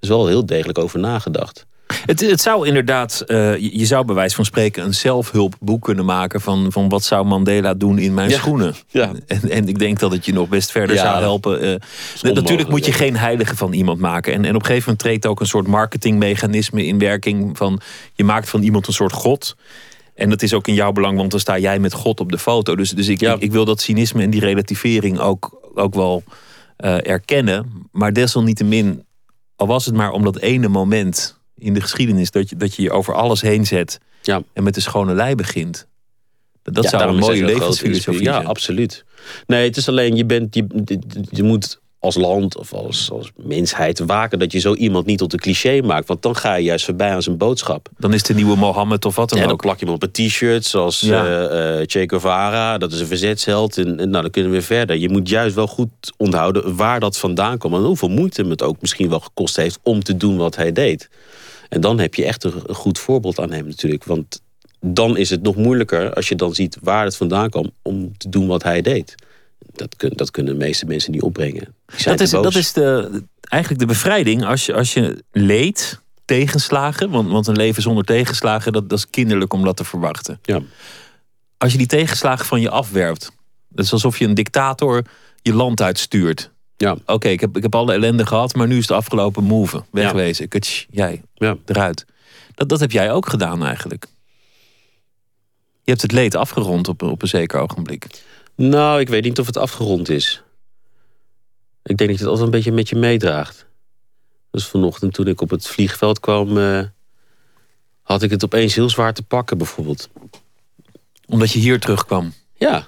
is 0.00 0.08
wel 0.08 0.26
heel 0.26 0.46
degelijk 0.46 0.78
over 0.78 0.98
nagedacht. 0.98 1.66
Het, 2.06 2.20
het 2.20 2.40
zou 2.40 2.66
inderdaad, 2.66 3.24
uh, 3.26 3.56
je 3.56 3.86
zou 3.86 4.04
bij 4.04 4.14
wijze 4.14 4.34
van 4.34 4.44
spreken 4.44 4.84
een 4.84 4.94
zelfhulpboek 4.94 5.82
kunnen 5.82 6.04
maken 6.04 6.40
van, 6.40 6.72
van 6.72 6.88
wat 6.88 7.04
zou 7.04 7.26
Mandela 7.26 7.74
doen 7.74 7.98
in 7.98 8.14
mijn 8.14 8.28
Ja. 8.30 8.36
schoenen. 8.36 8.74
Ja. 8.88 9.12
En, 9.26 9.50
en 9.50 9.68
ik 9.68 9.78
denk 9.78 9.98
dat 9.98 10.12
het 10.12 10.24
je 10.24 10.32
nog 10.32 10.48
best 10.48 10.70
verder 10.70 10.96
Ja. 10.96 11.02
zou 11.02 11.20
helpen. 11.20 11.64
Uh, 12.22 12.32
natuurlijk 12.32 12.68
moet 12.68 12.86
je 12.86 12.92
geen 12.92 13.16
heilige 13.16 13.56
van 13.56 13.72
iemand 13.72 13.98
maken. 14.00 14.32
En, 14.32 14.44
en 14.44 14.54
op 14.54 14.60
een 14.60 14.66
gegeven 14.66 14.82
moment 14.82 14.98
treedt 14.98 15.26
ook 15.26 15.40
een 15.40 15.46
soort 15.46 15.66
marketingmechanisme 15.66 16.86
in 16.86 16.98
werking 16.98 17.56
van 17.56 17.80
je 18.14 18.24
maakt 18.24 18.48
van 18.48 18.62
iemand 18.62 18.86
een 18.86 18.92
soort 18.92 19.12
god. 19.12 19.56
En 20.18 20.28
dat 20.30 20.42
is 20.42 20.54
ook 20.54 20.68
in 20.68 20.74
jouw 20.74 20.92
belang, 20.92 21.16
want 21.16 21.30
dan 21.30 21.40
sta 21.40 21.58
jij 21.58 21.78
met 21.78 21.92
God 21.92 22.20
op 22.20 22.30
de 22.30 22.38
foto. 22.38 22.76
Dus, 22.76 22.90
dus 22.90 23.08
ik, 23.08 23.20
Ja. 23.20 23.34
ik, 23.34 23.40
ik 23.40 23.52
wil 23.52 23.64
dat 23.64 23.80
cynisme 23.80 24.22
en 24.22 24.30
die 24.30 24.40
relativering 24.40 25.18
ook, 25.18 25.70
ook 25.74 25.94
wel 25.94 26.22
eh, 26.76 27.06
erkennen. 27.06 27.86
Maar 27.92 28.12
desalniettemin, 28.12 29.04
al 29.56 29.66
was 29.66 29.86
het 29.86 29.94
maar 29.94 30.10
om 30.12 30.24
dat 30.24 30.38
ene 30.38 30.68
moment 30.68 31.38
in 31.56 31.74
de 31.74 31.80
geschiedenis 31.80 32.30
dat 32.30 32.48
je 32.50 32.56
dat 32.56 32.74
je, 32.74 32.82
je 32.82 32.90
over 32.90 33.14
alles 33.14 33.40
heen 33.40 33.66
zet 33.66 33.98
Ja. 34.22 34.42
en 34.52 34.62
met 34.62 34.74
de 34.74 34.80
schone 34.80 35.14
lei 35.14 35.34
begint. 35.34 35.86
Dat, 36.62 36.84
Ja, 36.84 36.90
zou 36.90 37.08
een 37.08 37.16
mooie 37.18 37.44
levensfilosofie 37.44 38.22
zijn. 38.22 38.42
Ja, 38.42 38.48
absoluut. 38.48 39.04
Nee, 39.46 39.64
het 39.66 39.76
is 39.76 39.88
alleen, 39.88 40.16
je, 40.16 40.24
bent, 40.24 40.54
je, 40.54 40.66
je 41.30 41.42
moet 41.42 41.80
als 42.00 42.14
land 42.16 42.56
of 42.56 42.72
als, 42.72 43.10
als 43.10 43.30
mensheid 43.36 43.98
waken 43.98 44.38
dat 44.38 44.52
je 44.52 44.58
zo 44.58 44.74
iemand 44.74 45.06
niet 45.06 45.18
tot 45.18 45.32
een 45.32 45.38
cliché 45.38 45.80
maakt. 45.82 46.08
Want 46.08 46.22
dan 46.22 46.36
ga 46.36 46.54
je 46.54 46.64
juist 46.64 46.84
voorbij 46.84 47.10
aan 47.10 47.22
zijn 47.22 47.36
boodschap. 47.36 47.88
Dan 47.98 48.14
is 48.14 48.22
de 48.22 48.34
nieuwe 48.34 48.56
Mohammed 48.56 49.04
of 49.04 49.16
wat 49.16 49.28
dan 49.28 49.38
En 49.38 49.44
dan 49.44 49.52
ook. 49.52 49.60
plak 49.60 49.78
je 49.78 49.84
hem 49.84 49.94
op 49.94 50.02
een 50.02 50.10
t-shirt, 50.10 50.64
zoals 50.64 51.00
Ja. 51.00 51.24
eh, 51.26 51.80
eh, 51.80 51.86
Che 51.86 52.04
Guevara. 52.06 52.78
Dat 52.78 52.92
is 52.92 53.00
een 53.00 53.06
verzetsheld. 53.06 53.78
En, 53.78 53.86
en 54.00 54.10
nou, 54.10 54.22
dan 54.22 54.30
kunnen 54.30 54.50
we 54.50 54.56
weer 54.56 54.66
verder. 54.66 54.96
Je 54.96 55.08
moet 55.08 55.28
juist 55.28 55.54
wel 55.54 55.66
goed 55.66 55.88
onthouden 56.16 56.76
waar 56.76 57.00
dat 57.00 57.18
vandaan 57.18 57.58
komt. 57.58 57.74
En 57.74 57.80
hoeveel 57.80 58.08
moeite 58.08 58.40
hem 58.40 58.50
het 58.50 58.62
ook 58.62 58.80
misschien 58.80 59.08
wel 59.08 59.20
gekost 59.20 59.56
heeft 59.56 59.78
om 59.82 60.02
te 60.02 60.16
doen 60.16 60.36
wat 60.36 60.56
hij 60.56 60.72
deed. 60.72 61.08
En 61.68 61.80
dan 61.80 61.98
heb 61.98 62.14
je 62.14 62.24
echt 62.24 62.44
een, 62.44 62.54
een 62.66 62.74
goed 62.74 62.98
voorbeeld 62.98 63.40
aan 63.40 63.52
hem 63.52 63.66
natuurlijk. 63.66 64.04
Want 64.04 64.40
dan 64.80 65.16
is 65.16 65.30
het 65.30 65.42
nog 65.42 65.56
moeilijker 65.56 66.14
als 66.14 66.28
je 66.28 66.34
dan 66.34 66.54
ziet 66.54 66.78
waar 66.82 67.04
het 67.04 67.16
vandaan 67.16 67.50
kwam 67.50 67.70
om 67.82 68.16
te 68.16 68.28
doen 68.28 68.46
wat 68.46 68.62
hij 68.62 68.80
deed. 68.82 69.14
Dat, 69.58 69.96
kun, 69.96 70.12
dat 70.14 70.30
kunnen 70.30 70.58
de 70.58 70.64
meeste 70.64 70.86
mensen 70.86 71.12
niet 71.12 71.22
opbrengen. 71.22 71.74
Dat 72.04 72.20
is, 72.20 72.30
dat 72.30 72.54
is 72.54 72.72
de, 72.72 73.22
eigenlijk 73.40 73.82
de 73.82 73.88
bevrijding 73.88 74.44
als 74.44 74.66
je, 74.66 74.74
als 74.74 74.92
je 74.92 75.24
leed, 75.32 76.00
tegenslagen. 76.24 77.10
Want, 77.10 77.30
want 77.30 77.46
een 77.46 77.56
leven 77.56 77.82
zonder 77.82 78.04
tegenslagen, 78.04 78.72
dat, 78.72 78.88
dat 78.88 78.98
is 78.98 79.10
kinderlijk 79.10 79.52
om 79.52 79.64
dat 79.64 79.76
te 79.76 79.84
verwachten. 79.84 80.38
Ja. 80.42 80.60
Als 81.58 81.72
je 81.72 81.78
die 81.78 81.86
tegenslagen 81.86 82.46
van 82.46 82.60
je 82.60 82.70
afwerpt. 82.70 83.32
Dat 83.68 83.84
is 83.84 83.92
alsof 83.92 84.18
je 84.18 84.24
een 84.24 84.34
dictator 84.34 85.02
je 85.42 85.54
land 85.54 85.82
uitstuurt. 85.82 86.50
Ja. 86.76 86.96
Oké, 87.06 87.28
ik, 87.28 87.40
heb, 87.40 87.56
ik 87.56 87.62
heb 87.62 87.74
alle 87.74 87.92
ellende 87.92 88.26
gehad, 88.26 88.54
maar 88.54 88.66
nu 88.66 88.76
is 88.76 88.88
het 88.88 88.96
afgelopen 88.96 89.44
move. 89.44 89.84
Wegwezen. 89.90 90.48
Kutsch, 90.48 90.84
jij, 90.90 91.22
Ja. 91.34 91.56
eruit. 91.66 92.06
Dat, 92.54 92.68
dat 92.68 92.80
heb 92.80 92.90
jij 92.90 93.12
ook 93.12 93.28
gedaan 93.28 93.64
eigenlijk. 93.64 94.06
Je 95.82 95.90
hebt 95.94 96.02
het 96.02 96.12
leed 96.12 96.34
afgerond 96.34 96.88
op, 96.88 97.02
op 97.02 97.22
een 97.22 97.28
zeker 97.28 97.60
ogenblik. 97.60 98.06
Nou, 98.58 99.00
ik 99.00 99.08
weet 99.08 99.24
niet 99.24 99.38
of 99.38 99.46
het 99.46 99.56
afgerond 99.56 100.08
is. 100.08 100.42
Ik 101.82 101.96
denk 101.96 102.10
dat 102.10 102.18
je 102.18 102.24
het 102.24 102.26
altijd 102.26 102.44
een 102.44 102.50
beetje 102.50 102.72
met 102.72 102.88
je 102.88 102.96
meedraagt. 102.96 103.66
Dus 104.50 104.66
vanochtend 104.66 105.14
toen 105.14 105.26
ik 105.26 105.40
op 105.40 105.50
het 105.50 105.66
vliegveld 105.66 106.20
kwam... 106.20 106.58
eh, 106.58 106.82
had 108.02 108.22
ik 108.22 108.30
het 108.30 108.44
opeens 108.44 108.74
heel 108.74 108.90
zwaar 108.90 109.14
te 109.14 109.22
pakken 109.22 109.58
bijvoorbeeld. 109.58 110.08
Omdat 111.26 111.52
je 111.52 111.58
hier 111.58 111.80
terugkwam. 111.80 112.32
Ja, 112.54 112.86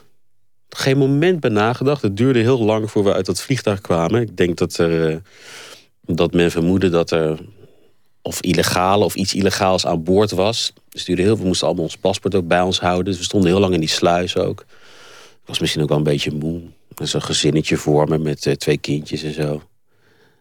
geen 0.68 0.98
moment 0.98 1.40
bij 1.40 1.50
nagedacht. 1.50 2.02
Het 2.02 2.16
duurde 2.16 2.38
heel 2.38 2.64
lang 2.64 2.90
voor 2.90 3.04
we 3.04 3.12
uit 3.12 3.26
dat 3.26 3.40
vliegtuig 3.40 3.80
kwamen. 3.80 4.20
Ik 4.20 4.36
denk 4.36 4.56
dat, 4.56 4.76
er, 4.76 5.10
eh, 5.10 5.16
dat 6.00 6.32
men 6.32 6.50
vermoedde 6.50 6.88
dat 6.88 7.10
er 7.10 7.38
of 8.22 8.40
illegaal 8.40 9.02
of 9.02 9.14
iets 9.14 9.34
illegaals 9.34 9.86
aan 9.86 10.02
boord 10.02 10.30
was. 10.30 10.72
Dus 10.88 11.04
duurde 11.04 11.22
heel, 11.22 11.38
we 11.38 11.44
moesten 11.44 11.66
allemaal 11.66 11.84
ons 11.84 11.96
paspoort 11.96 12.34
ook 12.34 12.46
bij 12.46 12.60
ons 12.60 12.80
houden. 12.80 13.04
Dus 13.04 13.18
we 13.18 13.24
stonden 13.24 13.50
heel 13.50 13.60
lang 13.60 13.74
in 13.74 13.80
die 13.80 13.88
sluis 13.88 14.36
ook. 14.36 14.64
Was 15.51 15.59
misschien 15.59 15.82
ook 15.82 15.88
wel 15.88 15.98
een 15.98 16.05
beetje 16.05 16.30
moe. 16.30 16.61
Een 16.94 17.22
gezinnetje 17.22 17.76
voor 17.76 18.09
me 18.09 18.18
met 18.18 18.46
eh, 18.46 18.55
twee 18.55 18.78
kindjes 18.78 19.22
en 19.22 19.32
zo. 19.32 19.62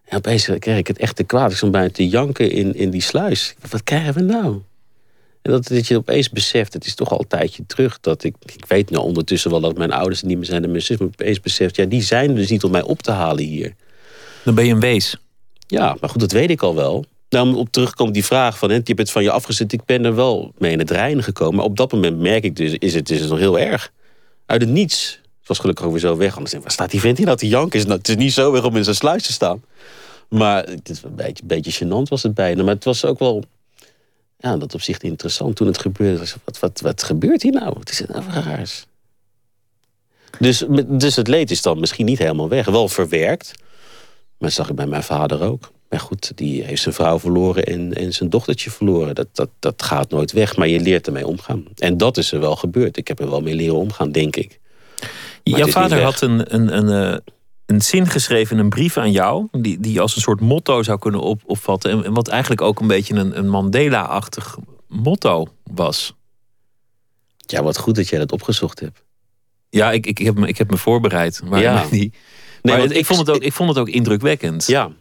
En 0.06 0.18
opeens 0.18 0.50
kreeg 0.60 0.78
ik 0.78 0.88
het 0.88 0.98
echt 0.98 1.16
te 1.16 1.24
kwaad. 1.24 1.52
Ik 1.52 1.58
stond 1.58 1.72
bijna 1.72 1.90
te 1.90 2.08
janken 2.08 2.52
in, 2.52 2.76
in 2.76 2.90
die 2.90 3.02
sluis. 3.02 3.56
Wat 3.70 3.84
krijgen 3.84 4.14
we 4.14 4.22
nou? 4.22 4.62
En 5.42 5.52
dat, 5.52 5.68
dat 5.68 5.88
je 5.88 5.98
opeens 5.98 6.30
beseft, 6.30 6.74
het 6.74 6.86
is 6.86 6.96
toch 6.96 7.12
al 7.12 7.20
een 7.20 7.28
tijdje 7.28 7.66
terug... 7.66 8.00
dat 8.00 8.24
ik, 8.24 8.36
ik 8.46 8.66
weet 8.68 8.90
nou 8.90 9.04
ondertussen 9.04 9.52
wel 9.52 9.60
dat 9.60 9.78
mijn 9.78 9.92
ouders 9.92 10.22
er 10.22 10.28
niet 10.28 10.38
meer 10.38 10.46
zijn... 10.46 10.64
en 10.64 10.70
mijn 10.70 10.82
zus, 10.82 10.98
maar 10.98 11.08
opeens 11.08 11.40
beseft, 11.40 11.76
ja, 11.76 11.86
die 11.86 12.02
zijn 12.02 12.36
dus 12.36 12.50
niet 12.50 12.64
om 12.64 12.72
mij 12.72 12.84
op 12.84 13.02
te 13.02 13.12
halen 13.12 13.44
hier. 13.44 13.76
Dan 14.44 14.56
ben 14.56 14.66
je 14.66 14.74
een 14.74 14.80
wees. 14.80 15.16
Ja, 15.68 15.98
maar 16.00 16.10
goed, 16.10 16.20
dat 16.20 16.32
weet 16.32 16.50
ik 16.50 16.62
al 16.62 16.76
wel. 16.76 17.06
Nou, 17.30 17.48
om 17.48 17.56
op 17.56 17.72
terugkomt 17.72 18.14
die 18.14 18.26
vraag 18.26 18.58
van, 18.58 18.70
hè, 18.70 18.76
je 18.76 18.82
hebt 18.86 19.00
het 19.00 19.12
van 19.12 19.24
je 19.24 19.32
afgezet... 19.32 19.74
ik 19.74 19.86
ben 19.86 20.06
er 20.06 20.16
wel 20.16 20.54
mee 20.58 20.72
in 20.72 20.80
het 20.80 20.92
reinen 20.92 21.24
gekomen. 21.24 21.56
Maar 21.56 21.66
op 21.66 21.78
dat 21.78 21.92
moment 21.92 22.20
merk 22.20 22.44
ik 22.44 22.56
dus, 22.56 22.74
is 22.74 22.94
het, 22.94 23.10
is 23.10 23.20
het 23.20 23.30
nog 23.30 23.40
heel 23.40 23.60
erg. 23.60 23.92
Uit 24.50 24.62
het 24.62 24.70
niets. 24.70 25.20
Het 25.40 25.48
was 25.48 25.60
gelukkig 25.60 25.86
ook 25.86 25.92
weer 25.92 26.00
zo 26.00 26.18
weg. 26.18 26.34
Anders 26.34 26.52
denk 26.52 26.64
ik, 26.64 26.68
waar 26.68 26.72
staat 26.72 26.92
die 26.92 27.00
vent 27.00 27.18
hier 27.18 27.26
nou 27.26 27.38
te 27.38 27.48
janken? 27.48 27.80
Is 27.80 27.86
nou- 27.86 27.98
Het 27.98 28.10
is 28.10 28.16
niet 28.16 28.34
zo 28.34 28.52
weg 28.52 28.64
om 28.64 28.76
in 28.76 28.84
zijn 28.84 28.96
sluis 28.96 29.24
te 29.24 29.32
staan. 29.32 29.64
Maar 30.30 30.64
het 30.64 30.90
is 30.90 31.04
een 31.04 31.16
beetje, 31.16 31.44
beetje 31.46 31.86
gênant 31.86 32.10
was 32.10 32.24
het 32.24 32.34
bijna. 32.34 32.64
Maar 32.64 32.74
het 32.74 32.84
was 32.84 33.06
ook 33.06 33.20
wel 33.20 33.44
ja, 34.38 34.58
dat 34.58 34.74
opzicht 34.74 35.04
interessant 35.04 35.56
toen 35.56 35.68
het 35.68 35.78
gebeurde. 35.78 36.26
Wat, 36.44 36.60
wat, 36.60 36.80
wat 36.82 37.04
gebeurt 37.04 37.42
hier 37.42 37.52
nou? 37.52 37.74
Wat 37.78 37.90
is 37.90 38.00
het 38.00 38.10
nou 38.10 38.24
raars? 38.32 38.86
Dus, 40.40 40.64
dus 40.88 41.16
het 41.16 41.28
leed 41.28 41.52
is 41.52 41.62
dan 41.62 41.80
misschien 41.80 42.06
niet 42.06 42.20
helemaal 42.20 42.50
weg. 42.50 42.66
Wel 42.66 42.88
verwerkt. 42.88 43.54
Maar 44.38 44.50
dat 44.50 44.52
zag 44.52 44.70
ik 44.70 44.76
bij 44.76 44.88
mijn 44.88 45.04
vader 45.04 45.42
ook. 45.42 45.72
Maar 45.90 46.00
goed, 46.00 46.32
die 46.38 46.64
heeft 46.64 46.82
zijn 46.82 46.96
vrouw 46.96 47.20
verloren 47.20 47.66
en, 47.66 47.94
en 47.94 48.14
zijn 48.14 48.30
dochtertje 48.30 48.72
verloren. 48.72 49.16
Dat, 49.16 49.28
dat, 49.34 49.50
dat 49.60 49.84
gaat 49.84 50.10
nooit 50.10 50.32
weg, 50.32 50.56
maar 50.58 50.68
je 50.68 50.80
leert 50.80 51.08
ermee 51.08 51.28
omgaan. 51.28 51.66
En 51.76 51.98
dat 51.98 52.18
is 52.18 52.32
er 52.32 52.40
wel 52.40 52.56
gebeurd. 52.56 52.98
Ik 52.98 53.08
heb 53.08 53.20
er 53.20 53.30
wel 53.30 53.42
mee 53.42 53.56
leren 53.56 53.76
omgaan, 53.76 54.12
denk 54.12 54.36
ik. 54.36 54.60
Maar 55.44 55.60
Jouw 55.60 55.68
vader 55.68 56.02
had 56.02 56.22
een, 56.22 56.56
een, 56.56 56.78
een, 56.78 57.12
eh, 57.14 57.18
een 57.66 57.82
zin 57.82 58.08
geschreven, 58.08 58.58
een 58.58 58.70
brief 58.70 58.98
aan 58.98 59.12
jou, 59.12 59.48
die, 59.52 59.80
die 59.80 60.02
als 60.02 60.16
een 60.16 60.22
soort 60.22 60.40
motto 60.42 60.84
zou 60.84 61.00
kunnen 61.00 61.22
op, 61.22 61.42
opvatten. 61.46 61.92
En, 61.92 62.06
en 62.06 62.14
wat 62.14 62.28
eigenlijk 62.28 62.62
ook 62.62 62.80
een 62.80 62.88
beetje 62.88 63.14
een, 63.16 63.38
een 63.38 63.50
Mandela-achtig 63.50 64.58
motto 64.88 65.48
was. 65.64 66.14
Ja, 67.38 67.64
wat 67.64 67.78
goed 67.78 67.96
dat 67.96 68.08
jij 68.08 68.20
dat 68.20 68.32
opgezocht 68.32 68.80
hebt. 68.80 69.04
Ja, 69.70 69.92
ik, 69.92 70.06
ik, 70.06 70.18
heb, 70.18 70.36
me, 70.36 70.48
ik 70.48 70.58
heb 70.58 70.70
me 70.72 70.78
voorbereid. 70.78 71.42
Maar, 71.46 71.62
Ja. 71.62 71.86
die, 71.92 72.14
maar 72.62 72.78
want 72.78 72.96
ik, 72.96 73.06
vond 73.06 73.20
het 73.20 73.30
ook, 73.30 73.42
ik 73.42 73.54
vond 73.54 73.70
het 73.70 73.78
ook 73.78 73.90
indrukwekkend. 73.90 74.68
Ja, 74.68 74.92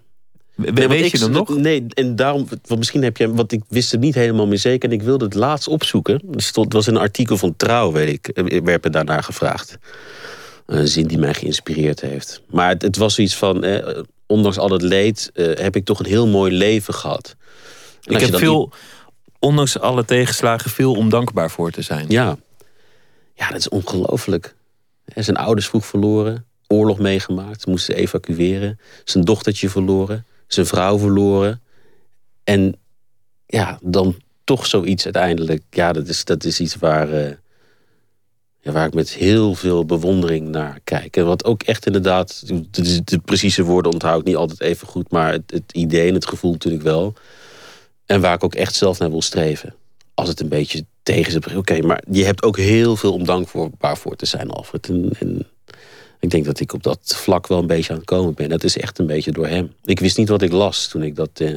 We- 0.59 0.70
Nee, 0.70 0.88
weet 0.88 1.04
ik- 1.04 1.12
je 1.16 1.18
hem 1.24 1.30
nog? 1.32 1.56
Nee, 1.56 1.86
en 1.88 2.16
daarom, 2.16 2.48
want 2.66 2.78
misschien 2.78 3.02
heb 3.02 3.16
je, 3.16 3.34
want 3.34 3.52
ik 3.52 3.62
wist 3.68 3.90
het 3.90 4.00
niet 4.00 4.14
helemaal 4.14 4.46
meer 4.46 4.59
zeker 4.59 4.88
en 4.88 4.94
ik 4.94 5.02
wilde 5.02 5.24
het 5.24 5.34
laatst 5.34 5.68
opzoeken. 5.68 6.14
Er 6.34 6.42
stond, 6.42 6.64
het 6.66 6.74
was 6.74 6.86
een 6.86 6.96
artikel 6.96 7.36
van 7.36 7.56
Trouw, 7.56 7.92
weet 7.92 8.09
ik, 8.09 8.30
er 8.36 8.62
werd 8.64 8.84
me 8.84 8.90
daarnaar 8.90 9.22
gevraagd. 9.22 9.78
Een 10.66 10.88
zin 10.88 11.06
die 11.06 11.18
mij 11.18 11.34
geïnspireerd 11.34 12.00
heeft. 12.00 12.42
Maar 12.50 12.68
het, 12.68 12.82
het 12.82 12.96
was 12.96 13.14
zoiets 13.14 13.36
van, 13.36 13.64
eh, 13.64 14.02
ondanks 14.26 14.59
al 14.59 14.70
het 14.70 14.82
leed, 14.82 15.30
eh, 15.34 15.46
heb 15.54 15.76
ik 15.76 15.84
toch 15.84 15.98
een 15.98 16.06
heel 16.06 16.26
mooi 16.26 16.52
leven 16.56 16.94
gehad. 16.94 17.36
En 18.02 18.14
Ik 18.14 18.20
heb 18.20 18.36
veel, 18.36 18.72
ondanks 19.38 19.78
alle 19.78 20.04
tegenslagen, 20.04 20.70
veel 20.70 20.92
om 20.94 21.09
dankbaar 21.09 21.50
voor 21.50 21.70
te 21.70 21.82
zijn. 21.82 22.04
Ja. 22.09 22.36
Ja, 23.34 23.48
dat 23.48 23.59
is 23.59 23.68
ongelooflijk. 23.68 24.54
Zijn 25.14 25.36
ouders 25.36 25.66
vroeg 25.68 25.86
verloren, 25.86 26.44
oorlog 26.66 26.98
meegemaakt, 26.98 27.66
moesten 27.66 27.94
evacueren. 27.94 28.78
Zijn 29.04 29.24
dochtertje 29.24 29.68
verloren, 29.70 30.26
zijn 30.49 30.66
vrouw 30.66 30.99
verloren. 30.99 31.62
En 32.44 32.76
ja, 33.46 33.78
dan 33.82 34.16
toch 34.44 34.66
zoiets 34.66 35.05
uiteindelijk. 35.05 35.62
Ja, 35.70 35.92
dat 35.92 36.09
is, 36.09 36.24
dat 36.24 36.44
is 36.44 36.61
iets 36.61 36.76
waar, 36.76 37.12
eh, 37.12 37.32
ja, 38.61 38.72
waar 38.72 38.86
ik 38.86 38.94
met 38.94 39.11
heel 39.11 39.55
veel 39.55 39.84
bewondering 39.84 40.49
naar 40.49 40.80
kijk. 40.84 41.16
En 41.16 41.26
wat 41.26 41.44
ook 41.44 41.62
echt 41.62 41.86
inderdaad, 41.86 42.42
de, 43.05 43.18
precieze 43.24 43.62
woorden 43.62 43.92
onthoud 43.92 44.20
ik 44.20 44.26
niet 44.26 44.36
altijd 44.36 44.61
even 44.61 44.86
goed, 44.86 45.11
maar 45.11 45.32
het, 45.32 45.51
het 45.51 45.72
idee 45.72 46.09
en 46.09 46.14
het 46.14 46.28
gevoel 46.28 46.53
natuurlijk 46.53 46.82
wel. 46.82 47.14
En 48.07 48.20
waar 48.20 48.34
ik 48.34 48.44
ook 48.44 48.55
echt 48.55 48.74
zelf 48.74 48.99
naar 48.99 49.11
wil 49.11 49.22
streven. 49.22 49.74
Als 50.14 50.28
het 50.28 50.40
een 50.40 50.49
beetje 50.49 50.84
tegen 51.03 51.32
zit. 51.32 51.57
Oké, 51.57 51.80
maar 51.80 52.03
je 52.11 52.24
hebt 52.24 52.42
ook 52.42 52.57
heel 52.57 52.96
veel 52.96 53.12
om 53.12 53.24
dankbaar 53.24 53.96
voor 53.96 54.16
te 54.16 54.26
zijn, 54.26 54.51
Alfred. 54.51 54.88
En 54.88 55.46
ik 56.20 56.30
denk 56.30 56.44
dat 56.44 56.60
ik 56.60 56.72
op 56.72 56.82
dat 56.82 56.98
vlak 57.16 57.46
wel 57.46 57.58
een 57.58 57.66
beetje 57.66 57.92
aan 57.92 57.98
het 57.98 58.06
komen 58.06 58.34
ben. 58.34 58.48
Dat 58.48 58.64
is 58.64 58.76
echt 58.76 58.98
een 58.98 59.06
beetje 59.06 59.32
door 59.32 59.46
hem. 59.46 59.72
Ik 59.84 60.00
wist 60.00 60.16
niet 60.16 60.28
wat 60.28 60.42
ik 60.42 60.52
las 60.52 60.88
toen 60.88 61.02
ik 61.02 61.16
dat 61.16 61.30
eh, 61.34 61.54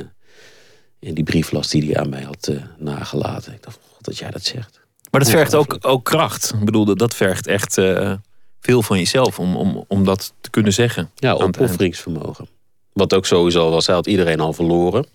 in 1.00 1.14
die 1.14 1.24
brief 1.24 1.52
las 1.52 1.68
die 1.68 1.86
hij 1.86 2.02
aan 2.02 2.10
mij 2.10 2.22
had 2.22 2.48
eh, 2.48 2.56
nagelaten. 2.78 3.54
Ik 3.54 3.64
dacht, 3.64 3.80
god, 3.94 4.06
dat 4.06 4.18
jij 4.18 4.32
dat 4.32 4.44
zegt. 4.44 4.80
Maar 5.12 5.22
dat 5.22 5.30
vergt 5.30 5.56
ook, 5.56 5.78
ook 5.82 6.04
kracht. 6.06 6.54
Ik 6.60 6.66
bedoel, 6.66 6.96
dat- 6.96 7.16
vergt 7.16 7.48
echt 7.48 7.78
eh, 7.78 8.14
veel 8.60 8.82
van 8.82 8.98
jezelf 8.98 9.40
om, 9.40 9.56
om, 9.56 9.86
om 9.88 10.04
dat 10.06 10.34
te 10.42 10.50
kunnen 10.50 10.74
zeggen. 10.74 11.10
Ja, 11.16 11.34
opofferingsvermogen. 11.34 12.48
Wat 12.94 13.14
ook 13.14 13.26
sowieso 13.26 13.70
was, 13.70 13.86
hij 13.86 13.96
had 13.96 14.08
iedereen 14.08 14.40
al 14.40 14.54
verloren. 14.54 15.06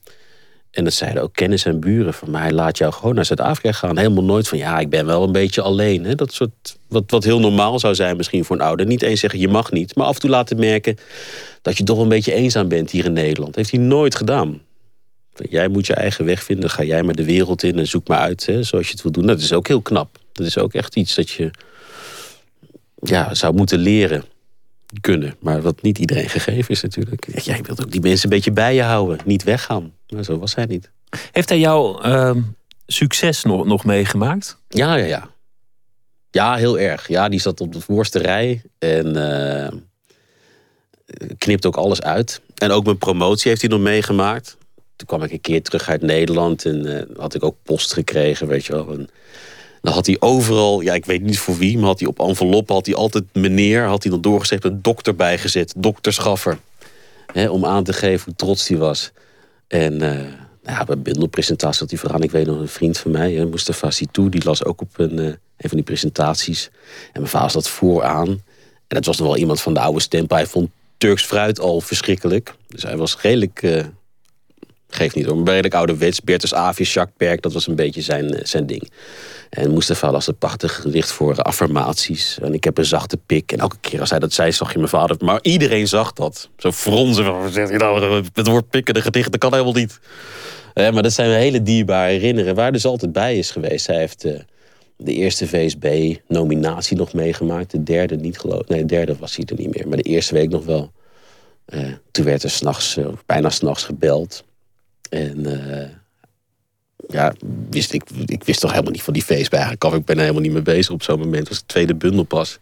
En 0.76 0.84
dat 0.84 0.92
zeiden 0.92 1.22
ook 1.22 1.32
kennis 1.32 1.64
en 1.64 1.80
buren 1.80 2.14
van 2.14 2.30
mij. 2.30 2.52
Laat 2.52 2.78
jou 2.78 2.92
gewoon 2.92 3.14
naar 3.14 3.24
Zuid-Afrika 3.24 3.72
gaan. 3.72 3.98
Helemaal 3.98 4.24
nooit 4.24 4.48
van 4.48 4.58
ja, 4.58 4.78
ik 4.78 4.90
ben 4.90 5.06
wel 5.06 5.22
een 5.22 5.32
beetje 5.32 5.62
alleen. 5.62 6.04
Hè? 6.04 6.14
Dat 6.14 6.32
soort, 6.32 6.78
wat, 6.88 7.04
wat 7.06 7.24
heel 7.24 7.40
normaal 7.40 7.78
zou 7.78 7.94
zijn 7.94 8.16
misschien 8.16 8.44
voor 8.44 8.56
een 8.56 8.62
ouder. 8.62 8.86
Niet 8.86 9.02
eens 9.02 9.20
zeggen 9.20 9.40
je 9.40 9.48
mag 9.48 9.70
niet. 9.70 9.94
Maar 9.94 10.06
af 10.06 10.14
en 10.14 10.20
toe 10.20 10.30
laten 10.30 10.58
merken 10.58 10.96
dat 11.62 11.76
je 11.76 11.84
toch 11.84 11.98
een 11.98 12.08
beetje 12.08 12.32
eenzaam 12.32 12.68
bent 12.68 12.90
hier 12.90 13.04
in 13.04 13.12
Nederland. 13.12 13.54
Heeft 13.56 13.70
hij 13.70 13.80
nooit 13.80 14.14
gedaan. 14.14 14.60
Jij 15.48 15.68
moet 15.68 15.86
je 15.86 15.94
eigen 15.94 16.24
weg 16.24 16.42
vinden. 16.42 16.70
Ga 16.70 16.82
jij 16.82 17.02
maar 17.02 17.14
de 17.14 17.24
wereld 17.24 17.62
in 17.62 17.78
en 17.78 17.86
zoek 17.86 18.08
maar 18.08 18.18
uit 18.18 18.46
hè, 18.46 18.62
zoals 18.62 18.86
je 18.86 18.92
het 18.92 19.02
wil 19.02 19.12
doen. 19.12 19.26
Dat 19.26 19.40
is 19.40 19.52
ook 19.52 19.68
heel 19.68 19.82
knap. 19.82 20.18
Dat 20.32 20.46
is 20.46 20.58
ook 20.58 20.74
echt 20.74 20.96
iets 20.96 21.14
dat 21.14 21.30
je 21.30 21.50
ja, 23.02 23.34
zou 23.34 23.54
moeten 23.54 23.78
leren 23.78 24.24
kunnen. 25.00 25.36
Maar 25.40 25.62
wat 25.62 25.82
niet 25.82 25.98
iedereen 25.98 26.28
gegeven 26.28 26.70
is 26.70 26.82
natuurlijk. 26.82 27.42
Jij 27.42 27.60
wilt 27.62 27.82
ook 27.82 27.90
die 27.90 28.00
mensen 28.00 28.24
een 28.24 28.36
beetje 28.36 28.52
bij 28.52 28.74
je 28.74 28.82
houden. 28.82 29.18
Niet 29.24 29.44
weggaan. 29.44 29.92
Maar 30.08 30.24
zo 30.24 30.38
was 30.38 30.54
hij 30.54 30.64
niet. 30.64 30.90
Heeft 31.32 31.48
hij 31.48 31.58
jouw 31.58 32.00
ehm, 32.00 32.40
succes 32.86 33.42
nog, 33.42 33.66
nog 33.66 33.84
meegemaakt? 33.84 34.58
Ja, 34.68 34.94
ja, 34.94 35.04
ja. 35.04 35.30
Ja, 36.30 36.54
heel 36.54 36.78
erg. 36.78 37.08
Ja, 37.08 37.28
die 37.28 37.40
zat 37.40 37.60
op 37.60 37.72
de 37.72 37.80
voorste 37.80 38.18
rij. 38.18 38.62
En 38.78 39.16
eh, 39.16 39.72
knipt 41.38 41.66
ook 41.66 41.76
alles 41.76 42.02
uit. 42.02 42.40
En 42.54 42.70
ook 42.70 42.84
mijn 42.84 42.98
promotie 42.98 43.48
heeft 43.48 43.60
hij 43.60 43.70
nog 43.70 43.80
meegemaakt. 43.80 44.56
Toen 44.96 45.06
kwam 45.06 45.22
ik 45.22 45.32
een 45.32 45.40
keer 45.40 45.62
terug 45.62 45.88
uit 45.88 46.02
Nederland. 46.02 46.64
En 46.64 46.98
eh, 46.98 47.16
had 47.16 47.34
ik 47.34 47.44
ook 47.44 47.56
post 47.62 47.92
gekregen, 47.92 48.46
weet 48.46 48.64
je 48.64 48.72
wel. 48.72 48.92
En 48.92 49.08
dan 49.86 49.94
had 49.94 50.06
hij 50.06 50.16
overal, 50.18 50.80
ja, 50.80 50.94
ik 50.94 51.04
weet 51.04 51.22
niet 51.22 51.38
voor 51.38 51.56
wie, 51.56 51.78
maar 51.78 51.86
had 51.86 51.98
hij 51.98 52.08
op 52.08 52.20
enveloppen 52.20 52.74
had 52.74 52.86
hij 52.86 52.94
altijd 52.94 53.24
meneer, 53.32 53.84
had 53.84 54.02
hij 54.02 54.12
dan 54.12 54.20
doorgezegd 54.20 54.64
een 54.64 54.82
dokter 54.82 55.14
bijgezet, 55.14 55.74
dokter 55.76 56.12
Schaffer. 56.12 56.58
Hè, 57.32 57.48
om 57.48 57.64
aan 57.64 57.84
te 57.84 57.92
geven 57.92 58.24
hoe 58.24 58.34
trots 58.34 58.68
hij 58.68 58.78
was. 58.78 59.12
En 59.68 59.92
uh, 60.02 60.20
nou 60.62 60.84
bij 60.86 60.98
bundelpresentatie 60.98 61.80
had 61.80 61.90
hij 61.90 61.98
vooraan, 61.98 62.22
ik 62.22 62.30
weet 62.30 62.46
nog 62.46 62.58
een 62.58 62.68
vriend 62.68 62.98
van 62.98 63.10
mij, 63.10 63.44
Mustafa 63.44 63.90
Sitou, 63.90 64.28
die 64.28 64.44
las 64.44 64.64
ook 64.64 64.80
op 64.80 64.88
een, 64.96 65.18
uh, 65.18 65.24
een 65.26 65.68
van 65.68 65.76
die 65.76 65.82
presentaties. 65.82 66.70
En 67.12 67.20
mijn 67.20 67.32
vader 67.32 67.50
zat 67.50 67.68
vooraan. 67.68 68.28
En 68.28 68.42
dat 68.86 69.04
was 69.04 69.18
nog 69.18 69.26
wel 69.26 69.36
iemand 69.36 69.60
van 69.60 69.74
de 69.74 69.80
oude 69.80 70.00
stempel. 70.00 70.36
Hij 70.36 70.46
vond 70.46 70.68
Turks 70.96 71.22
fruit 71.22 71.60
al 71.60 71.80
verschrikkelijk. 71.80 72.54
Dus 72.68 72.82
hij 72.82 72.96
was 72.96 73.20
redelijk, 73.20 73.62
uh, 73.62 73.84
geeft 74.88 75.14
niet 75.14 75.26
hoor, 75.26 75.36
maar 75.36 75.46
redelijk 75.46 75.74
ouderwets. 75.74 76.20
Bertus 76.20 76.54
Avius, 76.54 76.92
Jacques 76.92 77.16
Perk, 77.16 77.42
dat 77.42 77.52
was 77.52 77.66
een 77.66 77.74
beetje 77.74 78.02
zijn, 78.02 78.40
zijn 78.42 78.66
ding. 78.66 78.90
En 79.50 79.72
Mustafa 79.72 80.10
las 80.10 80.26
het 80.26 80.38
prachtig 80.38 80.74
gedicht 80.74 81.12
voor 81.12 81.42
affirmaties. 81.42 82.38
En 82.42 82.54
ik 82.54 82.64
heb 82.64 82.78
een 82.78 82.84
zachte 82.84 83.16
pik. 83.16 83.52
En 83.52 83.58
elke 83.58 83.76
keer 83.80 84.00
als 84.00 84.10
hij 84.10 84.18
dat 84.18 84.32
zei, 84.32 84.52
zag 84.52 84.72
je 84.72 84.78
mijn 84.78 84.90
vader. 84.90 85.16
Maar 85.20 85.38
iedereen 85.42 85.88
zag 85.88 86.12
dat. 86.12 86.48
Zo 86.56 86.72
fronzen 86.72 87.24
van, 87.24 87.52
hij 87.52 87.76
nou, 87.76 88.24
het 88.32 88.46
woord 88.46 88.70
pikken, 88.70 88.94
de 88.94 89.00
gedichten, 89.00 89.30
dat 89.30 89.40
kan 89.40 89.52
helemaal 89.52 89.72
niet. 89.72 89.98
Ja, 90.74 90.90
maar 90.90 91.02
dat 91.02 91.12
zijn 91.12 91.30
hele 91.30 91.62
dierbare 91.62 92.12
herinneringen, 92.12 92.54
waar 92.54 92.72
dus 92.72 92.84
altijd 92.84 93.12
bij 93.12 93.38
is 93.38 93.50
geweest. 93.50 93.86
Hij 93.86 93.98
heeft 93.98 94.26
de 94.96 95.12
eerste 95.12 95.48
VSB-nominatie 95.48 96.96
nog 96.96 97.12
meegemaakt. 97.12 97.70
De 97.70 97.82
derde 97.82 98.16
niet 98.16 98.38
geloof 98.38 98.68
Nee, 98.68 98.80
de 98.80 98.86
derde 98.86 99.16
was 99.18 99.36
hij 99.36 99.44
er 99.44 99.56
niet 99.56 99.74
meer. 99.76 99.88
Maar 99.88 99.96
de 99.96 100.02
eerste 100.02 100.34
week 100.34 100.48
nog 100.48 100.64
wel. 100.64 100.92
Toen 102.10 102.24
werd 102.24 102.42
er 102.42 102.50
s'nachts, 102.50 102.96
uh, 102.96 103.08
bijna 103.26 103.50
s'nachts 103.50 103.84
gebeld. 103.84 104.44
En 105.10 105.46
ja, 107.08 107.32
wist 107.70 107.92
ik, 107.92 108.02
ik 108.26 108.44
wist 108.44 108.60
toch 108.60 108.70
helemaal 108.70 108.92
niet 108.92 109.02
van 109.02 109.12
die 109.12 109.22
feest 109.22 109.50
bij 109.50 109.58
eigenlijk 109.58 109.84
af. 109.84 109.98
Ik 109.98 110.04
ben 110.04 110.14
er 110.16 110.20
helemaal 110.20 110.42
niet 110.42 110.52
mee 110.52 110.62
bezig 110.62 110.92
op 110.92 111.02
zo'n 111.02 111.18
moment. 111.18 111.38
Het 111.38 111.48
was 111.48 111.58
de 111.58 111.66
tweede 111.66 111.94
bundel 111.94 112.24
pas. 112.24 112.58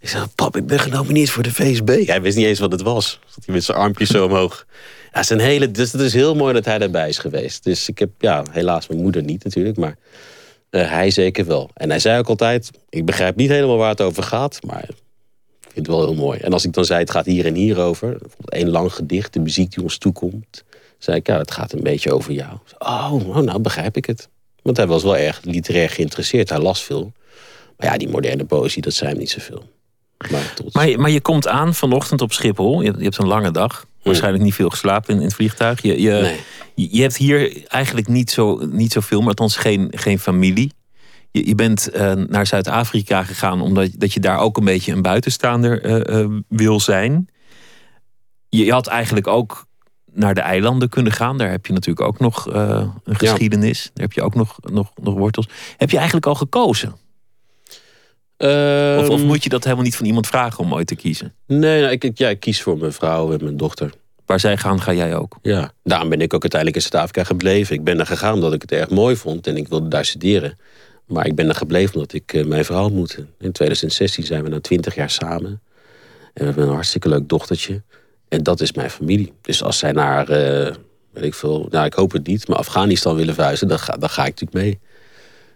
Ik 0.00 0.08
zei, 0.08 0.26
pap, 0.34 0.56
ik 0.56 0.66
ben 0.66 0.78
genomineerd 0.78 1.30
voor 1.30 1.42
de 1.42 1.52
VSB. 1.52 2.06
Hij 2.06 2.22
wist 2.22 2.36
niet 2.36 2.46
eens 2.46 2.58
wat 2.58 2.72
het 2.72 2.82
was. 2.82 3.20
Hij 3.44 3.54
met 3.54 3.64
zijn 3.64 3.78
armpjes 3.78 4.08
zo 4.08 4.24
omhoog. 4.24 4.66
Ja, 5.12 5.22
zijn 5.22 5.40
hele, 5.40 5.70
dus 5.70 5.92
het 5.92 6.00
is 6.00 6.12
heel 6.12 6.34
mooi 6.34 6.54
dat 6.54 6.64
hij 6.64 6.78
daarbij 6.78 7.08
is 7.08 7.18
geweest. 7.18 7.64
Dus 7.64 7.88
ik 7.88 7.98
heb, 7.98 8.10
ja, 8.18 8.44
helaas 8.50 8.88
mijn 8.88 9.00
moeder 9.00 9.22
niet 9.22 9.44
natuurlijk, 9.44 9.76
maar 9.76 9.96
uh, 10.70 10.90
hij 10.90 11.10
zeker 11.10 11.46
wel. 11.46 11.70
En 11.74 11.90
hij 11.90 11.98
zei 11.98 12.18
ook 12.18 12.28
altijd, 12.28 12.70
ik 12.88 13.04
begrijp 13.04 13.36
niet 13.36 13.50
helemaal 13.50 13.76
waar 13.76 13.90
het 13.90 14.00
over 14.00 14.22
gaat, 14.22 14.58
maar 14.66 14.82
ik 15.60 15.72
vind 15.72 15.86
het 15.86 15.96
wel 15.96 16.04
heel 16.04 16.14
mooi. 16.14 16.38
En 16.38 16.52
als 16.52 16.64
ik 16.64 16.72
dan 16.72 16.84
zei, 16.84 17.00
het 17.00 17.10
gaat 17.10 17.26
hier 17.26 17.46
en 17.46 17.54
hier 17.54 17.78
over. 17.78 18.08
Bijvoorbeeld 18.08 18.50
één 18.50 18.70
lang 18.70 18.92
gedicht, 18.92 19.32
de 19.32 19.40
muziek 19.40 19.74
die 19.74 19.82
ons 19.82 19.98
toekomt 19.98 20.64
zei 21.00 21.16
ik, 21.16 21.26
ja, 21.26 21.38
het 21.38 21.50
gaat 21.50 21.72
een 21.72 21.82
beetje 21.82 22.12
over 22.12 22.32
jou. 22.32 22.58
Oh, 22.78 23.36
nou 23.36 23.58
begrijp 23.58 23.96
ik 23.96 24.04
het. 24.04 24.28
Want 24.62 24.76
hij 24.76 24.86
was 24.86 25.02
wel 25.02 25.16
erg 25.16 25.40
literair 25.42 25.90
geïnteresseerd. 25.90 26.48
Hij 26.48 26.58
las 26.58 26.82
veel. 26.82 27.12
Maar 27.76 27.92
ja, 27.92 27.98
die 27.98 28.08
moderne 28.08 28.44
poëzie, 28.44 28.82
dat 28.82 28.92
zijn 28.92 29.10
hem 29.10 29.18
niet 29.18 29.30
zoveel. 29.30 29.68
Maar, 30.30 30.54
maar, 30.72 31.00
maar, 31.00 31.10
je 31.10 31.20
komt 31.20 31.48
aan 31.48 31.74
vanochtend 31.74 32.20
op 32.20 32.32
Schiphol. 32.32 32.80
Je, 32.80 32.94
je 32.96 33.02
hebt 33.02 33.18
een 33.18 33.26
lange 33.26 33.50
dag. 33.50 33.86
Waarschijnlijk 34.02 34.44
niet 34.44 34.54
veel 34.54 34.70
geslapen 34.70 35.14
in, 35.14 35.20
in 35.20 35.26
het 35.26 35.34
vliegtuig. 35.34 35.82
Je, 35.82 36.00
je, 36.00 36.10
nee. 36.10 36.40
je, 36.74 36.88
je, 36.96 37.02
hebt 37.02 37.16
hier 37.16 37.66
eigenlijk 37.66 38.08
niet, 38.08 38.30
zo, 38.30 38.66
niet 38.66 38.92
zoveel, 38.92 39.18
maar 39.18 39.28
althans 39.28 39.56
geen, 39.56 39.88
geen 39.90 40.18
familie. 40.18 40.72
Je, 41.30 41.46
je 41.46 41.54
bent 41.54 41.88
uh, 41.94 42.12
naar 42.12 42.46
Zuid-Afrika 42.46 43.22
gegaan 43.22 43.60
omdat 43.60 43.90
dat 43.96 44.12
je 44.12 44.20
daar 44.20 44.38
ook 44.38 44.56
een 44.56 44.64
beetje 44.64 44.92
een 44.92 45.02
buitenstaander 45.02 46.06
uh, 46.08 46.20
uh, 46.20 46.38
wil 46.48 46.80
zijn. 46.80 47.28
Je, 48.48 48.64
je 48.64 48.72
had 48.72 48.86
eigenlijk 48.86 49.26
ook 49.26 49.66
naar 50.12 50.34
de 50.34 50.40
eilanden 50.40 50.88
kunnen 50.88 51.12
gaan. 51.12 51.38
Daar 51.38 51.50
heb 51.50 51.66
je 51.66 51.72
natuurlijk 51.72 52.06
ook 52.06 52.18
nog 52.18 52.54
uh, 52.54 52.86
een 53.04 53.16
geschiedenis. 53.16 53.82
Ja. 53.82 53.90
Daar 53.94 54.04
heb 54.04 54.12
je 54.12 54.22
ook 54.22 54.34
nog, 54.34 54.58
nog, 54.70 54.92
nog 55.02 55.14
wortels. 55.14 55.48
Heb 55.76 55.90
je 55.90 55.96
eigenlijk 55.96 56.26
al 56.26 56.34
gekozen? 56.34 56.96
Of, 58.98 59.08
of, 59.08 59.22
moet 59.22 59.42
je 59.42 59.48
dat 59.48 59.64
helemaal 59.64 59.84
niet 59.84 59.96
van 59.96 60.06
iemand 60.06 60.26
vragen 60.26 60.64
om 60.64 60.74
ooit 60.74 60.86
te 60.86 60.96
kiezen? 60.96 61.34
Nee, 61.46 61.80
nou, 61.80 61.92
ik, 61.92 62.18
ja, 62.18 62.28
ik 62.28 62.40
kies 62.40 62.62
voor 62.62 62.78
mijn 62.78 62.92
vrouw 62.92 63.32
en 63.32 63.44
mijn 63.44 63.56
dochter. 63.56 63.90
Waar 64.26 64.40
zij 64.40 64.56
gaan, 64.56 64.80
ga 64.80 64.92
jij 64.92 65.14
ook? 65.14 65.38
Ja, 65.42 65.72
daarom 65.82 66.08
ben 66.08 66.20
ik 66.20 66.34
ook 66.34 66.42
uiteindelijk 66.42 66.82
in 66.82 66.90
Zuid-Afrika 66.90 67.24
gebleven. 67.24 67.74
Ik 67.74 67.84
ben 67.84 67.98
er 67.98 68.06
gegaan 68.06 68.34
omdat 68.34 68.52
ik 68.52 68.62
het 68.62 68.72
erg 68.72 68.90
mooi 68.90 69.16
vond 69.16 69.46
en 69.46 69.56
ik 69.56 69.68
wilde 69.68 69.88
daar 69.88 70.04
studeren. 70.04 70.58
Maar 71.06 71.26
ik 71.26 71.34
ben 71.34 71.48
er 71.48 71.54
gebleven 71.54 71.94
omdat 71.94 72.12
ik 72.12 72.32
uh, 72.32 72.46
mijn 72.46 72.64
vrouw 72.64 72.84
ontmoette. 72.84 73.26
In 73.38 73.52
2016 73.52 74.24
zijn 74.24 74.42
we 74.42 74.48
na 74.48 74.60
20 74.60 74.94
jaar 74.94 75.10
samen. 75.10 75.50
En 76.32 76.40
we 76.40 76.44
hebben 76.44 76.66
een 76.66 76.74
hartstikke 76.74 77.08
leuk 77.08 77.28
dochtertje. 77.28 77.82
En 78.30 78.42
dat 78.42 78.60
is 78.60 78.72
mijn 78.72 78.90
familie. 78.90 79.32
Dus 79.40 79.62
als 79.62 79.78
zij 79.78 79.92
naar, 79.92 80.30
uh, 80.30 80.74
weet 81.10 81.24
ik 81.24 81.34
veel, 81.34 81.66
nou 81.70 81.86
ik 81.86 81.94
hoop 81.94 82.12
het 82.12 82.26
niet, 82.26 82.48
maar 82.48 82.58
Afghanistan 82.58 83.16
willen 83.16 83.34
verhuizen, 83.34 83.68
dan 83.68 83.78
ga, 83.78 83.96
dan 83.96 84.10
ga 84.10 84.24
ik 84.24 84.40
natuurlijk 84.40 84.64
mee. 84.66 84.78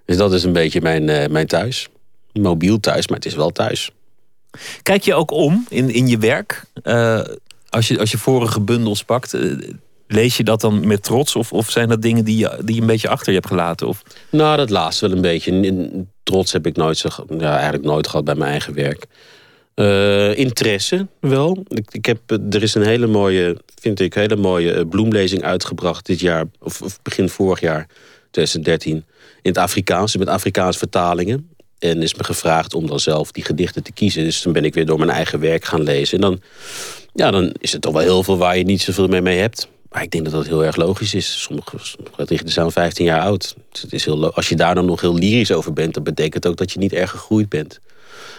Dus 0.04 0.16
dat 0.16 0.32
is 0.32 0.44
een 0.44 0.52
beetje 0.52 0.80
mijn, 0.80 1.08
uh, 1.08 1.26
mijn 1.26 1.46
thuis. 1.46 1.88
Mobiel 2.32 2.80
thuis, 2.80 3.08
maar 3.08 3.16
het 3.16 3.26
is 3.26 3.34
wel 3.34 3.50
thuis. 3.50 3.90
Kijk 4.82 5.02
je 5.02 5.14
ook 5.14 5.30
om 5.30 5.66
in, 5.68 5.90
in 5.90 6.08
je 6.08 6.18
werk? 6.18 6.64
Uh, 6.84 7.20
als, 7.68 7.88
je, 7.88 7.98
als 7.98 8.10
je 8.10 8.18
vorige 8.18 8.60
bundels 8.60 9.04
pakt, 9.04 9.36
lees 10.06 10.36
je 10.36 10.44
dat 10.44 10.60
dan 10.60 10.86
met 10.86 11.02
trots? 11.02 11.36
Of, 11.36 11.52
of 11.52 11.70
zijn 11.70 11.88
dat 11.88 12.02
dingen 12.02 12.24
die 12.24 12.36
je, 12.36 12.58
die 12.64 12.74
je 12.74 12.80
een 12.80 12.86
beetje 12.86 13.08
achter 13.08 13.28
je 13.28 13.38
hebt 13.38 13.50
gelaten? 13.50 13.88
Of? 13.88 14.02
Nou, 14.30 14.56
dat 14.56 14.70
laatste 14.70 15.06
wel 15.06 15.16
een 15.16 15.22
beetje. 15.22 16.04
Trots 16.22 16.52
heb 16.52 16.66
ik 16.66 16.76
nooit 16.76 16.98
zo, 16.98 17.08
ja, 17.38 17.52
eigenlijk 17.54 17.84
nooit 17.84 18.08
gehad 18.08 18.24
bij 18.24 18.34
mijn 18.34 18.50
eigen 18.50 18.74
werk. 18.74 19.06
Uh, 19.74 20.38
interesse 20.38 21.06
wel. 21.20 21.64
Ik, 21.90 22.06
heb, 22.06 22.18
er 22.50 22.62
is 22.62 22.74
een 22.74 22.84
hele 22.84 23.06
mooie, 23.06 23.56
vind 23.80 24.00
ik, 24.00 24.14
hele 24.14 24.36
mooie 24.36 24.86
bloemlezing 24.86 25.42
uitgebracht 25.42 26.06
dit 26.06 26.20
jaar, 26.20 26.44
of, 26.60 26.98
begin 27.02 27.28
vorig 27.28 27.60
jaar, 27.60 27.86
2013, 28.30 28.92
in 28.94 29.04
het 29.42 29.58
Afrikaans, 29.58 30.16
met 30.16 30.28
Afrikaanse 30.28 30.78
vertalingen. 30.78 31.48
En 31.78 32.02
is 32.02 32.14
me 32.14 32.24
gevraagd 32.24 32.74
om 32.74 32.86
dan 32.86 33.00
zelf 33.00 33.32
die 33.32 33.44
gedichten 33.44 33.82
te 33.82 33.92
kiezen. 33.92 34.24
Dus 34.24 34.40
toen 34.40 34.52
ben 34.52 34.64
ik 34.64 34.74
weer 34.74 34.86
door 34.86 34.98
mijn 34.98 35.10
eigen 35.10 35.40
werk 35.40 35.64
gaan 35.64 35.82
lezen. 35.82 36.14
En 36.14 36.20
dan, 36.20 36.40
ja, 37.14 37.30
dan 37.30 37.54
is 37.58 37.72
het 37.72 37.82
toch 37.82 37.92
wel 37.92 38.02
heel 38.02 38.22
veel 38.22 38.36
waar 38.36 38.58
je 38.58 38.64
niet 38.64 38.82
zoveel 38.82 39.08
mee, 39.08 39.22
mee 39.22 39.38
hebt. 39.38 39.68
Maar 39.90 40.02
ik 40.02 40.10
denk 40.10 40.24
dat 40.24 40.32
dat 40.32 40.46
heel 40.46 40.64
erg 40.64 40.76
logisch 40.76 41.14
is. 41.14 41.42
Sommige, 41.42 41.76
gedichten 42.12 42.52
zijn 42.52 42.70
15 42.70 43.04
jaar 43.04 43.20
oud. 43.20 43.54
Dus 43.72 43.82
het 43.82 43.92
is 43.92 44.04
heel, 44.04 44.32
als 44.34 44.48
je 44.48 44.56
daar 44.56 44.74
dan 44.74 44.86
nog 44.86 45.00
heel 45.00 45.14
lyrisch 45.14 45.52
over 45.52 45.72
bent, 45.72 45.94
dan 45.94 46.02
betekent 46.02 46.46
ook 46.46 46.56
dat 46.56 46.72
je 46.72 46.78
niet 46.78 46.92
erg 46.92 47.10
gegroeid 47.10 47.48
bent. 47.48 47.80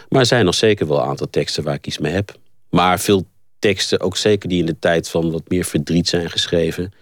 Maar 0.09 0.19
er 0.19 0.25
zijn 0.25 0.45
nog 0.45 0.55
zeker 0.55 0.87
wel 0.87 0.99
een 0.99 1.07
aantal 1.07 1.29
teksten 1.29 1.63
waar 1.63 1.73
ik 1.73 1.87
iets 1.87 1.97
mee 1.97 2.13
heb. 2.13 2.37
Maar 2.69 2.99
veel 2.99 3.25
teksten, 3.59 3.99
ook 3.99 4.17
zeker 4.17 4.49
die 4.49 4.59
in 4.59 4.65
de 4.65 4.79
tijd 4.79 5.09
van 5.09 5.31
wat 5.31 5.49
meer 5.49 5.65
verdriet 5.65 6.07
zijn 6.07 6.29
geschreven. 6.29 6.93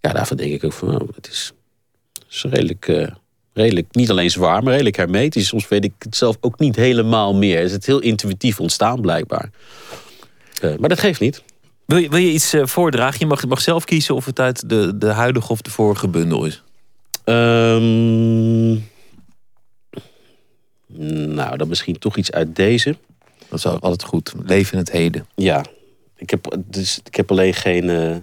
Ja, 0.00 0.12
daarvan 0.12 0.36
denk 0.36 0.52
ik 0.52 0.64
ook 0.64 0.72
van, 0.72 1.00
oh, 1.00 1.08
het 1.14 1.28
is, 1.28 1.52
is 2.30 2.44
redelijk, 2.48 2.88
uh, 2.88 3.06
redelijk, 3.52 3.86
niet 3.90 4.10
alleen 4.10 4.30
zwaar, 4.30 4.62
maar 4.62 4.72
redelijk 4.72 4.96
hermetisch. 4.96 5.46
Soms 5.46 5.68
weet 5.68 5.84
ik 5.84 5.92
het 5.98 6.16
zelf 6.16 6.36
ook 6.40 6.58
niet 6.58 6.76
helemaal 6.76 7.34
meer. 7.34 7.60
Is 7.60 7.72
het 7.72 7.86
heel 7.86 8.00
intuïtief 8.00 8.60
ontstaan 8.60 9.00
blijkbaar. 9.00 9.50
Uh, 10.62 10.76
maar 10.76 10.88
dat 10.88 11.00
geeft 11.00 11.20
niet. 11.20 11.42
Wil 11.86 11.98
je, 11.98 12.08
wil 12.08 12.18
je 12.18 12.32
iets 12.32 12.54
uh, 12.54 12.66
voordragen? 12.66 13.18
Je 13.18 13.26
mag, 13.26 13.46
mag 13.46 13.60
zelf 13.60 13.84
kiezen 13.84 14.14
of 14.14 14.24
het 14.24 14.40
uit 14.40 14.68
de, 14.68 14.98
de 14.98 15.06
huidige 15.06 15.52
of 15.52 15.62
de 15.62 15.70
vorige 15.70 16.08
bundel 16.08 16.44
is. 16.44 16.62
Um, 17.24 18.88
nou, 20.96 21.56
dan 21.56 21.68
misschien 21.68 21.98
toch 21.98 22.16
iets 22.16 22.32
uit 22.32 22.56
deze. 22.56 22.96
Dat 23.48 23.58
is 23.58 23.66
altijd 23.66 24.02
goed. 24.02 24.32
Leven 24.44 24.72
in 24.72 24.78
het 24.78 24.90
heden. 24.90 25.26
Ja. 25.34 25.64
Ik 26.16 26.30
heb, 26.30 26.56
dus, 26.64 27.00
ik 27.04 27.14
heb 27.14 27.30
alleen 27.30 27.54
geen... 27.54 27.84
Uh, 27.84 28.16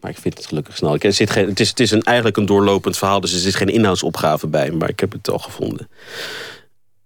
maar 0.00 0.10
ik 0.10 0.18
vind 0.18 0.36
het 0.36 0.46
gelukkig 0.46 0.76
snel. 0.76 0.94
Ik, 0.94 1.04
er 1.04 1.12
zit 1.12 1.30
geen, 1.30 1.48
het 1.48 1.60
is, 1.60 1.68
het 1.68 1.80
is 1.80 1.90
een, 1.90 2.02
eigenlijk 2.02 2.36
een 2.36 2.46
doorlopend 2.46 2.98
verhaal, 2.98 3.20
dus 3.20 3.32
er 3.32 3.38
zit 3.38 3.54
geen 3.54 3.68
inhoudsopgave 3.68 4.46
bij. 4.46 4.70
Maar 4.70 4.88
ik 4.88 5.00
heb 5.00 5.12
het 5.12 5.30
al 5.30 5.38
gevonden. 5.38 5.88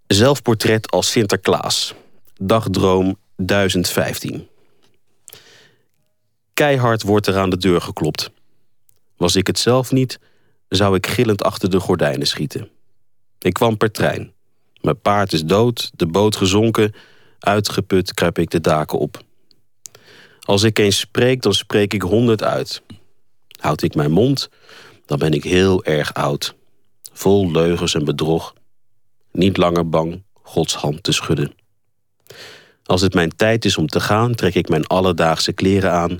Zelfportret 0.07 0.91
als 0.91 1.11
Sinterklaas. 1.11 1.95
Dagdroom 2.41 3.16
1015. 3.37 4.49
Keihard 6.55 7.03
wordt 7.03 7.26
er 7.26 7.37
aan 7.37 7.51
de 7.51 7.57
deur 7.57 7.80
geklopt. 7.80 8.30
Was 9.16 9.37
ik 9.37 9.47
het 9.47 9.59
zelf 9.59 9.93
niet, 9.93 10.18
zou 10.68 10.97
ik 10.97 11.07
gillend 11.07 11.43
achter 11.43 11.70
de 11.70 11.80
gordijnen 11.80 12.26
schieten. 12.26 12.68
Ik 13.47 13.53
kwam 13.53 13.76
per 13.76 13.90
trein. 13.90 14.32
Mijn 14.80 15.01
paard 15.01 15.32
is 15.32 15.44
dood, 15.44 15.90
de 15.94 16.07
boot 16.07 16.36
gezonken. 16.36 16.94
Uitgeput 17.38 18.14
kruip 18.14 18.38
ik 18.38 18.51
de 18.51 18.61
daken 18.61 18.99
op. 18.99 19.22
Als 20.40 20.62
ik 20.62 20.78
eens 20.78 20.99
spreek, 20.99 21.42
dan 21.42 21.55
spreek 21.55 21.94
ik 21.94 22.03
honderd 22.03 22.42
uit. 22.42 22.82
Houd 23.61 23.82
ik 23.82 23.94
mijn 23.94 24.11
mond, 24.11 24.49
dan 25.05 25.18
ben 25.18 25.32
ik 25.32 25.44
heel 25.44 25.84
erg 25.84 26.14
oud. 26.14 26.55
Vol 27.12 27.51
leugens 27.51 27.94
en 27.94 28.05
bedrog. 28.05 28.55
Niet 29.32 29.57
langer 29.57 29.88
bang 29.88 30.22
Gods 30.42 30.74
hand 30.74 31.03
te 31.03 31.12
schudden. 31.12 31.55
Als 32.84 33.01
het 33.01 33.14
mijn 33.14 33.36
tijd 33.36 33.64
is 33.64 33.76
om 33.76 33.86
te 33.86 34.01
gaan, 34.01 34.34
trek 34.34 34.55
ik 34.55 34.68
mijn 34.68 34.86
alledaagse 34.86 35.53
kleren 35.53 35.92
aan. 35.92 36.18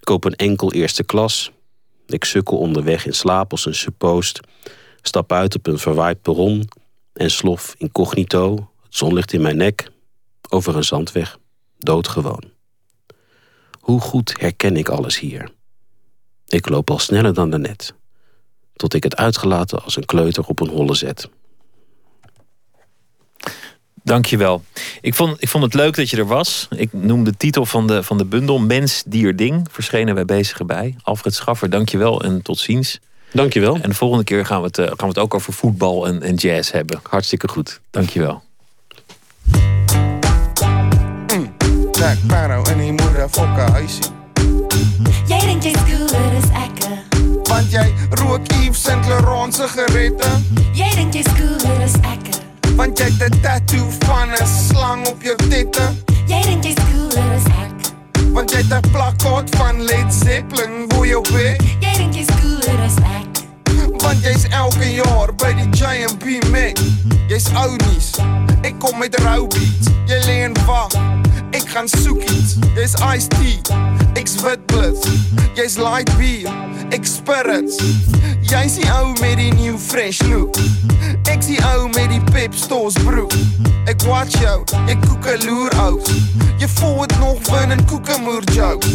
Koop 0.00 0.24
een 0.24 0.36
enkel 0.36 0.72
eerste 0.72 1.04
klas. 1.04 1.50
Ik 2.06 2.24
sukkel 2.24 2.58
onderweg 2.58 3.06
in 3.06 3.14
slaap 3.14 3.50
als 3.50 3.66
een 3.66 3.74
suppost. 3.74 4.40
Stap 5.06 5.32
uit 5.32 5.54
op 5.54 5.66
een 5.66 5.78
verwaaid 5.78 6.22
perron 6.22 6.68
en 7.12 7.30
slof 7.30 7.74
incognito, 7.78 8.54
het 8.82 8.96
zonlicht 8.96 9.32
in 9.32 9.40
mijn 9.40 9.56
nek, 9.56 9.90
over 10.48 10.76
een 10.76 10.84
zandweg, 10.84 11.38
doodgewoon. 11.78 12.42
Hoe 13.80 14.00
goed 14.00 14.34
herken 14.40 14.76
ik 14.76 14.88
alles 14.88 15.18
hier? 15.18 15.50
Ik 16.46 16.68
loop 16.68 16.90
al 16.90 16.98
sneller 16.98 17.34
dan 17.34 17.50
daarnet, 17.50 17.94
tot 18.72 18.94
ik 18.94 19.02
het 19.02 19.16
uitgelaten 19.16 19.82
als 19.82 19.96
een 19.96 20.04
kleuter 20.04 20.44
op 20.44 20.60
een 20.60 20.70
holle 20.70 20.94
zet. 20.94 21.28
Dankjewel. 24.02 24.64
Ik 25.00 25.14
vond, 25.14 25.42
ik 25.42 25.48
vond 25.48 25.64
het 25.64 25.74
leuk 25.74 25.96
dat 25.96 26.10
je 26.10 26.16
er 26.16 26.26
was. 26.26 26.68
Ik 26.70 26.92
noem 26.92 27.24
de 27.24 27.36
titel 27.36 27.66
van 27.66 27.86
de, 27.86 28.02
van 28.02 28.18
de 28.18 28.24
bundel 28.24 28.58
Mens, 28.58 29.02
Dier, 29.06 29.36
Ding. 29.36 29.66
Verschenen 29.70 30.14
bij 30.14 30.24
Bezige 30.24 30.64
Bij. 30.64 30.96
Alfred 31.02 31.34
Schaffer, 31.34 31.70
dankjewel 31.70 32.22
en 32.22 32.42
tot 32.42 32.58
ziens. 32.58 33.00
Dankjewel. 33.36 33.78
En 33.82 33.88
de 33.88 33.94
volgende 33.94 34.24
keer 34.24 34.46
gaan 34.46 34.60
we 34.60 34.66
het, 34.66 34.78
uh, 34.78 34.86
gaan 34.86 34.96
we 34.98 35.06
het 35.06 35.18
ook 35.18 35.34
over 35.34 35.52
voetbal 35.52 36.06
en, 36.06 36.22
en 36.22 36.34
jazz 36.34 36.70
hebben. 36.70 37.00
Hartstikke 37.02 37.48
goed. 37.48 37.80
Dankjewel. 37.90 38.42
Jack 41.92 42.16
Sparrow 42.24 42.68
en 42.68 42.78
die 42.78 42.92
moeder 42.92 43.28
fokken 43.28 43.72
huisie. 43.72 44.04
Jij 45.26 45.40
denkt 45.40 45.64
jij 45.64 45.72
cooler 45.72 46.32
is 46.32 46.48
ekke. 46.48 46.94
Want 47.42 47.70
jij 47.70 47.92
rook 48.10 48.40
Yves 48.46 48.82
Saint 48.82 49.06
Laurent 49.06 49.54
sigaretten. 49.54 50.46
Jij 50.72 50.94
denkt 50.94 51.14
jij 51.14 51.22
cooler 51.22 51.80
is 51.80 51.92
ekke. 51.92 52.38
Want 52.76 52.98
jij 52.98 53.10
de 53.18 53.28
tattoo 53.40 53.90
van 53.98 54.28
een 54.28 54.46
slang 54.46 55.06
op 55.06 55.22
je 55.22 55.34
titten. 55.48 56.04
Jij 56.26 56.42
denkt 56.42 56.64
jij 56.64 56.74
cooler 56.74 57.32
is 57.32 57.44
ek. 57.44 57.92
Want 58.32 58.50
jij 58.50 58.64
een 58.68 58.90
plakkaat 58.90 59.50
van 59.56 59.82
Led 59.82 60.14
Zeppelin 60.14 60.84
voor 60.88 61.06
je 61.06 61.20
bek. 61.20 61.60
Jij 61.80 61.96
denkt 61.96 62.14
jij 62.14 62.24
cooler 62.24 62.84
is 62.84 62.94
ek. 62.94 63.25
Want 64.06 64.22
jy's 64.22 64.44
elke 64.48 64.86
jaar 64.94 65.34
by 65.34 65.50
die 65.58 65.68
B 66.22 66.38
Mac. 66.50 66.78
Jy's 67.26 67.48
ounies. 67.58 68.12
Ek 68.62 68.78
kom 68.78 68.98
met 68.98 69.18
rou 69.24 69.48
beats. 69.50 69.90
Jy 70.06 70.20
lê 70.28 70.36
en 70.46 70.54
wag. 70.66 70.94
Ek 71.50 71.66
gaan 71.74 71.90
soek 71.90 72.22
iets. 72.22 72.54
Jy's 72.78 72.94
iced 73.02 73.34
tea. 73.34 74.05
Ek's 74.16 74.40
wit 74.40 74.66
blitz. 74.66 75.04
Jy's 75.54 75.76
light 75.76 76.10
beer. 76.16 76.48
Ek 76.90 77.04
spirits. 77.04 77.76
Jy's 78.40 78.78
die 78.78 78.88
ou 78.96 79.12
met 79.20 79.36
die 79.36 79.52
new 79.52 79.76
fresh 79.78 80.22
look. 80.30 80.56
Ek's 81.28 81.50
die 81.50 81.60
ou 81.74 81.88
met 81.92 82.08
die 82.08 82.22
pep 82.32 82.54
stores 82.56 82.96
broek. 83.04 83.32
Ek 83.86 84.00
watch 84.08 84.38
jou. 84.40 84.64
Jy 84.88 84.96
koekeloer 85.04 85.76
out. 85.84 86.08
Jy 86.56 86.68
voel 86.78 87.04
dit 87.04 87.18
nog 87.20 87.42
bin 87.50 87.76
in 87.76 87.84
koekemoer 87.90 88.48
joke. 88.56 88.88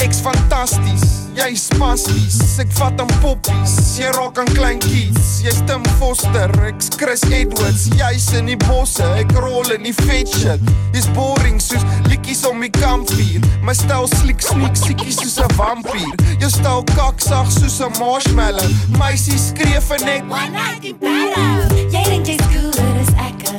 Ek's 0.00 0.24
fantasties. 0.24 1.04
Jy's 1.34 1.66
spasties. 1.66 2.38
Ek 2.62 2.70
vat 2.78 3.00
aan 3.02 3.10
poppies. 3.20 3.74
Jy 3.98 4.12
raak 4.14 4.38
aan 4.38 4.50
klein 4.54 4.78
kids. 4.80 5.42
Jy's 5.44 5.60
Tim 5.68 5.84
Foster. 5.98 6.50
Ek's 6.64 6.88
Chris 6.96 7.24
Edwards. 7.28 7.88
Jy's 7.98 8.30
in 8.38 8.48
die 8.48 8.58
bosse. 8.64 9.04
Ek 9.18 9.34
rol 9.42 9.66
in 9.74 9.84
die 9.84 9.94
vet 10.04 10.30
shit. 10.30 10.62
Jy's 10.94 11.10
boring 11.16 11.58
soos 11.62 11.82
liedjies 12.08 12.44
om 12.48 12.62
die 12.62 12.70
kampvuur. 12.72 13.42
My 13.66 13.74
styl 13.76 14.06
sliek 14.14 14.42
sneak 14.54 14.76
siekies 14.76 15.16
soos 15.20 15.36
'n 15.38 15.54
vampier. 15.54 16.14
Jou 16.38 16.50
styl 16.50 16.82
kaksag 16.94 17.50
soos 17.50 17.78
'n 17.80 17.92
marshmallow. 17.98 18.70
Meisie 18.98 19.38
skreef 19.38 19.90
en 19.90 20.08
ek 20.08 20.22
One 20.30 20.50
night 20.50 20.84
in 20.84 20.96
Paris. 20.98 21.90
Jij 21.90 22.04
denkt 22.04 22.26
jij 22.26 22.36
cooler 22.36 22.96
is 23.00 23.12
ekke. 23.28 23.54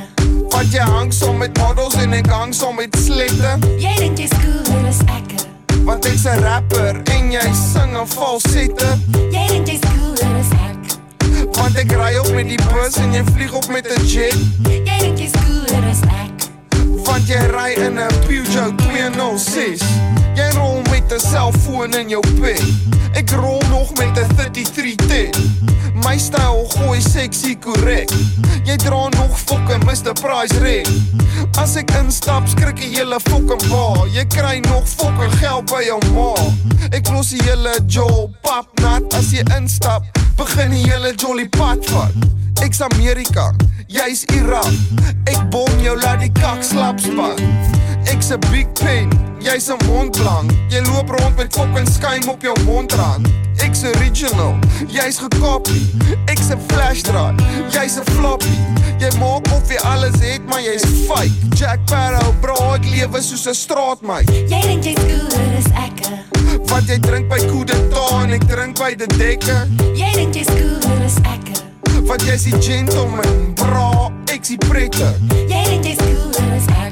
wat 0.49 0.71
jy 0.71 0.79
hang 0.79 1.13
saam 1.13 1.37
met 1.37 1.57
models 1.57 1.95
en 1.95 2.13
ek 2.13 2.27
hang 2.27 2.53
saam 2.53 2.75
met 2.75 2.97
slette. 3.05 3.57
Jij 3.77 3.95
denkt 3.95 4.17
jij 4.19 4.27
cooler 4.27 4.87
is 4.87 4.99
ekke. 4.99 5.43
Want 5.83 6.05
ek's 6.05 6.23
'n 6.25 6.39
rapper 6.41 7.01
en 7.03 7.31
jy 7.31 7.51
sing 7.73 7.97
'n 7.97 8.07
falsette. 8.07 8.87
Jij 9.31 9.47
denkt 9.47 9.69
jij 9.69 9.79
cooler 9.79 10.35
is 10.39 10.51
ek. 10.69 10.81
Want 11.55 11.75
ek 11.75 11.91
ry 11.91 12.17
op 12.17 12.31
met 12.33 12.47
die 12.47 12.59
bus 12.73 12.95
en 12.95 13.13
jy 13.13 13.23
vlieg 13.35 13.53
op 13.53 13.67
met 13.67 13.85
'n 13.87 14.05
jet. 14.05 14.35
Jij 14.63 14.99
denkt 14.99 15.19
jij 15.19 15.29
cooler 15.31 15.83
is 15.89 15.99
ek. 15.99 16.49
Want 17.05 17.27
jy 17.27 17.39
ry 17.57 17.71
in 17.85 17.93
'n 17.99 18.07
Peugeot 18.27 18.77
206. 18.77 19.81
Jy 20.35 20.49
rol 20.55 20.81
met 21.07 21.21
'n 21.21 21.27
selfoon 21.27 21.93
in 21.93 22.09
jou 22.09 22.23
bek. 22.39 22.61
Ek 23.11 23.29
rol 23.29 23.61
nog 23.69 23.93
met 23.93 24.17
'n 24.17 24.35
3310. 24.35 25.29
My 25.93 26.17
styl 26.17 26.65
gooi 26.69 27.01
sexy 27.01 27.57
korrek. 27.57 28.09
Jy 28.63 28.75
dra 28.75 29.09
nog 29.09 29.39
fucking 29.39 29.83
Mr 29.83 30.13
Price 30.13 30.57
ring. 30.59 30.87
As 31.57 31.75
ek 31.75 31.91
instap, 31.91 32.47
skrik 32.47 32.75
die 32.75 32.97
hele 32.97 33.19
fucking 33.23 33.67
bar. 33.67 34.07
Jy 34.07 34.25
kry 34.25 34.59
nog 34.59 34.89
fucking 34.89 35.33
geld 35.39 35.65
by 35.65 35.83
jou 35.85 36.11
ma. 36.13 36.33
Ek 36.89 37.09
los 37.09 37.29
die 37.29 37.43
hele 37.43 37.79
Joe 37.87 38.29
pap 38.41 38.67
nat 38.79 39.13
as 39.13 39.31
jy 39.31 39.43
instap. 39.57 40.03
Begin 40.35 40.69
die 40.69 40.91
hele 40.91 41.13
jolly 41.15 41.49
pad 41.49 41.85
vat. 41.89 42.11
Ek's 42.63 42.81
Amerika, 42.81 43.53
jy's 43.87 44.23
Irak. 44.23 44.73
Ek 45.23 45.49
bom 45.49 45.79
jou 45.79 45.99
laat 45.99 46.19
die 46.19 46.31
kak 46.31 46.63
slap 46.63 46.99
span. 46.99 47.37
Ek's 48.05 48.29
'n 48.29 48.39
big 48.51 48.67
pen, 48.73 49.09
jy's 49.39 49.67
'n 49.69 49.77
mondblank. 49.85 50.51
Jy 50.69 50.81
loop 50.81 51.09
rond 51.09 51.35
met 51.35 51.53
fucking 51.53 51.89
skuim 51.89 52.29
op 52.29 52.41
jou 52.41 52.55
mondrand. 52.65 53.27
Ek's 53.57 53.83
original, 53.83 54.55
jy's 54.87 55.17
gekopie. 55.17 55.91
Ek's 56.25 56.49
'n 56.49 56.59
flash 56.67 57.01
drive, 57.01 57.35
jy's 57.69 57.97
'n 57.97 58.03
floppy. 58.11 58.57
Jy 58.97 59.17
maak 59.19 59.45
of 59.51 59.69
jy 59.69 59.77
alles 59.77 60.19
het, 60.19 60.41
maar 60.47 60.61
jy's 60.61 60.85
fake. 61.07 61.31
Jack 61.55 61.79
Sparrow, 61.85 62.33
bro, 62.39 62.73
ek 62.73 62.85
lewe 62.85 63.21
soos 63.21 63.45
'n 63.47 63.53
straatmeid. 63.53 64.29
Jij 64.47 64.61
denkt 64.61 64.83
jij 64.83 64.93
cooler 64.93 65.57
is 65.57 65.65
ekke. 65.65 66.09
Want 66.65 66.87
jy 66.87 66.99
drink 66.99 67.27
by 67.27 67.39
Kudeta 67.45 68.23
en 68.23 68.31
ek 68.31 68.43
drink 68.47 68.77
by 68.77 68.95
die 68.95 69.17
dekke. 69.17 69.67
Jij 69.93 70.13
denkt 70.13 70.35
jij 70.35 70.45
cooler 70.45 71.03
is 71.05 71.15
ekke. 71.15 71.53
Want 72.03 72.21
jy's 72.21 72.43
die 72.43 72.61
gentleman, 72.61 73.53
bro, 73.53 74.11
ek's 74.25 74.47
die 74.47 74.57
pretter. 74.57 75.13
Jij 75.47 75.63
denkt 75.63 75.85
jij 75.85 75.95
cooler 75.95 76.55
is 76.55 76.65
ek. 76.65 76.84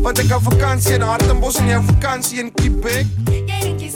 Want 0.00 0.18
ek 0.18 0.30
hou 0.32 0.42
vakansie 0.42 0.94
in 0.94 1.02
Hartenbos 1.04 1.58
en 1.60 1.66
jy 1.68 1.80
vakansie 1.84 2.38
in 2.40 2.52
Quebec. 2.52 3.06
Jij 3.46 3.74
jij. 3.76 3.90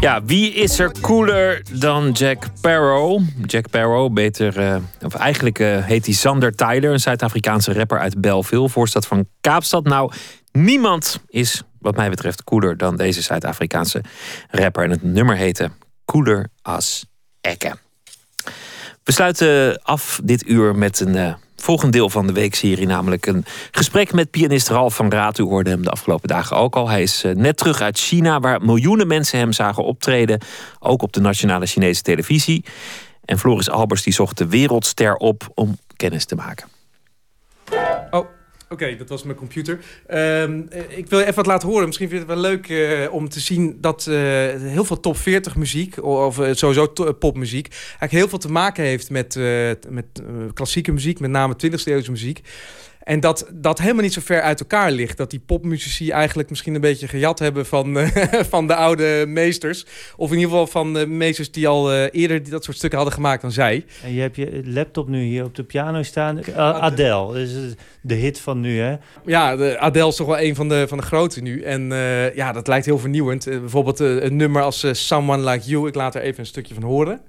Ja, 0.00 0.24
wie 0.24 0.52
is 0.52 0.78
er 0.78 0.92
cooler 1.00 1.62
dan 1.78 2.10
Jack 2.10 2.46
Sparrow? 2.56 3.22
Jack 3.46 3.66
Sparrow, 3.66 4.12
beter, 4.12 4.58
eh, 4.58 4.76
of 5.04 5.14
eigenlijk 5.14 5.58
eh, 5.58 5.84
heet 5.84 6.06
hij 6.06 6.14
Sander 6.14 6.54
Tyler, 6.54 6.92
een 6.92 7.00
Zuid-Afrikaanse 7.00 7.72
rapper 7.72 7.98
uit 7.98 8.20
Belleville, 8.20 8.68
voorstad 8.68 9.06
van 9.06 9.26
Kaapstad. 9.40 9.84
Nou, 9.84 10.12
niemand 10.52 11.20
is, 11.26 11.62
wat 11.78 11.96
mij 11.96 12.10
betreft, 12.10 12.44
cooler 12.44 12.76
dan 12.76 12.96
deze 12.96 13.22
Zuid-Afrikaanse 13.22 14.02
rapper. 14.50 14.84
En 14.84 14.90
het 14.90 15.02
nummer 15.02 15.36
heette 15.36 15.70
Cooler 16.04 16.48
as 16.62 17.06
Ekke. 17.40 17.72
We 19.04 19.12
sluiten 19.12 19.82
af 19.82 20.20
dit 20.24 20.48
uur 20.48 20.76
met 20.76 21.00
een 21.00 21.16
eh, 21.16 21.34
volgend 21.62 21.92
deel 21.92 22.10
van 22.10 22.26
de 22.26 22.32
weekserie, 22.32 22.86
namelijk 22.86 23.26
een 23.26 23.44
gesprek 23.70 24.12
met 24.12 24.30
pianist 24.30 24.68
Ralf 24.68 24.94
van 24.94 25.10
Raat. 25.10 25.38
U 25.38 25.42
hoorde 25.42 25.70
hem 25.70 25.82
de 25.82 25.90
afgelopen 25.90 26.28
dagen 26.28 26.56
ook 26.56 26.76
al. 26.76 26.88
Hij 26.88 27.02
is 27.02 27.24
eh, 27.24 27.34
net 27.34 27.56
terug 27.56 27.80
uit 27.80 27.98
China, 27.98 28.40
waar 28.40 28.62
miljoenen 28.62 29.06
mensen 29.06 29.38
hem 29.38 29.52
zagen 29.52 29.84
optreden, 29.84 30.40
ook 30.78 31.02
op 31.02 31.12
de 31.12 31.20
nationale 31.20 31.66
Chinese 31.66 32.02
televisie. 32.02 32.64
En 33.24 33.38
Floris 33.38 33.70
Albers 33.70 34.02
die 34.02 34.12
zocht 34.12 34.38
de 34.38 34.46
wereldster 34.46 35.14
op 35.14 35.48
om 35.54 35.78
kennis 35.96 36.24
te 36.24 36.34
maken. 36.34 36.77
Oké, 38.70 38.96
dat 38.96 39.08
was 39.08 39.22
mijn 39.22 39.36
computer. 39.36 39.78
Ehm, 40.06 40.62
eh, 40.70 40.98
ik 40.98 41.06
wil 41.06 41.20
even 41.20 41.34
wat 41.34 41.46
laten 41.46 41.68
horen. 41.68 41.86
Misschien 41.86 42.08
vind 42.08 42.20
je 42.22 42.26
het 42.26 42.40
wel 42.40 42.50
leuk 42.50 42.68
eh, 42.68 43.12
om 43.14 43.28
te 43.28 43.40
zien 43.40 43.78
dat 43.80 44.06
eh, 44.06 44.14
heel 44.54 44.84
veel 44.84 45.00
top 45.00 45.16
40 45.16 45.56
muziek, 45.56 46.02
of 46.02 46.38
eh, 46.38 46.52
sowieso 46.52 47.12
popmuziek, 47.18 47.68
eigenlijk 47.68 48.12
heel 48.12 48.28
veel 48.28 48.38
te 48.38 48.50
maken 48.50 48.84
heeft 48.84 49.10
met, 49.10 49.38
met 49.88 50.22
klassieke 50.54 50.92
muziek, 50.92 51.20
met 51.20 51.30
name 51.30 51.54
20e 51.54 51.84
eeuwse 51.84 52.10
muziek. 52.10 52.40
En 53.08 53.20
dat 53.20 53.50
dat 53.54 53.78
helemaal 53.78 54.02
niet 54.02 54.12
zo 54.12 54.20
ver 54.24 54.40
uit 54.40 54.60
elkaar 54.60 54.90
ligt. 54.90 55.16
Dat 55.16 55.30
die 55.30 55.40
popmuzici 55.46 56.10
eigenlijk 56.10 56.50
misschien 56.50 56.74
een 56.74 56.80
beetje 56.80 57.08
gejat 57.08 57.38
hebben 57.38 57.66
van, 57.66 57.98
eh, 57.98 58.40
van 58.48 58.66
de 58.66 58.74
oude 58.74 59.24
meesters. 59.28 59.86
Of 60.16 60.30
in 60.30 60.36
ieder 60.36 60.50
geval 60.50 60.66
van 60.66 60.94
de 60.94 61.06
meesters 61.06 61.50
die 61.50 61.68
al 61.68 61.92
eh, 61.92 62.06
eerder 62.10 62.42
die 62.42 62.52
dat 62.52 62.64
soort 62.64 62.76
stukken 62.76 62.98
hadden 62.98 63.16
gemaakt 63.16 63.42
dan 63.42 63.52
zij. 63.52 63.84
En 64.02 64.12
je 64.12 64.20
hebt 64.20 64.36
je 64.36 64.62
laptop 64.64 65.08
nu 65.08 65.22
hier 65.22 65.44
op 65.44 65.54
de 65.54 65.62
piano 65.62 66.02
staan. 66.02 66.38
Uh, 66.48 66.56
Adele, 66.56 67.32
dus 67.32 67.74
de 68.00 68.14
hit 68.14 68.40
van 68.40 68.60
nu, 68.60 68.78
hè? 68.78 68.96
Ja, 69.24 69.56
de 69.56 69.78
Adele 69.78 70.08
is 70.08 70.16
toch 70.16 70.26
wel 70.26 70.40
een 70.40 70.54
van 70.54 70.68
de, 70.68 70.88
van 70.88 70.98
de 70.98 71.04
grote 71.04 71.40
nu. 71.40 71.62
En 71.62 71.88
ja, 72.34 72.52
dat 72.52 72.66
lijkt 72.66 72.86
heel 72.86 72.98
vernieuwend. 72.98 73.44
bijvoorbeeld 73.44 74.00
een 74.00 74.36
nummer 74.36 74.62
als 74.62 74.86
Someone 74.92 75.50
Like 75.50 75.68
You. 75.68 75.88
Ik 75.88 75.94
laat 75.94 76.14
er 76.14 76.22
even 76.22 76.40
een 76.40 76.46
stukje 76.46 76.74
van 76.74 76.82
horen. 76.82 77.20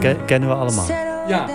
Ja, 0.00 0.14
kennen 0.26 0.48
we 0.48 0.54
allemaal. 0.54 0.86
Ja, 1.28 1.46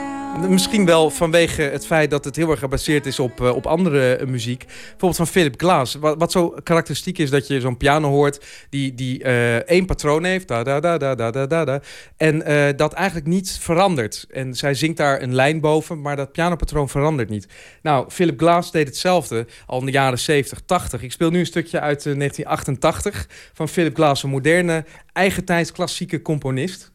misschien 0.50 0.86
wel 0.86 1.10
vanwege 1.10 1.62
het 1.62 1.86
feit 1.86 2.10
dat 2.10 2.26
het 2.26 2.36
heel 2.36 2.50
erg 2.52 2.60
gebaseerd 2.60 3.06
is 3.06 3.20
op, 3.20 3.42
uh, 3.42 3.56
op 3.56 3.66
andere 3.66 4.20
uh, 4.22 4.28
muziek. 4.28 4.66
Bijvoorbeeld 4.66 5.16
van 5.16 5.28
Philip 5.28 5.60
Glass. 5.60 5.96
Wat, 5.96 6.16
wat 6.18 6.32
zo 6.32 6.56
karakteristiek 6.64 7.18
is 7.18 7.30
dat 7.30 7.48
je 7.48 7.62
zo'n 7.62 7.78
piano 7.78 8.10
hoort 8.10 8.46
die, 8.70 8.94
die 8.94 9.24
uh, 9.24 9.56
één 9.56 9.86
patroon 9.86 10.24
heeft. 10.24 10.48
Da, 10.48 10.64
da, 10.64 10.80
da, 10.80 10.98
da, 10.98 11.16
da, 11.16 11.46
da, 11.46 11.66
da, 11.66 11.82
en 12.18 12.44
dat 12.76 12.94
eigenlijk 12.94 13.28
niet 13.28 13.58
verandert. 13.60 14.26
En 14.32 14.54
zij 14.54 14.74
zingt 14.74 14.98
daar 14.98 15.22
een 15.22 15.36
lijn 15.36 15.60
boven, 15.60 16.02
maar 16.02 16.16
dat 16.16 16.32
pianopatroon 16.32 16.90
verandert 16.90 17.30
niet. 17.30 17.48
Nou, 17.82 18.10
Philip 18.10 18.40
Glass 18.40 18.72
deed 18.72 18.88
hetzelfde 18.88 19.48
al 19.66 19.80
in 19.80 19.86
de 19.86 19.92
jaren 19.92 20.20
70, 20.20 20.62
80. 20.66 21.02
Ik 21.02 21.12
speel 21.12 21.30
nu 21.30 21.40
een 21.40 21.46
stukje 21.46 21.80
uit 21.80 22.04
1988 22.04 23.28
van 23.54 23.70
Philip 23.70 23.96
Glass, 23.96 24.24
een 24.24 24.30
moderne, 24.30 24.86
eigentijds 25.14 25.72
klassieke 25.72 26.22
componist. 26.22 26.93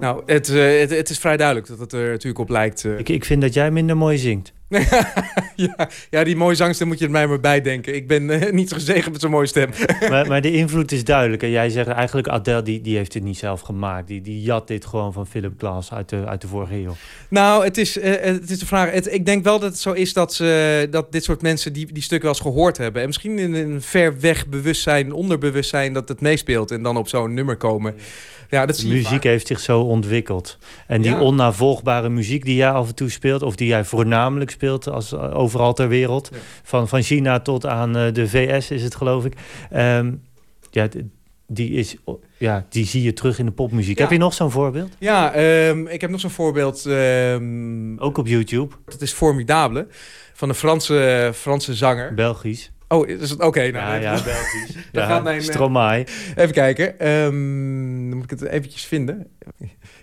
Nou, 0.00 0.22
het, 0.26 0.48
uh, 0.48 0.80
het, 0.80 0.90
het, 0.90 1.10
is 1.10 1.18
vrij 1.18 1.36
duidelijk 1.36 1.66
dat 1.66 1.78
het 1.78 1.92
er 1.92 2.10
natuurlijk 2.10 2.38
op 2.38 2.48
lijkt. 2.48 2.84
Uh... 2.84 2.98
Ik, 2.98 3.08
ik 3.08 3.24
vind 3.24 3.42
dat 3.42 3.54
jij 3.54 3.70
minder 3.70 3.96
mooi 3.96 4.18
zingt. 4.18 4.55
ja, 5.54 5.88
ja, 6.10 6.24
die 6.24 6.36
mooie 6.36 6.54
zangster 6.54 6.86
moet 6.86 6.98
je 6.98 7.04
er 7.04 7.10
mij 7.10 7.26
maar 7.26 7.40
bij 7.40 7.60
denken. 7.60 7.94
Ik 7.94 8.08
ben 8.08 8.22
uh, 8.22 8.52
niet 8.52 8.72
gezegend 8.72 9.12
met 9.12 9.20
zo'n 9.20 9.30
mooie 9.30 9.46
stem. 9.46 9.70
maar, 10.10 10.26
maar 10.26 10.40
de 10.40 10.52
invloed 10.52 10.92
is 10.92 11.04
duidelijk. 11.04 11.42
En 11.42 11.50
jij 11.50 11.70
zegt 11.70 11.88
eigenlijk, 11.88 12.28
Adele 12.28 12.62
die, 12.62 12.80
die 12.80 12.96
heeft 12.96 13.14
het 13.14 13.22
niet 13.22 13.38
zelf 13.38 13.60
gemaakt. 13.60 14.06
Die, 14.08 14.20
die 14.20 14.42
jat 14.42 14.68
dit 14.68 14.86
gewoon 14.86 15.12
van 15.12 15.26
Philip 15.26 15.52
Glass 15.58 15.92
uit 15.92 16.08
de, 16.08 16.26
uit 16.26 16.40
de 16.40 16.48
vorige 16.48 16.74
eeuw. 16.74 16.96
Nou, 17.28 17.64
het 17.64 17.78
is, 17.78 17.96
uh, 17.96 18.04
het 18.20 18.50
is 18.50 18.58
de 18.58 18.66
vraag. 18.66 18.90
Het, 18.90 19.12
ik 19.12 19.26
denk 19.26 19.44
wel 19.44 19.58
dat 19.58 19.70
het 19.70 19.78
zo 19.78 19.92
is 19.92 20.12
dat, 20.12 20.38
uh, 20.42 20.50
dat 20.90 21.12
dit 21.12 21.24
soort 21.24 21.42
mensen 21.42 21.72
die, 21.72 21.92
die 21.92 22.02
stukken 22.02 22.28
wel 22.28 22.38
eens 22.38 22.46
gehoord 22.46 22.76
hebben. 22.76 23.00
En 23.00 23.06
misschien 23.06 23.38
in 23.38 23.54
een 23.54 23.82
ver 23.82 24.20
weg 24.20 24.46
bewustzijn, 24.46 25.12
onderbewustzijn 25.12 25.92
dat 25.92 26.08
het 26.08 26.20
meespeelt. 26.20 26.70
En 26.70 26.82
dan 26.82 26.96
op 26.96 27.08
zo'n 27.08 27.34
nummer 27.34 27.56
komen. 27.56 27.94
Ja, 28.50 28.66
dat 28.66 28.76
de 28.76 28.88
muziek 28.88 29.22
heeft 29.22 29.46
zich 29.46 29.60
zo 29.60 29.80
ontwikkeld. 29.80 30.58
En 30.86 31.02
die 31.02 31.10
ja. 31.10 31.20
onnavolgbare 31.20 32.08
muziek 32.08 32.44
die 32.44 32.56
jij 32.56 32.70
af 32.70 32.88
en 32.88 32.94
toe 32.94 33.10
speelt, 33.10 33.42
of 33.42 33.56
die 33.56 33.66
jij 33.66 33.84
voornamelijk 33.84 34.50
speelt 34.56 34.88
als 34.88 35.12
uh, 35.12 35.38
overal 35.38 35.72
ter 35.72 35.88
wereld, 35.88 36.28
ja. 36.32 36.38
van, 36.62 36.88
van 36.88 37.02
China 37.02 37.40
tot 37.40 37.66
aan 37.66 37.96
uh, 37.96 38.12
de 38.12 38.28
VS 38.28 38.70
is 38.70 38.82
het 38.82 38.94
geloof 38.94 39.24
ik. 39.24 39.34
Um, 39.74 40.22
ja, 40.70 40.88
die, 41.46 41.70
is, 41.70 41.96
ja, 42.38 42.66
die 42.68 42.86
zie 42.86 43.02
je 43.02 43.12
terug 43.12 43.38
in 43.38 43.46
de 43.46 43.52
popmuziek. 43.52 43.96
Ja. 43.96 44.02
Heb 44.02 44.12
je 44.12 44.18
nog 44.18 44.34
zo'n 44.34 44.50
voorbeeld? 44.50 44.96
Ja, 44.98 45.36
um, 45.68 45.86
ik 45.86 46.00
heb 46.00 46.10
nog 46.10 46.20
zo'n 46.20 46.30
voorbeeld. 46.30 46.84
Um, 46.84 47.98
Ook 47.98 48.18
op 48.18 48.26
YouTube. 48.26 48.74
Dat 48.84 49.00
is 49.00 49.12
Formidable, 49.12 49.86
van 50.32 50.48
een 50.48 50.54
Franse, 50.54 51.30
Franse 51.34 51.74
zanger. 51.74 52.14
Belgisch. 52.14 52.72
Oh, 52.88 53.08
is 53.08 53.30
het 53.30 53.38
oké? 53.38 53.46
Okay, 53.46 53.70
nou, 53.70 54.00
ja, 54.00 54.00
ja, 54.00 54.22
Belgisch. 54.22 54.74
Dan 54.92 55.02
ja, 55.02 55.08
gaat 55.08 55.22
mijn, 55.22 55.42
Stromae. 55.42 56.06
Even 56.36 56.52
kijken. 56.52 57.08
Um, 57.08 58.08
dan 58.08 58.18
moet 58.18 58.32
ik 58.32 58.38
het 58.38 58.48
eventjes 58.48 58.84
vinden. 58.84 59.26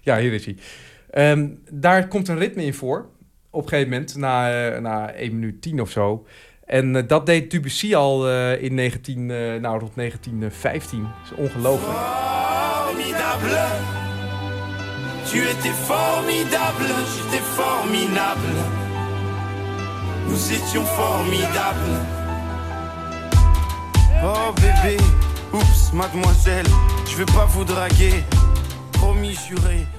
ja, 0.01 0.18
hier 0.18 0.34
is 0.34 0.45
hij. 0.45 1.47
Daar 1.72 2.08
komt 2.08 2.28
een 2.28 2.38
ritme 2.38 2.64
in 2.64 2.74
voor. 2.74 3.10
Op 3.54 3.64
een 3.64 3.70
gegeven 3.70 3.91
moment, 3.91 4.16
na, 4.16 4.72
uh, 4.74 4.80
na 4.80 5.12
1 5.12 5.34
minuut 5.34 5.62
10 5.62 5.82
of 5.82 5.89
zo. 5.89 6.26
En 6.66 6.95
uh, 6.95 7.01
dat 7.08 7.26
deed 7.26 7.51
Debussy 7.51 7.95
al 7.95 8.30
uh, 8.30 8.62
in 8.64 8.74
19, 8.74 9.26
nou, 9.62 9.80
rond 9.80 9.95
1915. 9.95 11.01
Dat 11.01 11.32
is 11.32 11.38
ongelooflijk. 11.38 11.97
Formidable. 11.97 13.58
Tu 15.30 15.38
étais 15.38 15.76
formidable, 15.86 16.88
j'étais 17.14 17.43
formidable. 17.56 18.54
Nous 20.28 20.51
étions 20.51 20.86
formidables. 20.86 21.99
Oh 24.24 24.54
bébé, 24.54 24.97
oeps, 25.54 25.91
mademoiselle, 25.93 26.68
je 27.06 27.16
veux 27.18 27.32
pas 27.34 27.45
vous 27.45 27.66
draguer. 27.66 28.24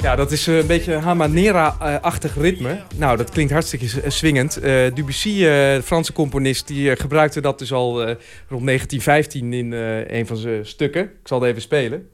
Ja, 0.03 0.17
dat 0.17 0.33
is 0.33 0.47
een 0.47 0.67
beetje 0.67 0.93
Hamanera-achtig 0.95 2.37
ritme. 2.37 2.81
Nou, 2.97 3.17
dat 3.17 3.31
klinkt 3.31 3.53
hartstikke 3.53 4.11
swingend. 4.11 4.59
Uh, 4.59 4.65
Debussy, 4.95 5.39
de 5.39 5.81
Franse 5.85 6.13
componist, 6.13 6.67
die 6.67 6.97
gebruikte 6.97 7.41
dat 7.41 7.59
dus 7.59 7.73
al 7.73 8.01
rond 8.49 8.67
1915 8.67 9.53
in 9.53 9.73
een 10.17 10.27
van 10.27 10.37
zijn 10.37 10.67
stukken. 10.67 11.03
Ik 11.03 11.29
zal 11.29 11.41
het 11.41 11.51
even 11.51 11.63
spelen. 11.63 12.09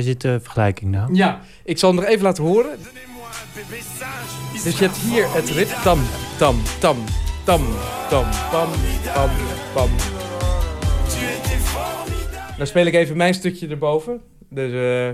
Waar, 0.00 0.08
zit 0.08 0.20
de 0.20 0.40
vergelijking 0.42 0.90
nou? 0.90 1.14
Ja, 1.14 1.40
ik 1.64 1.78
zal 1.78 1.90
hem 1.90 2.00
nog 2.00 2.08
even 2.08 2.22
laten 2.22 2.44
horen. 2.44 2.78
Dus 4.64 4.78
je 4.78 4.84
hebt 4.84 4.96
hier 4.96 5.32
het 5.32 5.50
rit. 5.50 5.82
Tam, 5.82 6.00
tam, 6.38 6.56
tam, 6.80 6.96
tam, 7.44 7.62
tam, 8.08 8.24
pam, 8.50 8.68
pam, 9.14 9.30
pam. 9.74 9.90
Dan 12.56 12.66
speel 12.66 12.86
ik 12.86 12.94
even 12.94 13.16
mijn 13.16 13.34
stukje 13.34 13.68
erboven. 13.68 14.20
Dus... 14.48 14.72
Uh... 14.72 15.08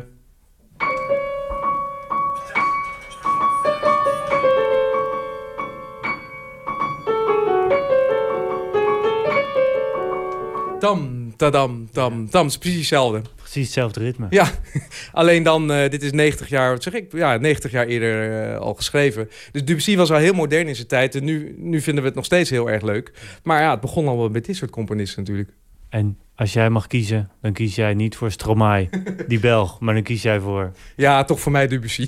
Tam, 10.78 11.32
tadam, 11.37 11.89
tam, 11.93 12.30
tam. 12.30 12.43
Het 12.45 12.53
is 12.53 12.59
precies 12.59 12.78
hetzelfde. 12.78 13.22
Precies 13.51 13.64
hetzelfde 13.64 14.01
ritme. 14.01 14.26
Ja, 14.30 14.51
alleen 15.12 15.42
dan, 15.42 15.70
uh, 15.70 15.88
dit 15.88 16.03
is 16.03 16.12
90 16.12 16.49
jaar, 16.49 16.72
wat 16.72 16.82
zeg 16.82 16.92
ik? 16.92 17.12
Ja, 17.12 17.36
90 17.36 17.70
jaar 17.70 17.86
eerder 17.86 18.51
uh, 18.53 18.59
al 18.59 18.74
geschreven. 18.74 19.28
Dus 19.53 19.64
Debussy 19.64 19.97
was 19.97 20.11
al 20.12 20.18
heel 20.18 20.32
modern 20.32 20.68
in 20.68 20.74
zijn 20.74 20.86
tijd. 20.86 21.14
En 21.14 21.24
nu, 21.24 21.55
nu 21.59 21.80
vinden 21.80 22.03
we 22.03 22.09
het 22.09 22.16
nog 22.16 22.24
steeds 22.24 22.51
heel 22.51 22.70
erg 22.70 22.82
leuk. 22.82 23.12
Maar 23.42 23.62
ja, 23.62 23.70
het 23.70 23.80
begon 23.80 24.09
al 24.09 24.16
wel 24.16 24.28
met 24.28 24.44
dit 24.44 24.57
soort 24.57 24.70
componisten 24.70 25.22
natuurlijk. 25.22 25.51
En 25.88 26.18
als 26.34 26.53
jij 26.53 26.70
mag 26.70 26.86
kiezen, 26.86 27.30
dan 27.40 27.53
kies 27.53 27.74
jij 27.74 27.94
niet 27.94 28.16
voor 28.16 28.30
Stromae, 28.30 28.88
die 29.28 29.40
Belg, 29.40 29.80
maar 29.80 29.94
dan 29.94 30.03
kies 30.03 30.22
jij 30.22 30.40
voor... 30.40 30.72
Ja, 30.97 31.24
toch 31.24 31.40
voor 31.40 31.53
mij 31.53 31.66
Debussy. 31.66 32.07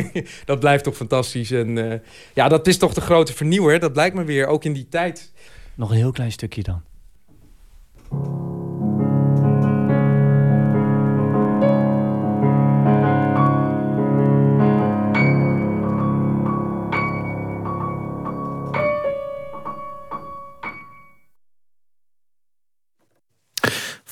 dat 0.44 0.60
blijft 0.60 0.84
toch 0.84 0.96
fantastisch. 0.96 1.50
En 1.50 1.76
uh, 1.76 1.94
ja, 2.34 2.48
dat 2.48 2.66
is 2.66 2.78
toch 2.78 2.94
de 2.94 3.00
grote 3.00 3.32
vernieuwer. 3.32 3.80
Dat 3.80 3.92
blijkt 3.92 4.16
me 4.16 4.24
weer, 4.24 4.46
ook 4.46 4.64
in 4.64 4.72
die 4.72 4.88
tijd. 4.88 5.32
Nog 5.74 5.90
een 5.90 5.96
heel 5.96 6.12
klein 6.12 6.32
stukje 6.32 6.62
dan. 6.62 6.82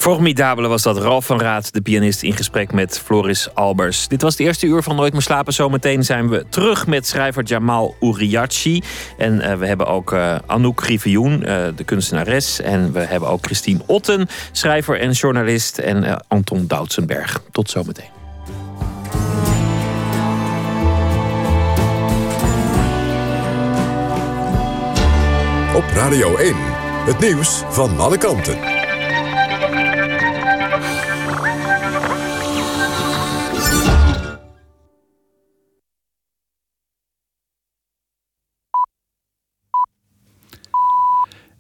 Formidabele 0.09 0.69
was 0.69 0.83
dat. 0.83 0.99
Ralf 0.99 1.27
van 1.27 1.41
Raad, 1.41 1.73
de 1.73 1.81
pianist, 1.81 2.23
in 2.23 2.33
gesprek 2.33 2.73
met 2.73 2.99
Floris 2.99 3.55
Albers. 3.55 4.09
Dit 4.09 4.23
was 4.23 4.33
het 4.33 4.47
eerste 4.47 4.67
uur 4.67 4.83
van 4.83 4.97
Nooit 4.97 5.13
meer 5.13 5.23
slapen. 5.23 5.53
Zometeen 5.53 6.05
zijn 6.05 6.29
we 6.29 6.47
terug 6.49 6.87
met 6.87 7.07
schrijver 7.07 7.43
Jamal 7.43 7.97
Uriachi. 8.01 8.83
En 9.19 9.35
uh, 9.35 9.55
we 9.55 9.67
hebben 9.67 9.87
ook 9.87 10.13
uh, 10.13 10.37
Anouk 10.47 10.81
Rivioen, 10.81 11.33
uh, 11.33 11.67
de 11.77 11.85
kunstenares. 11.85 12.61
En 12.61 12.93
we 12.93 12.99
hebben 12.99 13.29
ook 13.29 13.45
Christine 13.45 13.81
Otten, 13.87 14.29
schrijver 14.53 15.01
en 15.01 15.11
journalist. 15.11 15.79
En 15.79 16.25
Anton 16.29 16.67
Doutsenberg. 16.67 17.43
Tot 17.53 17.71
zometeen. 17.71 18.11
Op 25.75 25.85
Radio 25.95 26.37
1, 26.37 26.55
het 27.05 27.19
nieuws 27.19 27.63
van 27.69 27.99
alle 27.99 28.19
kanten. 28.19 28.78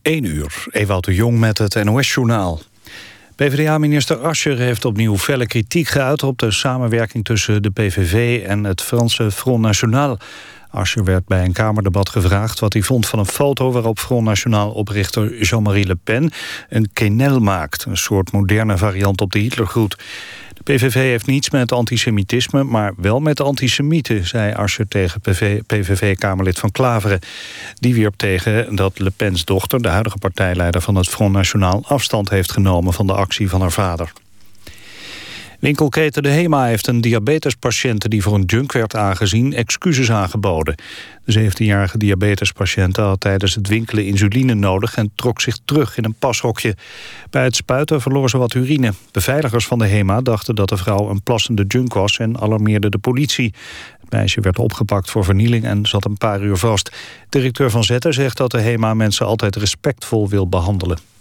1 0.09 0.24
uur, 0.24 0.66
Ewout 0.70 1.04
de 1.04 1.14
Jong 1.14 1.38
met 1.38 1.59
het 1.59 1.84
NOS-journaal. 1.84 2.61
PvdA-minister 3.36 4.16
Ascher 4.16 4.59
heeft 4.59 4.84
opnieuw 4.84 5.18
felle 5.18 5.46
kritiek 5.46 5.88
geuit... 5.88 6.22
op 6.22 6.38
de 6.38 6.50
samenwerking 6.50 7.24
tussen 7.24 7.62
de 7.62 7.70
PVV 7.70 8.44
en 8.46 8.64
het 8.64 8.82
Franse 8.82 9.30
Front 9.30 9.61
National. 9.61 10.18
Ascher 10.70 11.04
werd 11.04 11.26
bij 11.26 11.44
een 11.44 11.52
Kamerdebat 11.52 12.08
gevraagd 12.08 12.60
wat 12.60 12.72
hij 12.72 12.82
vond 12.82 13.06
van 13.06 13.18
een 13.18 13.26
foto... 13.26 13.72
waarop 13.72 13.98
Front 13.98 14.24
National-oprichter 14.24 15.42
Jean-Marie 15.42 15.86
Le 15.86 15.94
Pen 16.04 16.30
een 16.68 16.90
quenelle 16.92 17.40
maakt. 17.40 17.84
Een 17.84 17.96
soort 17.96 18.32
moderne 18.32 18.76
variant 18.78 19.20
op 19.20 19.32
de 19.32 19.38
Hitlergroet. 19.38 19.96
De 20.54 20.72
PVV 20.72 20.94
heeft 20.94 21.26
niets 21.26 21.50
met 21.50 21.72
antisemitisme, 21.72 22.62
maar 22.62 22.92
wel 22.96 23.20
met 23.20 23.40
antisemieten... 23.40 24.26
zei 24.26 24.54
Asscher 24.54 24.88
tegen 24.88 25.20
PVV-kamerlid 25.66 26.58
van 26.58 26.70
Klaveren. 26.70 27.20
Die 27.74 27.94
wierp 27.94 28.14
tegen 28.16 28.76
dat 28.76 28.98
Le 28.98 29.10
Pen's 29.10 29.44
dochter, 29.44 29.82
de 29.82 29.88
huidige 29.88 30.18
partijleider 30.18 30.80
van 30.80 30.94
het 30.94 31.08
Front 31.08 31.32
National... 31.32 31.82
afstand 31.86 32.30
heeft 32.30 32.52
genomen 32.52 32.92
van 32.92 33.06
de 33.06 33.14
actie 33.14 33.48
van 33.48 33.60
haar 33.60 33.72
vader. 33.72 34.12
Winkelketen 35.59 36.22
De 36.22 36.28
Hema 36.28 36.64
heeft 36.64 36.86
een 36.86 37.00
diabetespatiënt 37.00 38.11
die 38.11 38.22
voor 38.22 38.34
een 38.34 38.44
junk 38.46 38.72
werd 38.72 38.96
aangezien 38.96 39.54
excuses 39.54 40.11
aangeboden. 40.11 40.74
De 41.24 41.50
17-jarige 41.50 41.98
diabetespatiënt 41.98 42.96
had 42.96 43.20
tijdens 43.20 43.54
het 43.54 43.68
winkelen 43.68 44.06
insuline 44.06 44.54
nodig 44.54 44.96
en 44.96 45.11
trok 45.14 45.40
zich 45.40 45.59
terug 45.64 45.96
in 45.96 46.04
een 46.04 46.14
pashokje. 46.14 46.76
Bij 47.30 47.44
het 47.44 47.56
spuiten 47.56 48.00
verloor 48.00 48.30
ze 48.30 48.38
wat 48.38 48.54
urine. 48.54 48.92
Beveiligers 49.12 49.66
van 49.66 49.78
de 49.78 49.86
Hema 49.86 50.20
dachten 50.20 50.54
dat 50.54 50.68
de 50.68 50.76
vrouw 50.76 51.11
een 51.11 51.22
plassende 51.22 51.64
junk 51.68 51.94
was 51.94 52.18
en 52.18 52.40
alarmeerden 52.40 52.90
de 52.90 52.98
politie. 52.98 53.54
Het 54.00 54.11
meisje 54.11 54.40
werd 54.40 54.59
opgepakt 54.59 55.11
voor 55.11 55.24
vernieling 55.24 55.64
en 55.64 55.86
zat 55.86 56.04
een 56.04 56.18
paar 56.18 56.42
uur 56.42 56.56
vast. 56.56 56.96
Directeur 57.28 57.70
van 57.70 57.84
Zetten 57.84 58.14
zegt 58.14 58.36
dat 58.36 58.50
de 58.50 58.61
Hema 58.61 58.94
mensen 58.94 59.26
altijd 59.26 59.56
respectvol 59.56 60.28
wil 60.28 60.48
behandelen. 60.48 61.17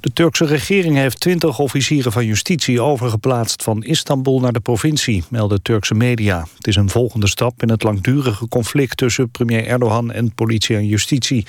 De 0.00 0.12
Turkse 0.12 0.44
regering 0.44 0.96
heeft 0.96 1.20
twintig 1.20 1.58
officieren 1.58 2.12
van 2.12 2.26
justitie 2.26 2.80
overgeplaatst 2.80 3.62
van 3.62 3.84
Istanbul 3.84 4.40
naar 4.40 4.52
de 4.52 4.60
provincie, 4.60 5.24
melden 5.28 5.62
Turkse 5.62 5.94
media. 5.94 6.46
Het 6.56 6.66
is 6.66 6.76
een 6.76 6.88
volgende 6.88 7.28
stap 7.28 7.62
in 7.62 7.70
het 7.70 7.82
langdurige 7.82 8.48
conflict 8.48 8.96
tussen 8.96 9.30
premier 9.30 9.66
Erdogan 9.66 10.12
en 10.12 10.34
politie 10.34 10.76
en 10.76 10.86
justitie. 10.86 11.46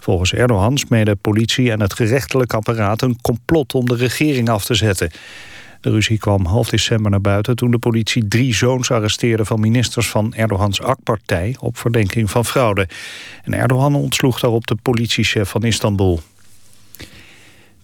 Volgens 0.00 0.32
Erdogan 0.32 0.78
smeden 0.78 1.18
politie 1.18 1.70
en 1.70 1.80
het 1.80 1.92
gerechtelijk 1.92 2.54
apparaat 2.54 3.02
een 3.02 3.20
complot 3.20 3.74
om 3.74 3.86
de 3.86 3.96
regering 3.96 4.48
af 4.48 4.64
te 4.64 4.74
zetten. 4.74 5.10
De 5.80 5.90
ruzie 5.90 6.18
kwam 6.18 6.44
half 6.44 6.68
december 6.68 7.10
naar 7.10 7.20
buiten 7.20 7.56
toen 7.56 7.70
de 7.70 7.78
politie 7.78 8.28
drie 8.28 8.54
zoons 8.54 8.90
arresteerde 8.90 9.44
van 9.44 9.60
ministers 9.60 10.08
van 10.08 10.34
Erdogans 10.34 10.82
AK-partij 10.82 11.56
op 11.60 11.78
verdenking 11.78 12.30
van 12.30 12.44
fraude. 12.44 12.88
En 13.44 13.54
Erdogan 13.54 13.94
ontsloeg 13.94 14.40
daarop 14.40 14.66
de 14.66 14.76
politiechef 14.82 15.48
van 15.48 15.62
Istanbul. 15.62 16.20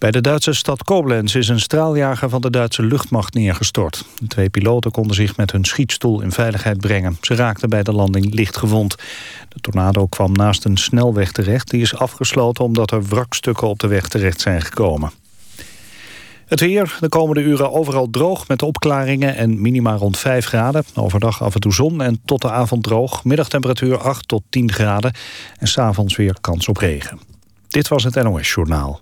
Bij 0.05 0.13
de 0.13 0.21
Duitse 0.21 0.53
stad 0.53 0.83
Koblenz 0.83 1.35
is 1.35 1.47
een 1.47 1.59
straaljager 1.59 2.29
van 2.29 2.41
de 2.41 2.49
Duitse 2.49 2.83
luchtmacht 2.83 3.33
neergestort. 3.33 4.05
De 4.19 4.27
twee 4.27 4.49
piloten 4.49 4.91
konden 4.91 5.15
zich 5.15 5.37
met 5.37 5.51
hun 5.51 5.65
schietstoel 5.65 6.21
in 6.21 6.31
veiligheid 6.31 6.77
brengen. 6.77 7.17
Ze 7.21 7.35
raakten 7.35 7.69
bij 7.69 7.83
de 7.83 7.91
landing 7.91 8.33
licht 8.33 8.57
gewond. 8.57 8.95
De 9.49 9.59
tornado 9.61 10.05
kwam 10.05 10.31
naast 10.31 10.65
een 10.65 10.77
snelweg 10.77 11.31
terecht. 11.31 11.69
Die 11.69 11.81
is 11.81 11.95
afgesloten 11.95 12.63
omdat 12.63 12.91
er 12.91 13.03
wrakstukken 13.03 13.67
op 13.67 13.79
de 13.79 13.87
weg 13.87 14.07
terecht 14.07 14.41
zijn 14.41 14.61
gekomen. 14.61 15.11
Het 16.45 16.59
weer, 16.59 16.97
de 16.99 17.09
komende 17.09 17.41
uren 17.41 17.71
overal 17.71 18.09
droog 18.09 18.47
met 18.47 18.61
opklaringen 18.61 19.35
en 19.35 19.61
minima 19.61 19.95
rond 19.95 20.17
5 20.17 20.45
graden. 20.45 20.83
Overdag 20.95 21.43
af 21.43 21.53
en 21.53 21.61
toe 21.61 21.73
zon 21.73 22.01
en 22.01 22.21
tot 22.25 22.41
de 22.41 22.51
avond 22.51 22.83
droog. 22.83 23.23
Middagtemperatuur 23.23 23.97
8 23.97 24.27
tot 24.27 24.43
10 24.49 24.71
graden. 24.71 25.13
En 25.57 25.67
s'avonds 25.67 26.15
weer 26.15 26.35
kans 26.41 26.67
op 26.67 26.77
regen. 26.77 27.19
Dit 27.67 27.87
was 27.87 28.03
het 28.03 28.23
NOS 28.23 28.53
Journaal. 28.53 29.01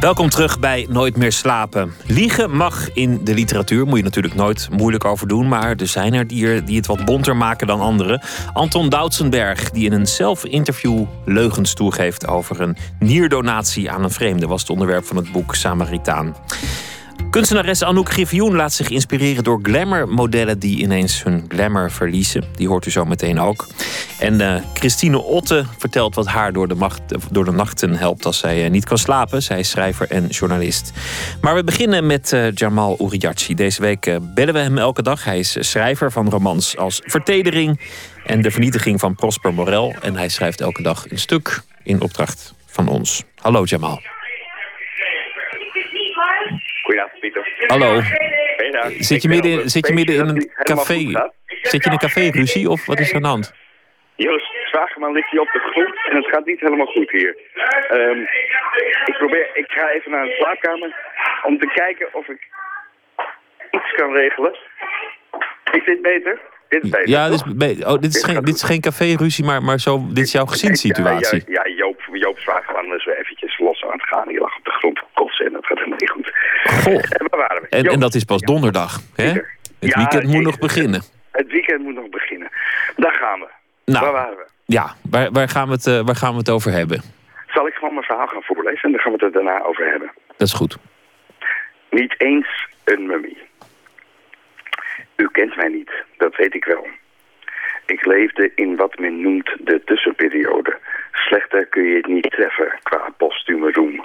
Welkom 0.00 0.28
terug 0.28 0.58
bij 0.58 0.86
Nooit 0.90 1.16
meer 1.16 1.32
slapen. 1.32 1.92
Liegen 2.06 2.56
mag 2.56 2.92
in 2.92 3.24
de 3.24 3.34
literatuur, 3.34 3.86
moet 3.86 3.98
je 3.98 4.04
natuurlijk 4.04 4.34
nooit 4.34 4.68
moeilijk 4.70 5.04
over 5.04 5.28
doen. 5.28 5.48
Maar 5.48 5.76
er 5.76 5.86
zijn 5.86 6.14
er 6.14 6.26
die, 6.26 6.64
die 6.64 6.76
het 6.76 6.86
wat 6.86 7.04
bonter 7.04 7.36
maken 7.36 7.66
dan 7.66 7.80
anderen. 7.80 8.22
Anton 8.52 8.88
Doutsenberg, 8.88 9.70
die 9.70 9.84
in 9.84 9.92
een 9.92 10.06
zelf-interview 10.06 11.04
leugens 11.24 11.74
toegeeft 11.74 12.26
over 12.26 12.60
een 12.60 12.76
nierdonatie 12.98 13.90
aan 13.90 14.04
een 14.04 14.10
vreemde, 14.10 14.46
was 14.46 14.60
het 14.60 14.70
onderwerp 14.70 15.04
van 15.04 15.16
het 15.16 15.32
boek 15.32 15.54
Samaritaan. 15.54 16.36
Kunstenares 17.30 17.82
Anouk 17.82 18.10
Griffioen 18.10 18.54
laat 18.54 18.72
zich 18.72 18.88
inspireren 18.88 19.44
door 19.44 19.60
glamour-modellen 19.62 20.58
die 20.58 20.78
ineens 20.78 21.22
hun 21.22 21.44
glamour 21.48 21.90
verliezen. 21.90 22.44
Die 22.54 22.68
hoort 22.68 22.86
u 22.86 22.90
zo 22.90 23.04
meteen 23.04 23.40
ook. 23.40 23.66
En 24.18 24.40
uh, 24.40 24.54
Christine 24.74 25.18
Otte 25.18 25.64
vertelt 25.78 26.14
wat 26.14 26.26
haar 26.26 26.52
door 26.52 26.68
de, 26.68 26.88
door 27.30 27.44
de 27.44 27.50
nachten 27.50 27.94
helpt 27.94 28.26
als 28.26 28.38
zij 28.38 28.64
uh, 28.64 28.70
niet 28.70 28.84
kan 28.84 28.98
slapen. 28.98 29.42
Zij 29.42 29.58
is 29.58 29.70
schrijver 29.70 30.10
en 30.10 30.26
journalist. 30.26 30.92
Maar 31.40 31.54
we 31.54 31.64
beginnen 31.64 32.06
met 32.06 32.32
uh, 32.32 32.52
Jamal 32.52 32.96
Uriachi. 33.00 33.54
Deze 33.54 33.80
week 33.80 34.18
bellen 34.34 34.54
we 34.54 34.60
hem 34.60 34.78
elke 34.78 35.02
dag. 35.02 35.24
Hij 35.24 35.38
is 35.38 35.56
schrijver 35.60 36.12
van 36.12 36.30
romans 36.30 36.76
als 36.76 37.00
Vertedering 37.04 37.80
en 38.24 38.42
De 38.42 38.50
Vernietiging 38.50 39.00
van 39.00 39.14
Prosper 39.14 39.54
Morel. 39.54 39.94
En 40.00 40.16
hij 40.16 40.28
schrijft 40.28 40.60
elke 40.60 40.82
dag 40.82 41.10
een 41.10 41.18
stuk 41.18 41.62
in 41.82 42.00
opdracht 42.00 42.54
van 42.66 42.88
ons. 42.88 43.22
Hallo 43.36 43.64
Jamal. 43.64 44.17
Goedenavond, 46.88 47.20
Pieter. 47.20 47.44
Hallo. 47.66 48.00
Zit 48.98 49.22
je 49.22 49.28
midden, 49.28 49.50
in, 49.50 49.68
zit 49.68 49.86
je 49.86 49.94
midden 49.94 50.16
in 50.16 50.28
een 50.28 50.50
café? 50.62 50.94
Zit 51.62 51.84
je 51.84 51.90
in 51.90 51.92
een 51.92 51.98
café-ruzie 51.98 52.68
of 52.68 52.86
wat 52.86 52.98
is 52.98 53.08
er 53.08 53.16
aan 53.16 53.22
de 53.22 53.28
hand? 53.28 53.54
Joost 54.14 54.52
Zwageman 54.64 55.12
ligt 55.12 55.30
hier 55.30 55.40
op 55.40 55.50
de 55.52 55.58
grond 55.58 55.94
en 56.10 56.16
het 56.16 56.26
gaat 56.26 56.46
niet 56.46 56.60
helemaal 56.60 56.86
goed 56.86 57.10
hier. 57.10 57.36
Um, 57.92 58.20
ik, 59.04 59.14
probeer, 59.18 59.50
ik 59.54 59.64
ga 59.68 59.90
even 59.90 60.10
naar 60.10 60.24
de 60.24 60.34
slaapkamer 60.38 60.94
om 61.42 61.58
te 61.58 61.66
kijken 61.66 62.08
of 62.12 62.28
ik 62.28 62.40
iets 63.70 63.92
kan 63.96 64.12
regelen. 64.12 64.56
Is 65.72 65.84
dit 65.84 66.02
beter? 66.02 66.40
Dit 66.68 66.84
is 66.84 66.90
beter. 66.90 67.08
Ja, 67.08 67.28
dit 67.28 67.44
is, 67.46 67.84
oh, 67.84 68.00
dit 68.00 68.14
is 68.14 68.24
geen, 68.24 68.44
dit 68.44 68.54
is 68.54 68.62
geen 68.62 68.80
café-ruzie, 68.80 69.44
maar, 69.44 69.62
maar 69.62 69.80
zo, 69.80 70.06
dit 70.08 70.24
is 70.24 70.32
jouw 70.32 70.46
gezinssituatie. 70.46 71.42
Ja, 71.46 71.64
ja, 71.64 71.74
Joop, 71.74 71.97
Joop 72.16 72.38
Zwageman 72.38 72.94
is 72.94 73.04
weer 73.04 73.18
eventjes 73.18 73.58
los 73.58 73.84
aan 73.84 73.92
het 73.92 74.02
gaan. 74.02 74.28
Die 74.28 74.40
lag 74.40 74.56
op 74.56 74.64
de 74.64 74.70
grond 74.70 75.02
kotsen 75.14 75.46
en 75.46 75.52
dat 75.52 75.66
gaat 75.66 75.78
helemaal 75.78 75.98
niet 75.98 76.10
goed. 76.10 76.32
Goh. 76.64 76.94
En 76.94 77.26
waar 77.30 77.48
waren 77.48 77.62
we? 77.62 77.68
En, 77.68 77.86
en 77.86 78.00
dat 78.00 78.14
is 78.14 78.24
pas 78.24 78.40
donderdag, 78.40 79.00
hè? 79.14 79.32
Het 79.78 79.94
weekend 79.94 80.24
moet 80.24 80.42
nog 80.42 80.58
beginnen. 80.58 81.02
Het 81.30 81.46
weekend 81.46 81.82
moet 81.82 81.94
nog 81.94 82.08
beginnen. 82.08 82.48
Daar 82.96 83.12
gaan 83.12 83.40
we. 83.40 83.46
Nou, 83.84 84.04
waar 84.04 84.12
waren 84.12 84.36
we? 84.36 84.46
Ja, 84.64 84.94
waar, 85.10 85.30
waar, 85.32 85.48
gaan 85.48 85.66
we 85.66 85.72
het, 85.72 85.86
uh, 85.86 86.00
waar 86.00 86.16
gaan 86.16 86.32
we 86.32 86.38
het 86.38 86.50
over 86.50 86.72
hebben? 86.72 87.02
Zal 87.46 87.66
ik 87.66 87.74
gewoon 87.74 87.94
mijn 87.94 88.06
verhaal 88.06 88.26
gaan 88.26 88.42
voorlezen 88.42 88.82
en 88.82 88.90
dan 88.90 89.00
gaan 89.00 89.12
we 89.12 89.24
het 89.24 89.34
er 89.34 89.42
daarna 89.42 89.62
over 89.62 89.90
hebben. 89.90 90.10
Dat 90.26 90.46
is 90.46 90.52
goed. 90.52 90.78
Niet 91.90 92.14
eens 92.18 92.68
een 92.84 93.06
mummie. 93.06 93.38
U 95.16 95.28
kent 95.32 95.56
mij 95.56 95.68
niet, 95.68 95.90
dat 96.16 96.36
weet 96.36 96.54
ik 96.54 96.64
wel. 96.64 96.86
Ik 97.94 98.04
leefde 98.04 98.52
in 98.54 98.76
wat 98.76 98.98
men 98.98 99.20
noemt 99.20 99.56
de 99.60 99.84
tussenperiode. 99.84 100.76
Slechter 101.12 101.66
kun 101.66 101.82
je 101.82 101.96
het 101.96 102.06
niet 102.06 102.30
treffen 102.30 102.78
qua 102.82 103.08
postume 103.16 103.72
roem. 103.72 104.04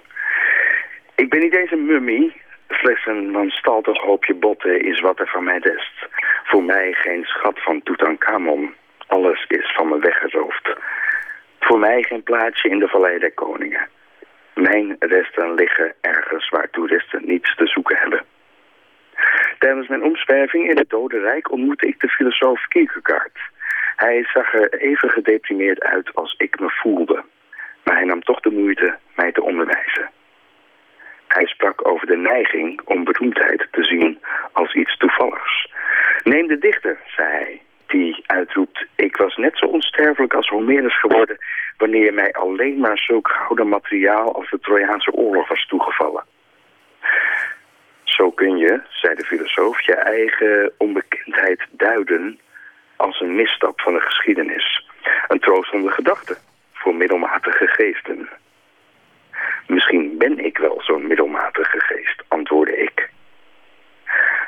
Ik 1.15 1.29
ben 1.29 1.39
niet 1.39 1.55
eens 1.55 1.71
een 1.71 1.85
mummie. 1.85 2.41
Slechts 2.69 3.05
een 3.05 3.31
wanstaltig 3.31 3.97
hoopje 4.01 4.33
botten 4.33 4.81
is 4.81 4.99
wat 4.99 5.19
er 5.19 5.27
van 5.27 5.43
mij 5.43 5.57
rest. 5.57 6.07
Voor 6.43 6.63
mij 6.63 6.93
geen 6.93 7.23
schat 7.23 7.63
van 7.63 7.83
Tutankhamon. 7.83 8.73
Alles 9.07 9.45
is 9.47 9.73
van 9.75 9.87
me 9.87 9.99
weggeroofd. 9.99 10.69
Voor 11.59 11.79
mij 11.79 12.03
geen 12.03 12.23
plaatsje 12.23 12.69
in 12.69 12.79
de 12.79 12.87
Vallei 12.87 13.19
der 13.19 13.33
Koningen. 13.33 13.87
Mijn 14.53 14.95
resten 14.99 15.53
liggen 15.53 15.93
ergens 16.01 16.49
waar 16.49 16.69
toeristen 16.69 17.21
niets 17.25 17.55
te 17.55 17.67
zoeken 17.67 17.97
hebben. 17.97 18.25
Tijdens 19.59 19.87
mijn 19.87 20.03
omzwerving 20.03 20.69
in 20.69 20.77
het 20.77 20.89
Dode 20.89 21.19
Rijk 21.19 21.51
ontmoette 21.51 21.87
ik 21.87 21.99
de 21.99 22.09
filosoof 22.09 22.67
Kierkegaard. 22.67 23.51
Hij 23.95 24.23
zag 24.33 24.53
er 24.53 24.73
even 24.73 25.09
gedeprimeerd 25.09 25.81
uit 25.83 26.15
als 26.15 26.35
ik 26.37 26.59
me 26.59 26.69
voelde. 26.69 27.23
Maar 27.83 27.95
hij 27.95 28.05
nam 28.05 28.23
toch 28.23 28.39
de 28.39 28.51
moeite 28.51 28.97
mij 29.15 29.31
te 29.31 29.41
onderwijzen. 29.41 30.09
Hij 31.27 31.45
sprak 31.45 31.87
over 31.87 32.07
de 32.07 32.17
neiging 32.17 32.81
om 32.85 33.03
beroemdheid 33.03 33.67
te 33.71 33.83
zien 33.83 34.19
als 34.51 34.73
iets 34.73 34.97
toevalligs. 34.97 35.71
Neem 36.23 36.47
de 36.47 36.57
dichter, 36.57 36.97
zei 37.15 37.29
hij, 37.29 37.61
die 37.87 38.23
uitroept... 38.25 38.85
ik 38.95 39.17
was 39.17 39.35
net 39.35 39.57
zo 39.57 39.65
onsterfelijk 39.65 40.33
als 40.33 40.47
Homerus 40.47 40.99
geworden... 40.99 41.37
wanneer 41.77 42.13
mij 42.13 42.33
alleen 42.33 42.79
maar 42.79 42.97
zulk 42.97 43.27
gouden 43.27 43.67
materiaal 43.67 44.35
als 44.35 44.49
de 44.49 44.59
Trojaanse 44.59 45.11
oorlog 45.11 45.47
was 45.47 45.65
toegevallen. 45.67 46.23
Zo 48.03 48.31
kun 48.31 48.57
je, 48.57 48.81
zei 48.89 49.15
de 49.15 49.25
filosoof, 49.25 49.81
je 49.81 49.95
eigen 49.95 50.71
onbekendheid 50.77 51.61
duiden 51.71 52.39
als 53.03 53.19
een 53.19 53.35
misstap 53.35 53.81
van 53.81 53.93
de 53.93 53.99
geschiedenis. 53.99 54.85
Een 55.27 55.39
troostende 55.39 55.91
gedachte 55.91 56.37
voor 56.73 56.95
middelmatige 56.95 57.67
geesten. 57.67 58.29
Misschien 59.67 60.17
ben 60.17 60.45
ik 60.45 60.57
wel 60.57 60.81
zo'n 60.81 61.07
middelmatige 61.07 61.79
geest, 61.79 62.23
antwoordde 62.27 62.77
ik. 62.77 63.09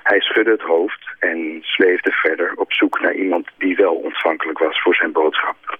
Hij 0.03 0.20
schudde 0.20 0.51
het 0.51 0.62
hoofd 0.62 1.16
en 1.20 1.60
zweefde 1.62 2.12
verder 2.12 2.53
op 2.56 2.74
zoek 2.74 2.99
naar 2.99 3.14
iemand 3.14 3.47
die 3.58 3.76
wel 3.76 3.95
ontvankelijk 3.95 4.60
was 4.60 4.82
voor 4.82 4.95
zijn 4.95 5.12
boodschap. 5.12 5.80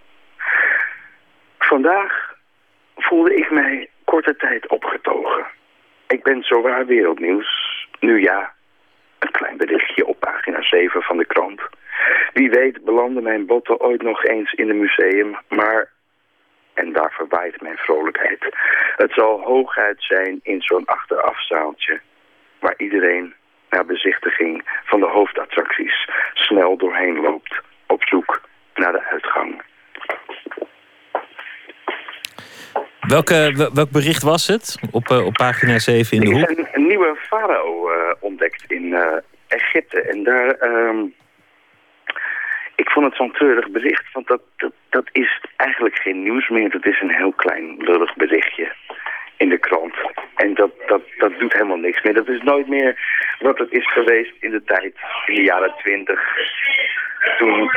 Vandaag 1.58 2.36
voelde 2.96 3.36
ik 3.36 3.52
mij 3.52 3.90
korte 4.04 4.36
tijd 4.36 4.68
opgetogen. 4.68 5.46
Ik 6.08 6.24
ben 6.24 6.44
zowaar 6.44 6.86
wereldnieuws. 6.86 7.88
Nu 8.00 8.22
ja, 8.22 8.55
een 9.26 9.32
klein 9.32 9.58
berichtje 9.58 10.06
op 10.06 10.20
pagina 10.20 10.62
7 10.62 11.02
van 11.02 11.18
de 11.18 11.26
krant. 11.26 11.62
Wie 12.34 12.50
weet 12.50 12.84
belanden 12.84 13.24
mijn 13.24 13.46
botten 13.46 13.80
ooit 13.80 14.02
nog 14.02 14.24
eens 14.24 14.54
in 14.54 14.70
een 14.70 14.80
museum, 14.80 15.38
maar... 15.50 15.94
En 16.74 16.94
daar 16.94 17.12
verwaait 17.12 17.62
mijn 17.62 17.78
vrolijkheid. 17.78 18.46
Het 18.96 19.12
zal 19.12 19.42
hooguit 19.42 20.04
zijn 20.04 20.40
in 20.44 20.62
zo'n 20.62 20.86
achterafzaaltje... 20.86 22.00
waar 22.60 22.74
iedereen 22.78 23.34
naar 23.70 23.86
bezichtiging 23.86 24.82
van 24.84 25.00
de 25.00 25.06
hoofdattracties 25.06 26.10
snel 26.34 26.78
doorheen 26.78 27.22
loopt... 27.22 27.62
op 27.88 28.04
zoek 28.04 28.42
naar 28.74 28.92
de 28.92 29.04
uitgang. 29.04 29.62
Welke, 33.08 33.70
welk 33.74 33.92
bericht 33.92 34.24
was 34.24 34.48
het 34.48 34.78
op, 34.92 35.10
uh, 35.10 35.26
op 35.26 35.34
pagina 35.34 35.80
7 35.80 36.18
in 36.18 36.24
de 36.24 36.32
hoek? 36.32 36.50
Er 36.50 36.52
is 36.52 36.58
een, 36.58 36.68
een 36.72 36.88
nieuwe 36.88 37.16
farao 37.30 37.90
uh, 37.90 37.96
ontdekt 38.20 38.64
in 38.68 38.84
uh, 38.84 39.02
Egypte. 39.48 40.02
En 40.02 40.24
daar... 40.24 40.62
Um, 40.62 41.14
ik 42.76 42.90
vond 42.90 43.06
het 43.06 43.16
zo'n 43.16 43.32
treurig 43.32 43.70
bericht, 43.70 44.12
want 44.14 44.28
dat, 44.28 44.42
dat, 44.58 44.72
dat 44.90 45.10
is 45.12 45.42
eigenlijk 45.56 45.96
geen 45.96 46.24
nieuws 46.24 46.50
meer. 46.50 46.70
Dat 46.70 46.86
is 46.86 47.02
een 47.02 47.16
heel 47.16 47.32
klein 47.32 47.76
lullig 47.78 48.16
berichtje 48.16 48.72
in 49.38 49.50
de 49.50 49.58
krant. 49.58 49.96
En 50.36 50.54
dat, 50.54 50.72
dat, 50.88 51.02
dat 51.18 51.40
doet 51.40 51.54
helemaal 51.54 51.78
niks 51.78 52.04
meer. 52.04 52.14
Dat 52.14 52.28
is 52.28 52.42
nooit 52.42 52.68
meer 52.68 53.00
wat 53.40 53.58
het 53.58 53.72
is 53.72 53.92
geweest 53.92 54.34
in 54.40 54.52
de 54.52 54.64
tijd, 54.64 54.94
in 55.26 55.36
de 55.36 55.44
jaren 55.44 55.74
twintig. 55.78 56.20
Toen... 57.38 57.72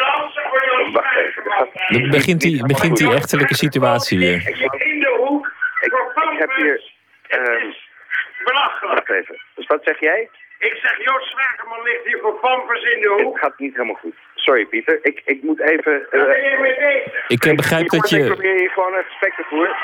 Wacht 0.93 1.17
even. 1.17 1.43
Dan 1.89 2.11
begint 2.11 2.41
die, 2.41 2.67
begint 2.67 2.97
die 2.97 3.15
echtelijke 3.15 3.55
situatie 3.55 4.19
weer. 4.19 4.49
In 4.73 5.01
de 5.01 5.17
hoek. 5.27 5.53
Ik, 5.81 5.93
ik 6.33 6.39
heb 6.39 6.53
hier... 6.57 6.83
Um, 7.29 7.75
Wacht 8.81 9.11
even. 9.11 9.41
Dus 9.55 9.67
wat 9.67 9.81
zeg 9.85 10.01
jij? 10.01 10.29
Ik 10.59 10.75
zeg, 10.83 10.97
Joost 11.05 11.31
Zwageman 11.31 11.83
ligt 11.83 12.05
hier 12.05 12.19
voor 12.21 12.35
Pampers 12.35 12.83
in 12.83 13.01
de 13.01 13.09
hoek. 13.09 13.33
Het 13.35 13.43
gaat 13.43 13.59
niet 13.59 13.73
helemaal 13.73 13.95
goed. 13.95 14.15
Sorry, 14.35 14.65
Pieter. 14.65 14.99
Ik, 15.03 15.23
ik 15.25 15.43
moet 15.43 15.61
even... 15.61 16.07
Uh, 16.11 16.25
ben 16.25 16.51
je 16.51 16.59
mee 16.61 16.77
bezig? 16.79 17.29
Ik 17.29 17.45
uh, 17.45 17.55
begrijp 17.55 17.85
ik 17.85 17.91
dat 17.91 18.11
je... 18.11 18.19
Ik 18.19 18.27
probeer 18.27 18.55
hier 18.55 18.71
gewoon 18.71 18.95
een 18.95 19.05
gesprek 19.05 19.35
te 19.35 19.45
voeren. 19.49 19.77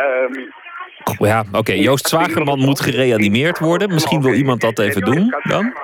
Um, 0.00 0.52
ja, 1.18 1.44
oké. 1.48 1.58
Okay. 1.58 1.78
Joost 1.78 2.08
Zwagerman 2.08 2.58
moet 2.58 2.80
gereanimeerd 2.80 3.58
worden. 3.58 3.92
Misschien 3.92 4.22
wil 4.22 4.32
iemand 4.32 4.60
dat 4.60 4.78
even 4.78 5.02
doen 5.02 5.34
dan? 5.42 5.74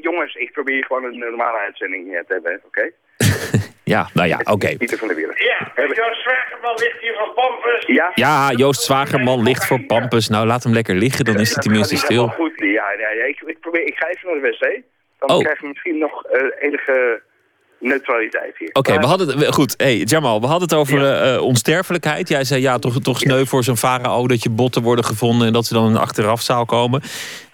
Jongens, 0.00 0.34
ik 0.34 0.52
probeer 0.52 0.84
gewoon 0.84 1.04
een 1.04 1.18
normale 1.18 1.58
uitzending 1.58 2.04
te 2.10 2.32
hebben, 2.32 2.60
oké? 2.66 2.66
Okay? 2.66 2.92
ja, 3.94 4.08
nou 4.14 4.28
ja, 4.28 4.38
oké. 4.38 4.50
Okay. 4.50 4.76
Pieter 4.76 4.98
van 4.98 5.08
der 5.08 5.16
Wielen. 5.16 5.34
Ja, 5.38 5.84
Joost 5.86 6.22
Zwagerman 6.22 6.74
ligt 6.74 7.00
hier 7.00 7.14
voor 7.14 7.34
Pampus. 7.34 7.86
Ja? 7.86 8.10
ja, 8.14 8.52
Joost 8.52 8.82
Zwagerman 8.82 9.42
ligt 9.42 9.66
voor 9.66 9.80
Pampus. 9.80 10.28
Nou, 10.28 10.46
laat 10.46 10.62
hem 10.62 10.72
lekker 10.72 10.94
liggen, 10.94 11.24
dan 11.24 11.40
is 11.40 11.52
hij 11.54 11.62
tenminste 11.62 11.96
stil. 11.96 12.28
Goed, 12.28 12.52
ja, 12.56 12.92
ja, 12.98 13.10
ja 13.10 13.24
ik, 13.24 13.40
ik, 13.46 13.60
probeer, 13.60 13.86
ik 13.86 13.96
ga 13.96 14.08
even 14.08 14.32
naar 14.32 14.40
de 14.40 14.56
wc. 14.58 14.82
Dan 15.18 15.30
oh. 15.30 15.38
krijgen 15.38 15.62
we 15.62 15.68
misschien 15.68 15.98
nog 15.98 16.24
uh, 16.32 16.42
enige 16.58 17.22
neutraliteit 17.80 18.54
hier. 18.58 18.68
Oké, 18.68 18.78
okay, 18.78 18.98
we 18.98 19.06
hadden 19.06 19.38
het, 19.38 19.54
goed. 19.54 19.74
Hey, 19.76 19.96
Jamal, 19.96 20.40
we 20.40 20.46
hadden 20.46 20.68
het 20.68 20.78
over 20.78 21.00
ja. 21.00 21.34
uh, 21.34 21.42
onsterfelijkheid. 21.42 22.28
Jij 22.28 22.44
zei 22.44 22.60
ja, 22.60 22.78
toch, 22.78 23.00
toch 23.00 23.18
sneu 23.18 23.44
voor 23.44 23.64
zo'n 23.64 23.76
farao 23.76 24.26
dat 24.26 24.42
je 24.42 24.50
botten 24.50 24.82
worden 24.82 25.04
gevonden 25.04 25.46
en 25.46 25.52
dat 25.52 25.66
ze 25.66 25.74
dan 25.74 25.86
in 25.86 25.90
een 25.90 26.00
achterafzaal 26.00 26.64
komen. 26.64 27.02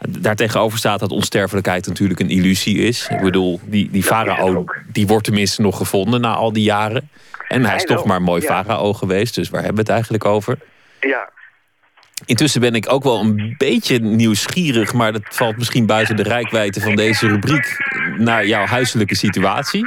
Daartegenover 0.09 0.79
staat 0.79 1.01
dat 1.01 1.11
onsterfelijkheid 1.11 1.87
natuurlijk 1.87 2.21
een 2.21 2.31
illusie 2.31 2.79
is. 2.79 3.09
Ik 3.11 3.21
bedoel, 3.21 3.61
die, 3.65 3.89
die 3.91 4.03
farao 4.03 4.65
die 4.93 5.07
wordt 5.07 5.25
tenminste 5.25 5.63
nog 5.63 5.77
gevonden 5.77 6.21
na 6.21 6.35
al 6.35 6.53
die 6.53 6.65
jaren. 6.65 7.11
En 7.49 7.65
hij 7.65 7.77
is 7.77 7.85
toch 7.85 8.05
maar 8.05 8.17
een 8.17 8.23
mooi 8.23 8.43
ja. 8.43 8.65
farao 8.65 8.93
geweest, 8.93 9.35
dus 9.35 9.51
waar 9.51 9.63
hebben 9.63 9.77
we 9.77 9.83
het 9.83 9.93
eigenlijk 9.93 10.25
over? 10.25 10.59
Ja. 11.01 11.31
Intussen 12.25 12.61
ben 12.61 12.75
ik 12.75 12.93
ook 12.93 13.03
wel 13.03 13.21
een 13.21 13.55
beetje 13.59 13.99
nieuwsgierig, 13.99 14.93
maar 14.93 15.13
dat 15.13 15.23
valt 15.29 15.57
misschien 15.57 15.87
buiten 15.87 16.17
de 16.17 16.23
rijkwijde 16.23 16.81
van 16.81 16.97
deze 16.97 17.29
rubriek, 17.29 17.77
naar 18.19 18.47
jouw 18.47 18.67
huiselijke 18.67 19.15
situatie 19.15 19.87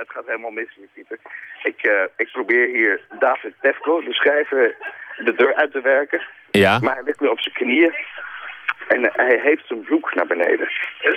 het 0.00 0.10
gaat 0.10 0.26
helemaal 0.26 0.50
mis 0.50 0.74
hier, 0.74 0.88
Pieter. 0.94 1.18
Ik, 1.62 1.86
uh, 1.86 2.02
ik 2.16 2.28
probeer 2.32 2.66
hier 2.66 3.00
David 3.18 3.54
Tefko, 3.60 4.00
de 4.00 4.12
schrijver, 4.12 4.76
de 5.16 5.34
deur 5.34 5.54
uit 5.54 5.72
te 5.72 5.80
werken. 5.80 6.20
Ja. 6.50 6.78
Maar 6.78 6.94
hij 6.94 7.02
ligt 7.04 7.20
nu 7.20 7.28
op 7.28 7.40
zijn 7.40 7.54
knieën. 7.54 7.94
En 8.88 9.10
hij 9.12 9.40
heeft 9.42 9.66
zijn 9.66 9.80
broek 9.80 10.14
naar 10.14 10.26
beneden. 10.26 10.68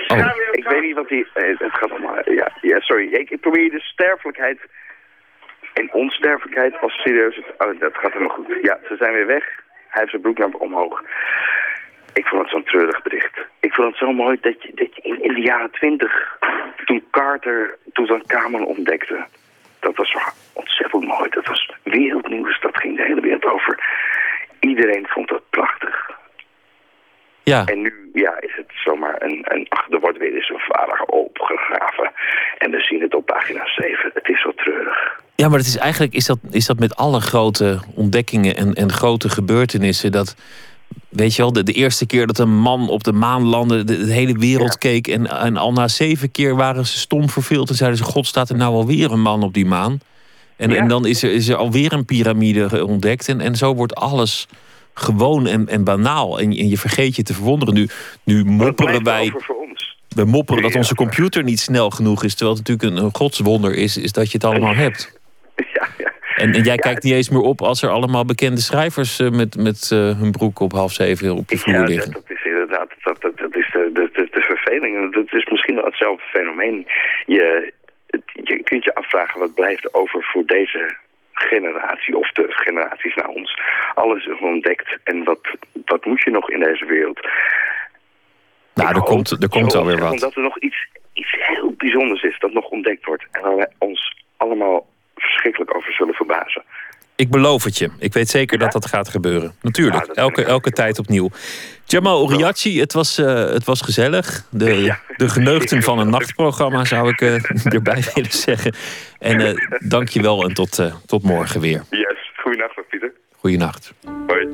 Oh. 0.07 0.29
Ik 0.51 0.67
weet 0.67 0.81
niet 0.81 0.95
wat 0.95 1.09
hij... 1.09 1.25
Uh, 1.35 1.59
het 1.59 1.73
gaat 1.73 1.91
allemaal... 1.91 2.31
Ja, 2.31 2.51
ja 2.61 2.79
sorry. 2.79 3.13
Ik, 3.13 3.29
ik 3.29 3.41
probeer 3.41 3.71
de 3.71 3.79
sterfelijkheid 3.79 4.59
en 5.73 5.93
onsterfelijkheid 5.93 6.79
als 6.79 6.93
serieus... 6.93 7.39
Oh, 7.57 7.79
dat 7.79 7.97
gaat 7.97 8.13
helemaal 8.13 8.35
goed. 8.35 8.57
Ja, 8.61 8.79
ze 8.87 8.95
zijn 8.95 9.13
weer 9.13 9.27
weg. 9.27 9.45
Hij 9.87 10.01
heeft 10.01 10.09
zijn 10.09 10.21
broek 10.21 10.37
naar 10.37 10.49
omhoog. 10.49 11.03
Ik 12.13 12.25
vond 12.25 12.41
het 12.41 12.51
zo'n 12.51 12.63
treurig 12.63 13.01
bericht. 13.01 13.37
Ik 13.59 13.73
vond 13.73 13.87
het 13.87 13.97
zo 13.97 14.11
mooi 14.11 14.37
dat 14.41 14.63
je, 14.63 14.71
dat 14.75 14.95
je 14.95 15.01
in, 15.01 15.23
in 15.23 15.33
de 15.33 15.41
jaren 15.41 15.71
twintig, 15.71 16.37
toen 16.85 17.03
Carter 17.11 17.77
Tutankhamon 17.93 18.65
ontdekte, 18.65 19.25
dat 19.79 19.95
was 19.95 20.11
zo 20.11 20.19
ontzettend 20.53 21.05
mooi. 21.05 21.29
Dat 21.29 21.47
was 21.47 21.71
wereldnieuws, 21.83 22.61
dat 22.61 22.77
ging 22.77 22.97
de 22.97 23.03
hele 23.03 23.21
wereld 23.21 23.45
over. 23.45 23.79
Iedereen 24.59 25.05
vond 25.07 25.29
dat 25.29 25.49
prachtig. 25.49 26.11
Ja. 27.43 27.65
En 27.65 27.81
nu 27.81 28.09
ja, 28.13 28.39
is 28.39 28.55
het 28.55 28.71
zomaar 28.85 29.21
een, 29.21 29.41
een... 29.43 29.65
Ach, 29.69 29.89
er 29.89 29.99
wordt 29.99 30.17
weer 30.17 30.33
eens 30.33 30.49
een 30.49 30.59
vader 30.59 31.01
opgegraven. 31.01 32.11
En 32.57 32.71
we 32.71 32.79
zien 32.79 33.01
het 33.01 33.15
op 33.15 33.25
pagina 33.25 33.65
7. 33.65 34.11
Het 34.13 34.27
is 34.29 34.41
zo 34.41 34.53
treurig. 34.53 35.21
Ja, 35.35 35.49
maar 35.49 35.57
het 35.57 35.67
is 35.67 35.77
eigenlijk 35.77 36.13
is 36.13 36.25
dat, 36.25 36.37
is 36.51 36.65
dat 36.65 36.79
met 36.79 36.95
alle 36.95 37.19
grote 37.19 37.79
ontdekkingen 37.95 38.55
en, 38.55 38.73
en 38.73 38.91
grote 38.91 39.29
gebeurtenissen... 39.29 40.11
dat 40.11 40.35
Weet 41.09 41.35
je 41.35 41.41
wel, 41.41 41.53
de, 41.53 41.63
de, 41.63 41.71
eerste 41.71 42.05
keer 42.05 42.27
dat 42.27 42.37
een 42.37 42.57
man 42.57 42.89
op 42.89 43.03
de 43.03 43.11
maan 43.11 43.43
landde, 43.43 43.83
de, 43.83 44.05
de 44.05 44.13
hele 44.13 44.37
wereld 44.37 44.71
ja. 44.71 44.77
keek. 44.77 45.07
En, 45.07 45.27
en 45.27 45.57
al 45.57 45.71
na 45.71 45.87
zeven 45.87 46.31
keer 46.31 46.55
waren 46.55 46.85
ze 46.85 46.97
stom 46.97 47.29
verveeld. 47.29 47.69
En 47.69 47.75
zeiden 47.75 47.99
ze: 47.99 48.03
God, 48.03 48.27
staat 48.27 48.49
er 48.49 48.57
nou 48.57 48.73
alweer 48.73 49.11
een 49.11 49.21
man 49.21 49.43
op 49.43 49.53
die 49.53 49.65
maan? 49.65 49.99
En, 50.55 50.69
ja. 50.69 50.75
en 50.75 50.87
dan 50.87 51.05
is 51.05 51.23
er, 51.23 51.31
is 51.31 51.47
er 51.47 51.55
alweer 51.55 51.93
een 51.93 52.05
piramide 52.05 52.85
ontdekt. 52.85 53.27
En, 53.27 53.41
en 53.41 53.55
zo 53.55 53.75
wordt 53.75 53.95
alles 53.95 54.47
gewoon 54.93 55.47
en, 55.47 55.67
en 55.67 55.83
banaal. 55.83 56.39
En, 56.39 56.45
en 56.45 56.69
je 56.69 56.77
vergeet 56.77 57.15
je 57.15 57.23
te 57.23 57.33
verwonderen. 57.33 57.73
Nu, 57.73 57.89
nu 58.23 58.45
mopperen 58.45 59.03
wij. 59.03 59.33
We 60.07 60.25
mopperen 60.25 60.61
dat 60.61 60.75
onze 60.75 60.95
computer 60.95 61.43
niet 61.43 61.59
snel 61.59 61.89
genoeg 61.89 62.23
is. 62.23 62.35
Terwijl 62.35 62.57
het 62.57 62.67
natuurlijk 62.67 62.97
een, 62.97 63.05
een 63.05 63.15
godswonder 63.15 63.75
is, 63.75 63.97
is 63.97 64.11
dat 64.11 64.31
je 64.31 64.33
het 64.33 64.43
allemaal 64.43 64.75
hebt. 64.75 65.21
Ja, 66.35 66.43
ja. 66.43 66.49
En, 66.49 66.53
en 66.53 66.63
jij 66.63 66.75
ja, 66.75 66.81
kijkt 66.81 67.03
niet 67.03 67.13
eens 67.13 67.29
meer 67.29 67.41
op 67.41 67.61
als 67.61 67.81
er 67.81 67.89
allemaal 67.89 68.25
bekende 68.25 68.61
schrijvers 68.61 69.19
uh, 69.19 69.29
met, 69.29 69.57
met 69.57 69.89
uh, 69.93 69.99
hun 70.19 70.31
broek 70.31 70.59
op 70.59 70.71
half 70.71 70.91
zeven 70.91 71.35
op 71.35 71.47
de 71.47 71.57
vloer 71.57 71.75
ja, 71.75 71.83
liggen. 71.83 72.11
Dat, 72.11 72.27
dat 72.27 72.37
is 72.37 72.45
inderdaad 72.45 72.89
dat, 73.03 73.21
dat, 73.21 73.37
dat 73.37 73.55
is 73.55 73.69
de, 73.71 73.89
de, 73.93 74.09
de, 74.13 74.27
de 74.31 74.41
verveling. 74.41 75.13
Dat 75.13 75.33
is 75.33 75.45
misschien 75.49 75.75
wel 75.75 75.85
hetzelfde 75.85 76.23
fenomeen. 76.23 76.87
Je, 77.25 77.73
je 78.43 78.63
kunt 78.63 78.83
je 78.83 78.95
afvragen 78.95 79.39
wat 79.39 79.53
blijft 79.53 79.93
over 79.93 80.23
voor 80.23 80.45
deze 80.45 80.95
generatie 81.33 82.17
of 82.17 82.31
de 82.31 82.45
generaties 82.47 83.15
na 83.15 83.27
ons. 83.27 83.59
Alles 83.93 84.25
is 84.25 84.39
ontdekt 84.39 84.97
en 85.03 85.23
wat, 85.23 85.39
wat 85.85 86.05
moet 86.05 86.21
je 86.21 86.31
nog 86.31 86.49
in 86.49 86.59
deze 86.59 86.85
wereld? 86.85 87.19
Nou, 88.73 88.95
er 88.95 89.01
komt, 89.01 89.31
er 89.31 89.49
komt 89.49 89.75
alweer 89.75 89.99
wat. 89.99 90.11
Omdat 90.11 90.35
er 90.35 90.41
nog 90.41 90.59
iets, 90.59 90.87
iets 91.13 91.35
heel 91.37 91.73
bijzonders 91.77 92.23
is, 92.23 92.39
dat 92.39 92.53
nog 92.53 92.69
ontdekt 92.69 93.05
wordt. 93.05 93.25
En 93.31 93.41
waar 93.41 93.55
wij 93.55 93.71
ons 93.77 94.23
allemaal 94.37 94.85
verschrikkelijk 95.23 95.75
over 95.75 95.93
zullen 95.93 96.13
verbazen. 96.13 96.63
Ik 97.15 97.29
beloof 97.29 97.63
het 97.63 97.77
je. 97.77 97.89
Ik 97.99 98.13
weet 98.13 98.29
zeker 98.29 98.57
dat 98.57 98.71
dat 98.71 98.85
gaat 98.85 99.09
gebeuren. 99.09 99.55
Natuurlijk, 99.61 100.05
elke, 100.05 100.43
elke 100.43 100.71
tijd 100.71 100.99
opnieuw. 100.99 101.29
Jamal 101.85 102.21
Oriachi, 102.21 102.79
het 102.79 102.93
was, 102.93 103.19
uh, 103.19 103.27
het 103.33 103.63
was 103.63 103.81
gezellig. 103.81 104.45
De, 104.49 104.95
de 105.17 105.29
geneugten 105.29 105.83
van 105.83 105.99
een 105.99 106.09
nachtprogramma 106.09 106.85
zou 106.85 107.09
ik 107.09 107.21
uh, 107.21 107.33
erbij 107.77 108.03
willen 108.13 108.31
zeggen. 108.31 108.75
En 109.19 109.39
uh, 109.39 109.53
dank 109.79 110.09
je 110.09 110.21
wel 110.21 110.43
en 110.43 110.53
tot, 110.53 110.79
tot 111.05 111.23
morgen 111.23 111.61
weer. 111.61 111.83
Yes, 111.89 112.31
goeienacht 112.35 112.89
Pieter. 112.89 113.11
Goeienacht. 113.39 113.93
Hoi. 114.27 114.47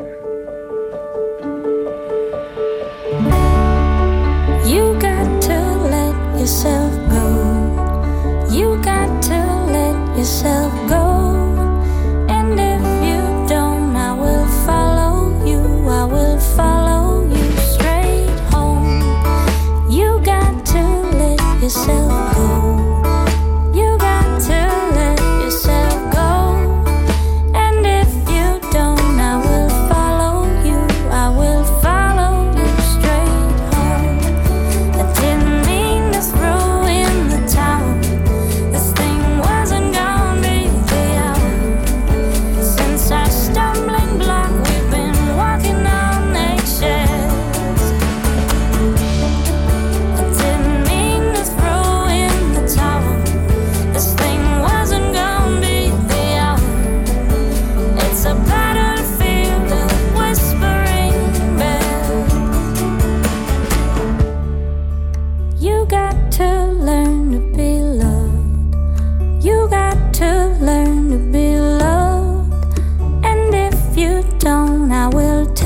You 4.65 4.99
got 4.99 5.41
to 5.41 5.59
let 5.89 6.15
yourself 6.35 6.91
go. 7.09 7.27
You 8.51 8.83
got 8.83 9.21
to 9.21 9.58
yourself 10.19 10.73
go. 10.89 11.18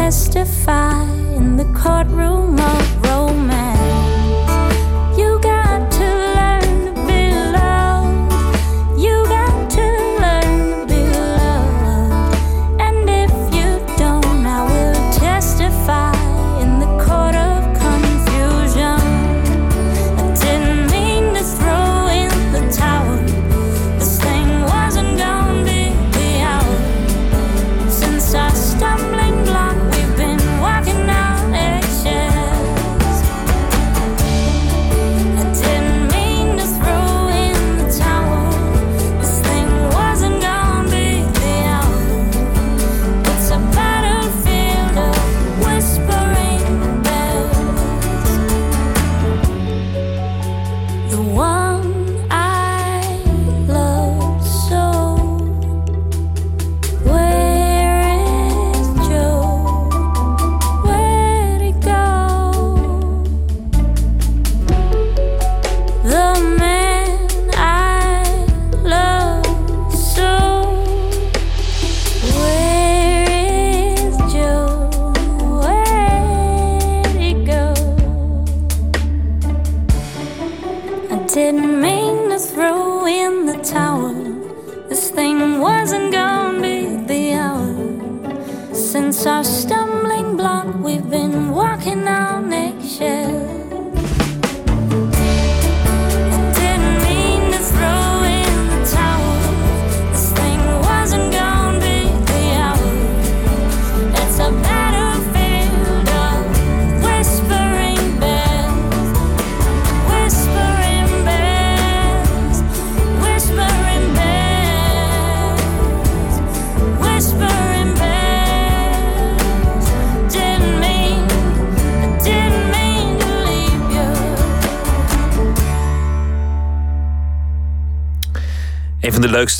Testify 0.04 1.02
in 1.38 1.56
the 1.56 1.64
courtroom 1.74 2.60
of 2.60 2.93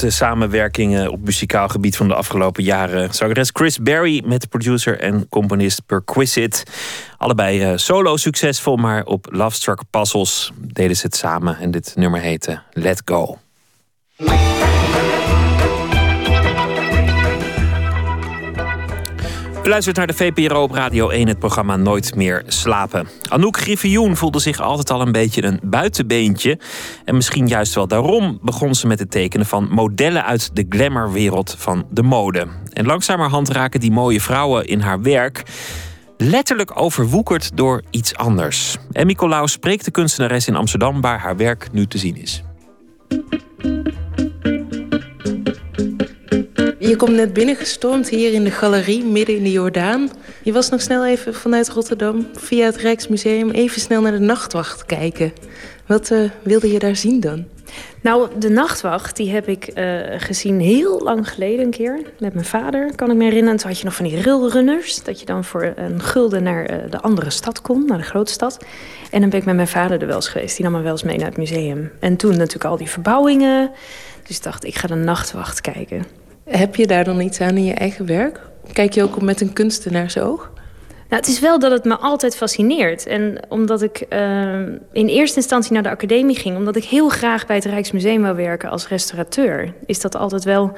leukste 0.04 0.26
samenwerkingen 0.26 1.12
op 1.12 1.20
muzikaal 1.26 1.68
gebied 1.68 1.98
van 1.98 2.08
de 2.08 2.14
afgelopen 2.14 2.64
jaren. 2.64 3.14
Zangeres 3.14 3.50
Chris 3.54 3.80
Berry 3.80 4.24
met 4.26 4.50
producer 4.50 5.00
en 5.00 5.30
componist 5.30 5.86
Perquisite. 5.86 6.64
Allebei 7.18 7.62
eh, 7.62 7.78
solo 7.78 8.18
succesvol, 8.18 8.76
maar 8.76 9.06
op 9.06 9.28
Love 9.32 9.56
Struck 9.56 9.82
Puzzles 9.90 10.52
deden 10.60 10.96
ze 10.96 11.06
het 11.06 11.16
samen. 11.16 11.58
En 11.58 11.72
dit 11.72 11.94
nummer 11.96 12.22
heette 12.22 12.62
Let 12.72 13.02
Go. 13.06 13.43
U 19.64 19.70
luistert 19.70 19.96
naar 19.96 20.08
de 20.08 20.14
VPRO 20.14 20.62
op 20.62 20.72
Radio 20.72 21.10
1, 21.10 21.28
het 21.28 21.40
programma 21.40 21.76
Nooit 21.76 22.16
meer 22.16 22.44
slapen. 22.48 23.08
Anouk 23.30 23.58
Griffioen 23.58 24.16
voelde 24.16 24.40
zich 24.40 24.60
altijd 24.60 24.92
al 24.92 25.02
een 25.02 25.12
beetje 25.12 25.44
een 25.44 25.60
buitenbeentje. 25.64 26.60
En 27.06 27.16
misschien 27.16 27.48
juist 27.48 27.74
wel 27.74 27.88
daarom 27.88 28.40
begon 28.42 28.76
ze 28.76 28.88
met 28.88 29.00
het 29.00 29.12
tekenen 29.12 29.46
van 29.46 29.68
modellen 29.72 30.26
uit 30.26 30.56
de 30.56 30.66
glamourwereld 30.70 31.56
van 31.58 31.86
de 31.90 32.04
mode. 32.04 32.48
En 32.74 32.86
langzamerhand 32.86 33.50
raken 33.50 33.80
die 33.80 33.92
mooie 33.92 34.22
vrouwen 34.22 34.66
in 34.66 34.80
haar 34.80 35.02
werk 35.02 35.44
letterlijk 36.18 36.80
overwoekerd 36.80 37.58
door 37.58 37.82
iets 37.90 38.16
anders. 38.16 38.78
Emmy 38.92 39.14
Colau 39.14 39.48
spreekt 39.48 39.86
de 39.86 39.92
kunstenares 39.92 40.48
in 40.48 40.56
Amsterdam 40.56 41.02
waar 41.02 41.20
haar 41.20 41.38
werk 41.38 41.68
nu 41.72 41.88
te 41.88 41.98
zien 41.98 42.16
is. 42.16 42.44
Je 46.88 46.96
komt 46.96 47.16
net 47.16 47.34
binnengestormd 47.34 48.10
hier 48.10 48.34
in 48.34 48.44
de 48.44 48.52
galerie 48.52 49.04
midden 49.04 49.36
in 49.36 49.44
de 49.44 49.52
Jordaan. 49.52 50.10
Je 50.42 50.54
was 50.54 50.70
nog 50.70 50.82
snel 50.82 51.06
even 51.06 51.34
vanuit 51.34 51.70
Rotterdam 51.70 52.28
via 52.34 52.66
het 52.66 52.76
Rijksmuseum 52.76 53.50
even 53.50 53.82
snel 53.82 54.02
naar 54.02 54.12
de 54.12 54.20
nachtwacht 54.20 54.86
kijken. 54.86 55.34
Wat 55.88 56.12
eh, 56.12 56.20
wilde 56.42 56.72
je 56.72 56.80
daar 56.80 56.96
zien 56.96 57.20
dan? 57.20 57.46
Nou, 58.02 58.30
de 58.40 58.50
nachtwacht, 58.50 59.16
die 59.16 59.32
heb 59.32 59.48
ik 59.48 59.72
uh, 59.76 60.00
gezien 60.18 60.60
heel 60.60 61.00
lang 61.00 61.30
geleden 61.30 61.66
een 61.66 61.72
keer. 61.72 62.02
Met 62.20 62.34
mijn 62.34 62.46
vader, 62.46 62.96
kan 62.96 63.12
ik 63.12 63.18
me 63.18 63.24
herinneren. 63.24 63.60
Toen 63.60 63.70
had 63.70 63.80
je 63.80 63.86
nog 63.86 63.96
van 63.96 64.06
die 64.06 64.22
railrunners. 64.22 65.04
Dat 65.04 65.20
je 65.20 65.26
dan 65.26 65.44
voor 65.44 65.74
een 65.76 66.02
gulden 66.02 66.44
naar 66.44 66.72
uh, 66.72 66.92
de 66.92 67.00
andere 67.00 67.30
stad 67.30 67.62
kon, 67.62 67.86
naar 67.86 67.98
de 67.98 68.04
grote 68.04 68.32
stad. 68.32 68.58
En 69.12 69.22
dan 69.22 69.30
ben 69.30 69.40
ik 69.40 69.46
met 69.46 69.56
mijn 69.56 69.68
vader 69.68 70.02
er 70.02 70.08
wel 70.08 70.16
eens 70.16 70.28
geweest. 70.28 70.56
Die 70.56 70.66
nam 70.66 70.74
me 70.74 70.82
wel 70.82 70.92
eens 70.92 71.04
mee 71.04 71.18
naar 71.18 71.28
het 71.28 71.38
museum. 71.38 71.92
En 72.00 72.16
toen 72.16 72.38
natuurlijk 72.38 72.66
al 72.66 72.78
die 72.78 72.90
verbouwingen. 72.90 73.72
Dus 74.28 74.38
ik 74.38 74.44
dacht, 74.44 74.66
ik 74.66 74.76
ga 74.76 74.88
de 74.88 74.96
nachtwacht 74.96 75.62
kijken. 75.62 76.23
Heb 76.44 76.76
je 76.76 76.88
daar 76.88 77.04
dan 77.04 77.22
iets 77.22 77.42
aan 77.42 77.58
in 77.58 77.66
je 77.66 77.74
eigen 77.74 78.06
werk? 78.06 78.40
Kijk 78.74 78.94
je 78.94 79.04
ook 79.04 79.22
met 79.22 79.42
een 79.42 79.54
kunstenaarsoog? 79.54 80.52
Nou, 81.10 81.26
het 81.26 81.28
is 81.28 81.40
wel 81.40 81.60
dat 81.60 81.72
het 81.72 81.84
me 81.84 81.98
altijd 81.98 82.36
fascineert. 82.36 83.06
En 83.06 83.40
omdat 83.50 83.82
ik 83.82 84.06
uh, 84.10 84.60
in 84.92 85.08
eerste 85.08 85.38
instantie 85.38 85.74
naar 85.74 85.84
de 85.84 85.90
academie 85.90 86.36
ging... 86.36 86.58
omdat 86.58 86.76
ik 86.76 86.84
heel 86.84 87.10
graag 87.10 87.46
bij 87.46 87.56
het 87.56 87.66
Rijksmuseum 87.66 88.22
wil 88.22 88.36
werken 88.36 88.70
als 88.70 88.88
restaurateur... 88.88 89.74
is 89.86 90.02
dat 90.02 90.16
altijd 90.16 90.44
wel... 90.44 90.72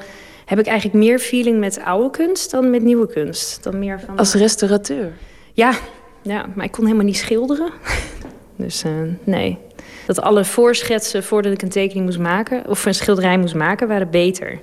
heb 0.44 0.58
ik 0.58 0.66
eigenlijk 0.66 1.04
meer 1.04 1.18
feeling 1.18 1.58
met 1.58 1.80
oude 1.84 2.10
kunst 2.10 2.50
dan 2.50 2.70
met 2.70 2.82
nieuwe 2.82 3.06
kunst. 3.06 3.62
Dan 3.62 3.78
meer 3.78 4.00
van... 4.00 4.16
Als 4.16 4.34
restaurateur? 4.34 5.12
Ja, 5.52 5.72
ja, 6.22 6.46
maar 6.54 6.64
ik 6.64 6.72
kon 6.72 6.84
helemaal 6.84 7.06
niet 7.06 7.16
schilderen. 7.16 7.70
dus 8.56 8.84
uh, 8.84 8.92
nee. 9.24 9.58
Dat 10.06 10.20
alle 10.20 10.44
voorschetsen 10.44 11.24
voordat 11.24 11.52
ik 11.52 11.62
een 11.62 11.68
tekening 11.68 12.04
moest 12.04 12.18
maken... 12.18 12.68
of 12.68 12.86
een 12.86 12.94
schilderij 12.94 13.38
moest 13.38 13.54
maken, 13.54 13.88
waren 13.88 14.10
beter. 14.10 14.60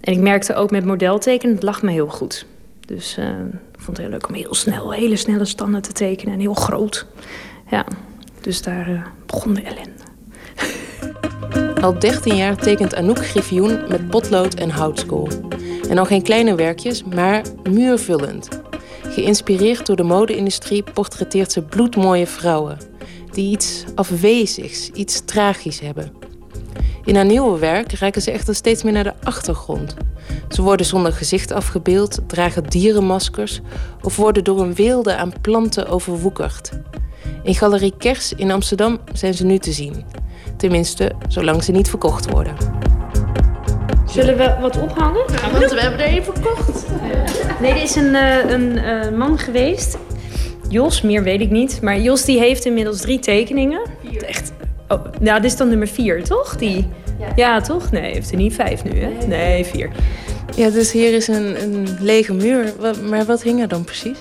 En 0.00 0.12
ik 0.12 0.18
merkte 0.18 0.54
ook 0.54 0.70
met 0.70 0.84
modeltekenen, 0.84 1.54
het 1.54 1.64
lag 1.64 1.82
me 1.82 1.90
heel 1.90 2.08
goed. 2.08 2.46
Dus 2.86 3.18
uh, 3.18 3.28
ik 3.72 3.80
vond 3.80 3.96
het 3.96 3.98
heel 3.98 4.08
leuk 4.08 4.28
om 4.28 4.34
heel 4.34 4.54
snel, 4.54 4.92
hele 4.92 5.16
snelle 5.16 5.44
standen 5.44 5.82
te 5.82 5.92
tekenen. 5.92 6.34
En 6.34 6.40
heel 6.40 6.54
groot. 6.54 7.06
Ja, 7.70 7.86
dus 8.40 8.62
daar 8.62 8.90
uh, 8.90 9.02
begon 9.26 9.54
de 9.54 9.62
ellende. 9.62 10.06
Al 11.82 11.98
13 11.98 12.36
jaar 12.36 12.56
tekent 12.56 12.94
Anouk 12.94 13.26
Griffioen 13.26 13.80
met 13.88 14.08
potlood 14.08 14.54
en 14.54 14.70
houtskool. 14.70 15.28
En 15.88 15.98
al 15.98 16.04
geen 16.04 16.22
kleine 16.22 16.54
werkjes, 16.54 17.04
maar 17.04 17.42
muurvullend. 17.70 18.48
Geïnspireerd 19.08 19.86
door 19.86 19.96
de 19.96 20.02
mode-industrie 20.02 20.82
portretteert 20.82 21.52
ze 21.52 21.62
bloedmooie 21.62 22.26
vrouwen... 22.26 22.78
die 23.32 23.50
iets 23.50 23.84
afwezigs, 23.94 24.90
iets 24.90 25.24
tragisch 25.24 25.80
hebben. 25.80 26.12
In 27.08 27.16
haar 27.16 27.24
nieuwe 27.24 27.58
werk 27.58 27.92
reiken 27.92 28.22
ze 28.22 28.30
echter 28.30 28.54
steeds 28.54 28.82
meer 28.82 28.92
naar 28.92 29.04
de 29.04 29.12
achtergrond. 29.22 29.94
Ze 30.48 30.62
worden 30.62 30.86
zonder 30.86 31.12
gezicht 31.12 31.52
afgebeeld, 31.52 32.18
dragen 32.26 32.62
dierenmaskers 32.62 33.60
of 34.02 34.16
worden 34.16 34.44
door 34.44 34.60
een 34.60 34.74
weelde 34.74 35.16
aan 35.16 35.32
planten 35.40 35.86
overwoekerd. 35.88 36.70
In 37.42 37.54
Galerie 37.54 37.94
Kers 37.98 38.32
in 38.32 38.50
Amsterdam 38.50 38.98
zijn 39.12 39.34
ze 39.34 39.44
nu 39.44 39.58
te 39.58 39.72
zien. 39.72 40.04
Tenminste, 40.56 41.12
zolang 41.28 41.64
ze 41.64 41.72
niet 41.72 41.88
verkocht 41.88 42.30
worden. 42.30 42.56
Zullen 44.06 44.36
we 44.36 44.56
wat 44.60 44.80
ophangen? 44.80 45.24
Ja, 45.32 45.50
want 45.50 45.72
we 45.72 45.80
hebben 45.80 46.00
er 46.00 46.06
één 46.06 46.24
verkocht. 46.24 46.86
Nee, 47.60 47.72
er 47.72 47.82
is 47.82 47.96
een, 47.96 48.14
uh, 48.14 48.50
een 48.50 48.76
uh, 48.76 49.18
man 49.18 49.38
geweest. 49.38 49.98
Jos, 50.68 51.02
meer 51.02 51.22
weet 51.22 51.40
ik 51.40 51.50
niet. 51.50 51.82
Maar 51.82 52.00
Jos 52.00 52.24
die 52.24 52.38
heeft 52.38 52.64
inmiddels 52.64 53.00
drie 53.00 53.18
tekeningen. 53.18 53.80
Echt. 54.26 54.52
Oh, 54.88 55.04
nou, 55.20 55.40
dit 55.40 55.50
is 55.50 55.56
dan 55.56 55.68
nummer 55.68 55.88
vier, 55.88 56.24
toch? 56.24 56.56
Die... 56.56 56.88
Ja. 57.18 57.32
ja, 57.36 57.60
toch? 57.60 57.90
Nee, 57.90 58.12
heeft 58.12 58.30
er 58.30 58.36
niet 58.36 58.54
vijf 58.54 58.84
nu, 58.84 59.00
hè? 59.00 59.26
Nee, 59.26 59.64
vier. 59.64 59.90
Ja, 60.56 60.70
dus 60.70 60.92
hier 60.92 61.12
is 61.12 61.28
een, 61.28 61.62
een 61.62 61.86
lege 62.00 62.34
muur. 62.34 62.72
Maar 63.08 63.24
wat 63.24 63.42
hing 63.42 63.60
er 63.60 63.68
dan 63.68 63.84
precies? 63.84 64.18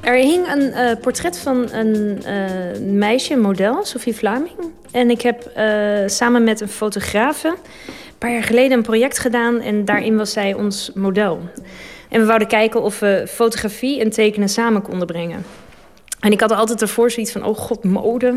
Er 0.00 0.14
hing 0.14 0.52
een 0.52 0.62
uh, 0.62 0.90
portret 1.00 1.38
van 1.38 1.72
een 1.72 2.22
uh, 2.26 2.92
meisje, 2.92 3.32
een 3.32 3.40
model, 3.40 3.84
Sophie 3.84 4.14
Vlaming. 4.14 4.56
En 4.90 5.10
ik 5.10 5.20
heb 5.20 5.50
uh, 5.56 5.64
samen 6.06 6.44
met 6.44 6.60
een 6.60 6.68
fotografe 6.68 7.48
een 7.48 8.18
paar 8.18 8.32
jaar 8.32 8.42
geleden 8.42 8.76
een 8.76 8.82
project 8.82 9.18
gedaan. 9.18 9.60
En 9.60 9.84
daarin 9.84 10.16
was 10.16 10.32
zij 10.32 10.54
ons 10.54 10.90
model. 10.94 11.40
En 12.08 12.20
we 12.20 12.26
wouden 12.26 12.48
kijken 12.48 12.82
of 12.82 13.00
we 13.00 13.24
fotografie 13.28 14.00
en 14.00 14.10
tekenen 14.10 14.48
samen 14.48 14.82
konden 14.82 15.06
brengen. 15.06 15.44
En 16.20 16.32
ik 16.32 16.40
had 16.40 16.52
altijd 16.52 16.82
ervoor 16.82 17.10
zoiets 17.10 17.32
van, 17.32 17.44
oh 17.44 17.56
god, 17.56 17.84
mode 17.84 18.34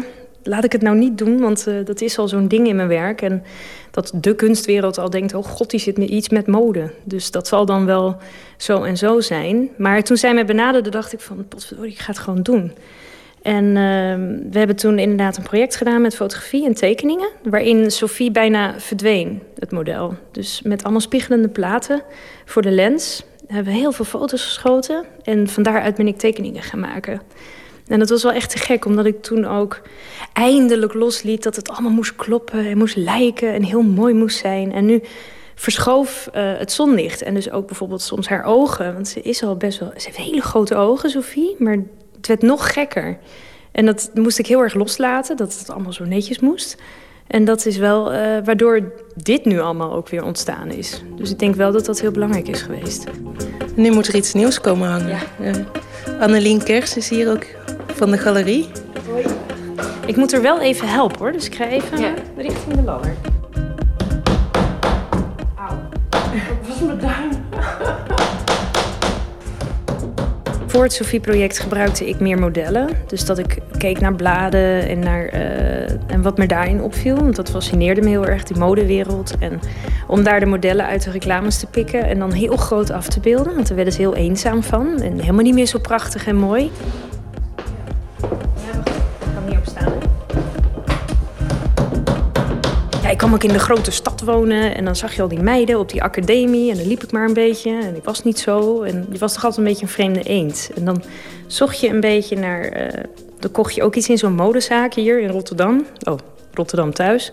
laat 0.48 0.64
ik 0.64 0.72
het 0.72 0.82
nou 0.82 0.98
niet 0.98 1.18
doen, 1.18 1.40
want 1.40 1.68
uh, 1.68 1.86
dat 1.86 2.02
is 2.02 2.18
al 2.18 2.28
zo'n 2.28 2.48
ding 2.48 2.68
in 2.68 2.76
mijn 2.76 2.88
werk. 2.88 3.22
En 3.22 3.44
dat 3.92 4.12
de 4.16 4.36
kunstwereld 4.36 4.98
al 4.98 5.10
denkt, 5.10 5.34
oh 5.34 5.46
god, 5.46 5.70
die 5.70 5.80
zit 5.80 5.98
iets 5.98 6.30
met 6.30 6.48
mode. 6.48 6.92
Dus 7.04 7.32
dat 7.32 7.48
zal 7.48 7.66
dan 7.66 7.86
wel 7.86 8.18
zo 8.58 8.84
en 8.84 8.98
zo 8.98 9.20
zijn. 9.20 9.70
Maar 9.78 10.04
toen 10.04 10.18
zij 10.18 10.34
mij 10.34 10.46
benaderde, 10.46 10.90
dacht 10.90 11.14
ik 11.14 11.20
van, 11.20 11.46
potverdorie, 11.48 11.92
ik 11.92 12.00
ga 12.00 12.12
het 12.12 12.20
gewoon 12.20 12.42
doen. 12.42 12.72
En 13.42 13.66
uh, 13.66 13.74
we 14.52 14.58
hebben 14.58 14.76
toen 14.76 15.00
inderdaad 15.00 15.38
een 15.38 15.44
project 15.44 15.76
gedaan 15.76 16.02
met 16.02 16.16
fotografie 16.16 16.66
en 16.66 16.74
tekeningen... 16.74 17.30
waarin 17.44 17.92
Sophie 17.92 18.32
bijna 18.32 18.80
verdween, 18.80 19.42
het 19.60 19.72
model. 19.72 20.16
Dus 20.32 20.62
met 20.64 20.84
allemaal 20.84 21.02
spiegelende 21.02 21.48
platen 21.48 22.02
voor 22.46 22.62
de 22.62 22.72
lens... 22.72 23.24
hebben 23.48 23.74
we 23.74 23.80
heel 23.80 23.92
veel 23.92 24.06
foto's 24.06 24.44
geschoten. 24.44 25.06
En 25.24 25.48
van 25.48 25.64
daaruit 25.64 25.96
ben 25.96 26.08
ik 26.08 26.18
tekeningen 26.18 26.62
gaan 26.62 26.80
maken. 26.80 27.22
En 27.88 28.00
dat 28.00 28.10
was 28.10 28.24
wel 28.24 28.32
echt 28.32 28.50
te 28.50 28.58
gek, 28.58 28.86
omdat 28.86 29.06
ik 29.06 29.22
toen 29.22 29.46
ook 29.46 29.82
eindelijk 30.34 30.94
losliet 30.94 31.44
dat 31.44 31.56
het 31.56 31.70
allemaal 31.70 31.92
moest 31.92 32.16
kloppen 32.16 32.66
en 32.66 32.78
moest 32.78 32.96
lijken 32.96 33.54
en 33.54 33.64
heel 33.64 33.82
mooi 33.82 34.14
moest 34.14 34.38
zijn. 34.38 34.72
En 34.72 34.86
nu 34.86 35.02
verschoof 35.56 36.30
uh, 36.36 36.58
het 36.58 36.72
zonlicht 36.72 37.22
en 37.22 37.34
dus 37.34 37.52
ook 37.52 37.68
bijvoorbeeld 37.68 38.02
soms 38.02 38.28
haar 38.28 38.44
ogen. 38.44 38.94
Want 38.94 39.08
ze 39.08 39.22
is 39.22 39.44
al 39.44 39.56
best 39.56 39.80
wel. 39.80 39.92
Ze 39.98 40.06
heeft 40.06 40.18
hele 40.18 40.42
grote 40.42 40.76
ogen, 40.76 41.10
Sophie, 41.10 41.56
maar 41.60 41.78
het 42.16 42.28
werd 42.28 42.42
nog 42.42 42.74
gekker. 42.74 43.18
En 43.72 43.86
dat 43.86 44.12
moest 44.14 44.40
ik 44.40 44.48
heel 44.48 44.62
erg 44.62 44.74
loslaten, 44.74 45.38
dat 45.38 45.60
het 45.60 45.70
allemaal 45.70 45.94
zo 45.94 46.06
netjes 46.06 46.40
moest. 46.40 46.78
En 47.28 47.46
dat 47.46 47.66
is 47.66 47.78
wel 47.78 48.14
uh, 48.14 48.20
waardoor 48.44 48.92
dit 49.16 49.46
nu 49.46 49.60
allemaal 49.60 49.94
ook 49.94 50.10
weer 50.10 50.24
ontstaan 50.24 50.72
is. 50.72 51.04
Dus 51.16 51.32
ik 51.32 51.40
denk 51.40 51.56
wel 51.56 51.72
dat 51.72 51.86
dat 51.86 52.02
heel 52.02 52.12
belangrijk 52.12 52.48
is 52.48 52.62
geweest. 52.62 53.04
Nu 53.76 53.92
moet 53.92 54.08
er 54.08 54.16
iets 54.16 54.34
nieuws 54.34 54.62
komen 54.62 54.90
hangen. 54.90 55.10
Ja. 55.10 55.20
Uh, 55.42 56.22
Annelien 56.22 56.64
Kers 56.64 56.98
is 56.98 57.10
hier 57.10 57.32
ook 57.32 57.46
van 57.98 58.12
de 58.12 58.18
galerie. 58.18 58.68
Hoi. 59.10 59.26
Ik 60.06 60.16
moet 60.16 60.34
er 60.34 60.42
wel 60.42 60.62
even 60.62 60.88
helpen 60.88 61.18
hoor, 61.18 61.32
dus 61.32 61.46
ik 61.46 61.56
ga 61.56 61.68
even 61.68 62.00
ja. 62.00 62.14
richting 62.38 62.76
de 62.76 62.82
ladder. 62.82 63.14
Auw. 65.56 65.78
Wat 66.10 66.68
was 66.68 66.80
mijn 66.80 67.00
duim? 67.00 67.30
Voor 70.68 70.84
het 70.84 70.94
Sophie-project 70.94 71.60
gebruikte 71.60 72.08
ik 72.10 72.20
meer 72.20 72.40
modellen. 72.40 72.90
Dus 73.08 73.26
dat 73.26 73.38
ik 73.38 73.58
keek 73.78 74.00
naar 74.00 74.16
bladen 74.16 74.88
en, 74.88 75.00
naar, 75.00 75.34
uh, 75.34 75.90
en 75.90 76.22
wat 76.22 76.38
me 76.38 76.46
daarin 76.46 76.82
opviel. 76.82 77.16
Want 77.16 77.36
dat 77.36 77.50
fascineerde 77.50 78.02
me 78.02 78.10
heel 78.10 78.26
erg, 78.26 78.44
die 78.44 78.58
modewereld. 78.58 79.36
En 79.40 79.60
om 80.08 80.24
daar 80.24 80.40
de 80.40 80.46
modellen 80.46 80.86
uit 80.86 81.04
de 81.04 81.12
reclames 81.12 81.60
te 81.60 81.66
pikken 81.68 82.04
en 82.04 82.20
dan 82.20 82.32
heel 82.32 82.58
groot 82.58 82.92
af 82.92 83.08
te 83.08 83.20
beelden. 83.20 83.54
Want 83.54 83.68
daar 83.68 83.76
werden 83.76 83.94
ze 83.94 84.02
heel 84.02 84.16
eenzaam 84.16 84.64
van. 84.64 85.02
En 85.02 85.20
helemaal 85.20 85.44
niet 85.44 85.54
meer 85.54 85.66
zo 85.66 85.80
prachtig 85.80 86.28
en 86.28 86.36
mooi. 86.36 86.72
Ja, 93.02 93.10
ik 93.14 93.18
kwam 93.18 93.34
ook 93.34 93.44
in 93.44 93.54
de 93.54 93.60
grote 93.60 93.92
stad 93.92 94.22
wonen 94.22 94.76
en 94.76 94.86
dan 94.86 94.96
zag 94.96 95.16
je 95.16 95.22
al 95.22 95.28
die 95.28 95.40
meiden 95.40 95.80
op 95.80 95.90
die 95.90 96.04
academie. 96.04 96.72
En 96.72 96.78
dan 96.78 96.88
liep 96.88 97.04
ik 97.04 97.12
maar 97.12 97.28
een 97.28 97.34
beetje 97.34 97.80
en 97.82 97.96
ik 97.96 98.04
was 98.04 98.24
niet 98.24 98.40
zo. 98.40 98.82
En 98.82 99.08
je 99.12 99.18
was 99.18 99.34
toch 99.34 99.44
altijd 99.44 99.62
een 99.62 99.72
beetje 99.72 99.86
een 99.86 99.92
vreemde 99.92 100.24
eend. 100.24 100.70
En 100.76 100.86
dan 100.86 101.04
zocht 101.48 101.80
je 101.80 101.90
een 101.90 102.00
beetje 102.00 102.36
naar... 102.36 102.82
Uh, 102.82 103.04
dan 103.40 103.52
kocht 103.52 103.76
je 103.76 103.84
ook 103.84 103.96
iets 103.96 104.10
in 104.10 104.18
zo'n 104.18 104.36
modezaak 104.36 104.94
hier 104.94 105.20
in 105.20 105.30
Rotterdam. 105.30 105.86
Oh, 106.04 106.18
Rotterdam 106.54 106.94
thuis. 106.94 107.32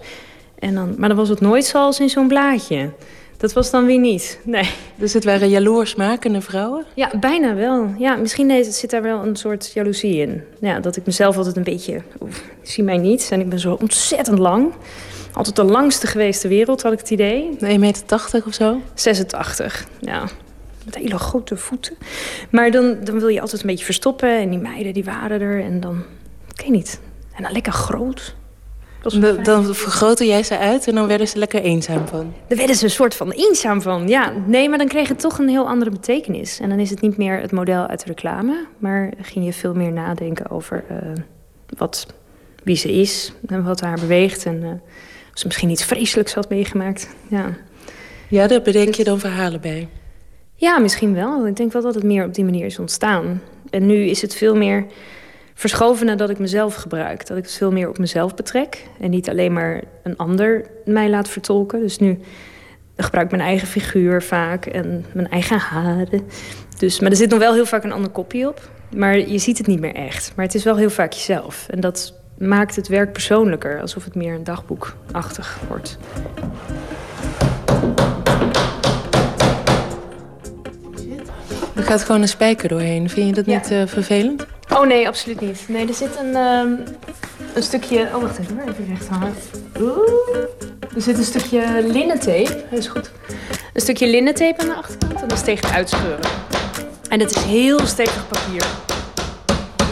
En 0.59 0.74
dan, 0.74 0.94
maar 0.98 1.09
dan 1.09 1.19
was 1.19 1.28
het 1.28 1.40
nooit 1.40 1.65
zoals 1.65 2.01
in 2.01 2.09
zo'n 2.09 2.28
blaadje. 2.28 2.90
Dat 3.36 3.52
was 3.52 3.70
dan 3.70 3.86
weer 3.86 3.98
niet, 3.98 4.39
nee. 4.44 4.70
Dus 4.97 5.12
het 5.12 5.24
waren 5.24 5.48
jaloersmakende 5.48 6.40
vrouwen? 6.40 6.85
Ja, 6.94 7.11
bijna 7.20 7.55
wel. 7.55 7.94
Ja, 7.98 8.16
misschien 8.16 8.65
zit 8.65 8.90
daar 8.90 9.02
wel 9.02 9.27
een 9.27 9.36
soort 9.36 9.70
jaloezie 9.74 10.16
in. 10.16 10.43
Ja, 10.61 10.81
dat 10.81 10.97
ik 10.97 11.06
mezelf 11.06 11.36
altijd 11.36 11.56
een 11.56 11.65
beetje... 11.65 12.02
Oef, 12.20 12.43
zie 12.62 12.85
mij 12.85 12.97
niet 12.97 13.28
en 13.31 13.40
ik 13.40 13.48
ben 13.48 13.59
zo 13.59 13.77
ontzettend 13.81 14.39
lang 14.39 14.73
altijd 15.35 15.56
de 15.56 15.65
langste 15.65 16.06
geweest 16.06 16.40
ter 16.40 16.48
wereld, 16.48 16.82
had 16.82 16.93
ik 16.93 16.98
het 16.98 17.11
idee. 17.11 17.51
1,80 17.52 17.59
meter 17.78 18.20
of 18.47 18.55
zo? 18.55 18.81
86, 18.94 19.86
ja. 20.01 20.28
Met 20.85 20.94
hele 20.94 21.19
grote 21.19 21.56
voeten. 21.56 21.97
Maar 22.51 22.70
dan, 22.70 22.97
dan 23.05 23.19
wil 23.19 23.28
je 23.28 23.40
altijd 23.40 23.61
een 23.61 23.66
beetje 23.66 23.85
verstoppen. 23.85 24.39
En 24.39 24.51
die 24.51 24.59
meiden 24.59 24.93
die 24.93 25.05
waren 25.05 25.40
er. 25.40 25.62
En 25.62 25.81
dan, 25.81 26.02
ik 26.55 26.61
weet 26.61 26.70
niet. 26.70 27.01
En 27.35 27.43
dan 27.43 27.52
lekker 27.52 27.73
groot. 27.73 28.35
Dan, 29.12 29.43
dan 29.43 29.74
vergroten 29.74 30.26
jij 30.26 30.43
ze 30.43 30.59
uit 30.59 30.86
en 30.86 30.94
dan 30.94 31.06
werden 31.06 31.28
ze 31.28 31.39
lekker 31.39 31.60
eenzaam 31.60 32.06
van. 32.06 32.35
Dan 32.48 32.59
werden 32.59 32.76
ze 32.76 32.85
een 32.85 32.90
soort 32.90 33.14
van 33.14 33.31
eenzaam 33.31 33.82
van, 33.82 34.09
ja. 34.09 34.32
Nee, 34.47 34.68
maar 34.68 34.78
dan 34.78 34.89
kreeg 34.89 35.09
het 35.09 35.20
toch 35.20 35.39
een 35.39 35.48
heel 35.48 35.68
andere 35.68 35.90
betekenis. 35.90 36.60
En 36.60 36.68
dan 36.68 36.78
is 36.78 36.90
het 36.90 37.01
niet 37.01 37.16
meer 37.16 37.40
het 37.40 37.52
model 37.52 37.86
uit 37.86 38.01
de 38.01 38.06
reclame. 38.06 38.66
Maar 38.78 39.12
ging 39.20 39.44
je 39.44 39.52
veel 39.52 39.74
meer 39.74 39.93
nadenken 39.93 40.51
over 40.51 40.85
uh, 40.90 40.97
wat, 41.78 42.06
wie 42.62 42.76
ze 42.76 42.93
is. 42.93 43.32
En 43.47 43.64
wat 43.64 43.81
haar 43.81 44.01
beweegt. 44.01 44.47
En 44.47 44.62
uh, 44.62 44.68
ze 45.35 45.47
misschien 45.47 45.70
iets 45.70 45.85
vreselijks 45.85 46.35
had 46.35 46.48
meegemaakt. 46.48 47.09
Ja, 47.28 47.56
ja 48.28 48.47
daar 48.47 48.62
bedenk 48.62 48.94
je 48.94 49.05
dan 49.05 49.18
verhalen 49.18 49.60
bij? 49.60 49.89
Ja, 50.55 50.78
misschien 50.78 51.14
wel. 51.14 51.47
Ik 51.47 51.56
denk 51.56 51.72
wel 51.72 51.82
dat 51.82 51.94
het 51.94 52.05
meer 52.05 52.24
op 52.24 52.35
die 52.35 52.44
manier 52.44 52.66
is 52.66 52.78
ontstaan. 52.78 53.43
En 53.70 53.86
nu 53.86 54.06
is 54.06 54.22
het 54.22 54.35
veel 54.35 54.56
meer 54.56 54.86
verschoven 55.55 56.06
naar 56.06 56.16
dat 56.16 56.31
ik 56.31 56.39
mezelf 56.39 56.74
gebruik. 56.74 57.26
Dat 57.26 57.36
ik 57.36 57.43
het 57.43 57.52
veel 57.52 57.72
meer 57.72 57.89
op 57.89 57.98
mezelf 57.98 58.35
betrek. 58.35 58.86
En 59.01 59.10
niet 59.10 59.28
alleen 59.28 59.52
maar 59.52 59.82
een 60.02 60.16
ander 60.16 60.66
mij 60.85 61.10
laat 61.10 61.28
vertolken. 61.28 61.81
Dus 61.81 61.98
nu 61.98 62.18
gebruik 62.97 63.24
ik 63.26 63.36
mijn 63.36 63.48
eigen 63.48 63.68
figuur 63.68 64.22
vaak 64.22 64.66
en 64.66 65.05
mijn 65.12 65.31
eigen 65.31 65.59
haren. 65.59 66.22
Dus, 66.78 67.01
maar 67.01 67.10
er 67.10 67.16
zit 67.16 67.31
nog 67.31 67.39
wel 67.39 67.55
heel 67.55 67.66
vaak 67.66 67.85
een 67.85 67.93
ander 67.93 68.10
kopje 68.10 68.48
op. 68.48 68.70
Maar 68.97 69.18
je 69.18 69.39
ziet 69.39 69.59
het 69.59 69.66
niet 69.66 69.81
meer 69.81 69.94
echt. 69.94 70.32
Maar 70.36 70.44
het 70.44 70.55
is 70.55 70.64
wel 70.64 70.76
heel 70.76 70.90
vaak 70.90 71.12
jezelf. 71.12 71.66
En 71.70 71.81
dat 71.81 72.14
maakt 72.39 72.76
het 72.76 72.89
werk 72.89 73.12
persoonlijker. 73.12 73.81
Alsof 73.81 74.05
het 74.05 74.14
meer 74.14 74.35
een 74.35 74.44
dagboekachtig 74.44 75.60
wordt. 75.68 75.98
Er 81.74 81.82
gaat 81.82 82.02
gewoon 82.05 82.22
een 82.22 82.28
spijker 82.28 82.68
doorheen. 82.68 83.10
Vind 83.10 83.28
je 83.28 83.35
dat 83.43 83.47
niet 83.47 83.70
uh, 83.70 83.86
vervelend? 83.86 84.47
Oh 84.73 84.86
nee, 84.86 85.09
absoluut 85.09 85.41
niet. 85.41 85.65
Nee, 85.69 85.89
er 85.89 85.95
zit 85.95 86.16
een, 86.19 86.36
um, 86.36 86.82
een 87.55 87.62
stukje... 87.62 88.09
Oh, 88.15 88.23
wacht 88.23 88.39
even. 88.39 88.61
Even 88.69 88.86
recht 88.89 89.09
hangen. 89.09 89.35
Oeh. 89.81 90.09
Er 90.95 91.01
zit 91.03 91.19
een 91.19 91.24
stukje 91.24 91.85
linnentape. 91.93 92.65
Dat 92.70 92.78
is 92.78 92.86
goed. 92.86 93.11
Een 93.73 93.81
stukje 93.81 94.07
linnentape 94.09 94.61
aan 94.62 94.69
de 94.69 94.74
achterkant. 94.74 95.23
En 95.23 95.28
dat 95.28 95.39
is 95.39 95.45
tegen 95.45 95.66
het 95.66 95.77
uitscheuren. 95.77 96.24
En 97.09 97.20
het 97.20 97.31
is 97.36 97.43
heel 97.43 97.86
stevig 97.86 98.28
papier. 98.28 98.66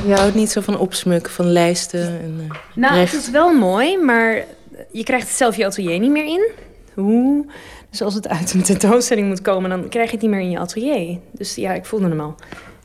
Je 0.07 0.15
houdt 0.15 0.35
niet 0.35 0.51
zo 0.51 0.61
van 0.61 0.79
opsmukken, 0.79 1.33
van 1.33 1.47
lijsten 1.53 2.21
en 2.21 2.39
uh, 2.43 2.51
Nou, 2.75 2.95
recht. 2.95 3.13
het 3.13 3.21
is 3.23 3.31
wel 3.31 3.53
mooi, 3.53 3.99
maar 3.99 4.45
je 4.93 5.03
krijgt 5.05 5.27
het 5.29 5.37
zelf 5.37 5.57
je 5.57 5.67
atelier 5.67 5.99
niet 5.99 6.11
meer 6.11 6.25
in. 6.25 6.51
Hoe? 6.95 7.47
Dus 7.91 8.03
als 8.03 8.15
het 8.15 8.29
uit 8.29 8.53
een 8.55 8.63
tentoonstelling 8.63 9.29
moet 9.29 9.43
komen, 9.43 9.71
dan 9.71 9.89
krijg 9.89 10.07
je 10.07 10.13
het 10.13 10.23
niet 10.23 10.31
meer 10.31 10.41
in 10.41 10.51
je 10.51 10.59
atelier. 10.59 11.19
Dus 11.31 11.55
ja, 11.55 11.73
ik 11.73 11.85
voelde 11.85 12.09
hem 12.09 12.21
al. 12.21 12.35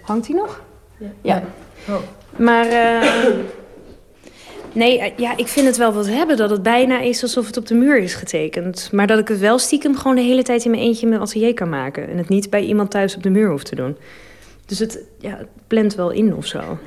Hangt 0.02 0.28
hij 0.28 0.36
nog? 0.36 0.62
Ja. 1.22 1.44
Maar 2.36 2.68
eh, 2.68 3.10
nee, 4.72 5.00
eh, 5.00 5.12
ja, 5.18 5.38
ik 5.38 5.48
vind 5.48 5.66
het 5.66 5.78
wel 5.78 5.94
wat 5.94 6.08
hebben 6.08 6.38
dat 6.38 6.50
het 6.50 6.64
bijna 6.64 7.00
is 7.00 7.22
alsof 7.22 7.46
het 7.46 7.58
op 7.58 7.68
de 7.68 7.76
muur 7.76 7.98
is 7.98 8.14
getekend. 8.14 8.90
Maar 8.92 9.08
dat 9.08 9.20
ik 9.20 9.28
het 9.28 9.40
wel 9.40 9.60
stiekem 9.60 9.98
gewoon 9.98 10.16
de 10.16 10.22
hele 10.22 10.44
tijd 10.44 10.66
in 10.66 10.72
mijn 10.72 10.84
eentje 10.84 11.02
in 11.02 11.10
mijn 11.10 11.22
atelier 11.22 11.54
kan 11.54 11.70
maken. 11.70 12.10
En 12.10 12.18
het 12.18 12.30
niet 12.30 12.50
bij 12.50 12.62
iemand 12.62 12.92
thuis 12.92 13.16
op 13.16 13.24
de 13.24 13.30
muur 13.30 13.50
hoeft 13.50 13.66
te 13.66 13.76
doen. 13.76 13.98
Dus 14.66 14.80
het, 14.80 15.00
ja, 15.20 15.38
het 15.38 15.48
plant 15.68 15.96
wel 15.96 16.10
in 16.10 16.36
of 16.36 16.46
zo. 16.46 16.78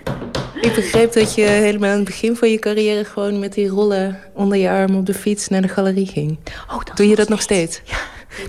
Ik 0.60 0.74
begreep 0.74 1.12
dat 1.12 1.35
je 1.35 1.43
helemaal 1.43 1.90
aan 1.90 1.97
het 1.97 2.05
begin 2.05 2.36
van 2.36 2.51
je 2.51 2.59
carrière... 2.59 3.05
gewoon 3.05 3.39
met 3.39 3.52
die 3.52 3.68
rollen 3.68 4.18
onder 4.35 4.59
je 4.59 4.70
arm 4.70 4.97
op 4.97 5.06
de 5.06 5.14
fiets 5.14 5.48
naar 5.48 5.62
de 5.62 5.68
galerie 5.68 6.06
ging. 6.06 6.39
Oh, 6.70 6.85
dat 6.85 6.97
Doe 6.97 7.09
je 7.09 7.16
dat 7.16 7.28
nog 7.28 7.40
steeds? 7.40 7.82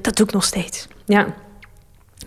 Dat 0.01 0.15
doe 0.15 0.25
ik 0.25 0.33
nog 0.33 0.43
steeds. 0.43 0.87
Ja. 1.05 1.33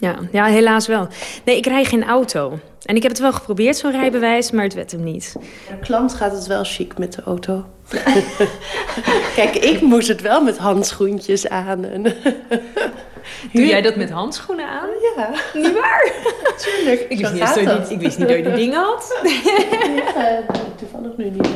Ja, 0.01 0.18
ja, 0.32 0.44
helaas 0.44 0.86
wel. 0.86 1.09
Nee, 1.44 1.56
ik 1.56 1.66
rij 1.66 1.84
geen 1.84 2.05
auto. 2.05 2.59
En 2.85 2.97
ik 2.97 3.02
heb 3.02 3.11
het 3.11 3.20
wel 3.20 3.32
geprobeerd, 3.32 3.77
zo'n 3.77 3.90
rijbewijs, 3.90 4.51
maar 4.51 4.65
het 4.65 4.74
werd 4.74 4.90
hem 4.93 5.02
niet. 5.02 5.32
De 5.69 5.77
klant 5.81 6.15
gaat 6.15 6.32
het 6.32 6.47
wel 6.47 6.65
chic 6.65 6.98
met 6.98 7.12
de 7.12 7.23
auto. 7.23 7.65
Kijk, 9.36 9.55
ik 9.56 9.81
moest 9.81 10.09
het 10.09 10.20
wel 10.20 10.43
met 10.43 10.59
handschoentjes 10.59 11.48
aan. 11.48 11.85
En 11.85 12.02
Doe 13.52 13.66
jij 13.66 13.82
dat 13.82 13.97
met 13.97 14.11
handschoenen 14.11 14.69
aan? 14.69 14.89
Ja. 15.16 15.31
Niet 15.55 15.73
waar? 15.73 16.12
Tuurlijk. 16.65 17.01
Ik 17.09 17.19
wist, 17.19 17.32
niet 17.32 17.40
dat 17.40 17.55
je 17.55 17.65
dat. 17.65 17.86
die- 17.89 17.97
ik 17.97 18.02
wist 18.02 18.19
niet 18.19 18.28
dat 18.28 18.36
je 18.36 18.43
die 18.43 18.52
dingen 18.55 18.78
had. 18.82 19.20
Ja, 20.15 20.43
toevallig 20.78 21.16
nu 21.16 21.24
niet. 21.31 21.48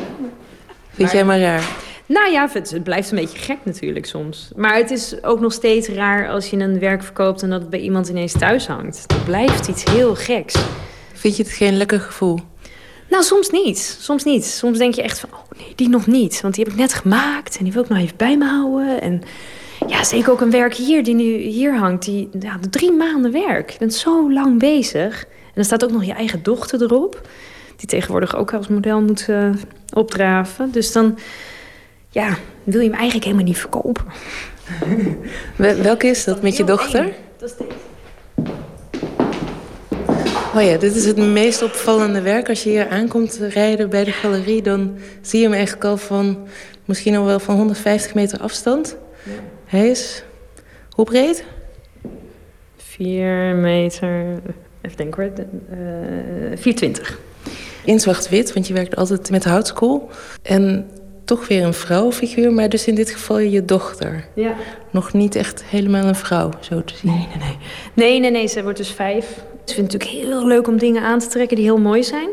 Vind 0.89 1.11
jij 1.11 1.23
maar 1.25 1.39
raar? 1.39 1.63
Nou 2.05 2.31
ja, 2.31 2.49
het, 2.53 2.71
het 2.71 2.83
blijft 2.83 3.11
een 3.11 3.17
beetje 3.17 3.37
gek 3.37 3.57
natuurlijk 3.63 4.05
soms. 4.05 4.49
Maar 4.55 4.75
het 4.75 4.91
is 4.91 5.23
ook 5.23 5.39
nog 5.39 5.53
steeds 5.53 5.87
raar 5.87 6.29
als 6.29 6.49
je 6.49 6.57
een 6.57 6.79
werk 6.79 7.03
verkoopt... 7.03 7.41
en 7.41 7.49
dat 7.49 7.59
het 7.61 7.69
bij 7.69 7.79
iemand 7.79 8.07
ineens 8.09 8.33
thuis 8.37 8.67
hangt. 8.67 9.03
Het 9.07 9.25
blijft 9.25 9.67
iets 9.67 9.83
heel 9.83 10.15
geks. 10.15 10.55
Vind 11.19 11.37
je 11.37 11.43
het 11.43 11.51
geen 11.51 11.77
lekker 11.77 11.99
gevoel? 11.99 12.39
Nou, 13.09 13.23
soms 13.23 13.49
niet. 13.49 13.97
Soms 13.99 14.23
niet. 14.23 14.45
Soms 14.45 14.77
denk 14.77 14.93
je 14.93 15.01
echt 15.01 15.19
van, 15.19 15.29
oh 15.33 15.59
nee, 15.59 15.73
die 15.75 15.89
nog 15.89 16.07
niet. 16.07 16.41
Want 16.41 16.53
die 16.55 16.63
heb 16.63 16.73
ik 16.73 16.79
net 16.79 16.93
gemaakt 16.93 17.57
en 17.57 17.63
die 17.63 17.73
wil 17.73 17.83
ik 17.83 17.89
nog 17.89 17.97
even 17.97 18.17
bij 18.17 18.37
me 18.37 18.45
houden. 18.45 19.01
En 19.01 19.21
ja, 19.87 20.03
zeker 20.03 20.31
ook 20.31 20.41
een 20.41 20.51
werk 20.51 20.73
hier, 20.73 21.03
die 21.03 21.15
nu 21.15 21.37
hier 21.37 21.77
hangt. 21.77 22.05
Die, 22.05 22.29
ja, 22.39 22.59
drie 22.69 22.91
maanden 22.91 23.31
werk. 23.31 23.69
Je 23.69 23.77
bent 23.77 23.93
zo 23.93 24.31
lang 24.33 24.59
bezig. 24.59 25.23
En 25.23 25.51
dan 25.53 25.63
staat 25.63 25.83
ook 25.83 25.91
nog 25.91 26.05
je 26.05 26.13
eigen 26.13 26.43
dochter 26.43 26.81
erop. 26.81 27.27
Die 27.75 27.87
tegenwoordig 27.87 28.35
ook 28.35 28.53
als 28.53 28.67
model 28.67 29.01
moet 29.01 29.25
eh, 29.29 29.49
opdraven. 29.93 30.71
Dus 30.71 30.91
dan, 30.91 31.17
ja, 32.09 32.37
wil 32.63 32.81
je 32.81 32.87
hem 32.87 32.97
eigenlijk 32.97 33.25
helemaal 33.25 33.45
niet 33.45 33.57
verkopen. 33.57 34.05
Wel- 35.55 35.81
welke 35.81 36.07
is 36.07 36.23
dat 36.23 36.41
met 36.41 36.57
je 36.57 36.63
dochter? 36.63 37.13
Dat 37.37 37.49
is 37.49 37.55
deze. 37.55 37.88
Oh 40.59 40.65
ja, 40.65 40.77
dit 40.77 40.95
is 40.95 41.05
het 41.05 41.17
meest 41.17 41.61
opvallende 41.61 42.21
werk. 42.21 42.49
Als 42.49 42.63
je 42.63 42.69
hier 42.69 42.87
aankomt 42.87 43.39
rijden 43.49 43.89
bij 43.89 44.03
de 44.03 44.11
galerie... 44.11 44.61
dan 44.61 44.95
zie 45.21 45.39
je 45.39 45.45
hem 45.45 45.53
eigenlijk 45.53 45.85
al 45.85 45.97
van 45.97 46.47
misschien 46.85 47.15
al 47.15 47.25
wel 47.25 47.39
van 47.39 47.55
150 47.55 48.13
meter 48.13 48.39
afstand. 48.39 48.97
Hij 49.65 49.89
is... 49.89 50.23
Hoe 50.89 51.05
breed? 51.05 51.43
Vier 52.77 53.55
meter, 53.55 54.41
even 54.81 54.97
denken 54.97 55.23
hoor, 55.23 55.45
eh 55.69 56.57
420. 56.57 57.19
In 57.85 57.99
zwart-wit, 57.99 58.53
want 58.53 58.67
je 58.67 58.73
werkt 58.73 58.95
altijd 58.95 59.29
met 59.29 59.43
houtskool. 59.43 60.09
En 60.41 60.89
toch 61.25 61.47
weer 61.47 61.63
een 61.63 61.73
vrouwenfiguur, 61.73 62.53
maar 62.53 62.69
dus 62.69 62.87
in 62.87 62.95
dit 62.95 63.09
geval 63.09 63.39
je 63.39 63.65
dochter. 63.65 64.25
Ja. 64.35 64.53
Nog 64.91 65.13
niet 65.13 65.35
echt 65.35 65.63
helemaal 65.63 66.05
een 66.05 66.15
vrouw, 66.15 66.49
zo 66.59 66.83
te 66.83 66.95
zien. 66.95 67.11
Nee, 67.11 67.27
nee, 67.27 67.47
nee. 67.47 67.57
Nee, 67.93 68.19
nee, 68.19 68.31
nee, 68.31 68.47
ze 68.47 68.63
wordt 68.63 68.77
dus 68.77 68.91
vijf. 68.91 69.43
Ze 69.69 69.75
vindt 69.75 69.93
het 69.93 70.01
natuurlijk 70.01 70.29
heel 70.29 70.47
leuk 70.47 70.67
om 70.67 70.77
dingen 70.77 71.01
aan 71.01 71.19
te 71.19 71.27
trekken 71.27 71.55
die 71.55 71.65
heel 71.65 71.77
mooi 71.77 72.03
zijn. 72.03 72.29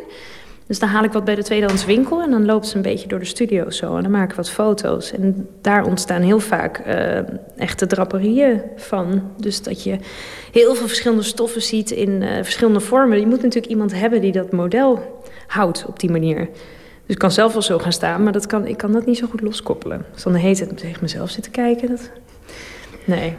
Dus 0.66 0.78
dan 0.78 0.88
haal 0.88 1.04
ik 1.04 1.12
wat 1.12 1.24
bij 1.24 1.34
de 1.34 1.42
tweedehands 1.42 1.84
winkel 1.84 2.22
en 2.22 2.30
dan 2.30 2.44
loopt 2.44 2.66
ze 2.66 2.76
een 2.76 2.82
beetje 2.82 3.08
door 3.08 3.18
de 3.18 3.24
studio 3.24 3.70
zo. 3.70 3.96
En 3.96 4.02
dan 4.02 4.10
maak 4.10 4.30
ik 4.30 4.36
wat 4.36 4.50
foto's. 4.50 5.12
En 5.12 5.48
daar 5.60 5.84
ontstaan 5.84 6.22
heel 6.22 6.40
vaak 6.40 6.78
eh, 6.78 7.18
echte 7.56 7.86
draperieën 7.86 8.62
van. 8.76 9.22
Dus 9.36 9.62
dat 9.62 9.82
je 9.82 9.98
heel 10.52 10.74
veel 10.74 10.86
verschillende 10.86 11.22
stoffen 11.22 11.62
ziet 11.62 11.90
in 11.90 12.22
eh, 12.22 12.34
verschillende 12.42 12.80
vormen. 12.80 13.20
Je 13.20 13.26
moet 13.26 13.42
natuurlijk 13.42 13.72
iemand 13.72 13.94
hebben 13.94 14.20
die 14.20 14.32
dat 14.32 14.52
model 14.52 15.22
houdt 15.46 15.84
op 15.86 16.00
die 16.00 16.10
manier. 16.10 16.48
Dus 17.06 17.14
ik 17.14 17.18
kan 17.18 17.32
zelf 17.32 17.52
wel 17.52 17.62
zo 17.62 17.78
gaan 17.78 17.92
staan, 17.92 18.22
maar 18.22 18.32
dat 18.32 18.46
kan, 18.46 18.66
ik 18.66 18.76
kan 18.76 18.92
dat 18.92 19.06
niet 19.06 19.18
zo 19.18 19.26
goed 19.26 19.40
loskoppelen. 19.40 20.04
Dus 20.12 20.22
dan 20.22 20.34
hele 20.34 20.56
tijd 20.56 20.78
tegen 20.78 20.98
mezelf 21.02 21.30
zitten 21.30 21.52
kijken. 21.52 21.88
Dat... 21.88 22.10
Nee. 23.04 23.34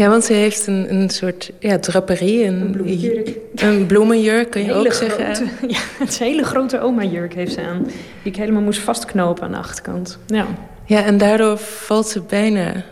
Ja, 0.00 0.08
want 0.08 0.24
ze 0.24 0.32
heeft 0.32 0.66
een, 0.66 0.94
een 0.94 1.10
soort 1.10 1.50
ja, 1.58 1.78
draperie. 1.78 2.44
Een, 2.44 2.60
een 2.60 2.70
bloemenjurk. 2.70 3.36
Een 3.54 3.86
bloemenjurk, 3.86 4.50
kan 4.50 4.60
je 4.60 4.66
Hele 4.66 4.78
ook 4.78 4.92
zeggen. 4.92 5.50
Ja, 5.68 5.78
het 5.98 6.08
is 6.08 6.20
een 6.20 6.26
hele 6.26 6.44
grote 6.44 6.80
oma-jurk 6.80 7.34
heeft 7.34 7.52
ze 7.52 7.60
aan. 7.60 7.82
Die 7.82 8.32
ik 8.32 8.36
helemaal 8.36 8.62
moest 8.62 8.80
vastknopen 8.80 9.44
aan 9.44 9.50
de 9.50 9.58
achterkant. 9.58 10.18
Ja. 10.26 10.46
Ja, 10.84 11.04
en 11.04 11.18
daardoor 11.18 11.58
valt 11.58 12.08
ze 12.08 12.20
bijna... 12.20 12.84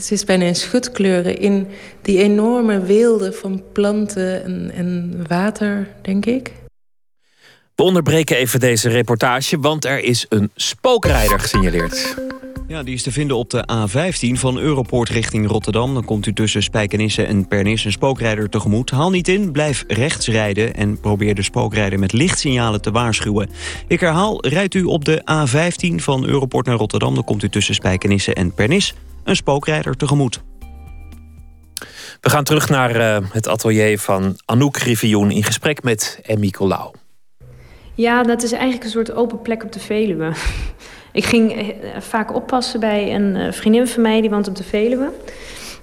Ze 0.00 0.14
is 0.14 0.24
bijna 0.24 0.44
in 0.44 0.56
schutkleuren 0.56 1.38
in 1.38 1.66
die 2.02 2.18
enorme 2.18 2.80
weelde 2.80 3.32
van 3.32 3.62
planten 3.72 4.44
en, 4.44 4.70
en 4.74 5.24
water, 5.28 5.88
denk 6.02 6.26
ik. 6.26 6.52
We 7.74 7.82
onderbreken 7.82 8.36
even 8.36 8.60
deze 8.60 8.88
reportage, 8.88 9.58
want 9.58 9.84
er 9.84 9.98
is 9.98 10.26
een 10.28 10.50
spookrijder 10.54 11.40
gesignaleerd. 11.40 12.14
Ja, 12.72 12.82
die 12.82 12.94
is 12.94 13.02
te 13.02 13.12
vinden 13.12 13.36
op 13.36 13.50
de 13.50 13.64
A15 13.72 14.40
van 14.40 14.58
Europoort 14.58 15.08
richting 15.08 15.46
Rotterdam. 15.48 15.94
Dan 15.94 16.04
komt 16.04 16.26
u 16.26 16.32
tussen 16.32 16.62
Spijkenisse 16.62 17.24
en 17.24 17.48
Pernis 17.48 17.84
een 17.84 17.92
spookrijder 17.92 18.48
tegemoet. 18.48 18.90
Haal 18.90 19.10
niet 19.10 19.28
in, 19.28 19.52
blijf 19.52 19.84
rechts 19.86 20.28
rijden 20.28 20.74
en 20.74 21.00
probeer 21.00 21.34
de 21.34 21.42
spookrijder 21.42 21.98
met 21.98 22.12
lichtsignalen 22.12 22.80
te 22.80 22.90
waarschuwen. 22.90 23.50
Ik 23.86 24.00
herhaal, 24.00 24.46
rijdt 24.46 24.74
u 24.74 24.84
op 24.84 25.04
de 25.04 25.22
A15 25.22 25.94
van 25.94 26.26
Europoort 26.26 26.66
naar 26.66 26.76
Rotterdam... 26.76 27.14
dan 27.14 27.24
komt 27.24 27.42
u 27.42 27.48
tussen 27.48 27.74
Spijkenisse 27.74 28.34
en 28.34 28.54
Pernis 28.54 28.94
een 29.24 29.36
spookrijder 29.36 29.96
tegemoet. 29.96 30.40
We 32.20 32.30
gaan 32.30 32.44
terug 32.44 32.68
naar 32.68 32.96
eh, 32.96 33.26
het 33.30 33.48
atelier 33.48 33.98
van 33.98 34.36
Anouk 34.44 34.76
Rivioen... 34.76 35.30
in 35.30 35.44
gesprek 35.44 35.82
met 35.82 36.20
Emmy 36.22 36.50
Colau. 36.50 36.94
ja, 37.94 38.22
dat 38.22 38.42
is 38.42 38.52
eigenlijk 38.52 38.84
een 38.84 38.90
soort 38.90 39.12
open 39.12 39.42
plek 39.42 39.64
op 39.64 39.72
de 39.72 39.80
Veluwe. 39.80 40.32
Ik 41.12 41.24
ging 41.24 41.52
eh, 41.52 42.00
vaak 42.00 42.34
oppassen 42.34 42.80
bij 42.80 43.14
een 43.14 43.36
eh, 43.36 43.52
vriendin 43.52 43.86
van 43.86 44.02
mij... 44.02 44.20
die 44.20 44.30
woont 44.30 44.48
op 44.48 44.56
de 44.56 44.64
Veluwe 44.64 45.10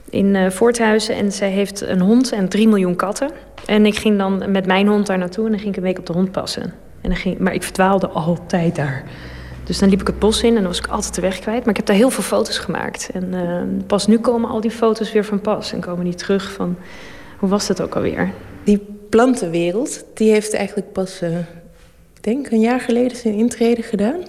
in 0.09 0.35
eh, 0.35 0.49
Voorthuizen. 0.49 1.15
En 1.15 1.31
zij 1.31 1.49
heeft 1.49 1.81
een 1.81 2.01
hond 2.01 2.31
en 2.31 2.49
3 2.49 2.67
miljoen 2.67 2.95
katten. 2.95 3.29
En 3.65 3.85
ik 3.85 3.95
ging 3.95 4.17
dan 4.17 4.51
met 4.51 4.65
mijn 4.65 4.87
hond 4.87 5.05
daar 5.05 5.17
naartoe... 5.17 5.45
en 5.45 5.51
dan 5.51 5.59
ging 5.59 5.71
ik 5.71 5.77
een 5.77 5.83
week 5.83 5.99
op 5.99 6.05
de 6.05 6.13
hond 6.13 6.31
passen. 6.31 6.63
En 7.01 7.09
dan 7.09 7.15
ging, 7.15 7.37
maar 7.37 7.53
ik 7.53 7.63
verdwaalde 7.63 8.07
altijd 8.07 8.75
daar. 8.75 9.03
Dus 9.63 9.79
dan 9.79 9.89
liep 9.89 10.01
ik 10.01 10.07
het 10.07 10.19
bos 10.19 10.43
in 10.43 10.49
en 10.49 10.55
dan 10.55 10.63
was 10.63 10.77
ik 10.79 10.87
altijd 10.87 11.15
de 11.15 11.21
weg 11.21 11.39
kwijt. 11.39 11.59
Maar 11.59 11.69
ik 11.69 11.77
heb 11.77 11.85
daar 11.85 11.95
heel 11.95 12.09
veel 12.09 12.23
foto's 12.23 12.57
gemaakt. 12.57 13.09
En 13.13 13.83
pas 13.87 14.07
nu 14.07 14.19
komen 14.19 14.49
al 14.49 14.61
die 14.61 14.71
foto's 14.71 15.11
weer 15.11 15.25
van 15.25 15.41
pas. 15.41 15.73
En 15.73 15.79
komen 15.79 16.03
die 16.03 16.15
terug 16.15 16.51
van, 16.51 16.77
hoe 17.37 17.49
was 17.49 17.67
dat 17.67 17.81
ook 17.81 17.95
alweer? 17.95 18.31
Die 18.63 18.85
plantenwereld, 19.09 20.05
die 20.13 20.31
heeft 20.31 20.53
eigenlijk 20.53 20.91
pas, 20.91 21.21
ik 22.15 22.23
denk 22.23 22.51
een 22.51 22.59
jaar 22.59 22.79
geleden 22.79 23.17
zijn 23.17 23.33
intrede 23.33 23.81
gedaan. 23.81 24.19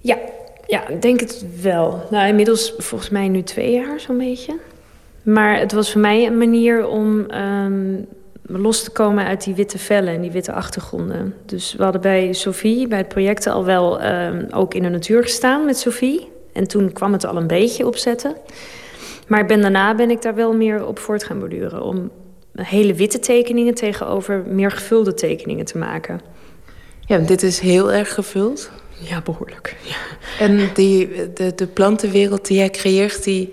Ja, 0.00 0.18
ja, 0.66 0.88
ik 0.88 1.02
denk 1.02 1.20
het 1.20 1.44
wel. 1.62 2.02
Nou, 2.10 2.28
inmiddels 2.28 2.74
volgens 2.78 3.10
mij 3.10 3.28
nu 3.28 3.42
twee 3.42 3.72
jaar 3.72 4.00
zo'n 4.00 4.18
beetje. 4.18 4.58
Maar 5.22 5.58
het 5.58 5.72
was 5.72 5.92
voor 5.92 6.00
mij 6.00 6.26
een 6.26 6.38
manier 6.38 6.86
om, 6.86 7.30
ehm, 7.30 7.94
los 8.42 8.82
te 8.82 8.90
komen 8.90 9.24
uit 9.24 9.44
die 9.44 9.54
witte 9.54 9.78
vellen 9.78 10.14
en 10.14 10.20
die 10.20 10.30
witte 10.30 10.52
achtergronden. 10.52 11.34
Dus 11.46 11.74
we 11.74 11.82
hadden 11.82 12.00
bij 12.00 12.32
Sophie, 12.32 12.88
bij 12.88 12.98
het 12.98 13.08
project, 13.08 13.46
al 13.46 13.64
wel 13.64 14.00
ehm, 14.00 14.46
ook 14.50 14.74
in 14.74 14.82
de 14.82 14.88
natuur 14.88 15.22
gestaan 15.22 15.64
met 15.64 15.78
Sophie. 15.78 16.28
En 16.52 16.68
toen 16.68 16.92
kwam 16.92 17.12
het 17.12 17.26
al 17.26 17.36
een 17.36 17.46
beetje 17.46 17.86
opzetten. 17.86 18.36
Maar 19.28 19.46
ben, 19.46 19.60
daarna 19.60 19.94
ben 19.94 20.10
ik 20.10 20.22
daar 20.22 20.34
wel 20.34 20.54
meer 20.54 20.86
op 20.86 20.98
voort 20.98 21.24
gaan 21.24 21.38
borduren. 21.38 21.82
Om 21.82 22.10
hele 22.52 22.94
witte 22.94 23.18
tekeningen 23.18 23.74
tegenover 23.74 24.44
meer 24.46 24.70
gevulde 24.70 25.14
tekeningen 25.14 25.64
te 25.64 25.78
maken. 25.78 26.20
Ja, 27.00 27.18
dit 27.18 27.42
is 27.42 27.58
heel 27.58 27.92
erg 27.92 28.14
gevuld. 28.14 28.70
Ja, 29.00 29.20
behoorlijk. 29.20 29.76
Ja. 29.82 29.96
En 30.38 30.70
die, 30.74 31.32
de, 31.34 31.54
de 31.54 31.66
plantenwereld 31.66 32.46
die 32.46 32.56
jij 32.56 32.70
creëert, 32.70 33.24
die, 33.24 33.50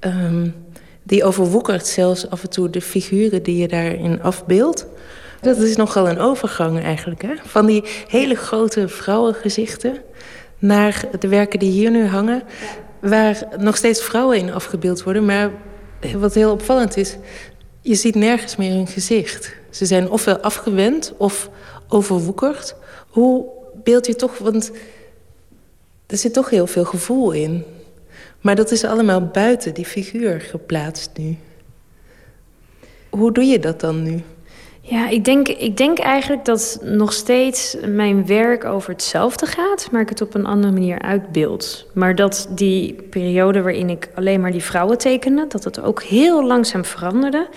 um, 0.00 0.54
die 1.02 1.24
overwoekert 1.24 1.86
zelfs 1.86 2.30
af 2.30 2.42
en 2.42 2.50
toe 2.50 2.70
de 2.70 2.80
figuren 2.80 3.42
die 3.42 3.56
je 3.56 3.68
daarin 3.68 4.22
afbeeldt. 4.22 4.86
Dat 5.40 5.56
is 5.56 5.76
nogal 5.76 6.08
een 6.08 6.18
overgang 6.18 6.82
eigenlijk, 6.82 7.22
hè? 7.22 7.32
Van 7.44 7.66
die 7.66 7.84
hele 8.08 8.34
grote 8.34 8.88
vrouwengezichten 8.88 9.96
naar 10.58 11.04
de 11.18 11.28
werken 11.28 11.58
die 11.58 11.70
hier 11.70 11.90
nu 11.90 12.06
hangen, 12.06 12.42
waar 13.00 13.42
nog 13.58 13.76
steeds 13.76 14.02
vrouwen 14.02 14.38
in 14.38 14.52
afgebeeld 14.52 15.02
worden. 15.02 15.24
Maar 15.24 15.50
wat 16.16 16.34
heel 16.34 16.52
opvallend 16.52 16.96
is, 16.96 17.16
je 17.80 17.94
ziet 17.94 18.14
nergens 18.14 18.56
meer 18.56 18.72
hun 18.72 18.86
gezicht. 18.86 19.54
Ze 19.70 19.86
zijn 19.86 20.10
ofwel 20.10 20.38
afgewend 20.38 21.12
of 21.16 21.50
overwoekerd. 21.88 22.74
Hoe 23.08 23.55
beeld 23.86 24.06
je 24.06 24.16
toch, 24.16 24.38
want 24.38 24.70
er 26.06 26.16
zit 26.16 26.32
toch 26.32 26.50
heel 26.50 26.66
veel 26.66 26.84
gevoel 26.84 27.32
in. 27.32 27.64
Maar 28.40 28.56
dat 28.56 28.70
is 28.70 28.84
allemaal 28.84 29.26
buiten 29.26 29.74
die 29.74 29.84
figuur 29.84 30.40
geplaatst 30.40 31.10
nu. 31.16 31.36
Hoe 33.10 33.32
doe 33.32 33.44
je 33.44 33.58
dat 33.58 33.80
dan 33.80 34.02
nu? 34.02 34.22
Ja, 34.80 35.08
ik 35.08 35.24
denk, 35.24 35.48
ik 35.48 35.76
denk 35.76 35.98
eigenlijk 35.98 36.44
dat 36.44 36.78
nog 36.82 37.12
steeds 37.12 37.76
mijn 37.86 38.26
werk 38.26 38.64
over 38.64 38.90
hetzelfde 38.90 39.46
gaat, 39.46 39.88
maar 39.90 40.00
ik 40.00 40.08
het 40.08 40.22
op 40.22 40.34
een 40.34 40.46
andere 40.46 40.72
manier 40.72 40.98
uitbeeld. 40.98 41.86
Maar 41.94 42.14
dat 42.14 42.48
die 42.50 42.94
periode 43.10 43.62
waarin 43.62 43.90
ik 43.90 44.08
alleen 44.14 44.40
maar 44.40 44.52
die 44.52 44.62
vrouwen 44.62 44.98
tekende, 44.98 45.46
dat 45.48 45.64
het 45.64 45.80
ook 45.80 46.02
heel 46.02 46.46
langzaam 46.46 46.84
veranderde. 46.84 47.48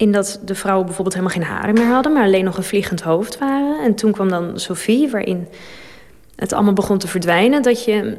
In 0.00 0.12
dat 0.12 0.40
de 0.44 0.54
vrouwen 0.54 0.86
bijvoorbeeld 0.86 1.16
helemaal 1.16 1.36
geen 1.36 1.56
haren 1.56 1.74
meer 1.74 1.92
hadden, 1.92 2.12
maar 2.12 2.24
alleen 2.24 2.44
nog 2.44 2.56
een 2.56 2.62
vliegend 2.62 3.00
hoofd 3.00 3.38
waren. 3.38 3.80
En 3.84 3.94
toen 3.94 4.12
kwam 4.12 4.28
dan 4.28 4.60
Sophie, 4.60 5.10
waarin 5.10 5.48
het 6.36 6.52
allemaal 6.52 6.72
begon 6.72 6.98
te 6.98 7.08
verdwijnen. 7.08 7.62
Dat 7.62 7.84
je 7.84 8.16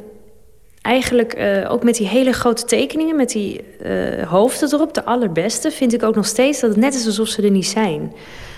eigenlijk 0.82 1.38
uh, 1.38 1.70
ook 1.70 1.82
met 1.82 1.94
die 1.94 2.06
hele 2.06 2.32
grote 2.32 2.64
tekeningen, 2.64 3.16
met 3.16 3.30
die 3.30 3.64
uh, 3.86 4.22
hoofden 4.28 4.72
erop, 4.72 4.94
de 4.94 5.04
allerbeste, 5.04 5.70
vind 5.70 5.92
ik 5.92 6.02
ook 6.02 6.14
nog 6.14 6.26
steeds 6.26 6.60
dat 6.60 6.70
het 6.70 6.78
net 6.78 6.94
is 6.94 7.06
alsof 7.06 7.28
ze 7.28 7.42
er 7.42 7.50
niet 7.50 7.66
zijn. 7.66 8.12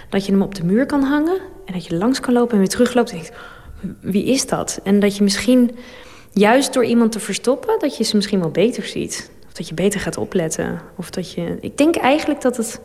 Dat 0.08 0.26
je 0.26 0.32
hem 0.32 0.42
op 0.42 0.54
de 0.54 0.64
muur 0.64 0.86
kan 0.86 1.02
hangen 1.02 1.38
en 1.64 1.72
dat 1.72 1.86
je 1.86 1.96
langs 1.96 2.20
kan 2.20 2.32
lopen 2.32 2.52
en 2.52 2.58
weer 2.58 2.68
terugloopt 2.68 3.10
en 3.10 3.16
denkt, 3.16 3.32
wie 4.00 4.24
is 4.24 4.46
dat? 4.46 4.80
En 4.82 5.00
dat 5.00 5.16
je 5.16 5.22
misschien 5.22 5.70
juist 6.32 6.72
door 6.72 6.84
iemand 6.84 7.12
te 7.12 7.20
verstoppen, 7.20 7.78
dat 7.78 7.96
je 7.96 8.04
ze 8.04 8.16
misschien 8.16 8.40
wel 8.40 8.50
beter 8.50 8.84
ziet. 8.84 9.30
Of 9.46 9.52
dat 9.52 9.68
je 9.68 9.74
beter 9.74 10.00
gaat 10.00 10.16
opletten. 10.16 10.80
Of 10.96 11.10
dat 11.10 11.32
je... 11.32 11.56
Ik 11.60 11.78
denk 11.78 11.96
eigenlijk 11.96 12.40
dat 12.40 12.56
het 12.56 12.80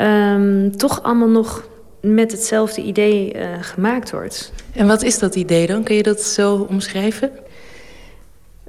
um, 0.00 0.76
toch 0.76 1.02
allemaal 1.02 1.28
nog 1.28 1.68
met 2.00 2.32
hetzelfde 2.32 2.82
idee 2.82 3.34
uh, 3.34 3.42
gemaakt 3.60 4.10
wordt. 4.10 4.52
En 4.72 4.86
wat 4.86 5.02
is 5.02 5.18
dat 5.18 5.34
idee 5.34 5.66
dan? 5.66 5.82
Kun 5.82 5.96
je 5.96 6.02
dat 6.02 6.20
zo 6.20 6.66
omschrijven? 6.68 7.30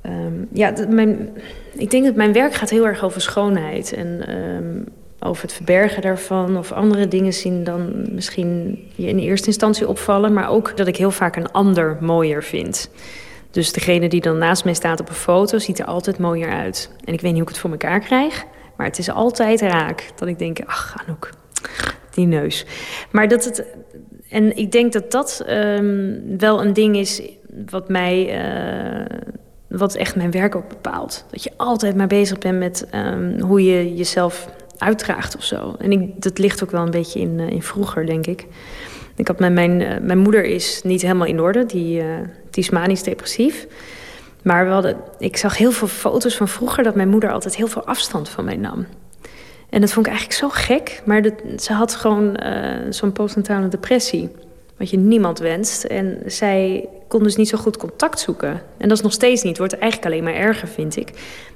Um, 0.05 0.47
ja, 0.51 0.73
mijn, 0.89 1.29
ik 1.73 1.91
denk 1.91 2.05
dat 2.05 2.15
mijn 2.15 2.33
werk 2.33 2.53
gaat 2.53 2.69
heel 2.69 2.87
erg 2.87 3.03
over 3.03 3.21
schoonheid. 3.21 3.93
En 3.93 4.35
um, 4.35 4.85
over 5.19 5.43
het 5.43 5.53
verbergen 5.53 6.01
daarvan. 6.01 6.57
Of 6.57 6.71
andere 6.71 7.07
dingen 7.07 7.33
zien 7.33 7.63
dan 7.63 8.05
misschien 8.11 8.83
je 8.95 9.07
in 9.07 9.19
eerste 9.19 9.47
instantie 9.47 9.87
opvallen. 9.87 10.33
Maar 10.33 10.49
ook 10.49 10.77
dat 10.77 10.87
ik 10.87 10.97
heel 10.97 11.11
vaak 11.11 11.35
een 11.35 11.51
ander 11.51 11.97
mooier 11.99 12.43
vind. 12.43 12.89
Dus 13.51 13.71
degene 13.71 14.09
die 14.09 14.21
dan 14.21 14.37
naast 14.37 14.63
mij 14.63 14.73
staat 14.73 14.99
op 14.99 15.09
een 15.09 15.15
foto 15.15 15.57
ziet 15.57 15.79
er 15.79 15.85
altijd 15.85 16.17
mooier 16.17 16.49
uit. 16.49 16.91
En 17.03 17.13
ik 17.13 17.21
weet 17.21 17.31
niet 17.31 17.41
hoe 17.41 17.41
ik 17.41 17.47
het 17.47 17.57
voor 17.57 17.71
elkaar 17.71 17.99
krijg. 17.99 18.45
Maar 18.77 18.85
het 18.85 18.97
is 18.97 19.09
altijd 19.09 19.61
raak. 19.61 20.11
Dat 20.15 20.27
ik 20.27 20.39
denk, 20.39 20.59
ach 20.65 20.95
Anouk, 21.05 21.29
die 22.09 22.25
neus. 22.25 22.65
Maar 23.11 23.27
dat 23.27 23.45
het... 23.45 23.65
En 24.29 24.57
ik 24.57 24.71
denk 24.71 24.93
dat 24.93 25.11
dat 25.11 25.45
um, 25.49 26.37
wel 26.37 26.65
een 26.65 26.73
ding 26.73 26.97
is 26.97 27.21
wat 27.69 27.89
mij... 27.89 28.45
Uh, 28.99 29.17
wat 29.67 29.95
echt 29.95 30.15
mijn 30.15 30.31
werk 30.31 30.55
ook 30.55 30.67
bepaalt. 30.67 31.25
Dat 31.31 31.43
je 31.43 31.51
altijd 31.57 31.95
maar 31.95 32.07
bezig 32.07 32.37
bent 32.37 32.59
met 32.59 32.87
um, 32.95 33.39
hoe 33.39 33.63
je 33.63 33.95
jezelf 33.95 34.49
uitdraagt 34.77 35.35
of 35.35 35.43
zo. 35.43 35.75
En 35.79 35.91
ik, 35.91 36.21
dat 36.21 36.37
ligt 36.37 36.63
ook 36.63 36.71
wel 36.71 36.83
een 36.83 36.91
beetje 36.91 37.19
in, 37.19 37.39
uh, 37.39 37.49
in 37.49 37.61
vroeger, 37.61 38.05
denk 38.05 38.25
ik. 38.25 38.45
Ik 39.15 39.27
had 39.27 39.39
mijn, 39.39 39.53
mijn, 39.53 39.81
uh, 39.81 39.89
mijn 40.01 40.17
moeder 40.17 40.43
is 40.43 40.81
niet 40.83 41.01
helemaal 41.01 41.27
in 41.27 41.41
orde. 41.41 41.65
Die, 41.65 42.03
die 42.49 42.63
is 42.63 42.69
manisch 42.69 43.03
depressief. 43.03 43.67
Maar 44.43 44.65
we 44.65 44.71
hadden, 44.71 44.97
ik 45.19 45.37
zag 45.37 45.57
heel 45.57 45.71
veel 45.71 45.87
foto's 45.87 46.35
van 46.35 46.47
vroeger... 46.47 46.83
dat 46.83 46.95
mijn 46.95 47.09
moeder 47.09 47.31
altijd 47.31 47.55
heel 47.55 47.67
veel 47.67 47.85
afstand 47.85 48.29
van 48.29 48.45
mij 48.45 48.57
nam. 48.57 48.85
En 49.69 49.81
dat 49.81 49.91
vond 49.91 50.05
ik 50.05 50.11
eigenlijk 50.11 50.41
zo 50.41 50.49
gek. 50.49 51.01
Maar 51.05 51.29
ze 51.57 51.73
had 51.73 51.95
gewoon 51.95 52.39
zo'n 52.89 53.11
postnatale 53.11 53.67
depressie 53.67 54.29
wat 54.77 54.89
je 54.89 54.97
niemand 54.97 55.39
wenst. 55.39 55.83
En 55.83 56.21
zij 56.25 56.89
kon 57.07 57.23
dus 57.23 57.35
niet 57.35 57.49
zo 57.49 57.57
goed 57.57 57.77
contact 57.77 58.19
zoeken. 58.19 58.61
En 58.77 58.87
dat 58.87 58.97
is 58.97 59.03
nog 59.03 59.13
steeds 59.13 59.43
niet. 59.43 59.57
Wordt 59.57 59.77
eigenlijk 59.77 60.11
alleen 60.11 60.23
maar 60.23 60.33
erger, 60.33 60.67
vind 60.67 60.97
ik. 60.97 61.11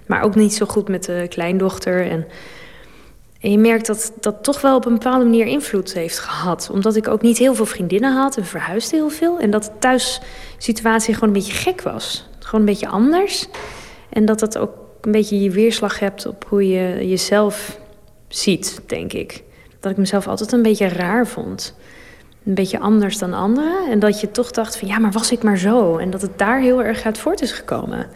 Maar 0.05 0.21
ook 0.21 0.35
niet 0.35 0.53
zo 0.53 0.65
goed 0.65 0.87
met 0.87 1.03
de 1.03 1.25
kleindochter. 1.29 2.09
En, 2.09 2.27
en 3.39 3.51
je 3.51 3.57
merkt 3.57 3.87
dat 3.87 4.13
dat 4.19 4.43
toch 4.43 4.61
wel 4.61 4.75
op 4.75 4.85
een 4.85 4.93
bepaalde 4.93 5.25
manier 5.25 5.45
invloed 5.45 5.93
heeft 5.93 6.19
gehad. 6.19 6.69
Omdat 6.73 6.95
ik 6.95 7.07
ook 7.07 7.21
niet 7.21 7.37
heel 7.37 7.55
veel 7.55 7.65
vriendinnen 7.65 8.15
had 8.15 8.37
en 8.37 8.45
verhuisde 8.45 8.95
heel 8.95 9.09
veel. 9.09 9.39
En 9.39 9.51
dat 9.51 9.63
de 9.63 9.71
thuissituatie 9.79 11.13
gewoon 11.13 11.29
een 11.29 11.35
beetje 11.35 11.53
gek 11.53 11.81
was. 11.81 12.29
Gewoon 12.51 12.67
een 12.67 12.71
beetje 12.73 12.87
anders. 12.87 13.47
En 14.09 14.25
dat 14.25 14.39
dat 14.39 14.57
ook 14.57 14.71
een 15.01 15.11
beetje 15.11 15.41
je 15.41 15.51
weerslag 15.51 15.99
hebt 15.99 16.25
op 16.25 16.45
hoe 16.47 16.69
je 16.69 17.07
jezelf 17.07 17.79
ziet, 18.27 18.81
denk 18.85 19.13
ik. 19.13 19.43
Dat 19.79 19.91
ik 19.91 19.97
mezelf 19.97 20.27
altijd 20.27 20.51
een 20.51 20.61
beetje 20.61 20.87
raar 20.87 21.27
vond 21.27 21.75
een 22.45 22.53
beetje 22.53 22.79
anders 22.79 23.17
dan 23.17 23.33
anderen. 23.33 23.89
En 23.89 23.99
dat 23.99 24.19
je 24.19 24.31
toch 24.31 24.51
dacht 24.51 24.77
van 24.77 24.87
ja, 24.87 24.99
maar 24.99 25.11
was 25.11 25.31
ik 25.31 25.43
maar 25.43 25.57
zo? 25.57 25.97
En 25.97 26.09
dat 26.09 26.21
het 26.21 26.37
daar 26.37 26.59
heel 26.59 26.83
erg 26.83 27.03
uit 27.03 27.17
voort 27.17 27.41
is 27.41 27.51
gekomen. 27.51 28.07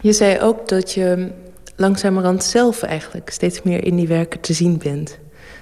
Je 0.00 0.12
zei 0.12 0.40
ook 0.40 0.68
dat 0.68 0.92
je 0.92 1.30
langzamerhand 1.76 2.44
zelf 2.44 2.82
eigenlijk 2.82 3.30
steeds 3.30 3.62
meer 3.62 3.84
in 3.84 3.96
die 3.96 4.08
werken 4.08 4.40
te 4.40 4.52
zien 4.52 4.78
bent. 4.78 5.18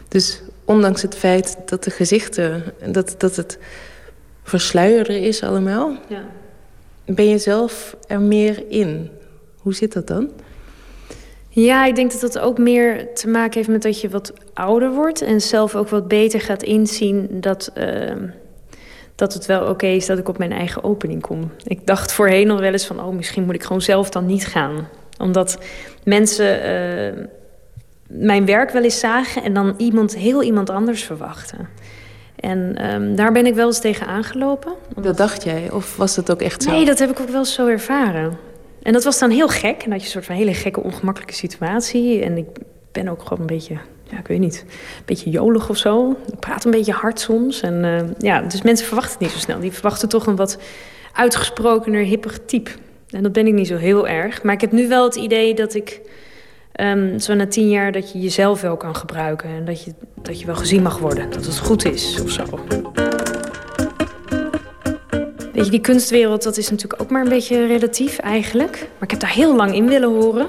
Dus 0.09 0.43
ondanks 0.65 1.03
het 1.03 1.15
feit 1.15 1.57
dat 1.67 1.85
de 1.85 1.91
gezichten, 1.91 2.63
dat, 2.87 3.15
dat 3.19 3.37
het 3.37 3.59
versluierder 4.43 5.17
is 5.17 5.43
allemaal... 5.43 5.97
Ja. 6.09 6.25
Ben 7.07 7.29
je 7.29 7.39
zelf 7.39 7.97
er 8.07 8.21
meer 8.21 8.65
in. 8.69 9.11
Hoe 9.59 9.75
zit 9.75 9.93
dat 9.93 10.07
dan? 10.07 10.31
Ja, 11.49 11.87
ik 11.87 11.95
denk 11.95 12.13
dat 12.13 12.21
dat 12.21 12.39
ook 12.39 12.59
meer 12.59 13.15
te 13.15 13.29
maken 13.29 13.55
heeft 13.55 13.69
met 13.69 13.83
dat 13.83 14.01
je 14.01 14.09
wat 14.09 14.33
ouder 14.55 14.93
wordt... 14.93 15.23
en 15.23 15.41
zelf 15.41 15.75
ook 15.75 15.89
wat 15.89 16.09
beter 16.09 16.41
gaat 16.41 16.63
inzien 16.63 17.29
dat, 17.31 17.73
uh, 17.79 18.13
dat 19.15 19.35
het 19.35 19.47
wel 19.47 19.69
oké 19.69 19.87
is 19.87 20.07
dat 20.07 20.19
ik 20.19 20.29
op 20.29 20.39
mijn 20.39 20.53
eigen 20.53 20.85
opening 20.85 21.23
kom. 21.23 21.51
Ik 21.65 21.87
dacht 21.87 22.13
voorheen 22.13 22.47
nog 22.47 22.61
wel 22.61 22.73
eens 22.73 22.87
van, 22.87 23.01
oh, 23.01 23.15
misschien 23.15 23.45
moet 23.45 23.55
ik 23.55 23.63
gewoon 23.63 23.83
zelf 23.83 24.11
dan 24.11 24.27
niet 24.27 24.47
gaan. 24.47 24.89
Omdat 25.19 25.59
mensen 26.05 26.59
uh, 26.59 27.25
mijn 28.07 28.47
werk 28.47 28.71
wel 28.71 28.83
eens 28.83 28.99
zagen 28.99 29.43
en 29.43 29.55
dan 29.55 29.75
iemand, 29.77 30.17
heel 30.17 30.43
iemand 30.43 30.71
anders 30.71 31.05
verwachten. 31.05 31.69
En 32.45 32.93
um, 32.95 33.17
daar 33.17 33.33
ben 33.33 33.47
ik 33.47 33.55
wel 33.55 33.67
eens 33.67 33.81
tegen 33.81 34.07
aangelopen. 34.07 34.73
Dat 34.97 35.17
dacht 35.17 35.45
jij? 35.45 35.71
Of 35.71 35.97
was 35.97 36.15
dat 36.15 36.31
ook 36.31 36.41
echt 36.43 36.63
zo? 36.63 36.71
Nee, 36.71 36.85
dat 36.85 36.99
heb 36.99 37.11
ik 37.11 37.21
ook 37.21 37.29
wel 37.29 37.45
zo 37.45 37.67
ervaren. 37.67 38.39
En 38.83 38.93
dat 38.93 39.05
was 39.05 39.19
dan 39.19 39.31
heel 39.31 39.49
gek. 39.49 39.83
En 39.83 39.91
dat 39.91 39.99
je 39.99 40.05
een 40.05 40.13
soort 40.13 40.25
van 40.25 40.35
hele 40.35 40.55
gekke, 40.55 40.83
ongemakkelijke 40.83 41.35
situatie. 41.35 42.23
En 42.23 42.37
ik 42.37 42.47
ben 42.93 43.09
ook 43.09 43.23
gewoon 43.23 43.41
een 43.41 43.47
beetje, 43.47 43.75
ja, 44.11 44.19
ik 44.19 44.27
weet 44.27 44.39
niet, 44.39 44.65
een 44.69 45.03
beetje 45.05 45.31
jolig 45.31 45.69
of 45.69 45.77
zo. 45.77 46.17
Ik 46.33 46.39
praat 46.39 46.65
een 46.65 46.71
beetje 46.71 46.93
hard 46.93 47.21
soms. 47.21 47.61
En 47.61 47.85
uh, 47.85 48.01
ja, 48.19 48.41
dus 48.41 48.63
mensen 48.63 48.87
verwachten 48.87 49.13
het 49.13 49.21
niet 49.21 49.31
zo 49.31 49.39
snel. 49.39 49.61
Die 49.61 49.73
verwachten 49.73 50.09
toch 50.09 50.27
een 50.27 50.37
wat 50.37 50.59
uitgesprokener, 51.13 52.03
hipper 52.03 52.45
type. 52.45 52.71
En 53.11 53.23
dat 53.23 53.33
ben 53.33 53.47
ik 53.47 53.53
niet 53.53 53.69
zo 53.69 53.77
heel 53.77 54.09
erg. 54.09 54.43
Maar 54.43 54.55
ik 54.55 54.61
heb 54.61 54.73
nu 54.73 54.89
wel 54.89 55.05
het 55.05 55.15
idee 55.15 55.55
dat 55.55 55.75
ik 55.75 56.01
um, 56.81 57.19
zo 57.19 57.35
na 57.35 57.47
tien 57.47 57.69
jaar 57.69 57.93
dat 57.93 58.13
je 58.13 58.21
jezelf 58.21 58.61
wel 58.61 58.77
kan 58.77 58.97
gebruiken. 58.97 59.49
En 59.49 59.65
dat 59.65 59.85
je, 59.85 59.95
dat 60.23 60.41
je 60.41 60.47
wel 60.47 60.55
gezien 60.55 60.83
mag 60.83 60.99
worden. 60.99 61.31
Dat 61.31 61.45
het 61.45 61.59
goed 61.59 61.85
is 61.85 62.21
of 62.23 62.31
zo. 62.31 62.45
Weet 65.53 65.65
je, 65.65 65.71
die 65.71 65.81
kunstwereld, 65.81 66.43
dat 66.43 66.57
is 66.57 66.71
natuurlijk 66.71 67.03
ook 67.03 67.11
maar 67.11 67.23
een 67.23 67.29
beetje 67.29 67.67
relatief 67.67 68.19
eigenlijk. 68.19 68.73
Maar 68.73 69.03
ik 69.03 69.11
heb 69.11 69.21
daar 69.21 69.35
heel 69.35 69.57
lang 69.57 69.75
in 69.75 69.89
willen 69.89 70.09
horen. 70.09 70.49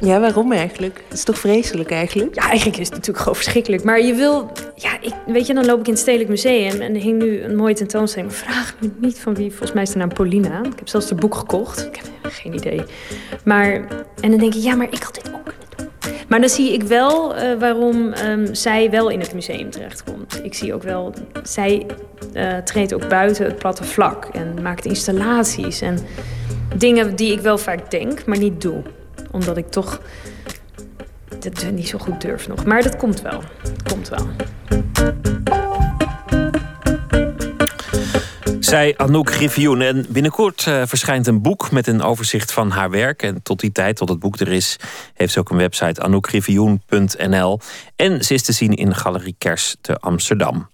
Ja, 0.00 0.20
waarom 0.20 0.52
eigenlijk? 0.52 1.04
Het 1.08 1.18
is 1.18 1.24
toch 1.24 1.38
vreselijk 1.38 1.90
eigenlijk? 1.90 2.34
Ja, 2.34 2.48
eigenlijk 2.48 2.78
is 2.78 2.86
het 2.86 2.94
natuurlijk 2.94 3.18
gewoon 3.18 3.34
verschrikkelijk. 3.34 3.84
Maar 3.84 4.00
je 4.00 4.14
wil, 4.14 4.52
ja, 4.74 5.00
ik, 5.00 5.14
weet 5.26 5.46
je, 5.46 5.54
dan 5.54 5.66
loop 5.66 5.80
ik 5.80 5.86
in 5.86 5.92
het 5.92 6.00
Stedelijk 6.00 6.30
Museum 6.30 6.80
en 6.80 6.94
er 6.94 7.00
hing 7.00 7.22
nu 7.22 7.42
een 7.42 7.56
mooie 7.56 7.74
tentoonstelling. 7.74 8.30
Maar 8.30 8.40
vraag 8.40 8.74
me 8.80 8.90
niet 9.00 9.18
van 9.18 9.34
wie, 9.34 9.50
volgens 9.50 9.72
mij 9.72 9.82
is 9.82 9.90
de 9.90 9.98
naam 9.98 10.08
nou 10.08 10.20
Paulina. 10.20 10.58
Ik 10.58 10.78
heb 10.78 10.88
zelfs 10.88 11.10
het 11.10 11.20
boek 11.20 11.34
gekocht. 11.34 11.86
Ik 11.86 11.96
heb 11.96 12.32
geen 12.32 12.54
idee. 12.54 12.82
Maar, 13.44 13.72
en 14.20 14.30
dan 14.30 14.38
denk 14.38 14.54
ik, 14.54 14.62
ja, 14.62 14.74
maar 14.74 14.86
ik 14.90 15.02
had 15.02 15.14
dit 15.14 15.34
ook 15.34 15.42
kunnen 15.44 15.66
doen. 15.76 15.88
Maar 16.28 16.40
dan 16.40 16.48
zie 16.48 16.72
ik 16.72 16.82
wel 16.82 17.34
eh, 17.34 17.58
waarom 17.58 18.12
ehm, 18.12 18.54
zij 18.54 18.90
wel 18.90 19.08
in 19.08 19.20
het 19.20 19.34
museum 19.34 19.70
terechtkomt. 19.70 20.40
Ik 20.42 20.54
zie 20.54 20.74
ook 20.74 20.82
wel, 20.82 21.14
zij 21.42 21.86
uh, 22.34 22.56
treedt 22.56 22.94
ook 22.94 23.08
buiten 23.08 23.44
het 23.44 23.58
platte 23.58 23.84
vlak 23.84 24.24
en 24.24 24.62
maakt 24.62 24.84
installaties 24.84 25.80
en 25.80 25.98
dingen 26.76 27.16
die 27.16 27.32
ik 27.32 27.40
wel 27.40 27.58
vaak 27.58 27.90
denk, 27.90 28.26
maar 28.26 28.38
niet 28.38 28.60
doe 28.60 28.82
omdat 29.30 29.56
ik 29.56 29.70
toch 29.70 30.00
dat 31.38 31.70
niet 31.72 31.88
zo 31.88 31.98
goed 31.98 32.20
durf 32.20 32.48
nog. 32.48 32.64
Maar 32.64 32.82
dat 32.82 32.96
komt 32.96 33.20
wel. 33.20 33.42
Komt 33.88 34.08
wel. 34.08 34.26
Zij 38.70 38.94
Anouk 38.96 39.32
Griffioen. 39.32 39.80
En 39.80 40.06
binnenkort 40.08 40.66
eh, 40.66 40.82
verschijnt 40.86 41.26
een 41.26 41.42
boek 41.42 41.70
met 41.70 41.86
een 41.86 42.02
overzicht 42.02 42.52
van 42.52 42.70
haar 42.70 42.90
werk. 42.90 43.22
En 43.22 43.42
tot 43.42 43.60
die 43.60 43.72
tijd, 43.72 43.96
tot 43.96 44.08
het 44.08 44.18
boek 44.18 44.38
er 44.38 44.48
is, 44.48 44.76
heeft 45.14 45.32
ze 45.32 45.38
ook 45.38 45.50
een 45.50 45.56
website 45.56 46.02
anoukgriffioen.nl. 46.02 47.60
En 47.96 48.24
ze 48.24 48.34
is 48.34 48.42
te 48.42 48.52
zien 48.52 48.74
in 48.74 48.94
Galerie 48.94 49.34
Kers 49.38 49.76
te 49.80 49.96
Amsterdam. 49.96 50.70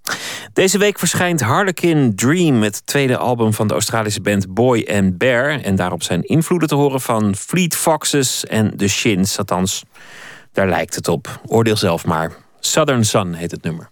Deze 0.53 0.79
week 0.79 0.99
verschijnt 0.99 1.41
Harlequin 1.41 2.15
Dream, 2.15 2.63
het 2.63 2.87
tweede 2.87 3.17
album 3.17 3.53
van 3.53 3.67
de 3.67 3.73
Australische 3.73 4.21
band 4.21 4.55
Boy 4.55 4.89
and 4.93 5.19
Bear. 5.19 5.61
En 5.61 5.77
daarop 5.77 6.03
zijn 6.03 6.23
invloeden 6.23 6.69
te 6.69 6.75
horen 6.75 7.01
van 7.01 7.35
Fleet 7.35 7.77
Foxes 7.77 8.45
en 8.45 8.77
The 8.77 8.89
Shins. 8.89 9.39
Althans, 9.39 9.83
daar 10.53 10.69
lijkt 10.69 10.95
het 10.95 11.09
op. 11.09 11.41
Oordeel 11.47 11.77
zelf 11.77 12.07
maar. 12.07 12.33
Southern 12.61 13.05
Sun 13.05 13.35
heet 13.35 13.51
het 13.51 13.63
nummer. 13.63 13.91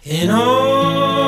In 0.00 0.30
all 0.30 1.21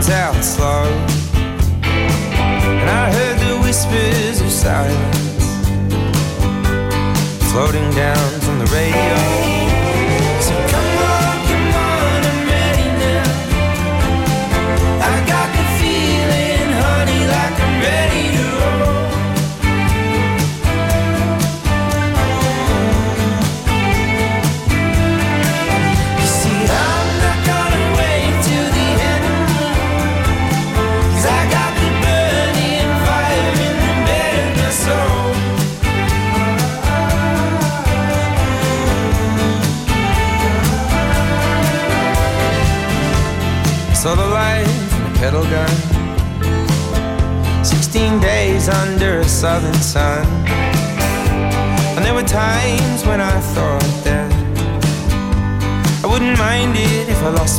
runs 0.00 0.10
out 0.10 0.42
slow. 0.42 0.84
And 1.82 2.88
I 2.88 3.12
heard 3.12 3.38
the 3.38 3.60
whispers 3.60 4.40
of 4.40 4.50
silence 4.50 5.44
floating 7.52 7.90
down 7.90 8.39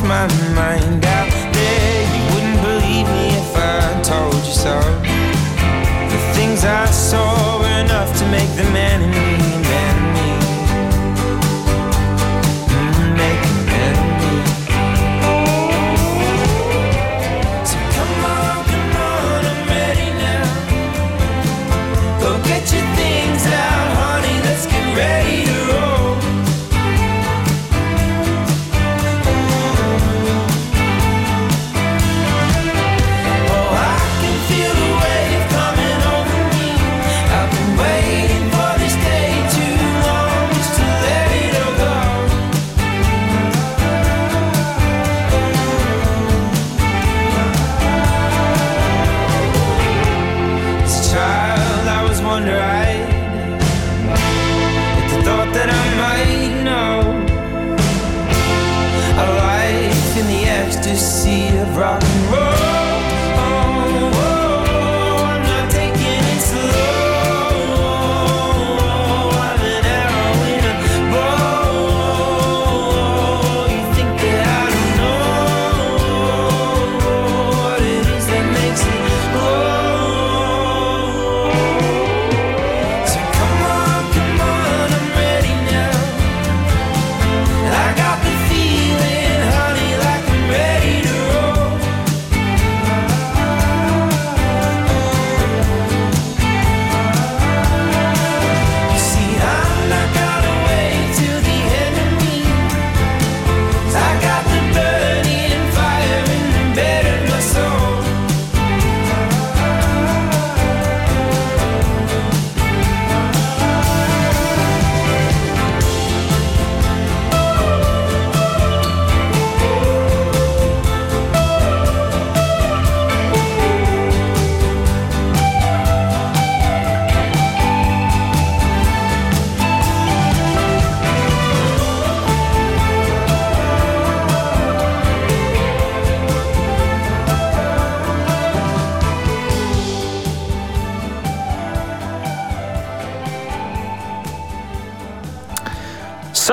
my 0.02 0.51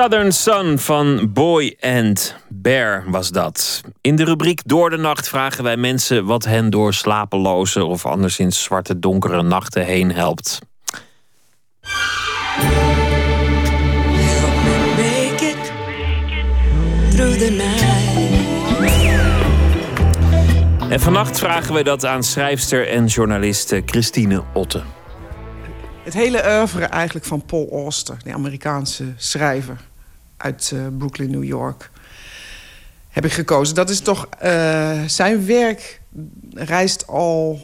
Southern 0.00 0.32
Sun 0.32 0.78
van 0.78 1.32
Boy 1.32 1.76
and 1.80 2.36
Bear 2.48 3.04
was 3.06 3.30
dat. 3.30 3.80
In 4.00 4.16
de 4.16 4.24
rubriek 4.24 4.60
Door 4.64 4.90
de 4.90 4.96
Nacht 4.96 5.28
vragen 5.28 5.64
wij 5.64 5.76
mensen 5.76 6.24
wat 6.24 6.44
hen 6.44 6.70
door 6.70 6.94
slapeloze 6.94 7.84
of 7.84 8.06
anderszins 8.06 8.62
zwarte 8.62 8.98
donkere 8.98 9.42
nachten 9.42 9.84
heen 9.84 10.12
helpt. 10.12 10.58
En 20.88 21.00
vannacht 21.00 21.38
vragen 21.38 21.74
we 21.74 21.82
dat 21.82 22.04
aan 22.04 22.22
schrijfster 22.22 22.88
en 22.88 23.06
journaliste 23.06 23.82
Christine 23.86 24.42
Otte. 24.54 24.82
Het 26.02 26.14
hele 26.14 26.42
oeuvre 26.44 26.84
eigenlijk 26.84 27.26
van 27.26 27.44
Paul 27.44 27.68
Auster, 27.72 28.16
de 28.22 28.32
Amerikaanse 28.32 29.04
schrijver 29.16 29.88
uit 30.40 30.70
uh, 30.74 30.86
Brooklyn, 30.98 31.30
New 31.30 31.44
York, 31.44 31.90
heb 33.08 33.24
ik 33.24 33.32
gekozen. 33.32 33.74
Dat 33.74 33.90
is 33.90 34.00
toch 34.00 34.28
uh, 34.44 35.02
zijn 35.06 35.46
werk 35.46 36.00
reist 36.54 37.06
al 37.06 37.60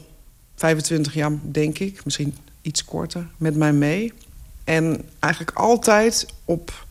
25 0.57 1.15
jaar, 1.15 1.33
denk 1.43 1.79
ik, 1.79 2.05
misschien 2.05 2.37
iets 2.63 2.85
korter, 2.85 3.27
met 3.37 3.57
mij 3.57 3.73
mee. 3.73 4.13
En 4.65 5.09
eigenlijk 5.19 5.57
altijd 5.57 6.27
op 6.45 6.87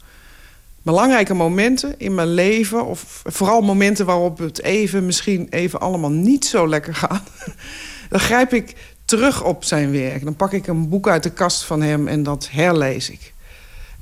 belangrijke 0.81 1.33
momenten 1.33 1.93
in 1.97 2.15
mijn 2.15 2.33
leven... 2.33 2.85
of 2.85 3.21
vooral 3.25 3.61
momenten 3.61 4.05
waarop 4.05 4.37
het 4.37 4.61
even, 4.61 5.05
misschien 5.05 5.47
even 5.49 5.79
allemaal 5.79 6.11
niet 6.11 6.45
zo 6.45 6.67
lekker 6.67 6.95
gaat... 6.95 7.29
dan 8.09 8.19
grijp 8.19 8.53
ik 8.53 8.75
terug 9.05 9.43
op 9.43 9.63
zijn 9.63 9.91
werk. 9.91 10.23
Dan 10.23 10.35
pak 10.35 10.53
ik 10.53 10.67
een 10.67 10.89
boek 10.89 11.07
uit 11.07 11.23
de 11.23 11.31
kast 11.31 11.63
van 11.63 11.81
hem 11.81 12.07
en 12.07 12.23
dat 12.23 12.49
herlees 12.51 13.09
ik. 13.09 13.33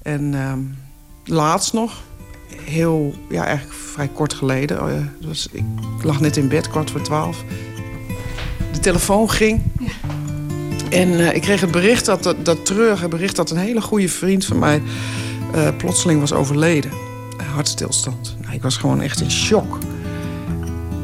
En 0.02 0.34
uh, 0.34 0.54
laatst 1.26 1.74
nog, 1.74 2.02
heel, 2.64 3.14
ja, 3.30 3.46
eigenlijk 3.46 3.78
vrij 3.94 4.08
kort 4.08 4.34
geleden... 4.34 4.78
Uh, 4.78 5.28
dus 5.28 5.48
ik 5.52 5.64
lag 6.02 6.20
net 6.20 6.38
in 6.38 6.48
bed, 6.48 6.70
kwart 6.70 6.92
voor 6.92 7.02
twaalf. 7.02 7.44
De 8.72 8.80
telefoon 8.80 9.30
ging... 9.30 9.62
Ja. 9.80 9.92
En 10.90 11.10
uh, 11.10 11.36
ik 11.36 11.42
kreeg 11.42 11.62
het 11.62 11.72
bericht, 11.72 12.06
dat, 12.06 12.24
dat, 12.24 12.46
dat 12.46 12.66
treurige 12.66 13.08
bericht... 13.08 13.36
dat 13.36 13.52
een 13.52 13.58
hele 13.58 13.82
goede 13.82 14.10
vriend 14.10 14.46
van 14.46 14.60
mij 14.60 14.82
uh, 15.56 15.68
plotseling 15.78 16.20
was 16.20 16.34
overleden. 16.34 16.92
Hartstilstand. 17.54 18.36
Nou, 18.42 18.54
ik 18.54 18.62
was 18.62 18.78
gewoon 18.78 19.02
echt 19.02 19.22
in 19.22 19.32
shock. 19.32 19.78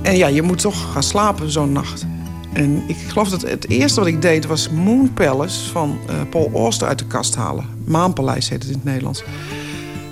En 0.01 0.17
ja, 0.17 0.27
je 0.27 0.41
moet 0.41 0.59
toch 0.59 0.91
gaan 0.91 1.03
slapen 1.03 1.51
zo'n 1.51 1.71
nacht. 1.71 2.05
En 2.53 2.83
ik 2.87 2.97
geloof 3.07 3.29
dat 3.29 3.41
het 3.41 3.69
eerste 3.69 3.99
wat 3.99 4.09
ik 4.09 4.21
deed 4.21 4.45
was 4.45 4.69
Moon 4.69 5.13
Palace 5.13 5.69
van 5.69 5.99
uh, 6.09 6.15
Paul 6.29 6.51
Auster 6.53 6.87
uit 6.87 6.99
de 6.99 7.05
kast 7.05 7.35
halen. 7.35 7.65
Maanpaleis 7.85 8.49
heet 8.49 8.61
het 8.61 8.71
in 8.71 8.77
het 8.77 8.85
Nederlands. 8.85 9.23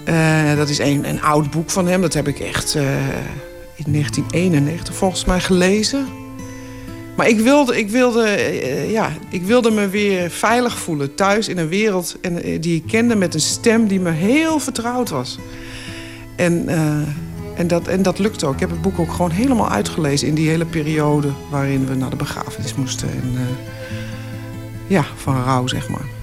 Uh, 0.09 0.55
dat 0.55 0.69
is 0.69 0.79
een, 0.79 1.09
een 1.09 1.21
oud 1.21 1.51
boek 1.51 1.69
van 1.69 1.87
hem. 1.87 2.01
Dat 2.01 2.13
heb 2.13 2.27
ik 2.27 2.39
echt 2.39 2.75
uh, 2.75 2.83
in 3.75 3.91
1991 3.91 4.95
volgens 4.95 5.25
mij 5.25 5.39
gelezen. 5.39 6.07
Maar 7.15 7.27
ik 7.27 7.39
wilde, 7.39 7.77
ik, 7.77 7.89
wilde, 7.89 8.23
uh, 8.63 8.91
ja, 8.91 9.11
ik 9.29 9.43
wilde 9.43 9.71
me 9.71 9.87
weer 9.87 10.29
veilig 10.29 10.77
voelen 10.77 11.15
thuis 11.15 11.47
in 11.47 11.57
een 11.57 11.67
wereld 11.67 12.17
en, 12.21 12.61
die 12.61 12.75
ik 12.75 12.87
kende 12.87 13.15
met 13.15 13.33
een 13.33 13.39
stem 13.39 13.87
die 13.87 13.99
me 13.99 14.11
heel 14.11 14.59
vertrouwd 14.59 15.09
was. 15.09 15.39
En, 16.35 16.67
en, 17.55 17.67
dat, 17.67 17.87
en 17.87 18.01
dat 18.01 18.19
lukte 18.19 18.45
ook. 18.45 18.53
Ik 18.53 18.59
heb 18.59 18.69
het 18.69 18.81
boek 18.81 18.99
ook 18.99 19.11
gewoon 19.11 19.31
helemaal 19.31 19.69
uitgelezen 19.69 20.27
in 20.27 20.35
die 20.35 20.49
hele 20.49 20.65
periode 20.65 21.27
waarin 21.49 21.87
we 21.87 21.95
naar 21.95 22.09
de 22.09 22.15
begrafenis 22.15 22.75
moesten. 22.75 23.09
En, 23.09 23.37
ja, 24.87 25.05
van 25.15 25.43
rouw 25.43 25.67
zeg 25.67 25.89
maar. 25.89 26.16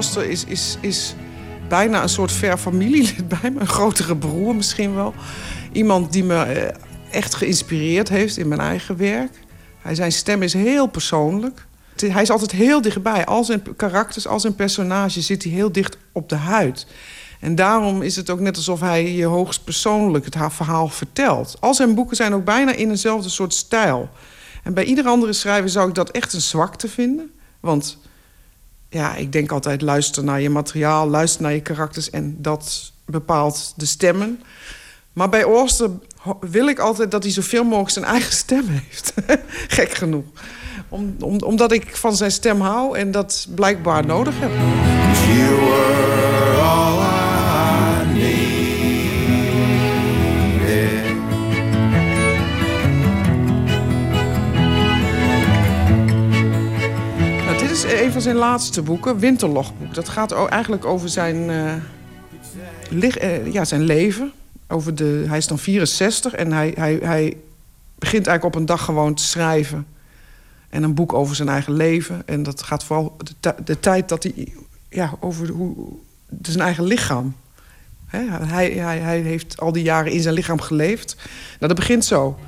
Auster 0.00 0.30
is, 0.30 0.44
is, 0.44 0.76
is 0.80 1.14
bijna 1.68 2.02
een 2.02 2.08
soort 2.08 2.32
ver 2.32 2.58
familielid 2.58 3.28
bij 3.40 3.50
me. 3.50 3.60
Een 3.60 3.66
grotere 3.66 4.16
broer 4.16 4.54
misschien 4.54 4.94
wel. 4.94 5.14
Iemand 5.72 6.12
die 6.12 6.24
me 6.24 6.72
echt 7.10 7.34
geïnspireerd 7.34 8.08
heeft 8.08 8.36
in 8.36 8.48
mijn 8.48 8.60
eigen 8.60 8.96
werk. 8.96 9.30
Hij, 9.78 9.94
zijn 9.94 10.12
stem 10.12 10.42
is 10.42 10.52
heel 10.52 10.86
persoonlijk. 10.86 11.66
Hij 11.96 12.22
is 12.22 12.30
altijd 12.30 12.50
heel 12.50 12.80
dichtbij. 12.80 13.24
Al 13.26 13.44
zijn 13.44 13.76
karakters, 13.76 14.26
al 14.26 14.40
zijn 14.40 14.54
personages 14.54 15.26
zit 15.26 15.42
hij 15.42 15.52
heel 15.52 15.72
dicht 15.72 15.96
op 16.12 16.28
de 16.28 16.36
huid. 16.36 16.86
En 17.40 17.54
daarom 17.54 18.02
is 18.02 18.16
het 18.16 18.30
ook 18.30 18.40
net 18.40 18.56
alsof 18.56 18.80
hij 18.80 19.12
je 19.12 19.24
hoogst 19.24 19.64
persoonlijk 19.64 20.24
het 20.24 20.36
verhaal 20.48 20.88
vertelt. 20.88 21.56
Al 21.60 21.74
zijn 21.74 21.94
boeken 21.94 22.16
zijn 22.16 22.34
ook 22.34 22.44
bijna 22.44 22.72
in 22.72 22.90
eenzelfde 22.90 23.28
soort 23.28 23.54
stijl. 23.54 24.08
En 24.62 24.74
bij 24.74 24.84
ieder 24.84 25.06
andere 25.06 25.32
schrijver 25.32 25.70
zou 25.70 25.88
ik 25.88 25.94
dat 25.94 26.10
echt 26.10 26.32
een 26.32 26.40
zwakte 26.40 26.88
vinden. 26.88 27.30
Want 27.60 27.98
ja, 28.90 29.14
ik 29.14 29.32
denk 29.32 29.50
altijd 29.52 29.82
luister 29.82 30.24
naar 30.24 30.40
je 30.40 30.50
materiaal, 30.50 31.08
luister 31.08 31.42
naar 31.42 31.52
je 31.52 31.60
karakters 31.60 32.10
en 32.10 32.36
dat 32.38 32.92
bepaalt 33.04 33.72
de 33.76 33.86
stemmen. 33.86 34.42
Maar 35.12 35.28
bij 35.28 35.44
Ooster 35.44 35.90
wil 36.40 36.68
ik 36.68 36.78
altijd 36.78 37.10
dat 37.10 37.22
hij 37.22 37.32
zoveel 37.32 37.64
mogelijk 37.64 37.90
zijn 37.90 38.04
eigen 38.04 38.32
stem 38.44 38.64
heeft. 38.68 39.12
Gek 39.78 39.92
genoeg. 39.92 40.24
Om, 40.88 41.16
om, 41.20 41.40
omdat 41.40 41.72
ik 41.72 41.96
van 41.96 42.16
zijn 42.16 42.30
stem 42.30 42.60
hou 42.60 42.98
en 42.98 43.10
dat 43.10 43.46
blijkbaar 43.54 44.06
nodig 44.06 44.34
heb. 44.38 44.50
Een 57.92 58.12
van 58.12 58.20
zijn 58.20 58.36
laatste 58.36 58.82
boeken, 58.82 59.18
Winterlogboek. 59.18 59.94
Dat 59.94 60.08
gaat 60.08 60.48
eigenlijk 60.48 60.84
over 60.84 61.08
zijn, 61.08 61.36
uh, 62.92 63.12
uh, 63.22 63.52
ja, 63.52 63.64
zijn 63.64 63.82
leven. 63.82 64.32
Over 64.68 64.94
de, 64.94 65.24
hij 65.28 65.38
is 65.38 65.46
dan 65.46 65.58
64 65.58 66.34
en 66.34 66.52
hij, 66.52 66.72
hij, 66.76 66.98
hij 67.02 67.36
begint 67.98 68.26
eigenlijk 68.26 68.44
op 68.44 68.60
een 68.60 68.66
dag 68.66 68.84
gewoon 68.84 69.14
te 69.14 69.22
schrijven. 69.22 69.86
En 70.68 70.82
een 70.82 70.94
boek 70.94 71.12
over 71.12 71.36
zijn 71.36 71.48
eigen 71.48 71.72
leven. 71.72 72.22
En 72.26 72.42
dat 72.42 72.62
gaat 72.62 72.84
vooral 72.84 73.16
de, 73.40 73.54
de 73.64 73.80
tijd 73.80 74.08
dat 74.08 74.22
hij... 74.22 74.52
Ja, 74.88 75.14
over 75.20 75.48
hoe, 75.48 75.74
zijn 76.42 76.60
eigen 76.60 76.84
lichaam. 76.84 77.34
hij, 78.06 78.70
hij, 78.70 78.98
hij 78.98 79.20
heeft 79.20 79.60
al 79.60 79.72
die 79.72 79.82
jaren 79.82 80.12
in 80.12 80.22
zijn 80.22 80.34
lichaam 80.34 80.60
geleefd. 80.60 81.16
Nou, 81.16 81.26
dat 81.58 81.74
begint 81.74 82.04
zo. 82.04 82.38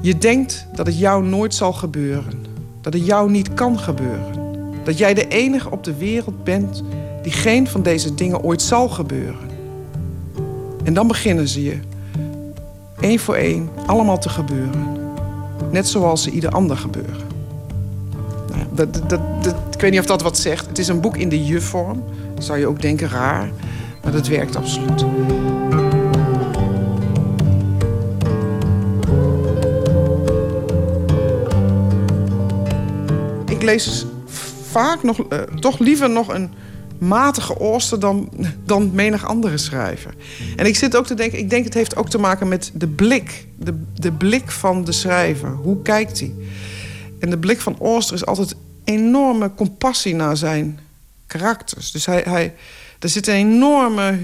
Je 0.00 0.18
denkt 0.18 0.66
dat 0.74 0.86
het 0.86 0.98
jou 0.98 1.24
nooit 1.24 1.54
zal 1.54 1.72
gebeuren. 1.72 2.43
Dat 2.84 2.92
het 2.92 3.06
jou 3.06 3.30
niet 3.30 3.54
kan 3.54 3.78
gebeuren. 3.78 4.34
Dat 4.82 4.98
jij 4.98 5.14
de 5.14 5.28
enige 5.28 5.70
op 5.70 5.84
de 5.84 5.94
wereld 5.94 6.44
bent 6.44 6.82
die 7.22 7.32
geen 7.32 7.68
van 7.68 7.82
deze 7.82 8.14
dingen 8.14 8.42
ooit 8.42 8.62
zal 8.62 8.88
gebeuren. 8.88 9.50
En 10.82 10.94
dan 10.94 11.06
beginnen 11.06 11.48
ze 11.48 11.62
je, 11.62 11.78
één 13.00 13.18
voor 13.18 13.34
één, 13.34 13.68
allemaal 13.86 14.18
te 14.18 14.28
gebeuren. 14.28 14.86
Net 15.70 15.88
zoals 15.88 16.22
ze 16.22 16.30
ieder 16.30 16.50
ander 16.50 16.76
gebeuren. 16.76 17.26
Nou 18.48 18.66
dat, 18.74 19.08
dat, 19.08 19.20
ik 19.74 19.80
weet 19.80 19.90
niet 19.90 20.00
of 20.00 20.06
dat 20.06 20.22
wat 20.22 20.38
zegt. 20.38 20.66
Het 20.66 20.78
is 20.78 20.88
een 20.88 21.00
boek 21.00 21.16
in 21.16 21.28
de 21.28 21.44
je-vorm. 21.44 22.02
Zou 22.38 22.58
je 22.58 22.66
ook 22.66 22.82
denken 22.82 23.08
raar, 23.08 23.50
maar 24.02 24.12
dat 24.12 24.26
werkt 24.26 24.56
absoluut. 24.56 25.04
Lees 33.64 34.06
vaak 34.70 35.02
nog, 35.02 35.18
uh, 35.18 35.40
toch 35.40 35.78
liever 35.78 36.10
nog 36.10 36.34
een 36.34 36.50
matige 36.98 37.60
ooster 37.60 38.00
dan, 38.00 38.28
dan 38.64 38.90
menig 38.94 39.26
andere 39.26 39.58
schrijver. 39.58 40.14
En 40.56 40.66
ik 40.66 40.76
zit 40.76 40.96
ook 40.96 41.06
te 41.06 41.14
denken, 41.14 41.38
ik 41.38 41.50
denk 41.50 41.64
het 41.64 41.74
heeft 41.74 41.96
ook 41.96 42.08
te 42.08 42.18
maken 42.18 42.48
met 42.48 42.70
de 42.74 42.88
blik. 42.88 43.46
De, 43.56 43.82
de 43.94 44.12
blik 44.12 44.50
van 44.50 44.84
de 44.84 44.92
schrijver. 44.92 45.50
Hoe 45.50 45.82
kijkt 45.82 46.20
hij? 46.20 46.32
En 47.18 47.30
de 47.30 47.38
blik 47.38 47.60
van 47.60 47.76
Ooster 47.80 48.14
is 48.14 48.26
altijd 48.26 48.54
enorme 48.84 49.54
compassie 49.54 50.14
naar 50.14 50.36
zijn 50.36 50.78
karakters. 51.26 51.90
Dus 51.90 52.06
hij, 52.06 52.22
hij, 52.28 52.54
er 52.98 53.08
zit 53.08 53.26
een 53.26 53.34
enorme 53.34 54.18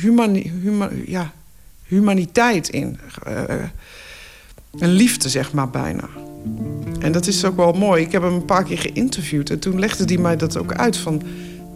humani, 0.00 0.52
ja, 1.06 1.32
humaniteit 1.84 2.68
in. 2.68 2.98
Uh, 3.28 3.42
een 4.78 4.92
liefde, 4.92 5.28
zeg 5.28 5.52
maar, 5.52 5.70
bijna. 5.70 6.08
En 7.00 7.12
dat 7.12 7.26
is 7.26 7.44
ook 7.44 7.56
wel 7.56 7.72
mooi. 7.72 8.02
Ik 8.02 8.12
heb 8.12 8.22
hem 8.22 8.34
een 8.34 8.44
paar 8.44 8.64
keer 8.64 8.78
geïnterviewd 8.78 9.50
en 9.50 9.58
toen 9.58 9.78
legde 9.78 10.04
hij 10.04 10.16
mij 10.16 10.36
dat 10.36 10.58
ook 10.58 10.72
uit. 10.72 10.96
Van, 10.96 11.22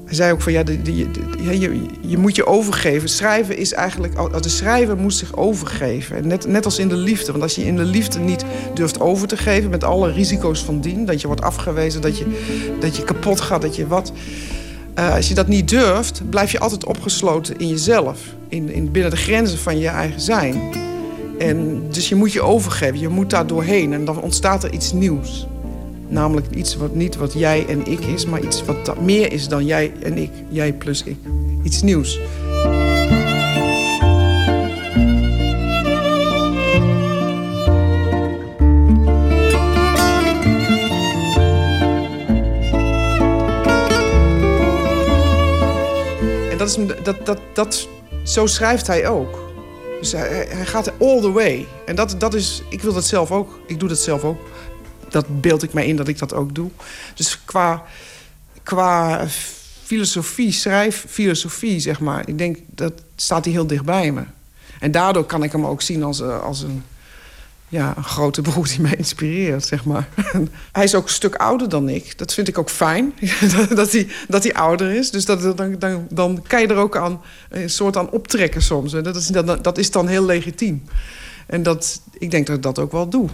hij 0.04 0.14
zei 0.14 0.32
ook 0.32 0.40
van 0.40 0.52
ja, 0.52 0.62
je, 0.66 1.80
je, 2.00 2.18
moet 2.18 2.36
je 2.36 2.46
overgeven. 2.46 3.08
Schrijven 3.08 3.56
is 3.56 3.72
eigenlijk. 3.72 4.42
De 4.42 4.48
schrijver 4.48 4.96
moet 4.96 5.14
zich 5.14 5.36
overgeven. 5.36 6.26
Net, 6.26 6.46
net 6.46 6.64
als 6.64 6.78
in 6.78 6.88
de 6.88 6.96
liefde. 6.96 7.30
Want 7.30 7.42
als 7.42 7.54
je 7.54 7.66
in 7.66 7.76
de 7.76 7.84
liefde 7.84 8.18
niet 8.18 8.44
durft 8.74 9.00
over 9.00 9.28
te 9.28 9.36
geven. 9.36 9.70
met 9.70 9.84
alle 9.84 10.12
risico's 10.12 10.64
van 10.64 10.80
dien. 10.80 11.04
dat 11.04 11.20
je 11.20 11.26
wordt 11.26 11.42
afgewezen, 11.42 12.00
dat 12.00 12.18
je, 12.18 12.26
dat 12.80 12.96
je 12.96 13.04
kapot 13.04 13.40
gaat, 13.40 13.62
dat 13.62 13.76
je 13.76 13.86
wat. 13.86 14.12
Uh, 14.98 15.14
als 15.14 15.28
je 15.28 15.34
dat 15.34 15.48
niet 15.48 15.68
durft, 15.68 16.22
blijf 16.30 16.52
je 16.52 16.58
altijd 16.58 16.84
opgesloten 16.84 17.58
in 17.58 17.68
jezelf. 17.68 18.20
In, 18.48 18.72
in, 18.72 18.90
binnen 18.90 19.10
de 19.10 19.16
grenzen 19.16 19.58
van 19.58 19.78
je 19.78 19.88
eigen 19.88 20.20
zijn. 20.20 20.60
En 21.40 21.82
dus 21.90 22.08
je 22.08 22.14
moet 22.14 22.32
je 22.32 22.42
overgeven, 22.42 22.98
je 22.98 23.08
moet 23.08 23.30
daar 23.30 23.46
doorheen. 23.46 23.92
En 23.92 24.04
dan 24.04 24.20
ontstaat 24.20 24.64
er 24.64 24.72
iets 24.72 24.92
nieuws. 24.92 25.46
Namelijk 26.08 26.46
iets 26.54 26.76
wat 26.76 26.94
niet 26.94 27.16
wat 27.16 27.32
jij 27.32 27.66
en 27.66 27.86
ik 27.86 28.00
is, 28.00 28.26
maar 28.26 28.40
iets 28.40 28.64
wat 28.64 29.00
meer 29.00 29.32
is 29.32 29.48
dan 29.48 29.64
jij 29.64 29.92
en 30.02 30.18
ik. 30.18 30.30
Jij 30.48 30.72
plus 30.72 31.02
ik. 31.02 31.16
Iets 31.62 31.82
nieuws. 31.82 32.20
En 46.50 46.58
dat 46.58 46.68
is, 46.68 46.78
dat, 47.02 47.26
dat, 47.26 47.38
dat, 47.52 47.88
zo 48.24 48.46
schrijft 48.46 48.86
hij 48.86 49.08
ook. 49.08 49.49
Dus 50.00 50.12
hij, 50.12 50.46
gaat 50.66 50.92
all 51.00 51.20
the 51.20 51.32
way. 51.32 51.66
En 51.86 51.94
dat, 51.96 52.14
dat 52.18 52.34
is, 52.34 52.62
ik 52.68 52.82
wil 52.82 52.92
dat 52.92 53.04
zelf 53.04 53.30
ook. 53.30 53.60
Ik 53.66 53.80
doe 53.80 53.88
dat 53.88 53.98
zelf 53.98 54.24
ook. 54.24 54.40
Dat 55.08 55.40
beeld 55.40 55.62
ik 55.62 55.72
mij 55.72 55.86
in 55.86 55.96
dat 55.96 56.08
ik 56.08 56.18
dat 56.18 56.34
ook 56.34 56.54
doe. 56.54 56.70
Dus 57.14 57.44
qua, 57.44 57.84
qua 58.62 59.26
filosofie, 59.82 60.52
schrijffilosofie, 60.52 61.80
zeg 61.80 62.00
maar. 62.00 62.28
Ik 62.28 62.38
denk, 62.38 62.58
dat 62.66 62.92
staat 63.16 63.44
hij 63.44 63.52
heel 63.52 63.66
dicht 63.66 63.84
bij 63.84 64.12
me. 64.12 64.22
En 64.80 64.90
daardoor 64.90 65.24
kan 65.24 65.42
ik 65.42 65.52
hem 65.52 65.66
ook 65.66 65.82
zien 65.82 66.02
als, 66.02 66.20
eh, 66.20 66.42
als 66.42 66.62
een, 66.62 66.82
ja, 67.70 67.96
een 67.96 68.04
grote 68.04 68.42
broer 68.42 68.66
die 68.66 68.80
mij 68.80 68.94
inspireert, 68.96 69.64
zeg 69.64 69.84
maar. 69.84 70.08
hij 70.72 70.84
is 70.84 70.94
ook 70.94 71.04
een 71.04 71.10
stuk 71.10 71.34
ouder 71.34 71.68
dan 71.68 71.88
ik. 71.88 72.18
Dat 72.18 72.34
vind 72.34 72.48
ik 72.48 72.58
ook 72.58 72.70
fijn, 72.70 73.14
dat, 73.74 73.92
hij, 73.92 74.08
dat 74.28 74.42
hij 74.42 74.54
ouder 74.54 74.90
is. 74.90 75.10
Dus 75.10 75.24
dat, 75.24 75.56
dan, 75.56 75.78
dan, 75.78 76.06
dan 76.10 76.44
kan 76.46 76.60
je 76.60 76.66
er 76.66 76.76
ook 76.76 76.96
aan, 76.96 77.20
een 77.48 77.70
soort 77.70 77.96
aan 77.96 78.10
optrekken 78.10 78.62
soms. 78.62 78.92
Dat 78.92 79.16
is, 79.16 79.26
dat, 79.26 79.64
dat 79.64 79.78
is 79.78 79.90
dan 79.90 80.08
heel 80.08 80.24
legitiem. 80.24 80.84
En 81.46 81.62
dat, 81.62 82.00
ik 82.18 82.30
denk 82.30 82.46
dat 82.46 82.56
ik 82.56 82.62
dat 82.62 82.78
ook 82.78 82.92
wel 82.92 83.08
doe. 83.08 83.28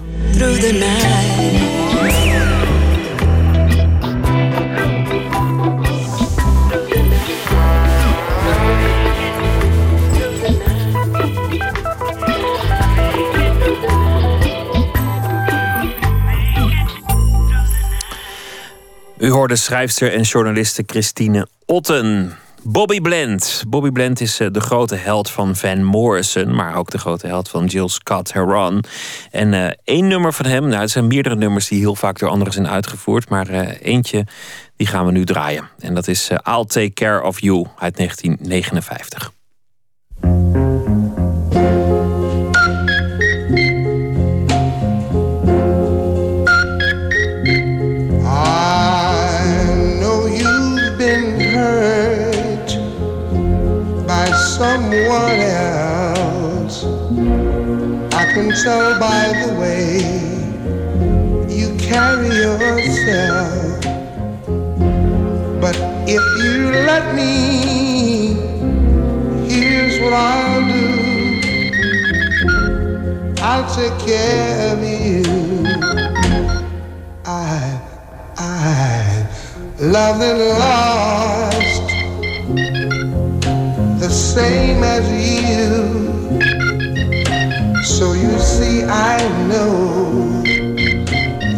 U 19.19 19.31
hoorde 19.31 19.57
schrijfster 19.57 20.13
en 20.13 20.23
journaliste 20.23 20.83
Christine 20.87 21.49
Otten. 21.65 22.37
Bobby 22.63 23.01
Blend. 23.01 23.65
Bobby 23.69 23.91
Blend 23.91 24.21
is 24.21 24.41
eh, 24.41 24.49
de 24.51 24.61
grote 24.61 24.95
held 24.95 25.31
van 25.31 25.57
Van 25.57 25.85
Morrison, 25.85 26.55
maar 26.55 26.77
ook 26.77 26.91
de 26.91 26.99
grote 26.99 27.27
held 27.27 27.49
van 27.49 27.67
Jill 27.67 27.89
Scott 27.89 28.33
Heron. 28.33 28.85
En 29.31 29.53
uh, 29.53 29.69
één 29.85 30.09
nummer 30.09 30.33
van 30.33 30.47
hem, 30.47 30.69
nou, 30.69 30.81
het 30.81 30.91
zijn 30.91 31.07
meerdere 31.07 31.37
nummers 31.37 31.69
die 31.69 31.79
heel 31.79 31.95
vaak 31.95 32.19
door 32.19 32.29
anderen 32.29 32.53
zijn 32.53 32.69
uitgevoerd, 32.69 33.29
maar 33.29 33.51
uh, 33.51 33.69
eentje 33.83 34.27
die 34.77 34.87
gaan 34.87 35.07
we 35.07 35.13
nu 35.13 35.25
draaien. 35.25 35.69
En 35.79 35.95
dat 35.95 36.09
is 36.09 36.31
I'll 36.31 36.65
Take 36.65 36.93
Care 36.93 37.23
of 37.23 37.41
You 37.41 37.67
uit 37.79 37.97
1959. 37.97 39.33
Someone 54.77 55.41
else. 55.41 56.85
I 58.13 58.25
can 58.35 58.49
tell 58.63 59.01
by 59.01 59.23
the 59.43 59.51
way 59.61 59.89
you 61.59 61.69
carry 61.79 62.29
yourself. 62.45 63.81
But 65.63 65.77
if 66.07 66.25
you 66.45 66.59
let 66.91 67.15
me, 67.15 67.33
here's 69.49 69.97
what 70.03 70.13
I'll 70.13 70.63
do. 70.75 70.87
I'll 73.41 73.69
take 73.75 73.97
care 74.07 74.75
of 74.75 74.81
you. 74.85 75.23
I, 77.25 77.81
I 78.37 79.27
love 79.81 80.21
and 80.21 80.39
lost 80.61 80.96
same 84.37 84.85
as 84.85 85.07
you. 85.27 85.65
So 87.83 88.13
you 88.13 88.39
see, 88.39 88.85
I 88.85 89.17
know 89.49 90.43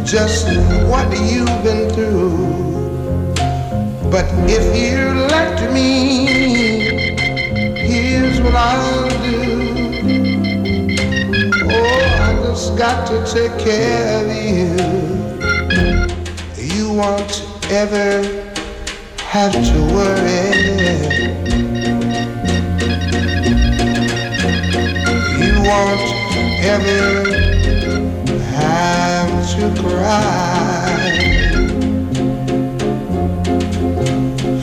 just 0.05 0.46
what 0.86 1.09
you've 1.28 1.59
been 1.64 1.90
through. 1.90 3.34
But 4.12 4.26
if 4.56 4.64
you 4.80 4.98
let 5.36 5.72
me, 5.72 5.88
here's 7.88 8.40
what 8.42 8.55
I'll 8.55 9.09
do. 9.26 9.42
Oh, 11.74 12.26
I 12.26 12.32
just 12.46 12.78
got 12.78 13.09
to 13.09 13.16
take 13.34 13.59
care 13.59 14.22
of 14.22 14.28
you. 14.55 14.70
You 16.76 16.92
won't 16.92 17.44
ever 17.72 18.22
have 19.34 19.52
to 19.52 19.78
worry. 19.96 21.67
Won't 25.68 26.00
ever 26.64 27.04
have 28.56 29.32
to 29.54 29.66
cry. 29.82 30.96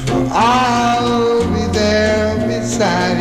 For 0.05 0.21
I'll 0.31 1.45
be 1.53 1.65
there 1.77 2.35
beside 2.47 3.14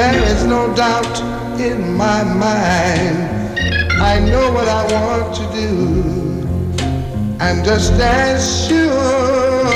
There 0.00 0.24
is 0.34 0.46
no 0.46 0.74
doubt 0.74 1.20
in 1.60 1.94
my 1.94 2.24
mind. 2.24 3.18
I 4.00 4.18
know 4.18 4.50
what 4.50 4.66
I 4.66 4.82
want 4.94 5.34
to 5.36 5.44
do. 5.52 5.70
And 7.38 7.62
just 7.62 7.92
as 7.92 8.66
sure 8.66 9.66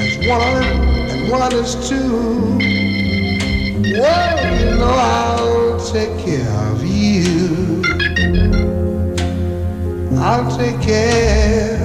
as 0.00 0.16
one 0.26 0.64
and 1.12 1.30
one 1.30 1.52
is 1.52 1.74
two, 1.86 2.56
well, 4.00 4.36
you 4.60 4.70
know 4.80 4.96
I'll 5.18 5.78
take 5.92 6.16
care 6.24 6.56
of 6.70 6.82
you. 6.82 7.82
I'll 10.18 10.56
take 10.56 10.80
care 10.80 11.75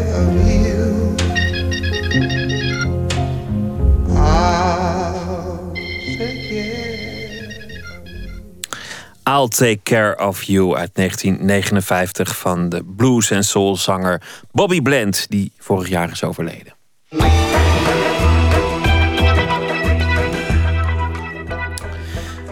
I'll 9.41 9.47
Take 9.47 9.80
Care 9.84 10.27
of 10.27 10.43
You 10.43 10.76
uit 10.76 10.95
1959 10.95 12.38
van 12.38 12.69
de 12.69 12.84
blues- 12.84 13.31
en 13.31 13.43
soulzanger 13.43 14.22
Bobby 14.51 14.81
Blend, 14.81 15.26
die 15.30 15.51
vorig 15.57 15.89
jaar 15.89 16.11
is 16.11 16.23
overleden. 16.23 16.73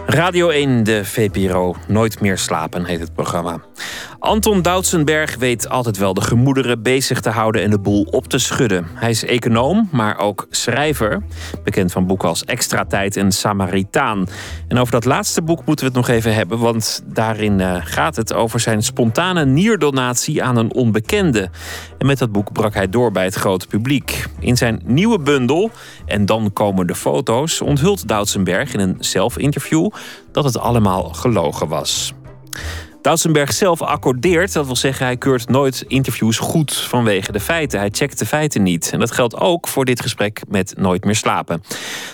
Radio 0.06 0.48
1, 0.48 0.82
de 0.84 1.04
VPRO. 1.04 1.76
Nooit 1.86 2.20
meer 2.20 2.38
slapen 2.38 2.84
heet 2.84 3.00
het 3.00 3.14
programma. 3.14 3.60
Anton 4.20 4.62
Doutsenberg 4.62 5.36
weet 5.36 5.68
altijd 5.68 5.96
wel 5.96 6.14
de 6.14 6.20
gemoederen 6.20 6.82
bezig 6.82 7.20
te 7.20 7.30
houden 7.30 7.62
en 7.62 7.70
de 7.70 7.78
boel 7.78 8.06
op 8.10 8.26
te 8.26 8.38
schudden. 8.38 8.86
Hij 8.94 9.10
is 9.10 9.24
econoom, 9.24 9.88
maar 9.92 10.18
ook 10.18 10.46
schrijver. 10.50 11.22
Bekend 11.64 11.92
van 11.92 12.06
boeken 12.06 12.28
als 12.28 12.44
Extra 12.44 12.84
Tijd 12.84 13.16
en 13.16 13.32
Samaritaan. 13.32 14.26
En 14.68 14.78
over 14.78 14.92
dat 14.92 15.04
laatste 15.04 15.42
boek 15.42 15.64
moeten 15.64 15.84
we 15.86 15.92
het 15.96 16.06
nog 16.06 16.16
even 16.16 16.34
hebben, 16.34 16.58
want 16.58 17.02
daarin 17.06 17.58
uh, 17.58 17.76
gaat 17.80 18.16
het 18.16 18.32
over 18.32 18.60
zijn 18.60 18.82
spontane 18.82 19.44
nierdonatie 19.44 20.42
aan 20.42 20.56
een 20.56 20.74
onbekende. 20.74 21.50
En 21.98 22.06
met 22.06 22.18
dat 22.18 22.32
boek 22.32 22.52
brak 22.52 22.74
hij 22.74 22.88
door 22.88 23.12
bij 23.12 23.24
het 23.24 23.34
grote 23.34 23.66
publiek. 23.66 24.26
In 24.38 24.56
zijn 24.56 24.80
nieuwe 24.84 25.18
bundel, 25.18 25.70
en 26.06 26.26
dan 26.26 26.52
komen 26.52 26.86
de 26.86 26.94
foto's, 26.94 27.60
onthult 27.60 28.08
Doutsenberg 28.08 28.72
in 28.72 28.80
een 28.80 28.96
zelfinterview 28.98 29.90
dat 30.32 30.44
het 30.44 30.58
allemaal 30.58 31.02
gelogen 31.08 31.68
was. 31.68 32.14
Doutsenberg 33.02 33.52
zelf 33.52 33.82
accordeert. 33.82 34.52
Dat 34.52 34.66
wil 34.66 34.76
zeggen, 34.76 35.06
hij 35.06 35.16
keurt 35.16 35.48
nooit 35.48 35.84
interviews 35.86 36.38
goed 36.38 36.76
vanwege 36.76 37.32
de 37.32 37.40
feiten. 37.40 37.78
Hij 37.78 37.88
checkt 37.92 38.18
de 38.18 38.26
feiten 38.26 38.62
niet. 38.62 38.90
En 38.92 38.98
dat 38.98 39.10
geldt 39.10 39.36
ook 39.36 39.68
voor 39.68 39.84
dit 39.84 40.00
gesprek 40.00 40.40
met 40.48 40.74
Nooit 40.76 41.04
meer 41.04 41.16
slapen. 41.16 41.62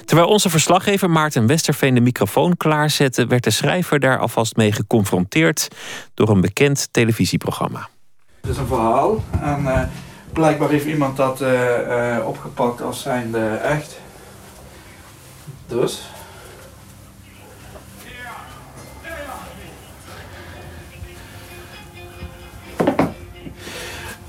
Terwijl 0.05 0.29
onze 0.29 0.51
verslaggever 0.51 1.11
Maarten 1.11 1.47
Westerveen 1.47 1.95
de 1.95 2.01
microfoon 2.01 2.57
klaarzette, 2.57 3.27
werd 3.27 3.45
de 3.45 3.51
schrijver 3.51 4.01
daar 4.01 4.19
alvast 4.19 4.57
mee 4.57 4.73
geconfronteerd 4.73 5.69
door 6.15 6.29
een 6.29 6.41
bekend 6.41 6.89
televisieprogramma. 6.91 7.89
Het 8.41 8.51
is 8.51 8.57
een 8.57 8.67
verhaal 8.67 9.25
en 9.41 9.61
uh, 9.63 9.81
blijkbaar 10.33 10.69
heeft 10.69 10.87
iemand 10.87 11.17
dat 11.17 11.41
uh, 11.41 11.49
uh, 11.89 12.27
opgepakt 12.27 12.83
als 12.83 13.03
zijnde 13.03 13.47
echt. 13.47 14.01
Dus. 15.67 16.03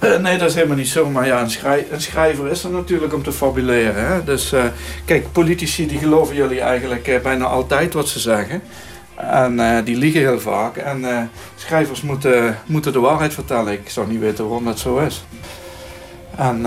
Uh, 0.04 0.18
nee, 0.18 0.38
dat 0.38 0.50
is 0.50 0.56
helemaal 0.56 0.78
niet 0.78 0.88
zo. 0.88 1.10
Maar 1.10 1.26
ja, 1.26 1.42
een, 1.42 1.50
schrij 1.50 1.88
een 1.92 2.02
schrijver 2.02 2.48
is 2.48 2.64
er 2.64 2.70
natuurlijk 2.70 3.14
om 3.14 3.24
te 3.24 3.32
fabuleren. 3.32 4.08
Hè? 4.08 4.24
Dus 4.24 4.54
uh, 4.54 4.64
kijk, 5.06 5.32
politici 5.32 5.88
die 5.88 5.98
geloven 5.98 6.36
jullie 6.36 6.62
eigenlijk 6.62 7.08
uh, 7.08 7.20
bijna 7.20 7.46
altijd 7.46 7.94
wat 7.94 8.08
ze 8.08 8.20
zeggen. 8.20 8.62
En 9.16 9.84
die 9.84 9.98
liegen 9.98 10.20
heel 10.20 10.40
vaak. 10.40 10.78
En 10.78 11.32
schrijvers 11.56 12.02
moeten, 12.02 12.58
moeten 12.66 12.94
de 12.94 13.00
waarheid 13.00 13.34
vertellen. 13.34 13.74
Ik 13.74 13.90
zou 13.90 14.08
niet 14.08 14.20
weten 14.20 14.44
waarom 14.48 14.66
dat 14.66 14.80
zo 14.80 14.98
is. 14.98 15.26
En 16.36 16.66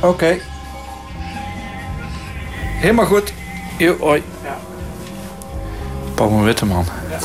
oké. 0.00 0.06
Okay. 0.06 0.40
Helemaal 2.84 3.06
goed. 3.06 3.32
Yo, 3.78 3.96
hoi. 3.98 4.22
Ja. 4.42 4.58
Paul 6.14 6.42
Witteman. 6.42 6.84
Ja. 7.10 7.18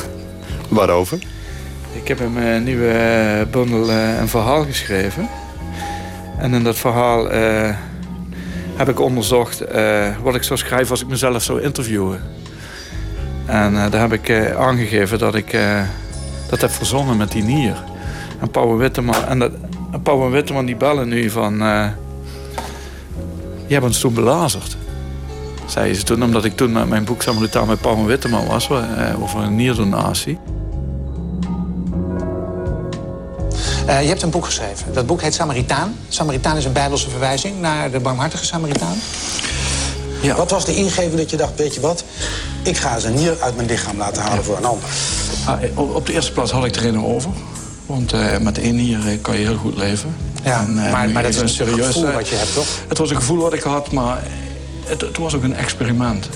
Waarover? 0.68 1.18
Ik 1.92 2.08
heb 2.08 2.18
hem 2.18 2.36
een 2.36 2.64
nieuwe 2.64 3.46
bundel 3.50 3.90
een 3.90 4.28
verhaal 4.28 4.64
geschreven. 4.64 5.28
En 6.38 6.54
in 6.54 6.64
dat 6.64 6.78
verhaal 6.78 7.28
heb 8.76 8.88
ik 8.88 9.00
onderzocht 9.00 9.64
wat 10.22 10.34
ik 10.34 10.42
zou 10.42 10.58
schrijven 10.58 10.90
als 10.90 11.00
ik 11.02 11.08
mezelf 11.08 11.42
zou 11.42 11.62
interviewen. 11.62 12.20
En 13.46 13.74
daar 13.90 14.00
heb 14.00 14.12
ik 14.12 14.54
aangegeven 14.56 15.18
dat 15.18 15.34
ik 15.34 15.58
dat 16.48 16.60
heb 16.60 16.70
verzonnen 16.70 17.16
met 17.16 17.32
die 17.32 17.42
nier. 17.42 17.82
En 18.40 18.50
Pauw 18.50 18.76
Witteman, 18.76 19.24
en, 19.28 19.38
dat, 19.38 19.50
en 20.54 20.66
die 20.66 20.76
bellen 20.76 21.08
nu 21.08 21.30
van... 21.30 21.58
je 23.66 23.74
hebt 23.74 23.84
ons 23.84 24.00
toen 24.00 24.14
belazerd. 24.14 24.76
Zeiden 25.66 25.96
ze 25.96 26.02
toen, 26.02 26.22
omdat 26.22 26.44
ik 26.44 26.56
toen 26.56 26.72
met 26.72 26.88
mijn 26.88 27.04
boek 27.04 27.22
Samaritaan 27.22 27.66
met 27.66 27.80
Pauw 27.80 27.96
en 27.96 28.06
Witteman 28.06 28.46
was... 28.46 28.70
over 29.20 29.40
een 29.40 29.56
nierdonatie. 29.56 30.38
Uh, 33.90 34.02
je 34.02 34.08
hebt 34.08 34.22
een 34.22 34.30
boek 34.30 34.44
geschreven. 34.44 34.92
Dat 34.92 35.06
boek 35.06 35.22
heet 35.22 35.34
Samaritaan. 35.34 35.96
Samaritaan 36.08 36.56
is 36.56 36.64
een 36.64 36.72
bijbelse 36.72 37.10
verwijzing 37.10 37.60
naar 37.60 37.90
de 37.90 38.00
barmhartige 38.00 38.44
Samaritaan. 38.44 38.96
Ja. 40.20 40.36
Wat 40.36 40.50
was 40.50 40.64
de 40.64 40.74
ingeving 40.74 41.14
dat 41.14 41.30
je 41.30 41.36
dacht, 41.36 41.52
weet 41.56 41.74
je 41.74 41.80
wat... 41.80 42.04
ik 42.62 42.76
ga 42.76 42.98
ze 42.98 43.06
een 43.08 43.14
nier 43.14 43.36
uit 43.40 43.56
mijn 43.56 43.68
lichaam 43.68 43.98
laten 43.98 44.22
halen 44.22 44.44
voor 44.44 44.56
een 44.56 44.64
ander? 44.64 44.88
Ah, 45.46 45.94
op 45.94 46.06
de 46.06 46.12
eerste 46.12 46.32
plaats 46.32 46.50
had 46.50 46.64
ik 46.64 46.76
er 46.76 46.86
een 46.86 47.04
over. 47.04 47.30
Want 47.86 48.14
uh, 48.14 48.38
met 48.38 48.58
één 48.58 48.76
nier 48.76 49.18
kan 49.22 49.38
je 49.38 49.46
heel 49.46 49.56
goed 49.56 49.76
leven. 49.76 50.16
Ja, 50.44 50.60
en, 50.60 50.74
maar, 50.74 51.10
maar 51.10 51.22
dat 51.22 51.34
is 51.34 51.40
een 51.40 51.48
serieus 51.48 51.86
gevoel 51.86 52.12
wat 52.12 52.28
je 52.28 52.34
hebt, 52.34 52.54
toch? 52.54 52.66
Het 52.88 52.98
was 52.98 53.10
een 53.10 53.16
gevoel 53.16 53.38
wat 53.38 53.52
ik 53.52 53.62
had, 53.62 53.92
maar 53.92 54.22
het, 54.84 55.00
het 55.00 55.18
was 55.18 55.34
ook 55.34 55.42
een 55.42 55.56
experiment. 55.56 56.28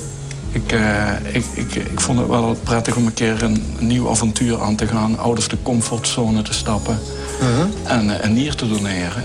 Ik, 0.50 0.72
uh, 0.72 1.10
ik, 1.32 1.44
ik, 1.54 1.74
ik 1.74 2.00
vond 2.00 2.18
het 2.18 2.28
wel 2.28 2.56
prettig 2.62 2.96
om 2.96 3.06
een 3.06 3.14
keer 3.14 3.42
een, 3.42 3.74
een 3.78 3.86
nieuw 3.86 4.10
avontuur 4.10 4.62
aan 4.62 4.76
te 4.76 4.86
gaan. 4.86 5.18
Out 5.18 5.38
of 5.38 5.48
de 5.48 5.56
comfortzone 5.62 6.42
te 6.42 6.52
stappen. 6.52 6.98
Uh-huh. 7.40 7.66
en 7.84 8.06
uh, 8.06 8.14
een 8.20 8.32
nier 8.32 8.54
te 8.54 8.68
doneren. 8.68 9.22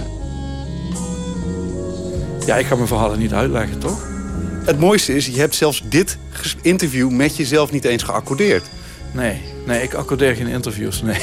Ja, 2.46 2.56
ik 2.56 2.66
ga 2.66 2.76
mijn 2.76 2.88
verhalen 2.88 3.20
niet 3.20 3.34
uitleggen, 3.34 3.80
toch? 3.80 4.08
Het 4.66 4.80
mooiste 4.80 5.16
is, 5.16 5.26
je 5.26 5.40
hebt 5.40 5.56
zelfs 5.56 5.84
dit 5.86 6.18
interview 6.62 7.10
met 7.10 7.36
jezelf 7.36 7.72
niet 7.72 7.86
eens 7.86 8.04
geaccordeerd. 8.04 8.64
Nee, 9.14 9.42
nee, 9.66 9.82
ik 9.82 9.94
accordeer 9.94 10.36
geen 10.36 10.48
interviews, 10.48 11.02
nee. 11.10 11.22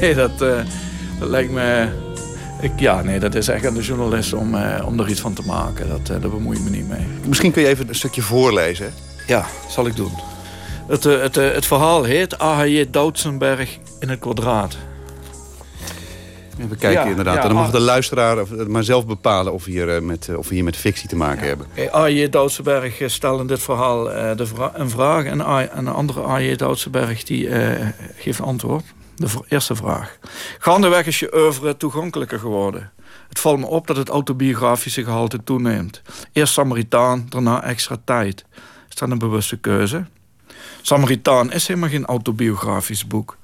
Nee, 0.00 0.14
dat, 0.14 0.42
uh, 0.42 0.60
dat 1.18 1.28
lijkt 1.28 1.50
me... 1.50 1.88
Ik, 2.60 2.72
ja, 2.76 3.02
nee, 3.02 3.18
dat 3.18 3.34
is 3.34 3.48
echt 3.48 3.66
aan 3.66 3.74
de 3.74 3.82
journalist 3.82 4.32
om, 4.32 4.54
uh, 4.54 4.82
om 4.86 5.00
er 5.00 5.08
iets 5.08 5.20
van 5.20 5.32
te 5.34 5.42
maken. 5.46 5.88
Dat, 5.88 6.00
uh, 6.00 6.20
daar 6.20 6.30
bemoei 6.30 6.58
ik 6.58 6.64
me 6.64 6.70
niet 6.70 6.88
mee. 6.88 7.06
Misschien 7.26 7.52
kun 7.52 7.62
je 7.62 7.68
even 7.68 7.88
een 7.88 7.94
stukje 7.94 8.22
voorlezen. 8.22 8.92
Ja, 9.26 9.46
zal 9.68 9.86
ik 9.86 9.96
doen. 9.96 10.12
Het, 10.88 11.04
het, 11.04 11.34
het, 11.34 11.54
het 11.54 11.66
verhaal 11.66 12.02
heet 12.02 12.40
A.H.J. 12.42 12.86
Doutsenberg 12.90 13.78
in 14.00 14.08
het 14.08 14.18
kwadraat. 14.18 14.76
Even 16.58 16.78
kijken 16.78 17.02
ja, 17.04 17.10
inderdaad. 17.10 17.34
Ja, 17.34 17.42
en 17.42 17.48
dan 17.48 17.56
mag 17.56 17.70
de 17.70 17.80
luisteraar 17.80 18.46
maar 18.68 18.84
zelf 18.84 19.06
bepalen 19.06 19.52
of 19.52 19.64
we 19.64 19.70
hier, 19.70 20.02
met, 20.02 20.30
of 20.36 20.48
we 20.48 20.54
hier 20.54 20.64
met 20.64 20.76
fictie 20.76 21.08
te 21.08 21.16
maken 21.16 21.42
ja. 21.42 21.48
hebben. 21.48 21.66
A.J. 21.94 22.28
Doutsenberg 22.28 23.02
stelt 23.06 23.40
in 23.40 23.46
dit 23.46 23.62
verhaal 23.62 24.10
uh, 24.10 24.36
de 24.36 24.46
vra 24.46 24.72
een 24.74 24.90
vraag. 24.90 25.24
En, 25.24 25.40
A 25.40 25.76
een 25.76 25.88
andere 25.88 26.26
A.J. 26.26 26.56
Doutsenberg 26.56 27.24
die, 27.24 27.46
uh, 27.46 27.88
geeft 28.16 28.40
antwoord. 28.40 28.84
De 29.14 29.28
eerste 29.48 29.74
vraag. 29.74 30.18
Gaandeweg 30.58 31.06
is 31.06 31.18
je 31.18 31.36
oeuvre 31.36 31.76
toegankelijker 31.76 32.38
geworden. 32.38 32.92
Het 33.28 33.40
valt 33.40 33.58
me 33.58 33.66
op 33.66 33.86
dat 33.86 33.96
het 33.96 34.08
autobiografische 34.08 35.04
gehalte 35.04 35.44
toeneemt. 35.44 36.02
Eerst 36.32 36.52
Samaritaan, 36.52 37.26
daarna 37.28 37.62
extra 37.62 37.96
tijd. 38.04 38.44
Is 38.88 38.94
dat 38.94 39.10
een 39.10 39.18
bewuste 39.18 39.56
keuze? 39.56 40.04
Samaritaan 40.82 41.52
is 41.52 41.66
helemaal 41.66 41.88
geen 41.88 42.04
autobiografisch 42.04 43.06
boek. 43.06 43.36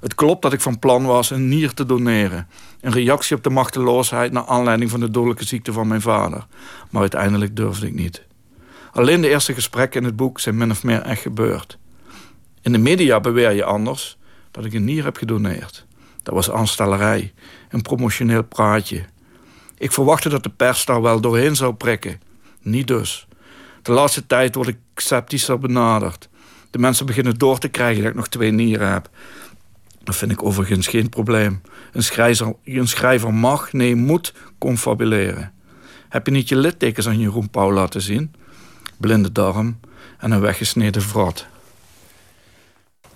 Het 0.00 0.14
klopt 0.14 0.42
dat 0.42 0.52
ik 0.52 0.60
van 0.60 0.78
plan 0.78 1.04
was 1.04 1.30
een 1.30 1.48
nier 1.48 1.74
te 1.74 1.86
doneren. 1.86 2.48
Een 2.80 2.92
reactie 2.92 3.36
op 3.36 3.42
de 3.42 3.50
machteloosheid 3.50 4.32
naar 4.32 4.46
aanleiding 4.46 4.90
van 4.90 5.00
de 5.00 5.10
dodelijke 5.10 5.44
ziekte 5.44 5.72
van 5.72 5.88
mijn 5.88 6.00
vader. 6.00 6.46
Maar 6.90 7.00
uiteindelijk 7.00 7.56
durfde 7.56 7.86
ik 7.86 7.94
niet. 7.94 8.26
Alleen 8.92 9.20
de 9.20 9.28
eerste 9.28 9.54
gesprekken 9.54 10.00
in 10.00 10.06
het 10.06 10.16
boek 10.16 10.40
zijn 10.40 10.56
min 10.56 10.70
of 10.70 10.84
meer 10.84 11.00
echt 11.00 11.22
gebeurd. 11.22 11.78
In 12.62 12.72
de 12.72 12.78
media 12.78 13.20
beweer 13.20 13.52
je 13.52 13.64
anders 13.64 14.18
dat 14.50 14.64
ik 14.64 14.72
een 14.72 14.84
nier 14.84 15.04
heb 15.04 15.16
gedoneerd. 15.16 15.86
Dat 16.22 16.34
was 16.34 16.50
aanstellerij, 16.50 17.32
een 17.68 17.82
promotioneel 17.82 18.42
praatje. 18.42 19.04
Ik 19.78 19.92
verwachtte 19.92 20.28
dat 20.28 20.42
de 20.42 20.50
pers 20.50 20.84
daar 20.84 21.02
wel 21.02 21.20
doorheen 21.20 21.56
zou 21.56 21.74
prikken. 21.74 22.20
Niet 22.62 22.86
dus. 22.86 23.26
De 23.82 23.92
laatste 23.92 24.26
tijd 24.26 24.54
word 24.54 24.68
ik 24.68 24.76
sceptischer 24.94 25.58
benaderd. 25.58 26.28
De 26.70 26.78
mensen 26.78 27.06
beginnen 27.06 27.38
door 27.38 27.58
te 27.58 27.68
krijgen 27.68 28.02
dat 28.02 28.10
ik 28.10 28.16
nog 28.16 28.28
twee 28.28 28.50
nieren 28.50 28.92
heb. 28.92 29.10
Dat 30.08 30.16
vind 30.16 30.32
ik 30.32 30.42
overigens 30.42 30.86
geen 30.86 31.08
probleem. 31.08 31.62
Een 31.92 32.02
schrijver, 32.02 32.54
een 32.64 32.88
schrijver 32.88 33.34
mag, 33.34 33.72
nee, 33.72 33.94
moet 33.94 34.34
confabuleren. 34.58 35.52
Heb 36.08 36.26
je 36.26 36.32
niet 36.32 36.48
je 36.48 36.56
littekens 36.56 37.08
aan 37.08 37.18
Jeroen 37.18 37.50
Pauw 37.50 37.72
laten 37.72 38.00
zien? 38.00 38.34
Blinde 38.96 39.32
darm 39.32 39.80
en 40.18 40.30
een 40.30 40.40
weggesneden 40.40 41.02
vrot. 41.02 41.46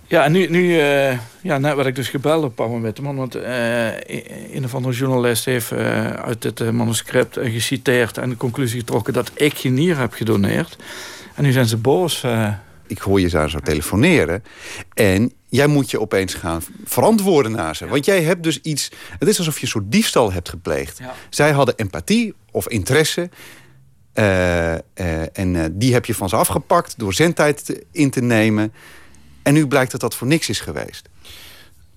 Ja, 0.07 0.23
en 0.23 0.31
nu, 0.31 0.47
nu 0.47 0.63
uh, 0.63 1.11
ja, 1.41 1.57
net 1.57 1.75
werd 1.75 1.87
ik 1.87 1.95
dus 1.95 2.09
gebeld 2.09 2.43
op 2.43 2.55
Paul 2.55 2.81
Witteman. 2.81 3.15
Want 3.15 3.35
uh, 3.35 3.87
een 4.53 4.63
of 4.63 4.75
andere 4.75 4.95
journalist 4.95 5.45
heeft 5.45 5.71
uh, 5.71 6.09
uit 6.09 6.41
dit 6.41 6.71
manuscript 6.71 7.37
geciteerd... 7.41 8.17
en 8.17 8.29
de 8.29 8.37
conclusie 8.37 8.79
getrokken 8.79 9.13
dat 9.13 9.31
ik 9.33 9.57
geen 9.57 9.73
nier 9.73 9.97
heb 9.97 10.13
gedoneerd. 10.13 10.77
En 11.35 11.43
nu 11.43 11.51
zijn 11.51 11.67
ze 11.67 11.77
boos. 11.77 12.25
Ik 12.87 12.99
hoor 12.99 13.19
je 13.19 13.29
daar 13.29 13.49
zo 13.49 13.59
telefoneren. 13.59 14.43
En 14.93 15.33
jij 15.49 15.67
moet 15.67 15.91
je 15.91 15.99
opeens 15.99 16.33
gaan 16.33 16.61
verantwoorden 16.85 17.51
naar 17.51 17.75
ze. 17.75 17.87
Want 17.87 18.05
jij 18.05 18.23
hebt 18.23 18.43
dus 18.43 18.61
iets... 18.61 18.91
Het 19.19 19.27
is 19.27 19.37
alsof 19.37 19.55
je 19.55 19.61
een 19.61 19.67
soort 19.67 19.91
diefstal 19.91 20.31
hebt 20.31 20.49
gepleegd. 20.49 20.97
Ja. 20.97 21.13
Zij 21.29 21.51
hadden 21.51 21.75
empathie 21.77 22.33
of 22.51 22.67
interesse... 22.67 23.29
Uh, 24.13 24.73
uh, 24.73 24.77
en 25.37 25.53
uh, 25.53 25.63
die 25.71 25.93
heb 25.93 26.05
je 26.05 26.15
van 26.15 26.29
ze 26.29 26.35
afgepakt 26.35 26.99
door 26.99 27.13
zendtijd 27.13 27.65
te, 27.65 27.85
in 27.91 28.09
te 28.09 28.21
nemen. 28.21 28.73
En 29.43 29.53
nu 29.53 29.67
blijkt 29.67 29.91
dat 29.91 30.01
dat 30.01 30.15
voor 30.15 30.27
niks 30.27 30.49
is 30.49 30.59
geweest. 30.59 31.09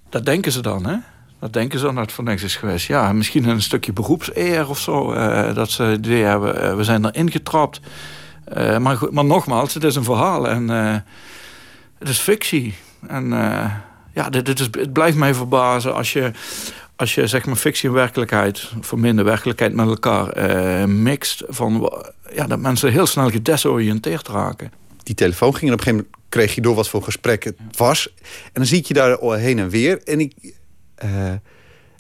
Dat 0.08 0.24
denken 0.24 0.52
ze 0.52 0.60
dan, 0.60 0.86
hè? 0.86 0.96
Dat 1.40 1.52
denken 1.52 1.78
ze 1.78 1.84
dan 1.84 1.94
dat 1.94 2.04
het 2.04 2.12
voor 2.12 2.24
niks 2.24 2.42
is 2.42 2.56
geweest. 2.56 2.86
Ja, 2.86 3.12
misschien 3.12 3.48
een 3.48 3.62
stukje 3.62 3.92
beroepseer 3.92 4.68
of 4.68 4.78
zo. 4.78 5.14
dat 5.54 5.70
ze 5.70 5.92
idee 5.92 6.22
hebben, 6.22 6.76
we 6.76 6.84
zijn 6.84 7.04
erin 7.04 7.30
getrapt. 7.30 7.80
Maar, 8.54 8.98
maar 9.10 9.24
nogmaals, 9.24 9.74
het 9.74 9.84
is 9.84 9.96
een 9.96 10.04
verhaal 10.04 10.48
en 10.48 10.68
het 11.98 12.08
is 12.08 12.18
fictie. 12.18 12.74
En 13.08 13.24
uh, 13.24 13.74
ja, 14.12 14.30
dit, 14.30 14.46
dit 14.46 14.60
is, 14.60 14.68
het 14.70 14.92
blijft 14.92 15.16
mij 15.16 15.34
verbazen 15.34 15.94
als 15.94 16.12
je, 16.12 16.30
als 16.96 17.14
je 17.14 17.26
zeg 17.26 17.46
maar 17.46 17.56
fictie 17.56 17.88
en 17.88 17.94
werkelijkheid, 17.94 18.72
verminder 18.80 19.24
werkelijkheid 19.24 19.74
met 19.74 19.86
elkaar 19.86 20.50
uh, 20.50 20.84
mixt. 20.84 21.42
Van, 21.48 21.92
ja, 22.34 22.46
dat 22.46 22.58
mensen 22.58 22.92
heel 22.92 23.06
snel 23.06 23.30
gedesoriënteerd 23.30 24.28
raken. 24.28 24.72
Die 25.02 25.14
telefoon 25.14 25.54
ging 25.54 25.66
en 25.66 25.72
op 25.72 25.78
een 25.78 25.84
gegeven 25.84 26.06
moment 26.06 26.28
kreeg 26.28 26.54
je 26.54 26.60
door 26.60 26.74
wat 26.74 26.88
voor 26.88 27.02
gesprek 27.02 27.44
het 27.44 27.56
was. 27.76 28.12
En 28.44 28.52
dan 28.52 28.66
zie 28.66 28.78
ik 28.78 28.86
je 28.86 28.94
daar 28.94 29.18
heen 29.20 29.58
en 29.58 29.68
weer. 29.68 30.02
En 30.04 30.20
ik, 30.20 30.32
uh, 31.04 31.32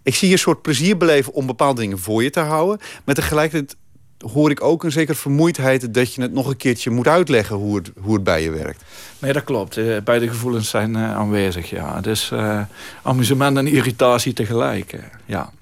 ik 0.02 0.14
zie 0.14 0.28
je 0.28 0.34
een 0.34 0.40
soort 0.40 0.62
plezier 0.62 0.96
beleven 0.96 1.32
om 1.32 1.46
bepaalde 1.46 1.80
dingen 1.80 1.98
voor 1.98 2.22
je 2.22 2.30
te 2.30 2.40
houden. 2.40 2.80
Maar 3.04 3.14
tegelijkertijd 3.14 3.76
hoor 4.18 4.50
ik 4.50 4.62
ook 4.62 4.84
een 4.84 4.92
zekere 4.92 5.16
vermoeidheid... 5.16 5.94
dat 5.94 6.14
je 6.14 6.22
het 6.22 6.32
nog 6.32 6.48
een 6.48 6.56
keertje 6.56 6.90
moet 6.90 7.08
uitleggen 7.08 7.56
hoe 7.56 7.76
het, 7.76 7.90
hoe 8.00 8.14
het 8.14 8.24
bij 8.24 8.42
je 8.42 8.50
werkt. 8.50 8.84
Nee, 9.18 9.32
dat 9.32 9.44
klopt. 9.44 9.76
Uh, 9.76 10.00
beide 10.04 10.28
gevoelens 10.28 10.68
zijn 10.68 10.94
uh, 10.94 11.14
aanwezig, 11.14 11.70
ja. 11.70 12.00
Dus 12.00 12.30
uh, 12.30 12.60
amusement 13.02 13.56
en 13.56 13.66
irritatie 13.66 14.32
tegelijk, 14.32 14.98
ja. 15.24 15.52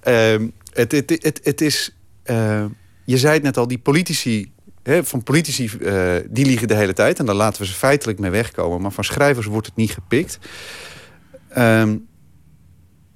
Ehm, 0.00 0.48
het, 0.72 0.92
het, 0.92 1.10
het, 1.10 1.40
het 1.42 1.60
is... 1.60 1.96
je 3.04 3.18
zei 3.18 3.34
het 3.34 3.42
net 3.42 3.56
al, 3.56 3.68
die 3.68 3.78
politici... 3.78 4.52
Hè, 4.82 5.04
van 5.04 5.22
politici, 5.22 5.70
die 6.28 6.46
liegen 6.46 6.68
de 6.68 6.74
hele 6.74 6.92
tijd. 6.92 7.18
En 7.18 7.26
daar 7.26 7.34
laten 7.34 7.62
we 7.62 7.68
ze 7.68 7.74
feitelijk 7.74 8.18
mee 8.18 8.30
wegkomen. 8.30 8.80
Maar 8.80 8.92
van 8.92 9.04
schrijvers 9.04 9.46
wordt 9.46 9.66
het 9.66 9.76
niet 9.76 9.90
gepikt. 9.90 10.38
Um, 11.58 12.06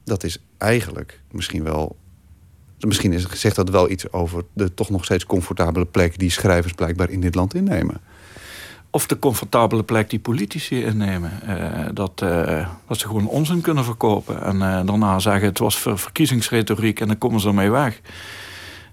dat 0.04 0.24
is 0.24 0.38
eigenlijk 0.58 1.20
misschien 1.30 1.64
wel 1.64 1.96
misschien 2.78 3.12
is, 3.12 3.28
zegt 3.28 3.56
dat 3.56 3.70
wel 3.70 3.90
iets 3.90 4.12
over 4.12 4.44
de 4.52 4.74
toch 4.74 4.90
nog 4.90 5.04
steeds 5.04 5.26
comfortabele 5.26 5.84
plek 5.84 6.18
die 6.18 6.30
schrijvers 6.30 6.72
blijkbaar 6.72 7.10
in 7.10 7.20
dit 7.20 7.34
land 7.34 7.54
innemen. 7.54 8.00
Of 8.90 9.06
de 9.06 9.18
comfortabele 9.18 9.82
plek 9.82 10.10
die 10.10 10.18
politici 10.18 10.84
innemen. 10.84 11.32
Uh, 11.48 11.88
dat, 11.92 12.20
uh, 12.24 12.68
dat 12.88 12.98
ze 12.98 13.06
gewoon 13.06 13.26
onzin 13.26 13.60
kunnen 13.60 13.84
verkopen. 13.84 14.42
En 14.42 14.56
uh, 14.56 14.80
daarna 14.86 15.18
zeggen 15.18 15.48
het 15.48 15.58
was 15.58 15.78
ver 15.78 15.98
verkiezingsretoriek 15.98 17.00
en 17.00 17.06
dan 17.06 17.18
komen 17.18 17.40
ze 17.40 17.48
ermee 17.48 17.70
weg. 17.70 18.00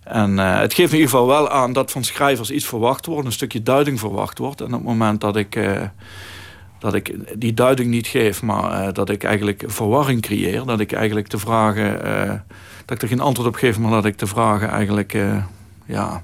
En 0.03 0.37
het 0.37 0.73
geeft 0.73 0.91
in 0.91 0.97
ieder 0.97 1.11
geval 1.11 1.27
wel 1.27 1.49
aan 1.49 1.73
dat 1.73 1.91
van 1.91 2.03
schrijvers 2.03 2.51
iets 2.51 2.65
verwacht 2.65 3.05
wordt. 3.05 3.25
Een 3.25 3.31
stukje 3.31 3.63
duiding 3.63 3.99
verwacht 3.99 4.37
wordt. 4.37 4.59
En 4.59 4.65
op 4.65 4.71
het 4.71 4.83
moment 4.83 5.21
dat 5.21 5.35
ik, 5.35 5.59
dat 6.79 6.93
ik 6.93 7.15
die 7.39 7.53
duiding 7.53 7.89
niet 7.89 8.07
geef... 8.07 8.41
maar 8.41 8.93
dat 8.93 9.09
ik 9.09 9.23
eigenlijk 9.23 9.63
verwarring 9.67 10.21
creëer. 10.21 10.65
Dat 10.65 10.79
ik 10.79 10.91
eigenlijk 10.91 11.29
de 11.29 11.37
vragen 11.37 11.99
dat 12.91 13.01
ik 13.01 13.09
er 13.09 13.15
geen 13.17 13.25
antwoord 13.25 13.47
op 13.47 13.55
geef, 13.55 13.79
maar 13.79 13.91
dat 13.91 14.05
ik 14.05 14.17
de 14.17 14.27
vragen 14.27 14.69
eigenlijk 14.69 15.13
uh, 15.13 15.43
ja, 15.85 16.23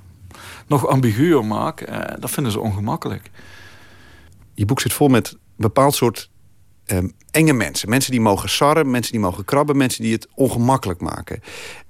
nog 0.68 0.88
ambiguur 0.88 1.46
maak. 1.46 1.90
Uh, 1.90 2.00
dat 2.20 2.30
vinden 2.30 2.52
ze 2.52 2.60
ongemakkelijk. 2.60 3.30
Je 4.54 4.66
boek 4.66 4.82
zit 4.82 4.94
vol 4.94 5.08
met 5.08 5.32
een 5.32 5.40
bepaald 5.56 5.96
soort 5.96 6.30
um, 6.86 7.12
enge 7.32 7.54
mensen. 7.54 7.90
Mensen 7.90 8.12
die 8.12 8.22
mogen 8.22 8.50
sarren, 8.50 8.92
mensen 8.92 9.12
die 9.12 9.22
mogen 9.22 9.46
krabben, 9.46 9.78
mensen 9.78 10.04
die 10.04 10.14
het 10.14 10.28
ongemakkelijk 10.36 11.02
maken. 11.02 11.42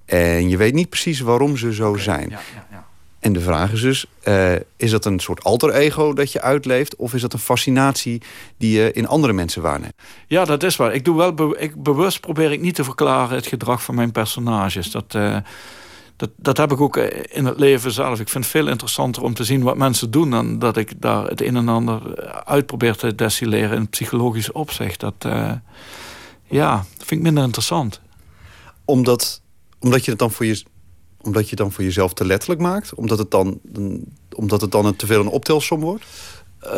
En 0.06 0.50
je 0.50 0.58
weet 0.58 0.74
niet 0.74 0.90
precies 0.90 1.20
waarom 1.20 1.58
ze 1.58 1.74
zo 1.74 1.96
zijn. 1.96 2.30
Ja, 2.30 2.40
ja, 2.56 2.68
ja. 2.72 2.77
En 3.20 3.34
de 3.34 3.40
vraag 3.42 3.72
is 3.72 3.82
dus, 3.82 4.06
uh, 4.24 4.56
is 4.76 4.92
dat 4.92 5.06
een 5.06 5.20
soort 5.20 5.44
alter 5.44 5.74
ego 5.74 6.14
dat 6.14 6.32
je 6.32 6.42
uitleeft... 6.42 6.96
of 6.96 7.14
is 7.14 7.22
dat 7.22 7.34
een 7.34 7.40
fascinatie 7.40 8.22
die 8.58 8.80
je 8.80 8.92
in 8.92 9.08
andere 9.08 9.34
mensen 9.34 9.62
waarneemt? 9.62 9.94
Ja, 10.28 10.46
dat 10.46 10.64
is 10.64 10.76
waar. 10.76 10.94
Ik 10.94 11.06
doe 11.06 11.18
wel 11.18 11.34
be 11.34 11.56
ik, 11.60 11.84
bewust 11.84 12.20
probeer 12.20 12.52
ik 12.52 12.62
niet 12.62 12.76
te 12.76 12.84
verklaren 12.84 13.36
het 13.36 13.48
gedrag 13.48 13.84
van 13.84 13.96
mijn 13.96 14.12
personages. 14.12 14.92
Dat, 14.92 15.14
uh, 15.16 15.38
dat, 16.16 16.30
dat 16.36 16.58
heb 16.58 16.72
ik 16.72 16.82
ook 16.82 16.98
eh, 16.98 17.24
in 17.30 17.46
het 17.46 17.60
leven 17.60 17.92
zelf. 17.92 18.20
Ik 18.20 18.30
vind 18.30 18.44
het 18.44 18.54
veel 18.54 18.68
interessanter 18.68 19.24
om 19.24 19.34
te 19.34 19.44
zien 19.44 19.64
wat 19.64 19.78
mensen 19.78 20.12
doen... 20.12 20.30
dan 20.30 20.60
dat 20.60 20.78
ik 20.78 21.02
daar 21.02 21.26
het 21.26 21.42
een 21.42 21.56
en 21.56 21.70
ander 21.70 22.26
uit 22.46 22.66
probeer 22.66 22.96
te 22.96 23.16
destilleren 23.16 23.78
in 23.78 23.90
psychologisch 23.90 24.52
opzicht. 24.52 25.00
Dat, 25.00 25.26
uh, 25.26 25.52
ja, 26.48 26.86
vind 26.98 27.12
ik 27.12 27.22
minder 27.22 27.44
interessant. 27.44 28.02
Omdat, 28.86 29.42
omdat 29.80 30.06
je 30.06 30.10
het 30.10 30.20
dan 30.20 30.32
voor 30.32 30.46
je 30.46 30.64
omdat 31.28 31.44
je 31.44 31.50
het 31.50 31.60
dan 31.60 31.72
voor 31.72 31.84
jezelf 31.84 32.14
te 32.14 32.26
letterlijk 32.26 32.62
maakt? 32.62 32.94
Omdat 32.94 33.18
het 33.18 33.32
dan, 33.32 33.60
omdat 34.36 34.62
het 34.62 34.72
dan 34.72 34.86
een, 34.86 34.96
te 34.96 35.06
veel 35.06 35.20
een 35.20 35.28
optelsom 35.28 35.80
wordt? 35.80 36.06
Uh, 36.66 36.74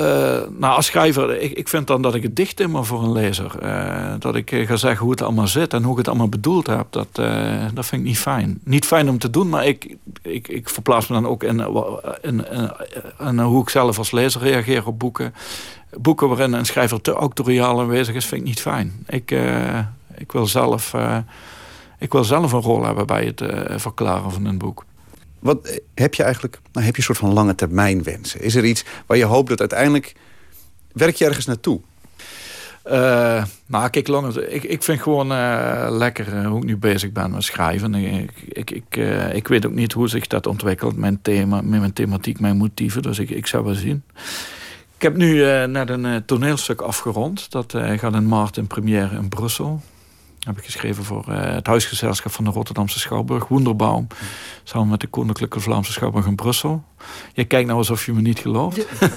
nou, 0.58 0.76
als 0.76 0.86
schrijver, 0.86 1.42
ik, 1.42 1.52
ik 1.52 1.68
vind 1.68 1.88
dan 1.88 2.02
dat 2.02 2.16
ik 2.16 2.24
het 2.24 2.36
dicht 2.36 2.68
maar 2.68 2.86
voor 2.86 3.04
een 3.04 3.12
lezer. 3.12 3.52
Uh, 3.64 4.14
dat 4.20 4.36
ik 4.36 4.64
ga 4.66 4.76
zeggen 4.76 5.02
hoe 5.02 5.12
het 5.12 5.22
allemaal 5.22 5.48
zit 5.48 5.74
en 5.74 5.84
hoe 5.84 5.92
ik 5.92 5.98
het 5.98 6.08
allemaal 6.08 6.30
bedoeld 6.30 6.68
heb. 6.68 6.88
Dat, 6.90 7.08
dat 7.74 7.86
vind 7.86 8.02
ik 8.02 8.08
niet 8.08 8.20
fijn. 8.20 8.60
Niet 8.64 8.86
fijn 8.86 9.10
om 9.10 9.18
te 9.18 9.30
doen, 9.30 9.50
maar 9.50 9.66
ik, 9.66 9.96
ik, 10.22 10.48
ik 10.48 10.70
verplaats 10.70 11.08
me 11.08 11.16
dan 11.16 11.28
ook 11.28 11.44
in, 11.44 11.60
in, 12.22 12.46
in, 12.46 12.46
in, 13.20 13.40
hoe 13.40 13.62
ik 13.62 13.70
zelf 13.70 13.98
als 13.98 14.12
lezer 14.12 14.42
reageer 14.42 14.88
op 14.88 15.00
boeken. 15.00 15.34
Boeken 15.98 16.28
waarin 16.28 16.54
een 16.54 16.66
schrijver 16.66 17.02
te 17.02 17.12
autoriaal 17.12 17.80
aanwezig 17.80 18.16
is, 18.16 18.26
vind 18.26 18.42
ik 18.42 18.48
niet 18.48 18.62
fijn. 18.62 19.06
Ik, 19.08 19.32
ik 20.16 20.32
wil 20.32 20.48
zelf 20.48 20.94
ik 22.00 22.12
wil 22.12 22.24
zelf 22.24 22.52
een 22.52 22.62
rol 22.62 22.86
hebben 22.86 23.08
bij 23.08 23.26
het 23.26 23.42
uh, 23.42 23.50
verklaren 23.76 24.32
van 24.32 24.46
een 24.46 24.58
boek. 24.58 24.86
Wat 25.40 25.66
eh, 25.66 25.78
heb 25.94 26.14
je 26.14 26.24
eigenlijk, 26.24 26.60
nou, 26.72 26.86
heb 26.86 26.96
je 26.96 27.00
een 27.02 27.06
soort 27.08 27.18
van 27.18 27.34
lange 27.34 27.56
termijn 27.56 28.04
wensen? 28.04 28.42
Is 28.42 28.56
er 28.56 28.66
iets 28.66 28.84
waar 29.06 29.18
je 29.18 29.26
hoopt 29.26 29.50
dat 29.50 29.60
uiteindelijk, 29.60 30.14
werk 30.94 31.16
je 31.16 31.26
ergens 31.26 31.46
naartoe? 31.46 31.80
Uh, 32.86 33.44
nou, 33.66 33.90
kijk, 33.90 34.08
langer, 34.08 34.50
ik, 34.50 34.64
ik 34.64 34.84
vind 34.84 35.02
gewoon 35.02 35.32
uh, 35.32 35.88
lekker 35.90 36.46
hoe 36.46 36.58
ik 36.58 36.64
nu 36.64 36.78
bezig 36.78 37.12
ben 37.12 37.32
met 37.32 37.44
schrijven. 37.44 37.96
Ik, 37.96 38.32
ik, 38.48 38.72
ik, 38.72 38.96
ik 39.34 39.48
weet 39.48 39.66
ook 39.66 39.74
niet 39.74 39.94
hoe 39.94 40.08
zich 40.08 40.28
dat 40.28 40.48
ontwikkelt, 40.48 40.96
mijn 40.96 41.22
thema, 41.22 41.62
mijn 41.62 41.94
thematiek, 41.94 42.40
mijn 42.40 42.58
motieven. 42.58 43.02
Dus 43.02 43.20
ik, 43.20 43.30
ik 43.30 43.48
zou 43.48 43.64
wel 43.64 43.74
zien. 43.74 44.04
Ik 44.96 45.02
heb 45.02 45.16
nu 45.16 45.42
net 45.68 45.90
een 45.90 46.26
toneelstuk 46.26 46.82
afgerond. 46.82 47.52
Dat 47.52 47.74
gaat 47.76 48.14
in 48.14 48.28
maart 48.28 48.58
in 48.58 48.68
première 48.68 49.16
in 49.16 49.30
Brussel 49.30 49.82
heb 50.40 50.58
ik 50.58 50.64
geschreven 50.64 51.04
voor 51.04 51.26
uh, 51.30 51.54
het 51.54 51.68
huisgezelschap 51.68 52.32
van 52.32 52.44
de 52.44 52.50
Rotterdamse 52.50 53.00
Schouwburg, 53.00 53.48
Wonderbaum. 53.48 54.08
Samen 54.64 54.88
met 54.88 55.00
de 55.00 55.08
Koninklijke 55.08 55.60
Vlaamse 55.60 55.92
Schouwburg 55.92 56.26
in 56.26 56.36
Brussel. 56.36 56.84
Je 57.34 57.46
kijkt 57.46 57.66
nou 57.66 57.78
alsof 57.78 58.06
je 58.06 58.14
me 58.14 58.22
niet 58.22 58.40
gelooft. 58.40 58.78
Ja. 58.78 58.84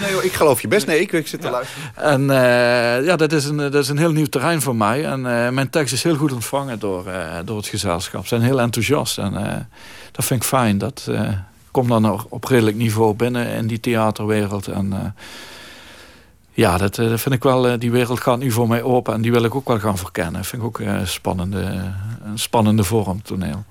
nee, 0.00 0.10
joh, 0.10 0.24
ik 0.24 0.32
geloof 0.32 0.60
je 0.60 0.68
best. 0.68 0.86
Nee, 0.86 1.00
ik, 1.00 1.12
ik 1.12 1.26
zit 1.26 1.40
te 1.40 1.46
ja. 1.46 1.52
luisteren. 1.52 1.92
En 1.94 2.20
uh, 2.20 3.06
ja, 3.06 3.16
dat 3.16 3.32
is, 3.32 3.44
een, 3.44 3.56
dat 3.56 3.74
is 3.74 3.88
een 3.88 3.98
heel 3.98 4.12
nieuw 4.12 4.26
terrein 4.26 4.62
voor 4.62 4.76
mij. 4.76 5.04
En 5.04 5.18
uh, 5.18 5.48
mijn 5.48 5.70
tekst 5.70 5.92
is 5.92 6.02
heel 6.02 6.16
goed 6.16 6.32
ontvangen 6.32 6.78
door, 6.78 7.04
door 7.44 7.56
het 7.56 7.66
gezelschap. 7.66 8.22
Ze 8.22 8.28
zijn 8.28 8.42
heel 8.42 8.60
enthousiast. 8.60 9.18
En 9.18 9.32
dat 10.12 10.24
vind 10.24 10.42
ik 10.42 10.48
fijn. 10.48 10.78
Dat 10.78 11.10
komt 11.70 11.88
dan 11.88 12.24
op 12.28 12.44
redelijk 12.44 12.76
niveau 12.76 13.14
binnen 13.14 13.48
in 13.48 13.66
die 13.66 13.80
theaterwereld. 13.80 14.66
En 14.66 15.14
ja, 16.58 16.78
dat, 16.78 16.98
eh, 16.98 17.08
dat, 17.08 17.20
vind 17.20 17.34
ik 17.34 17.42
wel, 17.42 17.68
eh, 17.68 17.78
die 17.78 17.90
wereld 17.90 18.20
gaat 18.20 18.38
nu 18.38 18.50
voor 18.50 18.68
mij 18.68 18.82
open 18.82 19.14
en 19.14 19.22
die 19.22 19.32
wil 19.32 19.44
ik 19.44 19.54
ook 19.54 19.68
wel 19.68 19.78
gaan 19.78 19.98
verkennen. 19.98 20.32
Dat 20.32 20.46
vind 20.46 20.62
ik 20.62 20.68
ook 20.68 20.78
een 20.78 21.06
spannende, 21.06 21.92
een 22.22 22.38
spannende 22.38 22.84
vorm, 22.84 23.22
toneel. 23.22 23.64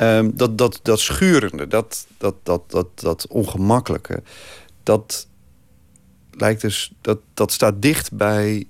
Um, 0.00 0.36
dat, 0.36 0.58
dat, 0.58 0.80
dat 0.82 1.00
schurende, 1.00 1.66
dat, 1.66 2.06
dat, 2.18 2.34
dat, 2.42 2.70
dat, 2.70 2.86
dat 2.94 3.26
ongemakkelijke, 3.26 4.22
dat 4.82 5.28
lijkt 6.30 6.60
dus, 6.60 6.92
dat, 7.00 7.18
dat 7.34 7.52
staat 7.52 7.82
dicht 7.82 8.12
bij 8.12 8.66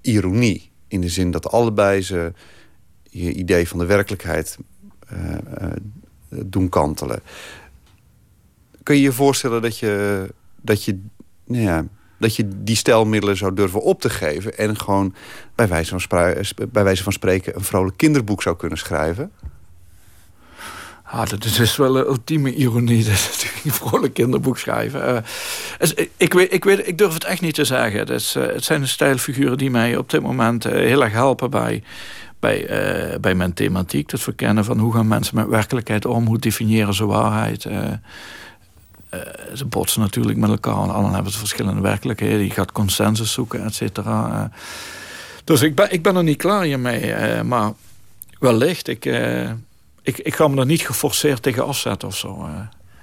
ironie. 0.00 0.70
In 0.88 1.00
de 1.00 1.08
zin 1.08 1.30
dat 1.30 1.50
allebei 1.50 2.02
ze 2.02 2.32
je 3.02 3.32
idee 3.32 3.68
van 3.68 3.78
de 3.78 3.86
werkelijkheid 3.86 4.58
doen 6.28 6.68
kantelen. 6.68 7.20
Kun 8.82 8.94
je 8.94 9.02
je 9.02 9.12
voorstellen 9.12 9.62
dat 9.62 9.78
je, 9.78 10.28
dat 10.60 10.84
je 10.84 11.00
nou 11.44 11.62
ja, 11.62 11.86
dat 12.22 12.36
je 12.36 12.48
die 12.62 12.76
stijlmiddelen 12.76 13.36
zou 13.36 13.54
durven 13.54 13.82
op 13.82 14.00
te 14.00 14.10
geven... 14.10 14.58
en 14.58 14.78
gewoon 14.78 15.14
bij 15.54 15.68
wijze 15.68 15.98
van, 15.98 16.22
bij 16.72 16.84
wijze 16.84 17.02
van 17.02 17.12
spreken 17.12 17.56
een 17.56 17.64
vrolijk 17.64 17.96
kinderboek 17.96 18.42
zou 18.42 18.56
kunnen 18.56 18.78
schrijven? 18.78 19.32
Ah, 21.12 21.28
dat 21.28 21.44
is 21.44 21.54
dus 21.54 21.76
wel 21.76 21.98
een 21.98 22.06
ultieme 22.06 22.54
ironie. 22.54 23.04
Dat 23.04 23.28
natuurlijk 23.32 23.64
een 23.64 23.72
vrolijk 23.72 24.14
kinderboek 24.14 24.58
schrijven. 24.58 25.24
Uh, 25.80 26.06
ik, 26.16 26.32
weet, 26.32 26.52
ik, 26.52 26.64
weet, 26.64 26.86
ik 26.88 26.98
durf 26.98 27.14
het 27.14 27.24
echt 27.24 27.40
niet 27.40 27.54
te 27.54 27.64
zeggen. 27.64 28.00
Het, 28.00 28.10
is, 28.10 28.36
uh, 28.36 28.46
het 28.46 28.64
zijn 28.64 28.80
de 28.80 28.86
stijlfiguren 28.86 29.58
die 29.58 29.70
mij 29.70 29.96
op 29.96 30.10
dit 30.10 30.22
moment 30.22 30.66
uh, 30.66 30.72
heel 30.72 31.02
erg 31.02 31.12
helpen 31.12 31.50
bij, 31.50 31.82
bij, 32.40 32.66
bij 33.20 33.34
mijn 33.34 33.54
thematiek. 33.54 34.10
Het 34.10 34.20
verkennen 34.20 34.64
van 34.64 34.78
hoe 34.78 34.92
gaan 34.92 35.08
mensen 35.08 35.36
met 35.36 35.46
werkelijkheid 35.46 36.06
om. 36.06 36.26
Hoe 36.26 36.38
definiëren 36.38 36.94
ze 36.94 37.06
waarheid. 37.06 37.66
Uh, 39.14 39.20
ze 39.54 39.64
botsen 39.64 40.00
natuurlijk 40.00 40.38
met 40.38 40.50
elkaar. 40.50 40.74
Allen 40.74 41.12
hebben 41.12 41.32
ze 41.32 41.38
verschillende 41.38 41.80
werkelijkheden. 41.80 42.44
Je 42.44 42.50
gaat 42.50 42.72
consensus 42.72 43.32
zoeken, 43.32 43.64
et 43.64 43.74
cetera. 43.74 44.28
Uh, 44.28 44.58
dus 45.44 45.62
ik 45.62 45.74
ben, 45.74 45.92
ik 45.92 46.02
ben 46.02 46.16
er 46.16 46.22
niet 46.22 46.36
klaar 46.36 46.62
hiermee. 46.62 47.06
Uh, 47.06 47.40
maar 47.42 47.72
wellicht, 48.38 48.88
ik, 48.88 49.04
ik, 50.02 50.18
ik 50.18 50.34
ga 50.34 50.48
me 50.48 50.60
er 50.60 50.66
niet 50.66 50.86
geforceerd 50.86 51.42
tegen 51.42 51.66
afzetten 51.66 52.08
of 52.08 52.16
zo. 52.16 52.48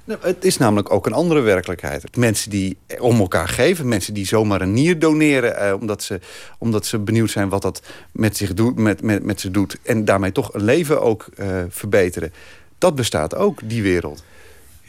Nou, 0.04 0.20
het 0.22 0.46
is 0.46 0.58
namelijk 0.58 0.92
ook 0.92 1.06
een 1.06 1.14
andere 1.14 1.40
werkelijkheid. 1.40 2.16
Mensen 2.16 2.50
die 2.50 2.78
om 3.00 3.20
elkaar 3.20 3.48
geven. 3.48 3.88
Mensen 3.88 4.14
die 4.14 4.26
zomaar 4.26 4.62
een 4.62 4.74
nier 4.74 5.00
doneren. 5.00 5.80
omdat, 5.80 6.04
ze, 6.04 6.20
omdat 6.58 6.86
ze 6.86 7.00
benieuwd 7.00 7.32
zijn 7.32 7.50
wat 7.50 7.62
dat 7.62 7.82
met, 8.12 8.38
zich 8.38 8.54
doet, 8.54 8.78
met, 8.78 9.02
met, 9.02 9.24
met 9.24 9.40
ze 9.42 9.52
doet. 9.52 9.78
En 9.84 10.06
daarmee 10.06 10.32
toch 10.32 10.54
een 10.54 10.64
leven 10.64 11.02
ook 11.02 11.26
verbeteren. 11.70 12.34
Dat 12.78 12.96
bestaat 12.96 13.36
ook, 13.36 13.60
die 13.64 13.82
wereld. 13.82 14.24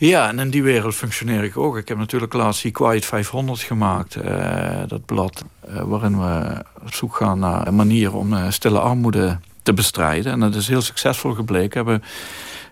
Ja, 0.01 0.29
en 0.29 0.39
in 0.39 0.51
die 0.51 0.63
wereld 0.63 0.95
functioneer 0.95 1.45
ik 1.45 1.57
ook. 1.57 1.77
Ik 1.77 1.89
heb 1.89 1.99
natuurlijk 1.99 2.33
laatst 2.33 2.63
die 2.63 2.71
Quiet 2.71 3.05
500 3.05 3.61
gemaakt. 3.61 4.17
Uh, 4.17 4.81
dat 4.87 5.05
blad 5.05 5.45
uh, 5.69 5.83
waarin 5.83 6.21
we 6.21 6.65
op 6.83 6.95
zoek 6.95 7.17
gaan 7.17 7.39
naar 7.39 7.67
een 7.67 7.75
manier 7.75 8.15
om 8.15 8.33
uh, 8.33 8.51
stille 8.51 8.79
armoede 8.79 9.39
te 9.63 9.73
bestrijden. 9.73 10.33
En 10.33 10.41
dat 10.41 10.55
is 10.55 10.69
heel 10.69 10.81
succesvol 10.81 11.33
gebleken. 11.33 11.85
We 11.85 11.91
hebben 11.91 12.09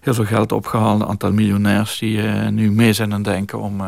heel 0.00 0.14
veel 0.14 0.24
geld 0.24 0.52
opgehaald. 0.52 1.00
Een 1.00 1.06
aantal 1.06 1.32
miljonairs 1.32 1.98
die 1.98 2.20
nu 2.50 2.70
mee 2.70 2.92
zijn 2.92 3.12
aan 3.12 3.22
denken 3.22 3.60
om, 3.60 3.82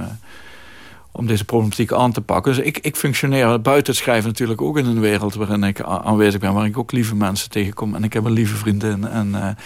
om 1.13 1.27
deze 1.27 1.45
problematiek 1.45 1.93
aan 1.93 2.13
te 2.13 2.21
pakken. 2.21 2.55
Dus 2.55 2.65
ik, 2.65 2.79
ik 2.79 2.97
functioneer 2.97 3.61
buiten 3.61 3.93
het 3.93 4.03
schrijven 4.03 4.29
natuurlijk 4.29 4.63
ook 4.63 4.79
in 4.79 4.87
een 4.87 5.01
wereld 5.01 5.35
waarin 5.35 5.65
ik 5.65 5.81
aanwezig 5.81 6.41
ben. 6.41 6.55
Waar 6.55 6.67
ik 6.67 6.79
ook 6.79 6.93
lieve 6.93 7.15
mensen 7.15 7.51
tegenkom. 7.51 7.95
En 7.95 8.05
ik 8.05 8.13
heb 8.13 8.25
een 8.25 8.33
lieve 8.33 8.57
vriendin. 8.57 9.07
En, 9.07 9.31
maar 9.31 9.57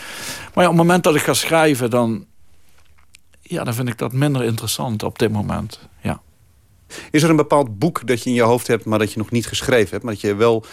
ja, 0.55 0.63
op 0.63 0.69
het 0.69 0.77
moment 0.77 1.05
dat 1.05 1.15
ik 1.15 1.23
ga 1.23 1.33
schrijven 1.33 1.91
dan 1.91 2.25
ja, 3.47 3.65
dan 3.65 3.75
vind 3.75 3.89
ik 3.89 3.99
dat 3.99 4.13
minder 4.13 4.45
interessant 4.45 5.03
op 5.03 5.19
dit 5.19 5.33
moment. 5.33 5.81
Ja. 6.03 6.21
Is 7.11 7.23
er 7.23 7.31
een 7.31 7.37
bepaald 7.37 7.79
boek 7.79 8.07
dat 8.07 8.23
je 8.23 8.29
in 8.31 8.37
je 8.37 8.43
hoofd 8.43 8.67
hebt, 8.67 8.85
maar 8.85 8.99
dat 8.99 9.13
je 9.13 9.19
nog 9.19 9.31
niet 9.31 9.47
geschreven 9.47 9.91
hebt, 9.91 10.03
maar 10.03 10.13
dat 10.13 10.23
je 10.23 10.35
wel, 10.35 10.65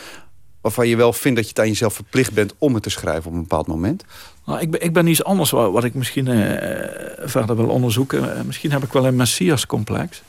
waarvan 0.62 0.88
je 0.88 0.96
wel 0.96 1.14
vindt 1.14 1.38
dat 1.38 1.46
je 1.46 1.54
het 1.54 1.60
aan 1.60 1.68
jezelf 1.68 1.94
verplicht 1.94 2.34
bent 2.34 2.54
om 2.58 2.74
het 2.74 2.84
te 2.84 2.90
schrijven 2.90 3.26
op 3.26 3.34
een 3.34 3.42
bepaald 3.42 3.68
moment? 3.68 4.06
Nou, 4.46 4.60
ik, 4.60 4.72
ben, 4.72 4.82
ik 4.82 4.94
ben 4.94 5.08
iets 5.08 5.24
anders 5.24 5.50
wat, 5.50 5.72
wat 5.72 5.84
ik 5.84 5.94
misschien 5.94 6.28
eh, 6.28 7.28
verder 7.28 7.56
wil 7.56 7.68
onderzoeken. 7.68 8.38
Eh, 8.38 8.44
misschien 8.44 8.72
heb 8.72 8.84
ik 8.84 8.92
wel 8.94 9.06
een 9.06 9.16
Messias-complex. 9.16 10.22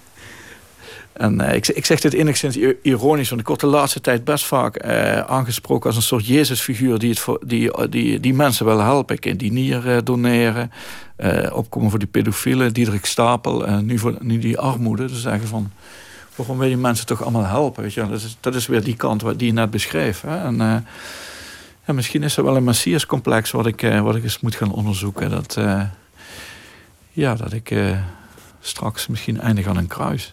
En 1.13 1.41
uh, 1.41 1.55
ik, 1.55 1.69
ik 1.69 1.87
zeg 1.87 2.01
dit 2.01 2.13
enigszins 2.13 2.59
ironisch, 2.83 3.29
want 3.29 3.41
ik 3.41 3.47
word 3.47 3.61
de 3.61 3.67
laatste 3.67 4.01
tijd 4.01 4.25
best 4.25 4.45
vaak 4.45 4.85
uh, 4.85 5.19
aangesproken 5.19 5.87
als 5.87 5.97
een 5.97 6.03
soort 6.03 6.27
Jezusfiguur 6.27 6.99
die, 6.99 7.11
het 7.11 7.39
die, 7.47 7.89
die, 7.89 8.21
die 8.21 8.35
mensen 8.35 8.67
wil 8.67 8.81
helpen. 8.81 9.39
Die 9.39 9.53
nier 9.53 9.87
uh, 9.87 9.99
doneren, 10.05 10.71
opkomen 11.53 11.91
voor 11.91 11.99
die 11.99 12.09
pedofielen, 12.09 12.73
Diederik 12.73 13.05
Stapel, 13.05 13.67
en 13.67 13.87
nu, 13.87 13.99
voor, 13.99 14.17
nu 14.21 14.39
die 14.39 14.59
armoede. 14.59 15.07
Dus 15.07 15.21
zeggen 15.21 15.49
van, 15.49 15.71
waarom 16.35 16.59
wil 16.59 16.69
je 16.69 16.77
mensen 16.77 17.07
toch 17.07 17.23
allemaal 17.23 17.45
helpen? 17.47 17.83
Weet 17.83 17.95
je? 17.95 18.09
Dat, 18.09 18.23
is, 18.23 18.37
dat 18.41 18.55
is 18.55 18.67
weer 18.67 18.85
die 18.85 18.97
kant 18.97 19.23
wat 19.23 19.39
die 19.39 19.47
je 19.47 19.53
net 19.53 19.71
beschreef. 19.71 20.21
Hè? 20.21 20.45
En, 20.45 20.57
ja, 21.87 21.93
misschien 21.93 22.23
is 22.23 22.37
er 22.37 22.45
wel 22.45 22.57
een 22.57 22.65
Messias-complex 22.65 23.51
wat, 23.51 23.67
ik 23.67 23.81
wat 24.03 24.17
ik 24.17 24.23
eens 24.23 24.41
moet 24.41 24.55
gaan 24.55 24.73
onderzoeken. 24.73 25.31
Dat, 25.31 25.59
ja, 27.13 27.35
dat 27.35 27.53
ik 27.53 27.75
straks 28.61 29.07
misschien 29.07 29.41
eindig 29.41 29.67
aan 29.67 29.77
een 29.77 29.87
kruis. 29.87 30.33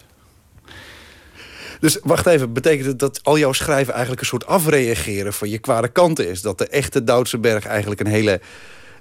Dus 1.80 1.98
wacht 2.02 2.26
even, 2.26 2.52
betekent 2.52 2.86
het 2.86 2.98
dat 2.98 3.20
al 3.22 3.38
jouw 3.38 3.52
schrijven 3.52 3.92
eigenlijk 3.92 4.20
een 4.20 4.26
soort 4.26 4.46
afreageren 4.46 5.32
van 5.32 5.48
je 5.48 5.58
kwade 5.58 5.88
kanten 5.88 6.28
is? 6.28 6.42
Dat 6.42 6.58
de 6.58 6.66
echte 6.66 7.04
Doutsenberg 7.04 7.66
eigenlijk 7.66 8.00
een 8.00 8.06
hele 8.06 8.40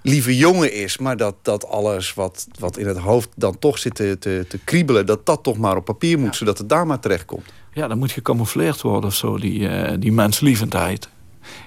lieve 0.01 0.38
jongen 0.38 0.73
is, 0.73 0.97
maar 0.97 1.18
dat, 1.18 1.35
dat 1.41 1.68
alles 1.68 2.14
wat, 2.14 2.47
wat 2.60 2.77
in 2.77 2.88
het 2.88 2.97
hoofd 2.97 3.30
dan 3.35 3.60
toch 3.60 3.77
zit 3.77 3.95
te, 3.95 4.18
te, 4.19 4.45
te 4.47 4.60
kriebelen, 4.64 5.06
dat 5.06 5.26
dat 5.26 5.43
toch 5.43 5.57
maar 5.57 5.76
op 5.76 5.85
papier 5.85 6.19
moet, 6.19 6.35
zodat 6.35 6.57
het 6.57 6.69
daar 6.69 6.88
maar 6.88 6.99
terecht 6.99 7.26
komt. 7.26 7.53
Ja, 7.73 7.88
dan 7.88 7.97
moet 7.97 8.11
gecamoufleerd 8.11 8.81
worden 8.81 9.10
of 9.10 9.15
zo, 9.15 9.38
die, 9.38 9.60
uh, 9.60 9.91
die 9.99 10.11
menslievendheid. 10.11 11.10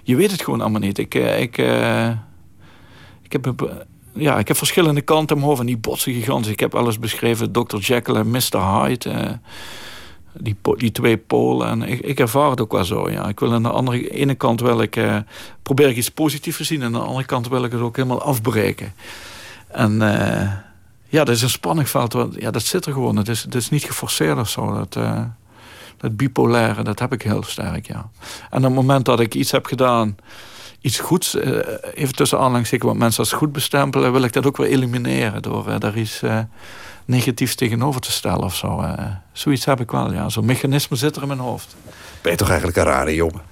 Je 0.03 0.17
weet 0.17 0.31
het 0.31 0.43
gewoon 0.43 0.61
allemaal 0.61 0.81
niet. 0.81 0.99
Ik, 0.99 1.15
uh, 1.15 1.41
ik, 1.41 1.59
uh, 1.59 2.09
ik 3.23 3.33
heb 3.33 3.55
ja, 4.15 4.39
ik 4.39 4.49
heb 4.49 4.57
verschillende 4.57 5.01
kanten 5.01 5.41
hoofd 5.41 5.61
en 5.61 5.67
die 5.67 5.77
botsen 5.77 6.13
gigantisch. 6.13 6.53
Ik 6.53 6.61
heb 6.61 6.75
alles 6.75 6.99
beschreven, 6.99 7.53
Dr. 7.53 7.77
Jekyll 7.77 8.15
en 8.15 8.31
Mr. 8.31 8.59
Hyde 8.59 9.41
die, 10.33 10.57
die 10.77 10.93
twee 10.93 11.17
polen. 11.17 11.69
En 11.69 11.83
ik, 11.83 12.01
ik, 12.01 12.21
ervaar 12.21 12.51
het 12.51 12.61
ook 12.61 12.73
wel 12.73 12.85
zo. 12.85 13.11
Ja. 13.11 13.29
Ik 13.29 13.41
wil 13.41 13.53
aan 13.53 13.63
de 13.63 13.69
andere 13.69 14.09
ene 14.11 14.35
kant 14.35 14.61
wil 14.61 14.81
ik, 14.81 14.97
uh, 14.97 15.17
probeer 15.63 15.89
ik 15.89 15.97
iets 15.97 16.11
positiefs 16.11 16.57
te 16.57 16.65
zien. 16.65 16.81
En 16.81 16.87
aan 16.87 16.93
de 16.93 16.99
andere 16.99 17.27
kant 17.27 17.49
wil 17.49 17.65
ik 17.65 17.73
het 17.73 17.81
ook 17.81 17.97
helemaal 17.97 18.23
afbreken. 18.23 18.95
En 19.69 19.93
uh, 19.93 20.53
ja, 21.09 21.25
dat 21.25 21.29
is 21.29 21.43
een 21.43 21.51
spanningveld. 21.51 22.17
Ja, 22.39 22.51
dat 22.51 22.63
zit 22.63 22.87
er 22.87 22.93
gewoon. 22.93 23.17
Het 23.17 23.29
is, 23.29 23.43
het 23.43 23.55
is 23.55 23.71
niet 23.71 23.85
geforceerd 23.85 24.39
of 24.39 24.49
zo. 24.49 24.75
Dat, 24.75 24.97
uh, 24.97 25.23
dat 25.97 26.17
bipolaire, 26.17 26.83
dat 26.83 26.99
heb 26.99 27.13
ik 27.13 27.23
heel 27.23 27.43
sterk, 27.43 27.87
ja. 27.87 28.11
En 28.51 28.59
op 28.59 28.63
het 28.63 28.75
moment 28.75 29.05
dat 29.05 29.21
ik 29.21 29.35
iets 29.35 29.51
heb 29.51 29.67
gedaan... 29.67 30.17
Iets 30.83 30.99
goeds, 30.99 31.37
even 31.95 32.15
tussen 32.15 32.39
aanhalingstekens 32.39 32.91
wat 32.91 32.99
mensen 32.99 33.21
als 33.21 33.33
goed 33.33 33.53
bestempelen... 33.53 34.13
wil 34.13 34.23
ik 34.23 34.33
dat 34.33 34.47
ook 34.47 34.57
weer 34.57 34.69
elimineren 34.69 35.43
door 35.43 35.79
daar 35.79 35.99
iets 35.99 36.23
negatiefs 37.05 37.55
tegenover 37.55 38.01
te 38.01 38.13
stellen 38.13 38.43
of 38.43 38.57
zo. 38.57 38.81
Uh, 38.81 38.93
zoiets 39.33 39.65
heb 39.65 39.81
ik 39.81 39.91
wel, 39.91 40.13
ja. 40.13 40.29
Zo'n 40.29 40.45
mechanisme 40.45 40.97
zit 40.97 41.17
er 41.17 41.23
in 41.23 41.29
mijn 41.29 41.41
hoofd. 41.41 41.77
Ben 42.23 42.33
je 42.33 42.39
toch 42.39 42.49
eigenlijk 42.49 42.79
een 42.79 42.85
rare 42.85 43.15
jongen? 43.15 43.43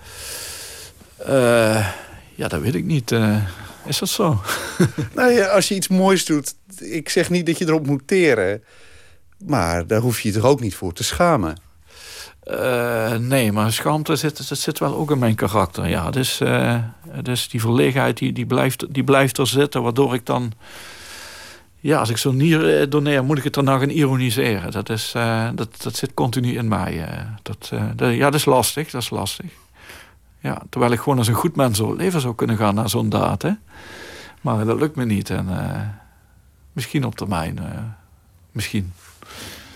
Uh, 1.29 1.89
ja, 2.35 2.49
dat 2.49 2.61
weet 2.61 2.75
ik 2.75 2.85
niet. 2.85 3.11
Uh, 3.11 3.37
is 3.85 3.99
dat 3.99 4.09
zo? 4.09 4.41
nou 5.15 5.31
ja, 5.31 5.47
als 5.47 5.69
je 5.69 5.75
iets 5.75 5.89
moois 5.89 6.25
doet... 6.25 6.55
Ik 6.79 7.09
zeg 7.09 7.31
niet 7.31 7.47
dat 7.47 7.59
je 7.59 7.67
erop 7.67 7.87
moet 7.87 8.07
teren. 8.07 8.63
Maar 9.47 9.87
daar 9.87 10.01
hoef 10.01 10.21
je 10.21 10.29
je 10.29 10.35
toch 10.35 10.45
ook 10.45 10.61
niet 10.61 10.75
voor 10.75 10.93
te 10.93 11.05
schamen? 11.05 11.57
Uh, 12.45 13.17
nee, 13.17 13.53
maar 13.53 13.73
schaamte 13.73 14.17
zit, 14.17 14.49
dat 14.49 14.59
zit 14.59 14.79
wel 14.79 14.95
ook 14.95 15.11
in 15.11 15.19
mijn 15.19 15.35
karakter. 15.35 15.89
Ja, 15.89 16.11
dus, 16.11 16.41
uh, 16.41 16.77
dus 17.23 17.49
die 17.49 17.61
verlegenheid 17.61 18.19
die, 18.19 18.33
die, 18.33 18.47
blijft, 18.47 18.95
die 18.95 19.05
blijft 19.05 19.39
er 19.39 19.47
zitten, 19.47 19.83
waardoor 19.83 20.15
ik 20.15 20.27
dan 20.27 20.53
ja, 21.81 21.99
als 21.99 22.09
ik 22.09 22.17
zo'n 22.17 22.37
nier 22.37 22.81
eh, 22.81 22.91
doneer, 22.91 23.25
moet 23.25 23.39
ik 23.39 23.45
het 23.45 23.55
daarna 23.55 23.79
gaan 23.79 23.89
ironiseren. 23.89 24.71
Dat, 24.71 24.89
is, 24.89 25.13
dat, 25.55 25.83
dat 25.83 25.97
zit 25.97 26.15
continu 26.15 26.57
in 26.57 26.69
mij. 26.69 27.07
Dat, 27.43 27.71
ja, 27.97 28.31
dat 28.31 28.35
is 28.35 28.45
lastig, 28.45 28.91
dat 28.91 29.03
is 29.03 29.11
lastig. 29.11 29.51
Ja, 30.39 30.63
terwijl 30.71 30.93
ik 30.93 30.99
gewoon 30.99 31.19
als 31.19 31.29
een 31.29 31.35
goed 31.35 31.57
mens 31.57 31.79
zo 31.79 31.95
leven 31.95 32.21
zou 32.21 32.35
kunnen 32.35 32.57
gaan 32.57 32.75
naar 32.75 32.89
zo'n 32.89 33.09
daad. 33.09 33.45
Maar 34.41 34.65
dat 34.65 34.81
lukt 34.81 34.97
me 34.97 35.05
niet. 35.05 35.31
En 35.31 35.49
misschien 36.73 37.05
op 37.05 37.15
termijn. 37.15 37.59
misschien. 38.53 38.93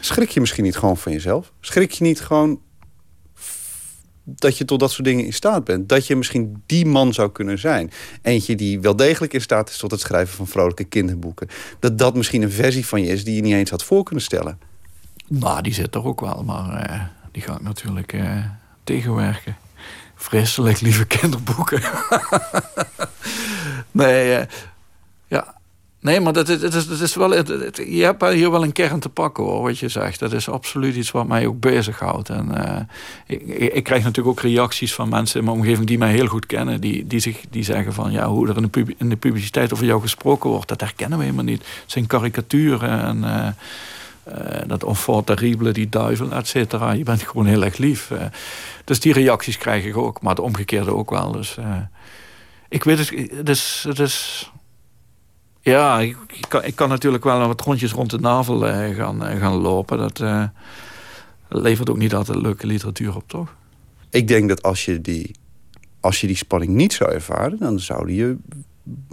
Schrik 0.05 0.29
je 0.29 0.41
misschien 0.41 0.65
niet 0.65 0.77
gewoon 0.77 0.97
van 0.97 1.13
jezelf? 1.13 1.53
Schrik 1.61 1.91
je 1.91 2.05
niet 2.05 2.21
gewoon 2.21 2.61
dat 4.25 4.59
je 4.59 4.65
tot 4.65 4.81
dat 4.81 4.91
soort 4.91 5.05
dingen 5.05 5.25
in 5.25 5.33
staat 5.33 5.65
bent. 5.65 5.89
Dat 5.89 6.07
je 6.07 6.17
misschien 6.17 6.63
die 6.67 6.87
man 6.87 7.13
zou 7.13 7.33
kunnen 7.33 7.59
zijn. 7.59 7.91
Eentje 8.23 8.55
die 8.55 8.81
wel 8.81 8.97
degelijk 8.97 9.33
in 9.33 9.41
staat 9.41 9.71
is 9.71 9.77
tot 9.77 9.91
het 9.91 10.01
schrijven 10.01 10.37
van 10.37 10.47
vrolijke 10.47 10.85
kinderboeken. 10.85 11.49
Dat 11.79 11.99
dat 11.99 12.15
misschien 12.15 12.43
een 12.43 12.51
versie 12.51 12.87
van 12.87 13.03
je 13.03 13.13
is 13.13 13.25
die 13.25 13.35
je 13.35 13.43
niet 13.43 13.55
eens 13.55 13.71
had 13.71 13.85
voor 13.85 14.03
kunnen 14.03 14.25
stellen. 14.25 14.59
Nou, 15.29 15.63
die 15.63 15.75
zit 15.75 15.95
er 15.95 16.05
ook 16.05 16.21
wel, 16.21 16.43
maar 16.45 16.91
uh, 16.91 17.03
die 17.33 17.43
ga 17.43 17.55
ik 17.55 17.63
natuurlijk 17.63 18.13
uh, 18.13 18.45
tegenwerken. 18.85 19.57
Vreselijk 20.15 20.81
lieve 20.81 21.07
kinderboeken. 21.07 21.83
nee, 23.91 24.39
uh, 24.39 24.45
ja, 25.27 25.55
Nee, 26.05 26.21
maar 26.21 26.33
dat, 26.33 26.47
het 26.47 26.75
is, 26.75 26.87
het 26.87 27.01
is 27.01 27.15
wel, 27.15 27.35
je 27.35 28.03
hebt 28.05 28.29
hier 28.29 28.51
wel 28.51 28.63
een 28.63 28.73
kern 28.73 29.01
te 29.01 29.09
pakken 29.09 29.45
hoor, 29.45 29.63
wat 29.63 29.79
je 29.79 29.89
zegt. 29.89 30.19
Dat 30.19 30.33
is 30.33 30.49
absoluut 30.49 30.95
iets 30.95 31.11
wat 31.11 31.27
mij 31.27 31.47
ook 31.47 31.61
bezighoudt. 31.61 32.29
En 32.29 32.49
uh, 32.55 32.81
ik, 33.27 33.43
ik, 33.73 33.85
krijg 33.85 34.03
natuurlijk 34.03 34.39
ook 34.39 34.45
reacties 34.45 34.95
van 34.95 35.09
mensen 35.09 35.39
in 35.39 35.45
mijn 35.45 35.57
omgeving 35.57 35.87
die 35.87 35.99
mij 35.99 36.13
heel 36.13 36.27
goed 36.27 36.47
kennen. 36.47 36.81
Die, 36.81 37.07
die, 37.07 37.21
zich, 37.21 37.41
die 37.51 37.63
zeggen 37.63 37.93
van 37.93 38.13
ja, 38.13 38.29
hoe 38.29 38.49
er 38.49 38.57
in 38.57 38.69
de, 38.71 38.95
in 38.99 39.09
de 39.09 39.17
publiciteit 39.17 39.73
over 39.73 39.85
jou 39.85 40.01
gesproken 40.01 40.51
wordt, 40.51 40.69
dat 40.69 40.81
herkennen 40.81 41.19
we 41.19 41.25
helemaal 41.25 41.45
niet. 41.45 41.59
Het 41.63 41.93
zijn 41.93 42.07
karikaturen 42.07 43.01
en 43.01 43.19
uh, 43.19 43.47
uh, 44.39 44.63
dat 44.67 44.85
enfant 44.85 45.27
terrible, 45.27 45.73
die 45.73 45.89
duivel, 45.89 46.33
et 46.33 46.49
cetera. 46.49 46.93
Je 46.93 47.05
bent 47.05 47.23
gewoon 47.23 47.47
heel 47.47 47.65
erg 47.65 47.77
lief. 47.77 48.11
dus 48.85 49.01
die 49.01 49.13
reacties 49.13 49.59
krijg 49.59 49.85
ik 49.85 49.97
ook, 49.97 50.23
maar 50.23 50.35
het 50.35 50.45
omgekeerde 50.45 50.95
ook 50.95 51.11
wel. 51.11 51.33
Dus 51.33 51.57
ik 52.69 52.85
weet 52.85 52.99
het. 52.99 53.11
Het 53.87 53.99
is 53.99 54.53
ja, 55.65 56.01
ik, 56.01 56.17
kan, 56.49 56.65
ik 56.65 56.77
kan 56.77 56.89
natuurlijk 56.89 57.25
wel 57.25 57.47
wat 57.47 57.61
rondjes 57.61 57.93
rond 57.93 58.11
de 58.11 58.19
navel 58.19 58.69
uh, 58.69 58.97
gaan, 58.97 59.31
uh, 59.31 59.41
gaan 59.41 59.55
lopen. 59.55 59.99
Dat 59.99 60.21
uh, 60.21 60.45
levert 61.49 61.91
ook 61.91 61.97
niet 61.97 62.15
altijd 62.15 62.39
leuke 62.39 62.67
literatuur 62.67 63.17
op, 63.17 63.25
toch? 63.27 63.55
Ik 64.11 64.29
denk 64.29 64.49
dat 64.49 64.63
als 64.63 64.85
je 64.85 65.01
die, 65.01 65.35
als 66.01 66.21
je 66.21 66.27
die 66.27 66.37
spanning 66.37 66.73
niet 66.73 66.93
zou 66.93 67.13
ervaren... 67.13 67.59
dan 67.59 67.81
zouden 67.81 68.15
je 68.15 68.37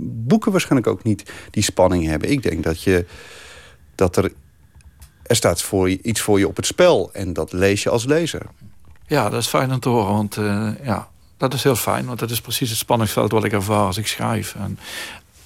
boeken 0.01 0.51
waarschijnlijk 0.51 0.87
ook 0.87 1.03
niet 1.03 1.31
die 1.51 1.63
spanning 1.63 2.05
hebben. 2.05 2.31
Ik 2.31 2.43
denk 2.43 2.63
dat, 2.63 2.83
je, 2.83 3.05
dat 3.95 4.17
er, 4.17 4.31
er 5.23 5.35
staat 5.35 5.61
voor 5.61 5.89
je, 5.89 6.01
iets 6.01 6.21
voor 6.21 6.39
je 6.39 6.47
op 6.47 6.55
het 6.55 6.65
spel. 6.65 7.09
En 7.13 7.33
dat 7.33 7.53
lees 7.53 7.83
je 7.83 7.89
als 7.89 8.05
lezer. 8.05 8.45
Ja, 9.07 9.29
dat 9.29 9.41
is 9.41 9.47
fijn 9.47 9.71
om 9.71 9.79
te 9.79 9.89
horen. 9.89 10.13
Want 10.13 10.35
ja, 10.83 11.09
dat 11.37 11.53
is 11.53 11.63
heel 11.63 11.75
fijn. 11.75 12.05
Want 12.05 12.19
dat 12.19 12.29
is 12.29 12.41
precies 12.41 12.69
het 12.69 12.77
spanningsveld 12.77 13.31
wat 13.31 13.43
ik 13.43 13.51
ervaar 13.51 13.85
als 13.85 13.97
ik 13.97 14.07
schrijf. 14.07 14.55
En, 14.55 14.79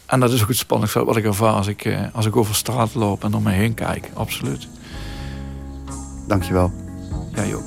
en 0.05 0.19
dat 0.19 0.31
is 0.31 0.41
ook 0.41 0.47
het 0.47 0.57
spannendste 0.57 1.05
wat 1.05 1.17
ik 1.17 1.25
ervaar 1.25 1.53
als 1.53 1.67
ik, 1.67 1.85
eh, 1.85 1.99
als 2.13 2.25
ik 2.25 2.35
over 2.35 2.55
straat 2.55 2.93
loop 2.93 3.23
en 3.23 3.33
om 3.33 3.43
me 3.43 3.51
heen 3.51 3.73
kijk. 3.73 4.09
Absoluut. 4.13 4.67
Dankjewel. 6.27 6.71
Ja, 7.33 7.45
joh. 7.45 7.61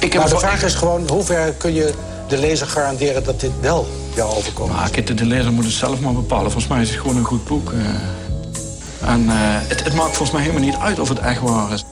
Ik 0.00 0.12
heb 0.12 0.22
maar 0.22 0.30
de 0.30 0.38
vraag 0.38 0.62
is 0.62 0.74
gewoon, 0.74 1.08
hoe 1.08 1.24
ver 1.24 1.52
kun 1.52 1.74
je 1.74 1.94
de 2.28 2.38
lezer 2.38 2.66
garanderen 2.66 3.24
dat 3.24 3.40
dit 3.40 3.50
wel 3.60 3.86
jou 4.14 4.36
overkomt? 4.36 4.72
Nou, 4.72 5.14
de 5.14 5.26
lezer 5.26 5.52
moet 5.52 5.64
het 5.64 5.72
zelf 5.72 6.00
maar 6.00 6.12
bepalen. 6.12 6.50
Volgens 6.50 6.72
mij 6.72 6.82
is 6.82 6.90
het 6.90 7.00
gewoon 7.00 7.16
een 7.16 7.24
goed 7.24 7.44
boek. 7.44 7.72
Eh. 7.72 7.78
En 9.12 9.24
uh, 9.24 9.32
het, 9.34 9.84
het 9.84 9.94
maakt 9.94 10.16
volgens 10.16 10.30
mij 10.30 10.40
helemaal 10.40 10.62
niet 10.62 10.76
uit 10.76 10.98
of 10.98 11.08
het 11.08 11.18
echt 11.18 11.40
waar 11.40 11.72
is. 11.72 11.84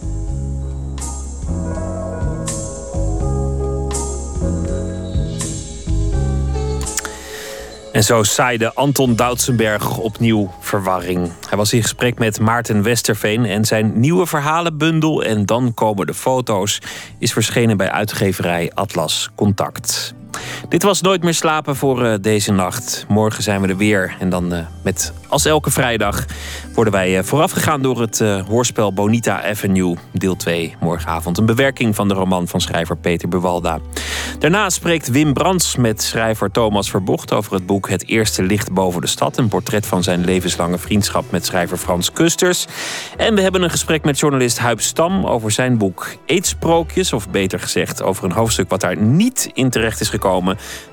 En 7.99 8.05
zo 8.05 8.23
zaaide 8.23 8.75
Anton 8.75 9.17
Doutsenberg 9.17 9.97
opnieuw 9.97 10.51
verwarring. 10.61 11.33
Hij 11.49 11.59
was 11.59 11.73
in 11.73 11.83
gesprek 11.83 12.19
met 12.19 12.41
Maarten 12.41 12.83
Westerveen 12.83 13.45
en 13.45 13.65
zijn 13.65 14.01
nieuwe 14.01 14.27
verhalenbundel 14.27 15.25
En 15.25 15.47
dan 15.47 15.75
komen 15.75 16.07
de 16.07 16.15
foto's 16.15 16.81
is 17.19 17.33
verschenen 17.33 17.77
bij 17.77 17.91
uitgeverij 17.91 18.71
Atlas 18.75 19.31
Contact. 19.35 20.15
Dit 20.69 20.83
was 20.83 21.01
Nooit 21.09 21.23
meer 21.23 21.35
slapen 21.35 21.77
voor 21.77 22.05
uh, 22.05 22.15
deze 22.21 22.53
nacht. 22.53 23.05
Morgen 23.09 23.43
zijn 23.43 23.61
we 23.61 23.69
er 23.69 23.77
weer. 23.77 24.17
En 24.19 24.31
dan 24.31 24.55
uh, 24.55 24.59
met, 24.83 25.13
als 25.29 25.45
elke 25.45 25.71
vrijdag, 25.71 26.25
worden 26.75 26.93
wij 26.93 27.19
uh, 27.19 27.23
voorafgegaan 27.23 27.83
door 27.83 28.01
het 28.01 28.19
hoorspel 28.49 28.93
Bonita 28.93 29.43
Avenue, 29.51 29.97
deel 30.13 30.37
2, 30.37 30.77
morgenavond. 30.81 31.39
Een 31.39 31.47
bewerking 31.47 31.95
van 31.95 32.09
de 32.09 32.15
roman 32.15 32.49
van 32.49 32.61
schrijver 32.61 32.97
Peter 32.97 33.29
Bewalda. 33.29 33.79
Daarna 34.39 34.71
spreekt 34.71 35.11
Wim 35.11 35.33
Brands 35.33 35.77
met 35.77 36.03
schrijver 36.03 36.51
Thomas 36.51 36.91
Verbocht 36.91 37.33
over 37.33 37.53
het 37.53 37.67
boek 37.67 37.89
Het 37.89 38.09
Eerste 38.09 38.43
Licht 38.43 38.73
boven 38.73 39.01
de 39.01 39.07
Stad. 39.07 39.37
Een 39.37 39.49
portret 39.49 39.87
van 39.87 40.03
zijn 40.03 40.25
levenslange 40.25 40.79
vriendschap 40.79 41.31
met 41.31 41.47
schrijver 41.47 41.77
Frans 41.77 42.13
Kusters. 42.13 42.67
En 43.17 43.35
we 43.35 43.41
hebben 43.41 43.63
een 43.63 43.71
gesprek 43.71 44.05
met 44.05 44.19
journalist 44.19 44.59
Huib 44.59 44.81
Stam 44.81 45.27
over 45.27 45.51
zijn 45.51 45.79
boek 45.79 46.07
Eetsprookjes. 46.27 47.13
Of 47.13 47.31
beter 47.31 47.61
gezegd, 47.61 48.03
over 48.03 48.25
een 48.25 48.33
hoofdstuk 48.33 48.69
wat 48.69 48.81
daar 48.81 48.97
niet 48.97 49.51
in 49.55 49.71
terecht 49.71 50.01
is 50.01 50.09
gekomen. 50.09 50.27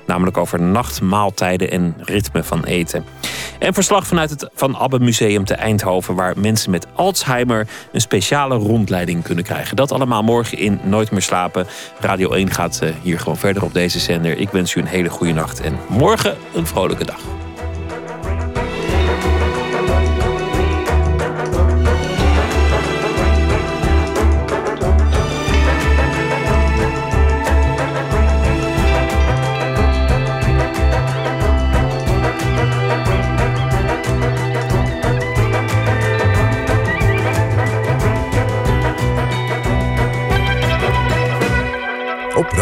Namelijk 0.06 0.36
over 0.36 0.60
nachtmaaltijden 0.60 1.70
en 1.70 1.94
ritme 1.98 2.42
van 2.42 2.64
eten. 2.64 3.04
En 3.58 3.74
verslag 3.74 4.06
vanuit 4.06 4.30
het 4.30 4.48
Van 4.54 4.76
Abbe 4.76 4.98
Museum 4.98 5.44
te 5.44 5.54
Eindhoven, 5.54 6.14
waar 6.14 6.38
mensen 6.38 6.70
met 6.70 6.86
Alzheimer 6.94 7.66
een 7.92 8.00
speciale 8.00 8.56
rondleiding 8.56 9.22
kunnen 9.22 9.44
krijgen. 9.44 9.76
Dat 9.76 9.92
allemaal 9.92 10.22
morgen 10.22 10.58
in 10.58 10.80
Nooit 10.82 11.10
meer 11.10 11.22
slapen. 11.22 11.66
Radio 12.00 12.32
1 12.32 12.50
gaat 12.50 12.78
eh, 12.82 12.90
hier 13.02 13.18
gewoon 13.18 13.36
verder 13.36 13.64
op 13.64 13.72
deze 13.72 13.98
zender. 13.98 14.38
Ik 14.38 14.48
wens 14.48 14.74
u 14.74 14.80
een 14.80 14.86
hele 14.86 15.08
goede 15.08 15.32
nacht 15.32 15.60
en 15.60 15.78
morgen 15.88 16.36
een 16.54 16.66
vrolijke 16.66 17.04
dag. 17.04 17.45